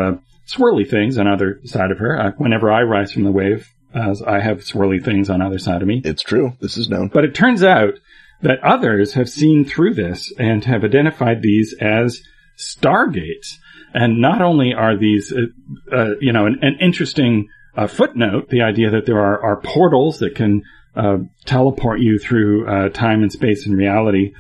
swirly 0.48 0.90
things 0.90 1.18
on 1.18 1.28
either 1.28 1.60
side 1.66 1.92
of 1.92 2.00
her. 2.00 2.34
whenever 2.38 2.72
I 2.72 2.82
rise 2.82 3.12
from 3.12 3.24
the 3.24 3.32
wave, 3.32 3.72
as 3.94 4.22
I 4.22 4.40
have 4.40 4.60
swirly 4.60 5.04
things 5.04 5.30
on 5.30 5.42
either 5.42 5.60
side 5.60 5.82
of 5.82 5.88
me. 5.88 6.02
It's 6.04 6.22
true. 6.22 6.54
This 6.60 6.78
is 6.78 6.90
known. 6.90 7.10
But 7.14 7.26
it 7.26 7.36
turns 7.36 7.64
out 7.64 7.96
that 8.42 8.64
others 8.64 9.14
have 9.14 9.30
seen 9.30 9.66
through 9.66 9.96
this 9.96 10.32
and 10.38 10.64
have 10.66 10.84
identified 10.84 11.42
these 11.42 11.76
as 11.80 12.22
stargates. 12.58 13.58
And 13.94 14.22
not 14.22 14.42
only 14.42 14.74
are 14.74 14.98
these, 14.98 15.34
uh, 15.34 15.96
uh, 15.96 16.12
you 16.22 16.32
know, 16.32 16.46
an, 16.46 16.60
an 16.62 16.78
interesting 16.80 17.50
uh, 17.76 17.88
footnote, 17.88 18.50
the 18.50 18.62
idea 18.62 18.92
that 18.92 19.06
there 19.06 19.20
are, 19.20 19.42
are 19.42 19.62
portals 19.62 20.20
that 20.20 20.36
can 20.36 20.64
uh, 20.96 21.18
teleport 21.46 22.00
you 22.00 22.20
through 22.20 22.68
uh, 22.68 22.90
time 22.90 23.24
and 23.24 23.32
space 23.32 23.66
and 23.66 23.78
reality, 23.78 24.34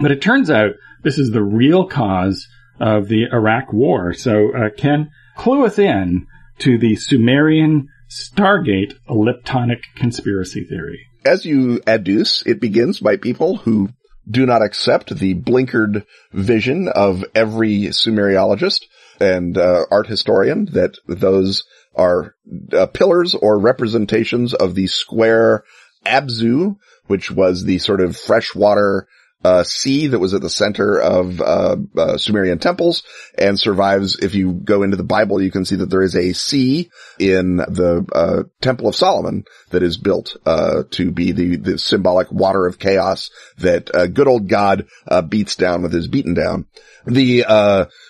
but 0.00 0.10
it 0.10 0.22
turns 0.22 0.50
out 0.50 0.72
this 1.04 1.18
is 1.18 1.30
the 1.30 1.42
real 1.42 1.86
cause 1.86 2.48
of 2.80 3.08
the 3.08 3.26
Iraq 3.32 3.72
War. 3.72 4.12
So, 4.12 4.52
uh, 4.54 4.70
Ken, 4.76 5.10
clue 5.36 5.64
us 5.64 5.78
in 5.78 6.26
to 6.60 6.78
the 6.78 6.96
Sumerian 6.96 7.88
Stargate 8.10 8.94
eliptonic 9.08 9.82
conspiracy 9.96 10.64
theory. 10.64 11.06
As 11.24 11.44
you 11.44 11.80
adduce, 11.86 12.46
it 12.46 12.60
begins 12.60 13.00
by 13.00 13.16
people 13.16 13.56
who 13.56 13.90
do 14.28 14.46
not 14.46 14.62
accept 14.62 15.16
the 15.16 15.34
blinkered 15.34 16.04
vision 16.32 16.88
of 16.88 17.24
every 17.34 17.90
Sumeriologist 17.92 18.84
and 19.20 19.56
uh, 19.56 19.84
art 19.90 20.06
historian 20.06 20.66
that 20.72 20.96
those 21.06 21.64
are 21.94 22.34
uh, 22.72 22.86
pillars 22.86 23.34
or 23.34 23.58
representations 23.58 24.54
of 24.54 24.74
the 24.74 24.86
square 24.86 25.64
Abzu, 26.04 26.76
which 27.06 27.30
was 27.30 27.64
the 27.64 27.78
sort 27.78 28.00
of 28.00 28.16
freshwater 28.16 29.06
uh, 29.44 29.62
sea 29.62 30.08
that 30.08 30.18
was 30.18 30.32
at 30.34 30.40
the 30.40 30.50
center 30.50 30.98
of 30.98 31.40
uh, 31.40 31.76
uh, 31.96 32.16
Sumerian 32.16 32.58
temples 32.58 33.02
and 33.36 33.58
survives. 33.58 34.18
If 34.18 34.34
you 34.34 34.52
go 34.52 34.82
into 34.82 34.96
the 34.96 35.04
Bible, 35.04 35.42
you 35.42 35.50
can 35.50 35.64
see 35.64 35.76
that 35.76 35.90
there 35.90 36.02
is 36.02 36.16
a 36.16 36.32
sea 36.32 36.90
in 37.18 37.56
the 37.56 38.06
uh, 38.12 38.44
Temple 38.60 38.88
of 38.88 38.96
Solomon 38.96 39.44
that 39.70 39.82
is 39.82 39.98
built 39.98 40.36
uh, 40.46 40.84
to 40.92 41.10
be 41.10 41.32
the, 41.32 41.56
the 41.56 41.78
symbolic 41.78 42.32
water 42.32 42.66
of 42.66 42.78
chaos 42.78 43.30
that 43.58 43.94
uh, 43.94 44.06
good 44.06 44.28
old 44.28 44.48
God 44.48 44.86
beats 45.28 45.56
down 45.56 45.82
with 45.82 45.92
his 45.92 46.08
beaten 46.08 46.34
down. 46.34 46.66
The 47.06 47.44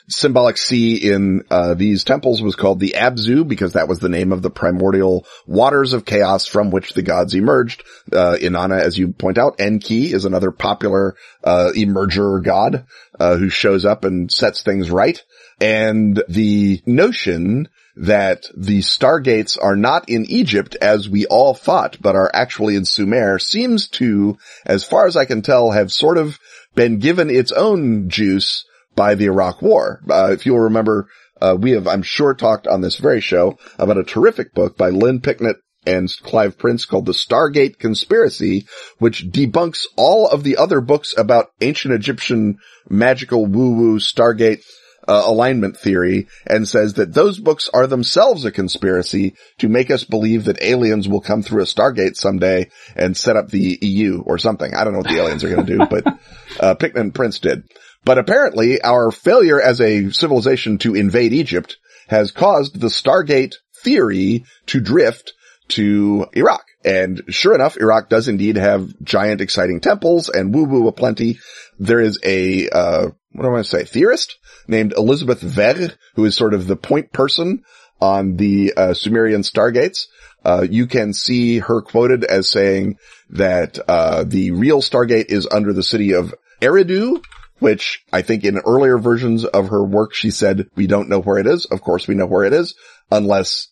symbolic 0.09 0.59
sea 0.59 0.96
in 0.96 1.44
uh, 1.50 1.74
these 1.74 2.05
temples 2.05 2.42
was 2.42 2.57
called 2.57 2.80
the 2.80 2.94
Abzu 2.96 3.46
because 3.46 3.72
that 3.72 3.88
was 3.88 4.00
the 4.00 4.09
name 4.09 4.32
of 4.32 4.42
the 4.42 4.50
primordial 4.50 5.26
waters 5.46 5.92
of 5.92 6.05
chaos 6.05 6.46
from 6.46 6.70
which 6.70 6.92
the 6.92 7.02
gods 7.02 7.34
emerged. 7.34 7.84
Uh, 8.12 8.36
Inanna, 8.40 8.80
as 8.80 8.98
you 8.98 9.09
point 9.09 9.38
out, 9.38 9.61
Enki 9.61 10.12
is 10.12 10.24
another 10.24 10.50
popular 10.50 11.16
uh, 11.42 11.70
emerger 11.74 12.42
god 12.42 12.86
uh, 13.18 13.36
who 13.36 13.48
shows 13.48 13.84
up 13.84 14.05
and 14.05 14.30
sets 14.30 14.62
things 14.62 14.90
right. 14.90 15.22
And 15.61 16.22
the 16.28 16.82
notion 16.84 17.68
that 17.96 18.44
the 18.57 18.80
stargates 18.80 19.57
are 19.62 19.76
not 19.76 20.09
in 20.09 20.26
Egypt 20.26 20.76
as 20.82 21.09
we 21.09 21.26
all 21.26 21.55
thought, 21.55 21.96
but 22.00 22.16
are 22.16 22.30
actually 22.34 22.74
in 22.74 22.84
Sumer 22.84 23.38
seems 23.38 23.86
to, 23.88 24.36
as 24.66 24.84
far 24.84 25.07
as 25.07 25.16
I 25.16 25.24
can 25.24 25.42
tell, 25.42 25.70
have 25.70 25.92
sort 25.92 26.18
of 26.18 26.38
been 26.74 26.98
given 26.98 27.30
its 27.30 27.52
own 27.52 28.11
juice 28.11 28.64
by 28.95 29.14
the 29.14 29.26
Iraq 29.26 29.62
War. 29.62 30.01
Uh, 30.09 30.30
if 30.32 30.47
you'll 30.47 30.61
remember, 30.61 31.09
uh, 31.40 31.57
we 31.59 31.72
have, 31.72 31.86
I'm 31.86 32.03
sure, 32.03 32.34
talked 32.34 32.66
on 32.66 32.80
this 32.80 32.97
very 32.97 33.20
show 33.20 33.59
about 33.78 33.99
a 33.99 34.05
terrific 34.05 34.55
book 34.55 34.76
by 34.76 34.90
Lynn 34.90 35.20
Picknett 35.20 35.57
and 35.86 36.11
Clive 36.22 36.59
Prince 36.59 36.84
called 36.86 37.07
The 37.07 37.12
Stargate 37.12 37.78
Conspiracy, 37.78 38.66
which 38.99 39.26
debunks 39.30 39.84
all 39.97 40.28
of 40.28 40.42
the 40.42 40.57
other 40.57 40.80
books 40.80 41.14
about 41.16 41.49
ancient 41.61 41.95
Egyptian 41.95 42.59
magical 42.88 43.45
woo-woo 43.45 43.99
Stargate 43.99 44.62
uh, 45.07 45.22
alignment 45.26 45.76
theory 45.76 46.28
and 46.47 46.66
says 46.66 46.95
that 46.95 47.12
those 47.12 47.38
books 47.38 47.68
are 47.74 47.86
themselves 47.86 48.45
a 48.45 48.51
conspiracy 48.51 49.34
to 49.59 49.68
make 49.68 49.90
us 49.90 50.05
believe 50.05 50.45
that 50.45 50.62
aliens 50.62 51.09
will 51.09 51.20
come 51.20 51.42
through 51.42 51.62
a 51.62 51.66
Stargate 51.66 52.16
someday 52.16 52.70
and 52.97 53.16
set 53.16 53.36
up 53.36 53.49
the 53.49 53.78
EU 53.82 54.22
or 54.22 54.38
something. 54.38 54.72
I 54.74 54.84
don't 54.84 54.92
know 54.92 55.01
what 55.01 55.09
the 55.09 55.18
aliens 55.18 55.45
are 55.45 55.51
going 55.51 55.66
to 55.66 55.78
do, 55.78 55.86
but 55.86 56.07
uh, 56.61 56.74
Picknett 56.74 57.05
and 57.05 57.14
Prince 57.14 57.38
did. 57.38 57.64
But 58.05 58.18
apparently 58.18 58.82
our 58.82 59.11
failure 59.11 59.61
as 59.61 59.80
a 59.80 60.11
civilization 60.11 60.78
to 60.78 60.94
invade 60.94 61.32
Egypt 61.32 61.78
has 62.09 62.32
caused 62.32 62.78
the 62.78 62.88
Stargate 62.88 63.55
theory 63.82 64.44
to 64.66 64.80
drift 64.80 65.32
to 65.68 66.26
Iraq. 66.34 66.64
And 66.84 67.22
sure 67.28 67.55
enough, 67.55 67.78
Iraq 67.78 68.11
does 68.11 68.28
indeed 68.28 68.57
have 68.57 68.92
giant 69.02 69.40
exciting 69.40 69.80
temples 69.80 70.28
and 70.28 70.55
woo 70.55 70.64
woo 70.64 70.88
aplenty. 70.88 71.38
There 71.78 72.00
is 72.00 72.18
a, 72.22 72.68
uh, 72.68 73.09
what 73.32 73.42
do 73.42 73.48
I 73.48 73.52
want 73.52 73.64
to 73.64 73.70
say, 73.70 73.84
theorist 73.84 74.36
named 74.68 74.92
Elizabeth 74.94 75.40
Ver, 75.40 75.92
who 76.14 76.24
is 76.26 76.36
sort 76.36 76.52
of 76.52 76.66
the 76.66 76.76
point 76.76 77.12
person 77.12 77.62
on 78.00 78.36
the 78.36 78.74
uh, 78.76 78.92
Sumerian 78.92 79.40
Stargates. 79.40 80.07
Uh, 80.44 80.66
you 80.68 80.86
can 80.86 81.14
see 81.14 81.59
her 81.61 81.80
quoted 81.80 82.22
as 82.22 82.50
saying 82.50 82.98
that, 83.30 83.78
uh, 83.88 84.24
the 84.24 84.50
real 84.50 84.82
Stargate 84.82 85.30
is 85.30 85.48
under 85.50 85.72
the 85.72 85.82
city 85.82 86.12
of 86.12 86.34
Eridu, 86.61 87.22
which 87.59 88.05
I 88.12 88.22
think 88.22 88.44
in 88.44 88.59
earlier 88.59 88.98
versions 88.98 89.44
of 89.44 89.68
her 89.68 89.82
work, 89.82 90.14
she 90.14 90.30
said, 90.30 90.68
we 90.74 90.86
don't 90.86 91.09
know 91.09 91.20
where 91.20 91.38
it 91.38 91.46
is. 91.46 91.66
Of 91.66 91.80
course 91.80 92.07
we 92.07 92.14
know 92.14 92.26
where 92.26 92.44
it 92.44 92.52
is, 92.52 92.74
unless 93.11 93.68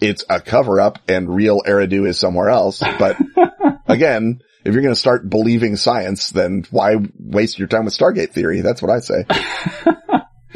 it's 0.00 0.24
a 0.28 0.40
cover 0.40 0.80
up 0.80 0.98
and 1.08 1.34
real 1.34 1.60
Eridu 1.62 2.06
is 2.06 2.18
somewhere 2.18 2.48
else. 2.48 2.80
But 2.80 3.16
again, 3.86 4.40
if 4.64 4.72
you're 4.72 4.82
going 4.82 4.94
to 4.94 5.00
start 5.00 5.28
believing 5.28 5.76
science, 5.76 6.30
then 6.30 6.64
why 6.70 6.96
waste 7.18 7.58
your 7.58 7.68
time 7.68 7.84
with 7.84 7.96
Stargate 7.96 8.32
theory? 8.32 8.60
That's 8.60 8.82
what 8.82 8.90
I 8.90 9.00
say. 9.00 9.24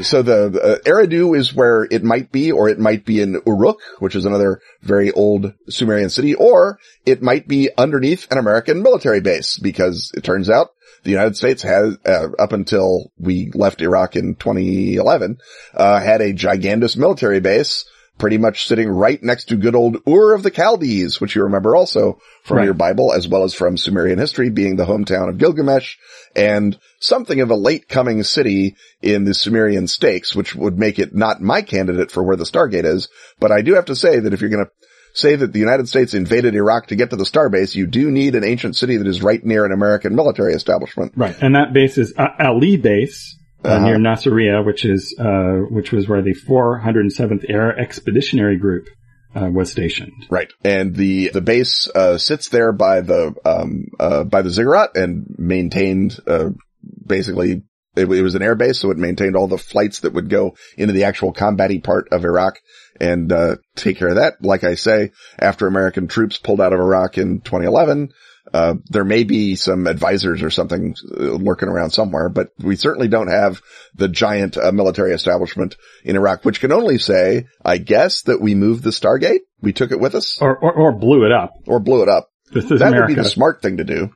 so 0.03 0.23
the, 0.23 0.61
uh, 0.61 0.89
Eridu 0.89 1.37
is 1.37 1.55
where 1.55 1.87
it 1.91 2.05
might 2.05 2.31
be, 2.31 2.53
or 2.53 2.69
it 2.69 2.79
might 2.79 3.05
be 3.05 3.21
in 3.21 3.41
Uruk, 3.47 3.81
which 3.99 4.15
is 4.15 4.25
another 4.25 4.61
very 4.83 5.11
old 5.13 5.55
Sumerian 5.69 6.11
city, 6.11 6.35
or 6.35 6.79
it 7.05 7.23
might 7.23 7.49
be 7.49 7.71
underneath 7.77 8.31
an 8.31 8.39
American 8.39 8.83
military 8.83 9.21
base 9.21 9.59
because 9.59 10.13
it 10.15 10.25
turns 10.25 10.49
out 10.49 10.69
the 11.05 11.11
United 11.11 11.37
States 11.37 11.63
has, 11.63 11.97
uh, 12.07 12.29
up 12.39 12.53
until 12.53 13.13
we 13.19 13.51
left 13.55 13.83
Iraq 13.83 14.17
in 14.17 14.35
2011, 14.35 15.39
uh, 15.75 16.01
had 16.01 16.21
a 16.21 16.33
gigantic 16.33 16.97
military 16.97 17.41
base 17.41 17.85
pretty 18.19 18.39
much 18.39 18.67
sitting 18.67 18.89
right 18.89 19.23
next 19.23 19.47
to 19.47 19.57
good 19.57 19.75
old 19.75 19.99
Ur 20.07 20.35
of 20.35 20.43
the 20.43 20.51
Chaldees, 20.51 21.21
which 21.21 21.35
you 21.35 21.45
remember 21.45 21.75
also 21.75 22.21
from 22.43 22.59
right. 22.59 22.65
your 22.65 22.75
Bible 22.75 23.13
as 23.13 23.29
well 23.29 23.45
as 23.45 23.55
from 23.55 23.77
Sumerian 23.77 24.19
history 24.19 24.51
being 24.51 24.77
the 24.77 24.85
hometown 24.85 25.29
of 25.29 25.39
Gilgamesh 25.39 25.97
and 26.35 26.79
something 27.01 27.41
of 27.41 27.51
a 27.51 27.57
late 27.57 27.89
coming 27.89 28.23
city 28.23 28.77
in 29.01 29.25
the 29.25 29.35
Sumerian 29.35 29.87
stakes, 29.87 30.35
which 30.35 30.55
would 30.55 30.79
make 30.79 30.99
it 30.99 31.15
not 31.15 31.41
my 31.41 31.63
candidate 31.63 32.11
for 32.11 32.23
where 32.23 32.37
the 32.37 32.45
Stargate 32.45 32.85
is. 32.85 33.09
But 33.39 33.53
I 33.53 33.63
do 33.63 33.75
have 33.75 33.87
to 33.87 33.97
say 33.97 34.19
that 34.19 34.33
if 34.33 34.41
you're 34.41 34.51
going 34.51 34.67
to 34.67 34.71
say 35.15 35.37
that 35.37 35.53
the 35.53 35.59
United 35.59 35.89
States 35.89 36.15
invaded 36.15 36.55
Iraq 36.55 36.89
to 36.89 36.97
get 36.97 37.11
to 37.11 37.17
the 37.17 37.25
starbase, 37.25 37.75
you 37.75 37.87
do 37.87 38.11
need 38.11 38.35
an 38.35 38.45
ancient 38.45 38.77
city 38.77 38.97
that 38.97 39.07
is 39.07 39.23
right 39.23 39.45
near 39.45 39.65
an 39.65 39.73
American 39.73 40.15
military 40.15 40.55
establishment. 40.55 41.13
Right. 41.17 41.37
And 41.41 41.55
that 41.55 41.73
base 41.73 41.99
is 41.99 42.15
uh, 42.17 42.29
Ali 42.39 42.77
base. 42.77 43.38
Uh, 43.65 43.69
uh-huh. 43.69 43.87
near 43.87 43.97
Nasiriyah, 43.97 44.65
which 44.65 44.85
is, 44.85 45.17
uh, 45.19 45.67
which 45.69 45.91
was 45.91 46.09
where 46.09 46.23
the 46.23 46.35
407th 46.35 47.45
Air 47.49 47.77
Expeditionary 47.77 48.57
Group 48.57 48.87
uh, 49.35 49.49
was 49.53 49.71
stationed. 49.73 50.27
Right. 50.31 50.49
And 50.63 50.95
the, 50.95 51.31
the 51.31 51.41
base, 51.41 51.89
uh, 51.93 52.19
sits 52.19 52.51
there 52.51 52.71
by 52.71 53.01
the, 53.01 53.35
um, 53.45 53.87
uh, 53.99 54.23
by 54.23 54.43
the 54.43 54.51
ziggurat 54.51 54.97
and 54.97 55.27
maintained, 55.39 56.21
uh, 56.29 56.51
basically 57.05 57.63
it, 57.97 58.11
it, 58.11 58.23
was 58.23 58.35
an 58.35 58.43
air 58.43 58.55
base, 58.55 58.79
so 58.79 58.91
it 58.91 58.97
maintained 58.97 59.37
all 59.37 59.49
the 59.49 59.59
flights 59.59 60.01
that 60.01 60.13
would 60.13 60.31
go 60.31 60.57
into 60.77 60.95
the 60.95 61.05
actual 61.05 61.33
combating 61.33 61.81
part 61.81 62.09
of 62.13 62.25
Iraq 62.25 62.61
and 63.01 63.33
uh, 63.33 63.57
take 63.75 63.99
care 63.99 64.09
of 64.09 64.17
that. 64.17 64.43
Like 64.43 64.65
I 64.65 64.75
say, 64.75 65.13
after 65.39 65.67
American 65.67 66.09
troops 66.09 66.39
pulled 66.39 66.61
out 66.61 66.73
of 66.73 66.81
Iraq 66.81 67.19
in 67.19 67.41
2011, 67.41 68.13
uh, 68.53 68.75
there 68.87 69.05
may 69.05 69.25
be 69.25 69.57
some 69.57 69.87
advisors 69.87 70.43
or 70.43 70.51
something 70.51 70.95
uh, 71.11 71.23
lurking 71.23 71.69
around 71.69 71.91
somewhere, 71.91 72.29
but 72.29 72.49
we 72.59 72.77
certainly 72.77 73.09
don't 73.09 73.31
have 73.31 73.61
the 73.95 74.09
giant 74.09 74.57
uh, 74.57 74.73
military 74.73 75.13
establishment 75.13 75.77
in 76.05 76.17
Iraq, 76.17 76.45
which 76.45 76.61
can 76.61 76.73
only 76.73 76.99
say, 76.99 77.47
I 77.65 77.79
guess, 77.79 78.23
that 78.23 78.41
we 78.41 78.55
moved 78.55 78.85
the 78.85 78.91
Stargate. 78.91 79.41
We 79.61 79.73
took 79.73 79.91
it 79.91 80.01
with 80.01 80.15
us. 80.15 80.39
Or, 80.41 80.57
or, 80.57 80.73
or 80.73 80.93
blew 80.93 81.25
it 81.25 81.33
up. 81.33 81.53
Or 81.67 81.81
blew 81.81 82.03
it 82.03 82.09
up. 82.09 82.29
This 82.53 82.71
is 82.71 82.81
that 82.81 82.89
America. 82.89 83.01
would 83.01 83.17
be 83.17 83.23
the 83.23 83.29
smart 83.29 83.61
thing 83.61 83.77
to 83.79 83.85
do. 83.85 84.11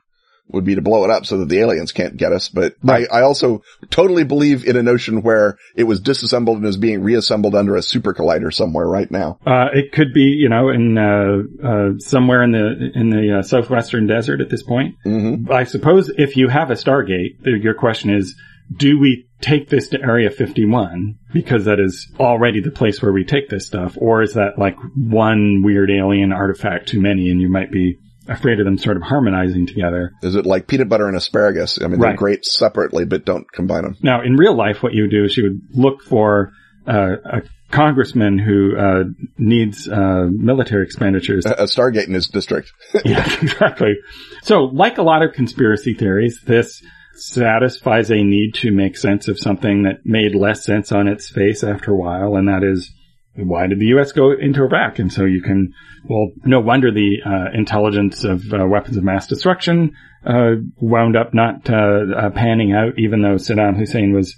Would 0.49 0.63
be 0.65 0.75
to 0.75 0.81
blow 0.81 1.03
it 1.03 1.09
up 1.09 1.25
so 1.25 1.37
that 1.39 1.49
the 1.49 1.59
aliens 1.59 1.91
can't 1.91 2.17
get 2.17 2.31
us. 2.31 2.49
But 2.49 2.75
Right. 2.83 3.07
I, 3.11 3.19
I 3.19 3.21
also 3.23 3.63
totally 3.89 4.23
believe 4.23 4.65
in 4.65 4.75
a 4.75 4.83
notion 4.83 5.21
where 5.21 5.57
it 5.75 5.83
was 5.83 5.99
disassembled 5.99 6.57
and 6.57 6.65
is 6.65 6.77
being 6.77 7.01
reassembled 7.01 7.55
under 7.55 7.75
a 7.75 7.81
super 7.81 8.13
collider 8.13 8.53
somewhere 8.53 8.87
right 8.87 9.09
now. 9.09 9.39
Uh, 9.45 9.69
it 9.73 9.91
could 9.91 10.13
be, 10.13 10.21
you 10.23 10.49
know, 10.49 10.69
in 10.69 10.97
uh, 10.97 11.67
uh, 11.67 11.89
somewhere 11.99 12.43
in 12.43 12.51
the 12.51 12.91
in 12.93 13.09
the 13.09 13.39
uh, 13.39 13.41
southwestern 13.41 14.05
desert 14.07 14.41
at 14.41 14.49
this 14.49 14.63
point. 14.63 14.95
hmm 15.03 15.51
I 15.51 15.63
suppose 15.63 16.11
if 16.17 16.37
you 16.37 16.49
have 16.49 16.69
a 16.69 16.75
Stargate, 16.75 17.37
your 17.43 17.73
question 17.73 18.13
is, 18.13 18.35
do 18.75 18.99
we 18.99 19.27
take 19.41 19.69
this 19.69 19.89
to 19.89 20.01
Area 20.01 20.29
51 20.29 21.17
because 21.33 21.65
that 21.65 21.79
is 21.79 22.09
already 22.19 22.61
the 22.61 22.71
place 22.71 23.01
where 23.01 23.11
we 23.11 23.25
take 23.25 23.49
this 23.49 23.65
stuff, 23.67 23.97
or 23.99 24.21
is 24.21 24.33
that 24.35 24.57
like 24.57 24.77
one 24.95 25.61
weird 25.63 25.91
alien 25.91 26.31
artifact 26.31 26.87
too 26.87 27.01
many, 27.01 27.29
and 27.29 27.41
you 27.41 27.49
might 27.49 27.71
be 27.71 27.97
afraid 28.27 28.59
of 28.59 28.65
them 28.65 28.77
sort 28.77 28.97
of 28.97 29.03
harmonizing 29.03 29.67
together? 29.67 30.13
Is 30.21 30.35
it 30.35 30.45
like 30.45 30.67
peanut 30.67 30.89
butter 30.89 31.07
and 31.07 31.17
asparagus? 31.17 31.79
I 31.81 31.87
mean, 31.87 31.99
they're 31.99 32.15
great 32.15 32.45
separately, 32.45 33.05
but 33.05 33.25
don't 33.25 33.49
combine 33.51 33.83
them. 33.83 33.97
Now, 34.01 34.21
in 34.21 34.35
real 34.35 34.55
life, 34.55 34.81
what 34.81 34.93
you 34.93 35.03
would 35.03 35.11
do 35.11 35.23
is 35.23 35.35
you 35.37 35.43
would 35.43 35.61
look 35.71 36.01
for 36.01 36.51
uh, 36.87 37.15
a 37.25 37.41
congressman 37.71 38.37
who 38.37 38.77
uh, 38.77 39.03
needs 39.37 39.89
uh, 39.89 40.27
military 40.29 40.83
expenditures. 40.85 41.45
A, 41.45 41.51
a 41.51 41.63
Stargate 41.63 42.07
in 42.07 42.13
his 42.13 42.27
district. 42.27 42.71
yeah, 43.05 43.27
exactly. 43.41 43.95
So, 44.43 44.65
like 44.65 44.97
a 44.97 45.03
lot 45.03 45.23
of 45.23 45.33
conspiracy 45.33 45.93
theories, 45.93 46.39
this 46.45 46.81
satisfies 47.15 48.09
a 48.09 48.23
need 48.23 48.53
to 48.55 48.71
make 48.71 48.97
sense 48.97 49.27
of 49.27 49.39
something 49.39 49.83
that 49.83 50.05
made 50.05 50.35
less 50.35 50.63
sense 50.63 50.91
on 50.91 51.07
its 51.07 51.29
face 51.29 51.63
after 51.63 51.91
a 51.91 51.95
while, 51.95 52.35
and 52.35 52.47
that 52.47 52.63
is 52.63 52.91
why 53.35 53.67
did 53.67 53.79
the 53.79 53.87
U.S. 53.87 54.11
go 54.11 54.31
into 54.31 54.61
Iraq? 54.63 54.99
And 54.99 55.11
so 55.11 55.25
you 55.25 55.41
can, 55.41 55.73
well, 56.07 56.29
no 56.45 56.59
wonder 56.59 56.91
the 56.91 57.17
uh, 57.25 57.57
intelligence 57.57 58.23
of 58.23 58.41
uh, 58.53 58.65
weapons 58.67 58.97
of 58.97 59.03
mass 59.03 59.27
destruction 59.27 59.95
uh, 60.25 60.51
wound 60.77 61.15
up 61.17 61.33
not 61.33 61.69
uh, 61.69 61.73
uh, 62.15 62.29
panning 62.29 62.73
out, 62.73 62.93
even 62.97 63.21
though 63.21 63.35
Saddam 63.35 63.77
Hussein 63.77 64.13
was. 64.13 64.35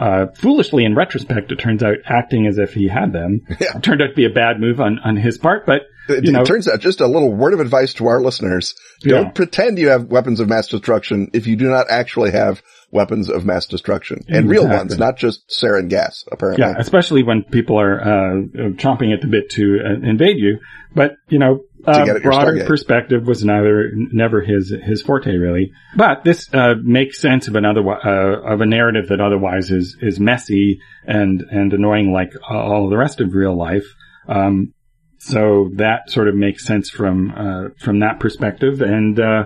Uh, 0.00 0.26
foolishly, 0.36 0.84
in 0.84 0.94
retrospect, 0.94 1.50
it 1.50 1.56
turns 1.56 1.82
out 1.82 1.96
acting 2.06 2.46
as 2.46 2.56
if 2.56 2.72
he 2.72 2.86
had 2.86 3.12
them 3.12 3.40
Yeah. 3.60 3.80
turned 3.80 4.00
out 4.00 4.10
to 4.10 4.14
be 4.14 4.26
a 4.26 4.30
bad 4.30 4.60
move 4.60 4.80
on, 4.80 5.00
on 5.04 5.16
his 5.16 5.38
part. 5.38 5.66
But 5.66 5.82
It, 6.08 6.24
you 6.24 6.30
know, 6.30 6.42
it 6.42 6.46
turns 6.46 6.68
out 6.68 6.78
just 6.78 7.00
a 7.00 7.08
little 7.08 7.32
word 7.34 7.52
of 7.52 7.58
advice 7.58 7.94
to 7.94 8.06
our 8.06 8.20
listeners. 8.20 8.76
Don't 9.00 9.34
pretend 9.34 9.76
you 9.76 9.88
have 9.88 10.04
weapons 10.04 10.38
of 10.38 10.48
mass 10.48 10.68
destruction 10.68 11.30
if 11.34 11.48
you 11.48 11.56
do 11.56 11.68
not 11.68 11.90
actually 11.90 12.30
have 12.30 12.62
weapons 12.90 13.28
of 13.28 13.44
mass 13.44 13.66
destruction 13.66 14.24
and 14.28 14.48
real 14.48 14.66
ones, 14.66 14.96
not 14.98 15.16
just 15.16 15.48
sarin 15.48 15.88
gas, 15.88 16.24
apparently. 16.30 16.64
Yeah, 16.64 16.74
especially 16.78 17.22
when 17.22 17.42
people 17.42 17.78
are 17.78 18.00
uh, 18.00 18.34
chomping 18.76 19.12
at 19.12 19.20
the 19.20 19.28
bit 19.28 19.50
to 19.50 19.78
uh, 19.84 20.08
invade 20.08 20.38
you. 20.38 20.58
But 20.94 21.16
you 21.28 21.38
know, 21.38 21.64
uh, 21.86 22.04
get 22.04 22.16
at 22.16 22.22
your 22.22 22.32
broader 22.32 22.64
perspective 22.64 23.26
was 23.26 23.44
neither 23.44 23.90
never 23.94 24.40
his 24.40 24.74
his 24.82 25.02
forte 25.02 25.36
really. 25.36 25.72
But 25.96 26.24
this 26.24 26.52
uh, 26.52 26.74
makes 26.82 27.20
sense 27.20 27.48
of 27.48 27.56
another 27.56 27.82
uh, 27.86 28.54
of 28.54 28.60
a 28.60 28.66
narrative 28.66 29.08
that 29.08 29.20
otherwise 29.20 29.70
is 29.70 29.96
is 30.00 30.18
messy 30.18 30.80
and 31.04 31.42
and 31.50 31.72
annoying, 31.72 32.12
like 32.12 32.32
all 32.48 32.88
the 32.88 32.96
rest 32.96 33.20
of 33.20 33.34
real 33.34 33.56
life. 33.56 33.84
Um, 34.28 34.72
so 35.18 35.70
that 35.74 36.10
sort 36.10 36.28
of 36.28 36.34
makes 36.34 36.64
sense 36.64 36.90
from 36.90 37.30
uh, 37.30 37.68
from 37.78 38.00
that 38.00 38.20
perspective, 38.20 38.80
and 38.80 39.18
uh, 39.18 39.44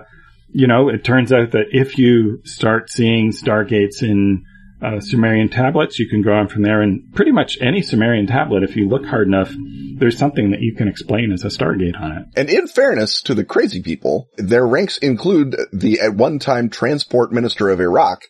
you 0.52 0.66
know, 0.66 0.88
it 0.88 1.04
turns 1.04 1.32
out 1.32 1.52
that 1.52 1.66
if 1.72 1.98
you 1.98 2.40
start 2.44 2.90
seeing 2.90 3.32
stargates 3.32 4.02
in 4.02 4.44
uh, 4.82 5.00
Sumerian 5.00 5.48
tablets, 5.48 5.98
you 5.98 6.08
can 6.08 6.22
go 6.22 6.32
on 6.32 6.48
from 6.48 6.62
there. 6.62 6.82
And 6.82 7.12
pretty 7.14 7.30
much 7.30 7.58
any 7.60 7.82
Sumerian 7.82 8.26
tablet, 8.26 8.62
if 8.62 8.76
you 8.76 8.88
look 8.88 9.06
hard 9.06 9.28
enough, 9.28 9.52
there's 9.96 10.18
something 10.18 10.50
that 10.50 10.60
you 10.60 10.74
can 10.74 10.88
explain 10.88 11.32
as 11.32 11.44
a 11.44 11.48
stargate 11.48 11.98
on 11.98 12.12
it. 12.12 12.26
And 12.36 12.50
in 12.50 12.66
fairness 12.66 13.22
to 13.22 13.34
the 13.34 13.44
crazy 13.44 13.82
people, 13.82 14.28
their 14.36 14.66
ranks 14.66 14.98
include 14.98 15.56
the 15.72 16.00
at 16.00 16.14
one 16.14 16.38
time 16.38 16.68
transport 16.68 17.32
minister 17.32 17.68
of 17.68 17.80
Iraq, 17.80 18.22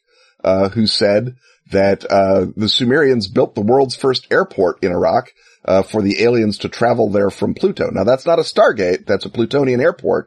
uh, 0.45 0.69
who 0.69 0.87
said 0.87 1.37
that 1.71 2.05
uh, 2.05 2.47
the 2.55 2.69
Sumerians 2.69 3.29
built 3.29 3.55
the 3.55 3.63
world's 3.63 3.97
first 3.97 4.27
airport 4.31 4.85
in 4.85 4.93
Iraq 4.93 5.31
uh, 5.65 5.83
for 5.83 6.03
the 6.03 6.23
aliens 6.23 6.59
to 6.59 6.69
travel 6.69 7.09
there 7.09 7.31
from 7.31 7.55
Pluto. 7.55 7.89
Now 7.91 8.05
that's 8.05 8.27
not 8.27 8.39
a 8.39 8.43
Stargate; 8.43 9.07
that's 9.07 9.25
a 9.25 9.31
Plutonian 9.31 9.81
airport. 9.81 10.27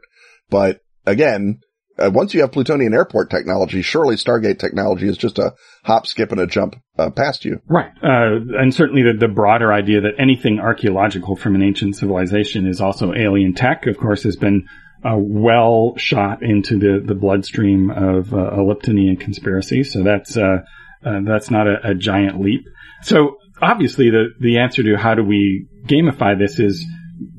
But 0.50 0.80
again, 1.04 1.60
uh, 1.98 2.10
once 2.12 2.34
you 2.34 2.40
have 2.40 2.52
Plutonian 2.52 2.94
airport 2.94 3.30
technology, 3.30 3.82
surely 3.82 4.16
Stargate 4.16 4.58
technology 4.58 5.08
is 5.08 5.16
just 5.16 5.38
a 5.38 5.54
hop, 5.84 6.06
skip, 6.06 6.32
and 6.32 6.40
a 6.40 6.46
jump 6.46 6.76
uh, 6.98 7.10
past 7.10 7.44
you. 7.44 7.60
Right. 7.68 7.90
Uh, 8.02 8.38
and 8.58 8.74
certainly 8.74 9.02
the, 9.02 9.14
the 9.18 9.32
broader 9.32 9.72
idea 9.72 10.02
that 10.02 10.14
anything 10.18 10.58
archaeological 10.58 11.36
from 11.36 11.54
an 11.54 11.62
ancient 11.62 11.96
civilization 11.96 12.66
is 12.66 12.80
also 12.80 13.14
alien 13.14 13.54
tech, 13.54 13.86
of 13.86 13.96
course, 13.96 14.24
has 14.24 14.36
been 14.36 14.66
uh, 15.04 15.16
well 15.16 15.94
shot 15.96 16.42
into 16.42 16.78
the, 16.78 17.02
the 17.04 17.14
bloodstream 17.14 17.90
of 17.90 18.32
uh, 18.32 18.36
Eliptonian 18.36 19.18
conspiracy. 19.18 19.84
So 19.84 20.02
that's, 20.02 20.36
uh, 20.36 20.58
uh, 21.04 21.20
that's 21.24 21.50
not 21.50 21.66
a, 21.66 21.90
a 21.90 21.94
giant 21.94 22.40
leap. 22.40 22.64
So 23.02 23.38
obviously 23.62 24.10
the, 24.10 24.28
the 24.40 24.58
answer 24.58 24.82
to 24.82 24.96
how 24.96 25.14
do 25.14 25.22
we 25.22 25.66
gamify 25.86 26.38
this 26.38 26.58
is 26.58 26.84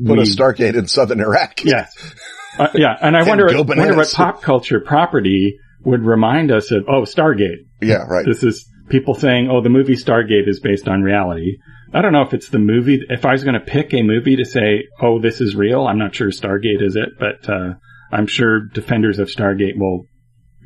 Put 0.03 0.17
we, 0.17 0.23
a 0.23 0.25
Stargate 0.25 0.75
in 0.75 0.88
southern 0.88 1.19
Iraq. 1.19 1.63
Yes. 1.63 2.15
Uh, 2.59 2.69
yeah. 2.75 2.95
And 3.01 3.15
I 3.15 3.19
And 3.21 3.29
wonder, 3.29 3.47
wonder 3.63 3.95
what 3.95 4.11
pop 4.11 4.41
culture 4.41 4.79
property 4.79 5.57
would 5.84 6.03
remind 6.05 6.51
us 6.51 6.71
of, 6.71 6.85
oh, 6.88 7.01
Stargate. 7.03 7.65
yeah, 7.81 8.03
right. 8.07 8.25
This 8.25 8.43
is 8.43 8.69
people 8.89 9.13
saying, 9.15 9.49
oh, 9.49 9.61
the 9.61 9.69
movie 9.69 9.95
Stargate 9.95 10.47
is 10.47 10.59
based 10.59 10.88
on 10.88 11.01
reality. 11.01 11.57
I 11.93 12.01
don't 12.01 12.11
know 12.11 12.23
if 12.23 12.34
it's 12.34 12.49
the 12.49 12.59
movie. 12.59 13.01
If 13.09 13.25
I 13.25 13.31
was 13.31 13.43
going 13.43 13.53
to 13.53 13.59
pick 13.61 13.93
a 13.93 14.01
movie 14.03 14.35
to 14.38 14.45
say, 14.45 14.84
oh, 15.01 15.19
this 15.19 15.39
is 15.39 15.55
real, 15.55 15.85
I'm 15.88 15.97
not 15.97 16.15
sure 16.15 16.29
Stargate 16.29 16.81
is 16.81 16.95
it, 16.95 17.09
but, 17.19 17.49
uh, 17.49 17.73
I'm 18.11 18.27
sure 18.27 18.61
defenders 18.73 19.19
of 19.19 19.27
Stargate 19.29 19.77
will 19.77 20.05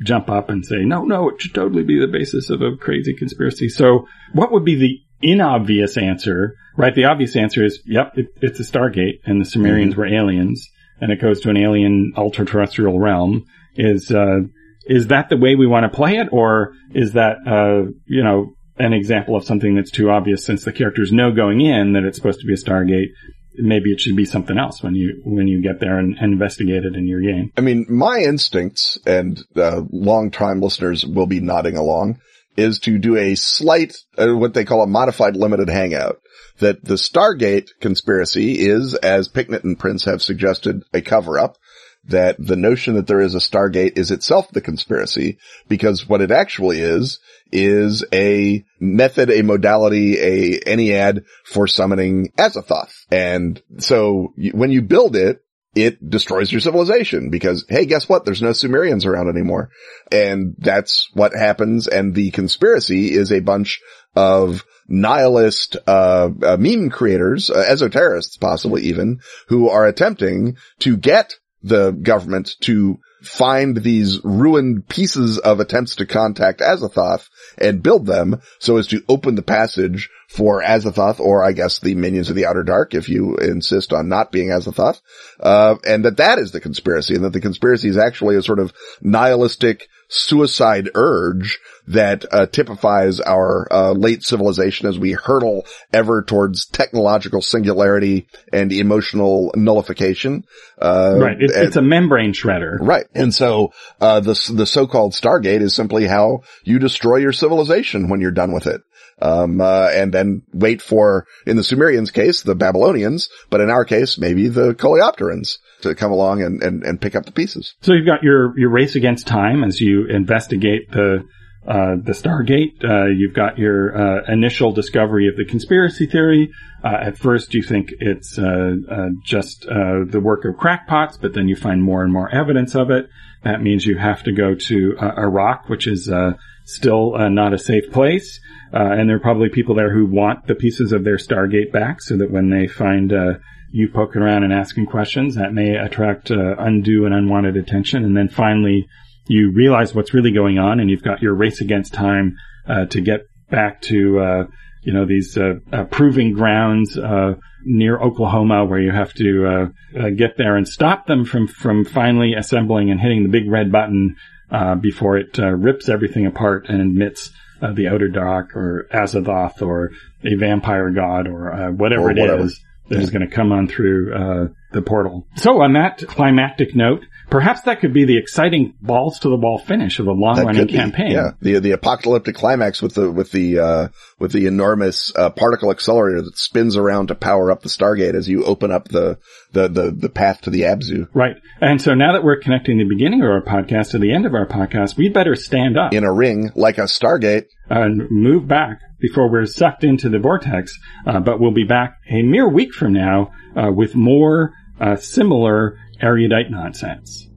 jump 0.04 0.28
up 0.28 0.48
and 0.48 0.64
say, 0.64 0.84
no, 0.84 1.04
no, 1.04 1.28
it 1.28 1.40
should 1.40 1.54
totally 1.54 1.84
be 1.84 2.00
the 2.00 2.06
basis 2.08 2.50
of 2.50 2.62
a 2.62 2.76
crazy 2.76 3.14
conspiracy. 3.14 3.68
So 3.68 4.06
what 4.32 4.50
would 4.52 4.64
be 4.64 4.74
the 4.74 4.98
inobvious 5.20 5.96
answer, 5.96 6.54
right? 6.76 6.94
The 6.94 7.04
obvious 7.04 7.36
answer 7.36 7.64
is, 7.64 7.80
yep, 7.86 8.12
it, 8.16 8.26
it's 8.40 8.58
a 8.58 8.64
Stargate 8.64 9.20
and 9.24 9.40
the 9.40 9.44
Sumerians 9.44 9.94
were 9.94 10.06
aliens 10.06 10.68
and 11.02 11.10
it 11.10 11.20
goes 11.20 11.40
to 11.40 11.50
an 11.50 11.56
alien 11.56 12.12
ultra 12.16 12.46
terrestrial 12.46 12.98
realm. 12.98 13.44
Is, 13.74 14.10
uh, 14.10 14.42
is 14.86 15.08
that 15.08 15.28
the 15.28 15.36
way 15.36 15.56
we 15.56 15.66
want 15.66 15.90
to 15.90 15.94
play 15.94 16.16
it 16.16 16.28
or 16.30 16.74
is 16.94 17.14
that, 17.14 17.38
uh, 17.46 17.90
you 18.06 18.22
know, 18.22 18.54
an 18.78 18.92
example 18.92 19.34
of 19.34 19.44
something 19.44 19.74
that's 19.74 19.90
too 19.90 20.10
obvious 20.10 20.44
since 20.44 20.64
the 20.64 20.72
characters 20.72 21.10
know 21.10 21.32
going 21.32 21.60
in 21.60 21.94
that 21.94 22.04
it's 22.04 22.16
supposed 22.16 22.40
to 22.40 22.46
be 22.46 22.52
a 22.54 22.56
Stargate? 22.56 23.08
Maybe 23.54 23.90
it 23.90 24.00
should 24.00 24.16
be 24.16 24.24
something 24.24 24.56
else 24.56 24.82
when 24.82 24.94
you, 24.94 25.20
when 25.24 25.48
you 25.48 25.60
get 25.60 25.80
there 25.80 25.98
and, 25.98 26.16
and 26.18 26.32
investigate 26.32 26.84
it 26.84 26.94
in 26.94 27.06
your 27.06 27.20
game. 27.20 27.52
I 27.56 27.60
mean, 27.62 27.84
my 27.88 28.20
instincts 28.20 28.96
and 29.04 29.38
uh, 29.56 29.82
long-time 29.90 30.60
listeners 30.60 31.04
will 31.04 31.26
be 31.26 31.40
nodding 31.40 31.76
along 31.76 32.20
is 32.56 32.78
to 32.80 32.98
do 32.98 33.16
a 33.16 33.34
slight, 33.34 33.96
uh, 34.16 34.28
what 34.28 34.54
they 34.54 34.64
call 34.64 34.82
a 34.82 34.86
modified 34.86 35.36
limited 35.36 35.68
hangout. 35.68 36.20
That 36.62 36.84
the 36.84 36.94
Stargate 36.94 37.68
conspiracy 37.80 38.66
is, 38.66 38.94
as 38.94 39.28
Picknett 39.28 39.64
and 39.64 39.78
Prince 39.78 40.04
have 40.06 40.22
suggested, 40.22 40.82
a 40.94 41.00
cover-up. 41.00 41.58
That 42.04 42.34
the 42.36 42.56
notion 42.56 42.94
that 42.94 43.06
there 43.06 43.20
is 43.20 43.36
a 43.36 43.38
Stargate 43.38 43.96
is 43.96 44.10
itself 44.10 44.50
the 44.50 44.60
conspiracy, 44.60 45.38
because 45.68 46.08
what 46.08 46.20
it 46.20 46.32
actually 46.32 46.80
is, 46.80 47.20
is 47.52 48.04
a 48.12 48.64
method, 48.80 49.30
a 49.30 49.42
modality, 49.42 50.18
a 50.18 50.60
Ennead 50.60 51.24
for 51.44 51.68
summoning 51.68 52.32
Azathoth. 52.36 52.92
And 53.12 53.62
so 53.78 54.32
when 54.36 54.72
you 54.72 54.82
build 54.82 55.14
it, 55.14 55.44
it 55.76 56.10
destroys 56.10 56.50
your 56.50 56.60
civilization 56.60 57.30
because, 57.30 57.64
hey, 57.68 57.86
guess 57.86 58.08
what? 58.08 58.24
There's 58.24 58.42
no 58.42 58.52
Sumerians 58.52 59.06
around 59.06 59.28
anymore. 59.28 59.70
And 60.10 60.54
that's 60.58 61.08
what 61.14 61.32
happens. 61.34 61.86
And 61.86 62.14
the 62.14 62.30
conspiracy 62.32 63.12
is 63.12 63.30
a 63.30 63.40
bunch 63.40 63.80
of 64.16 64.64
nihilist, 64.88 65.76
uh, 65.86 66.30
uh 66.42 66.56
meme 66.58 66.90
creators, 66.90 67.50
uh, 67.50 67.64
esoterists 67.66 68.36
possibly 68.36 68.82
even, 68.82 69.20
who 69.48 69.68
are 69.68 69.86
attempting 69.86 70.56
to 70.80 70.96
get 70.96 71.34
the 71.62 71.92
government 71.92 72.56
to 72.60 72.98
find 73.22 73.76
these 73.76 74.22
ruined 74.24 74.88
pieces 74.88 75.38
of 75.38 75.60
attempts 75.60 75.96
to 75.96 76.06
contact 76.06 76.60
Azathoth 76.60 77.28
and 77.56 77.82
build 77.82 78.04
them 78.04 78.42
so 78.58 78.76
as 78.76 78.88
to 78.88 79.04
open 79.08 79.36
the 79.36 79.42
passage 79.42 80.10
for 80.28 80.62
Azathoth, 80.62 81.20
or 81.20 81.44
I 81.44 81.52
guess 81.52 81.78
the 81.78 81.94
minions 81.94 82.30
of 82.30 82.36
the 82.36 82.46
Outer 82.46 82.64
Dark, 82.64 82.94
if 82.94 83.08
you 83.08 83.36
insist 83.36 83.92
on 83.92 84.08
not 84.08 84.32
being 84.32 84.48
Azathoth, 84.48 85.00
uh, 85.40 85.76
and 85.86 86.04
that 86.04 86.16
that 86.16 86.38
is 86.38 86.52
the 86.52 86.60
conspiracy, 86.60 87.14
and 87.14 87.24
that 87.24 87.32
the 87.32 87.40
conspiracy 87.40 87.88
is 87.88 87.96
actually 87.96 88.36
a 88.36 88.42
sort 88.42 88.58
of 88.58 88.72
nihilistic 89.00 89.88
suicide 90.12 90.90
urge 90.94 91.58
that 91.88 92.24
uh, 92.30 92.46
typifies 92.46 93.20
our 93.20 93.66
uh, 93.72 93.92
late 93.92 94.22
civilization 94.22 94.88
as 94.88 94.98
we 94.98 95.12
hurtle 95.12 95.66
ever 95.92 96.22
towards 96.22 96.66
technological 96.66 97.42
singularity 97.42 98.28
and 98.52 98.72
emotional 98.72 99.52
nullification. 99.56 100.44
Uh, 100.80 101.16
right. 101.18 101.36
It's, 101.40 101.54
and- 101.54 101.66
it's 101.66 101.76
a 101.76 101.82
membrane 101.82 102.32
shredder. 102.32 102.76
Right. 102.80 103.06
And 103.14 103.34
so, 103.34 103.72
uh, 104.00 104.20
the, 104.20 104.52
the 104.54 104.66
so-called 104.66 105.12
Stargate 105.12 105.60
is 105.60 105.74
simply 105.74 106.06
how 106.06 106.42
you 106.62 106.78
destroy 106.78 107.16
your 107.16 107.32
civilization 107.32 108.08
when 108.08 108.20
you're 108.20 108.30
done 108.30 108.52
with 108.52 108.66
it. 108.66 108.82
Um, 109.22 109.60
uh, 109.60 109.88
and 109.94 110.12
then 110.12 110.42
wait 110.52 110.82
for, 110.82 111.26
in 111.46 111.56
the 111.56 111.62
Sumerians 111.62 112.10
case, 112.10 112.42
the 112.42 112.56
Babylonians, 112.56 113.28
but 113.50 113.60
in 113.60 113.70
our 113.70 113.84
case, 113.84 114.18
maybe 114.18 114.48
the 114.48 114.74
Coleopterans 114.74 115.58
to 115.82 115.94
come 115.94 116.10
along 116.10 116.42
and, 116.42 116.60
and, 116.60 116.82
and 116.82 117.00
pick 117.00 117.14
up 117.14 117.24
the 117.24 117.30
pieces. 117.30 117.74
So 117.82 117.92
you've 117.92 118.06
got 118.06 118.24
your, 118.24 118.58
your 118.58 118.70
race 118.70 118.96
against 118.96 119.28
time 119.28 119.62
as 119.62 119.80
you 119.80 120.06
investigate 120.08 120.90
the, 120.90 121.24
uh, 121.66 121.94
the 122.02 122.12
Stargate. 122.12 122.82
Uh, 122.84 123.06
you've 123.06 123.34
got 123.34 123.58
your, 123.58 123.96
uh, 123.96 124.32
initial 124.32 124.72
discovery 124.72 125.28
of 125.28 125.36
the 125.36 125.44
conspiracy 125.44 126.06
theory. 126.06 126.50
Uh, 126.82 126.96
at 127.00 127.16
first 127.16 127.54
you 127.54 127.62
think 127.62 127.90
it's, 128.00 128.36
uh, 128.36 128.74
uh, 128.90 129.08
just, 129.24 129.66
uh, 129.66 130.04
the 130.04 130.20
work 130.20 130.44
of 130.44 130.56
crackpots, 130.56 131.16
but 131.20 131.34
then 131.34 131.46
you 131.46 131.54
find 131.54 131.82
more 131.82 132.02
and 132.02 132.12
more 132.12 132.28
evidence 132.34 132.74
of 132.74 132.90
it. 132.90 133.08
That 133.44 133.62
means 133.62 133.86
you 133.86 133.96
have 133.96 134.24
to 134.24 134.32
go 134.32 134.54
to, 134.54 134.96
Iraq, 134.98 135.68
which 135.68 135.86
is, 135.86 136.08
uh, 136.08 136.32
still, 136.64 137.16
not 137.30 137.52
a 137.52 137.58
safe 137.58 137.92
place. 137.92 138.40
Uh, 138.74 138.78
and 138.78 139.08
there 139.08 139.16
are 139.16 139.20
probably 139.20 139.48
people 139.48 139.74
there 139.74 139.92
who 139.92 140.06
want 140.06 140.46
the 140.46 140.54
pieces 140.54 140.92
of 140.92 141.04
their 141.04 141.16
Stargate 141.16 141.70
back 141.72 142.00
so 142.00 142.16
that 142.16 142.30
when 142.30 142.50
they 142.50 142.66
find, 142.66 143.12
uh, 143.12 143.34
you 143.70 143.88
poking 143.88 144.22
around 144.22 144.42
and 144.44 144.52
asking 144.52 144.86
questions 144.86 145.36
that 145.36 145.54
may 145.54 145.76
attract 145.76 146.30
undue 146.30 147.06
and 147.06 147.14
unwanted 147.14 147.56
attention. 147.56 148.04
And 148.04 148.16
then 148.16 148.28
finally, 148.28 148.86
you 149.26 149.52
realize 149.52 149.94
what's 149.94 150.12
really 150.14 150.32
going 150.32 150.58
on, 150.58 150.80
and 150.80 150.90
you've 150.90 151.02
got 151.02 151.22
your 151.22 151.34
race 151.34 151.60
against 151.60 151.94
time 151.94 152.36
uh, 152.66 152.86
to 152.86 153.00
get 153.00 153.20
back 153.50 153.80
to 153.82 154.18
uh, 154.18 154.44
you 154.82 154.92
know 154.92 155.04
these 155.06 155.36
uh, 155.36 155.54
uh, 155.72 155.84
proving 155.84 156.32
grounds 156.32 156.96
uh, 156.98 157.34
near 157.64 157.98
Oklahoma, 158.00 158.64
where 158.64 158.80
you 158.80 158.90
have 158.90 159.12
to 159.14 159.46
uh, 159.46 160.00
uh, 160.00 160.10
get 160.10 160.36
there 160.36 160.56
and 160.56 160.66
stop 160.66 161.06
them 161.06 161.24
from 161.24 161.46
from 161.46 161.84
finally 161.84 162.34
assembling 162.34 162.90
and 162.90 163.00
hitting 163.00 163.22
the 163.22 163.28
big 163.28 163.48
red 163.50 163.70
button 163.70 164.16
uh, 164.50 164.74
before 164.74 165.16
it 165.16 165.38
uh, 165.38 165.50
rips 165.50 165.88
everything 165.88 166.26
apart 166.26 166.66
and 166.68 166.80
admits. 166.80 167.30
Uh, 167.60 167.72
the 167.72 167.86
Outer 167.86 168.08
Dark, 168.08 168.56
or 168.56 168.88
Azathoth, 168.92 169.62
or 169.62 169.92
a 170.24 170.34
vampire 170.34 170.90
god, 170.90 171.28
or 171.28 171.52
uh, 171.52 171.70
whatever 171.70 172.06
Or 172.06 172.10
it 172.10 172.18
is 172.18 172.28
whatever. 172.28 172.48
that 172.88 172.98
is 173.00 173.10
going 173.10 173.22
to 173.28 173.32
come 173.32 173.52
on 173.52 173.68
through 173.68 174.12
uh, 174.12 174.48
the 174.72 174.82
portal. 174.82 175.28
So 175.36 175.62
on 175.62 175.74
that 175.74 175.98
climactic 176.08 176.74
note, 176.74 177.04
perhaps 177.32 177.62
that 177.62 177.80
could 177.80 177.94
be 177.94 178.04
the 178.04 178.18
exciting 178.18 178.74
balls 178.82 179.18
to 179.20 179.30
the 179.30 179.36
wall 179.36 179.58
finish 179.58 179.98
of 179.98 180.06
a 180.06 180.12
long 180.12 180.36
running 180.44 180.68
campaign. 180.68 181.12
Yeah. 181.12 181.30
The, 181.40 181.60
the 181.60 181.70
apocalyptic 181.70 182.34
climax 182.34 182.82
with 182.82 182.94
the, 182.94 183.10
with 183.10 183.32
the, 183.32 183.58
uh, 183.58 183.88
with 184.18 184.32
the 184.32 184.46
enormous, 184.46 185.10
uh, 185.16 185.30
particle 185.30 185.70
accelerator 185.70 186.20
that 186.20 186.36
spins 186.36 186.76
around 186.76 187.08
to 187.08 187.14
power 187.14 187.50
up 187.50 187.62
the 187.62 187.70
Stargate 187.70 188.12
as 188.14 188.28
you 188.28 188.44
open 188.44 188.70
up 188.70 188.88
the, 188.88 189.18
the, 189.52 189.66
the, 189.66 189.90
the 189.90 190.08
path 190.10 190.42
to 190.42 190.50
the 190.50 190.62
Abzu. 190.62 191.08
Right. 191.14 191.36
And 191.58 191.80
so 191.80 191.94
now 191.94 192.12
that 192.12 192.22
we're 192.22 192.38
connecting 192.38 192.76
the 192.76 192.84
beginning 192.84 193.22
of 193.22 193.30
our 193.30 193.42
podcast 193.42 193.92
to 193.92 193.98
the 193.98 194.12
end 194.12 194.26
of 194.26 194.34
our 194.34 194.46
podcast, 194.46 194.98
we'd 194.98 195.14
better 195.14 195.34
stand 195.34 195.78
up 195.78 195.94
In 195.94 196.04
a 196.04 196.12
ring, 196.12 196.52
like 196.54 196.76
a 196.76 196.82
Stargate, 196.82 197.46
and 197.70 198.10
move 198.10 198.46
back 198.46 198.78
before 199.00 199.30
we're 199.30 199.46
sucked 199.46 199.84
into 199.84 200.10
the 200.10 200.18
vortex. 200.18 200.78
Uh, 201.06 201.20
but 201.20 201.40
we'll 201.40 201.50
be 201.50 201.64
back 201.64 201.96
a 202.10 202.20
mere 202.20 202.46
week 202.46 202.74
from 202.74 202.92
now 202.92 203.32
uh, 203.56 203.72
with 203.72 203.94
more 203.94 204.52
uh, 204.78 204.96
similar 204.96 205.78
erudite 206.02 206.50
nonsense. 206.50 207.31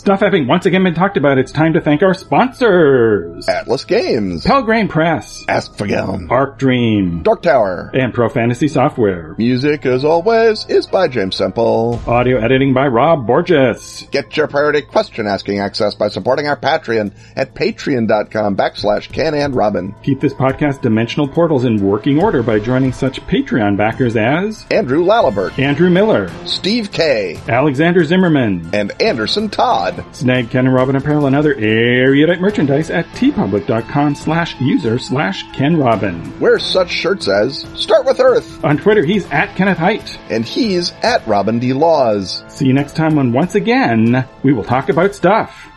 Stuff 0.00 0.20
having 0.20 0.46
once 0.46 0.64
again 0.64 0.82
been 0.82 0.94
talked 0.94 1.18
about, 1.18 1.36
it's 1.36 1.52
time 1.52 1.74
to 1.74 1.80
thank 1.82 2.02
our 2.02 2.14
sponsors. 2.14 3.46
Atlas 3.46 3.84
Games, 3.84 4.46
Pelgrane 4.46 4.88
Press, 4.88 5.44
Ask 5.46 5.76
for 5.76 5.84
Askfageln, 5.86 6.30
Arc 6.30 6.58
Dream, 6.58 7.22
Dark 7.22 7.42
Tower. 7.42 7.90
and 7.92 8.14
Pro 8.14 8.30
Fantasy 8.30 8.66
Software. 8.66 9.34
Music, 9.36 9.84
as 9.84 10.02
always, 10.02 10.64
is 10.70 10.86
by 10.86 11.06
James 11.06 11.36
Semple. 11.36 12.00
Audio 12.06 12.38
editing 12.38 12.72
by 12.72 12.86
Rob 12.86 13.26
Borges. 13.26 14.06
Get 14.10 14.34
your 14.38 14.48
priority 14.48 14.80
question 14.80 15.26
asking 15.26 15.60
access 15.60 15.94
by 15.94 16.08
supporting 16.08 16.48
our 16.48 16.56
Patreon 16.56 17.12
at 17.36 17.54
patreon.com 17.54 18.56
backslash 18.56 19.12
Ken 19.12 19.34
and 19.34 19.54
Robin. 19.54 19.94
Keep 20.02 20.20
this 20.20 20.32
podcast 20.32 20.80
Dimensional 20.80 21.28
Portals 21.28 21.66
in 21.66 21.76
working 21.76 22.22
order 22.22 22.42
by 22.42 22.58
joining 22.58 22.94
such 22.94 23.20
Patreon 23.26 23.76
backers 23.76 24.16
as 24.16 24.64
Andrew 24.70 25.04
Lalibert, 25.04 25.58
Andrew 25.58 25.90
Miller, 25.90 26.30
Steve 26.46 26.90
K, 26.90 27.38
Alexander 27.46 28.02
Zimmerman, 28.02 28.70
and 28.72 28.92
Anderson 29.02 29.50
Todd. 29.50 29.89
Snag 30.12 30.50
Ken 30.50 30.66
and 30.66 30.74
Robin 30.74 30.96
apparel 30.96 31.26
and 31.26 31.36
other 31.36 31.54
erudite 31.54 32.40
merchandise 32.40 32.90
at 32.90 33.06
teepublic.com 33.08 34.14
slash 34.14 34.60
user 34.60 34.98
slash 34.98 35.50
Ken 35.52 35.76
Robin. 35.76 36.38
Wear 36.40 36.58
such 36.58 36.90
shirts 36.90 37.28
as 37.28 37.60
Start 37.80 38.04
with 38.06 38.20
Earth, 38.20 38.62
On 38.64 38.76
Twitter, 38.76 39.04
he's 39.04 39.26
at 39.30 39.54
Kenneth 39.56 39.78
Hite. 39.78 40.18
and 40.30 40.44
he's 40.44 40.92
at 41.02 41.26
Robin 41.26 41.58
D. 41.58 41.72
Laws. 41.72 42.44
See 42.48 42.66
you 42.66 42.72
next 42.72 42.96
time 42.96 43.14
when 43.16 43.32
once 43.32 43.54
again 43.54 44.26
we 44.42 44.52
will 44.52 44.64
talk 44.64 44.88
about 44.88 45.14
stuff. 45.14 45.69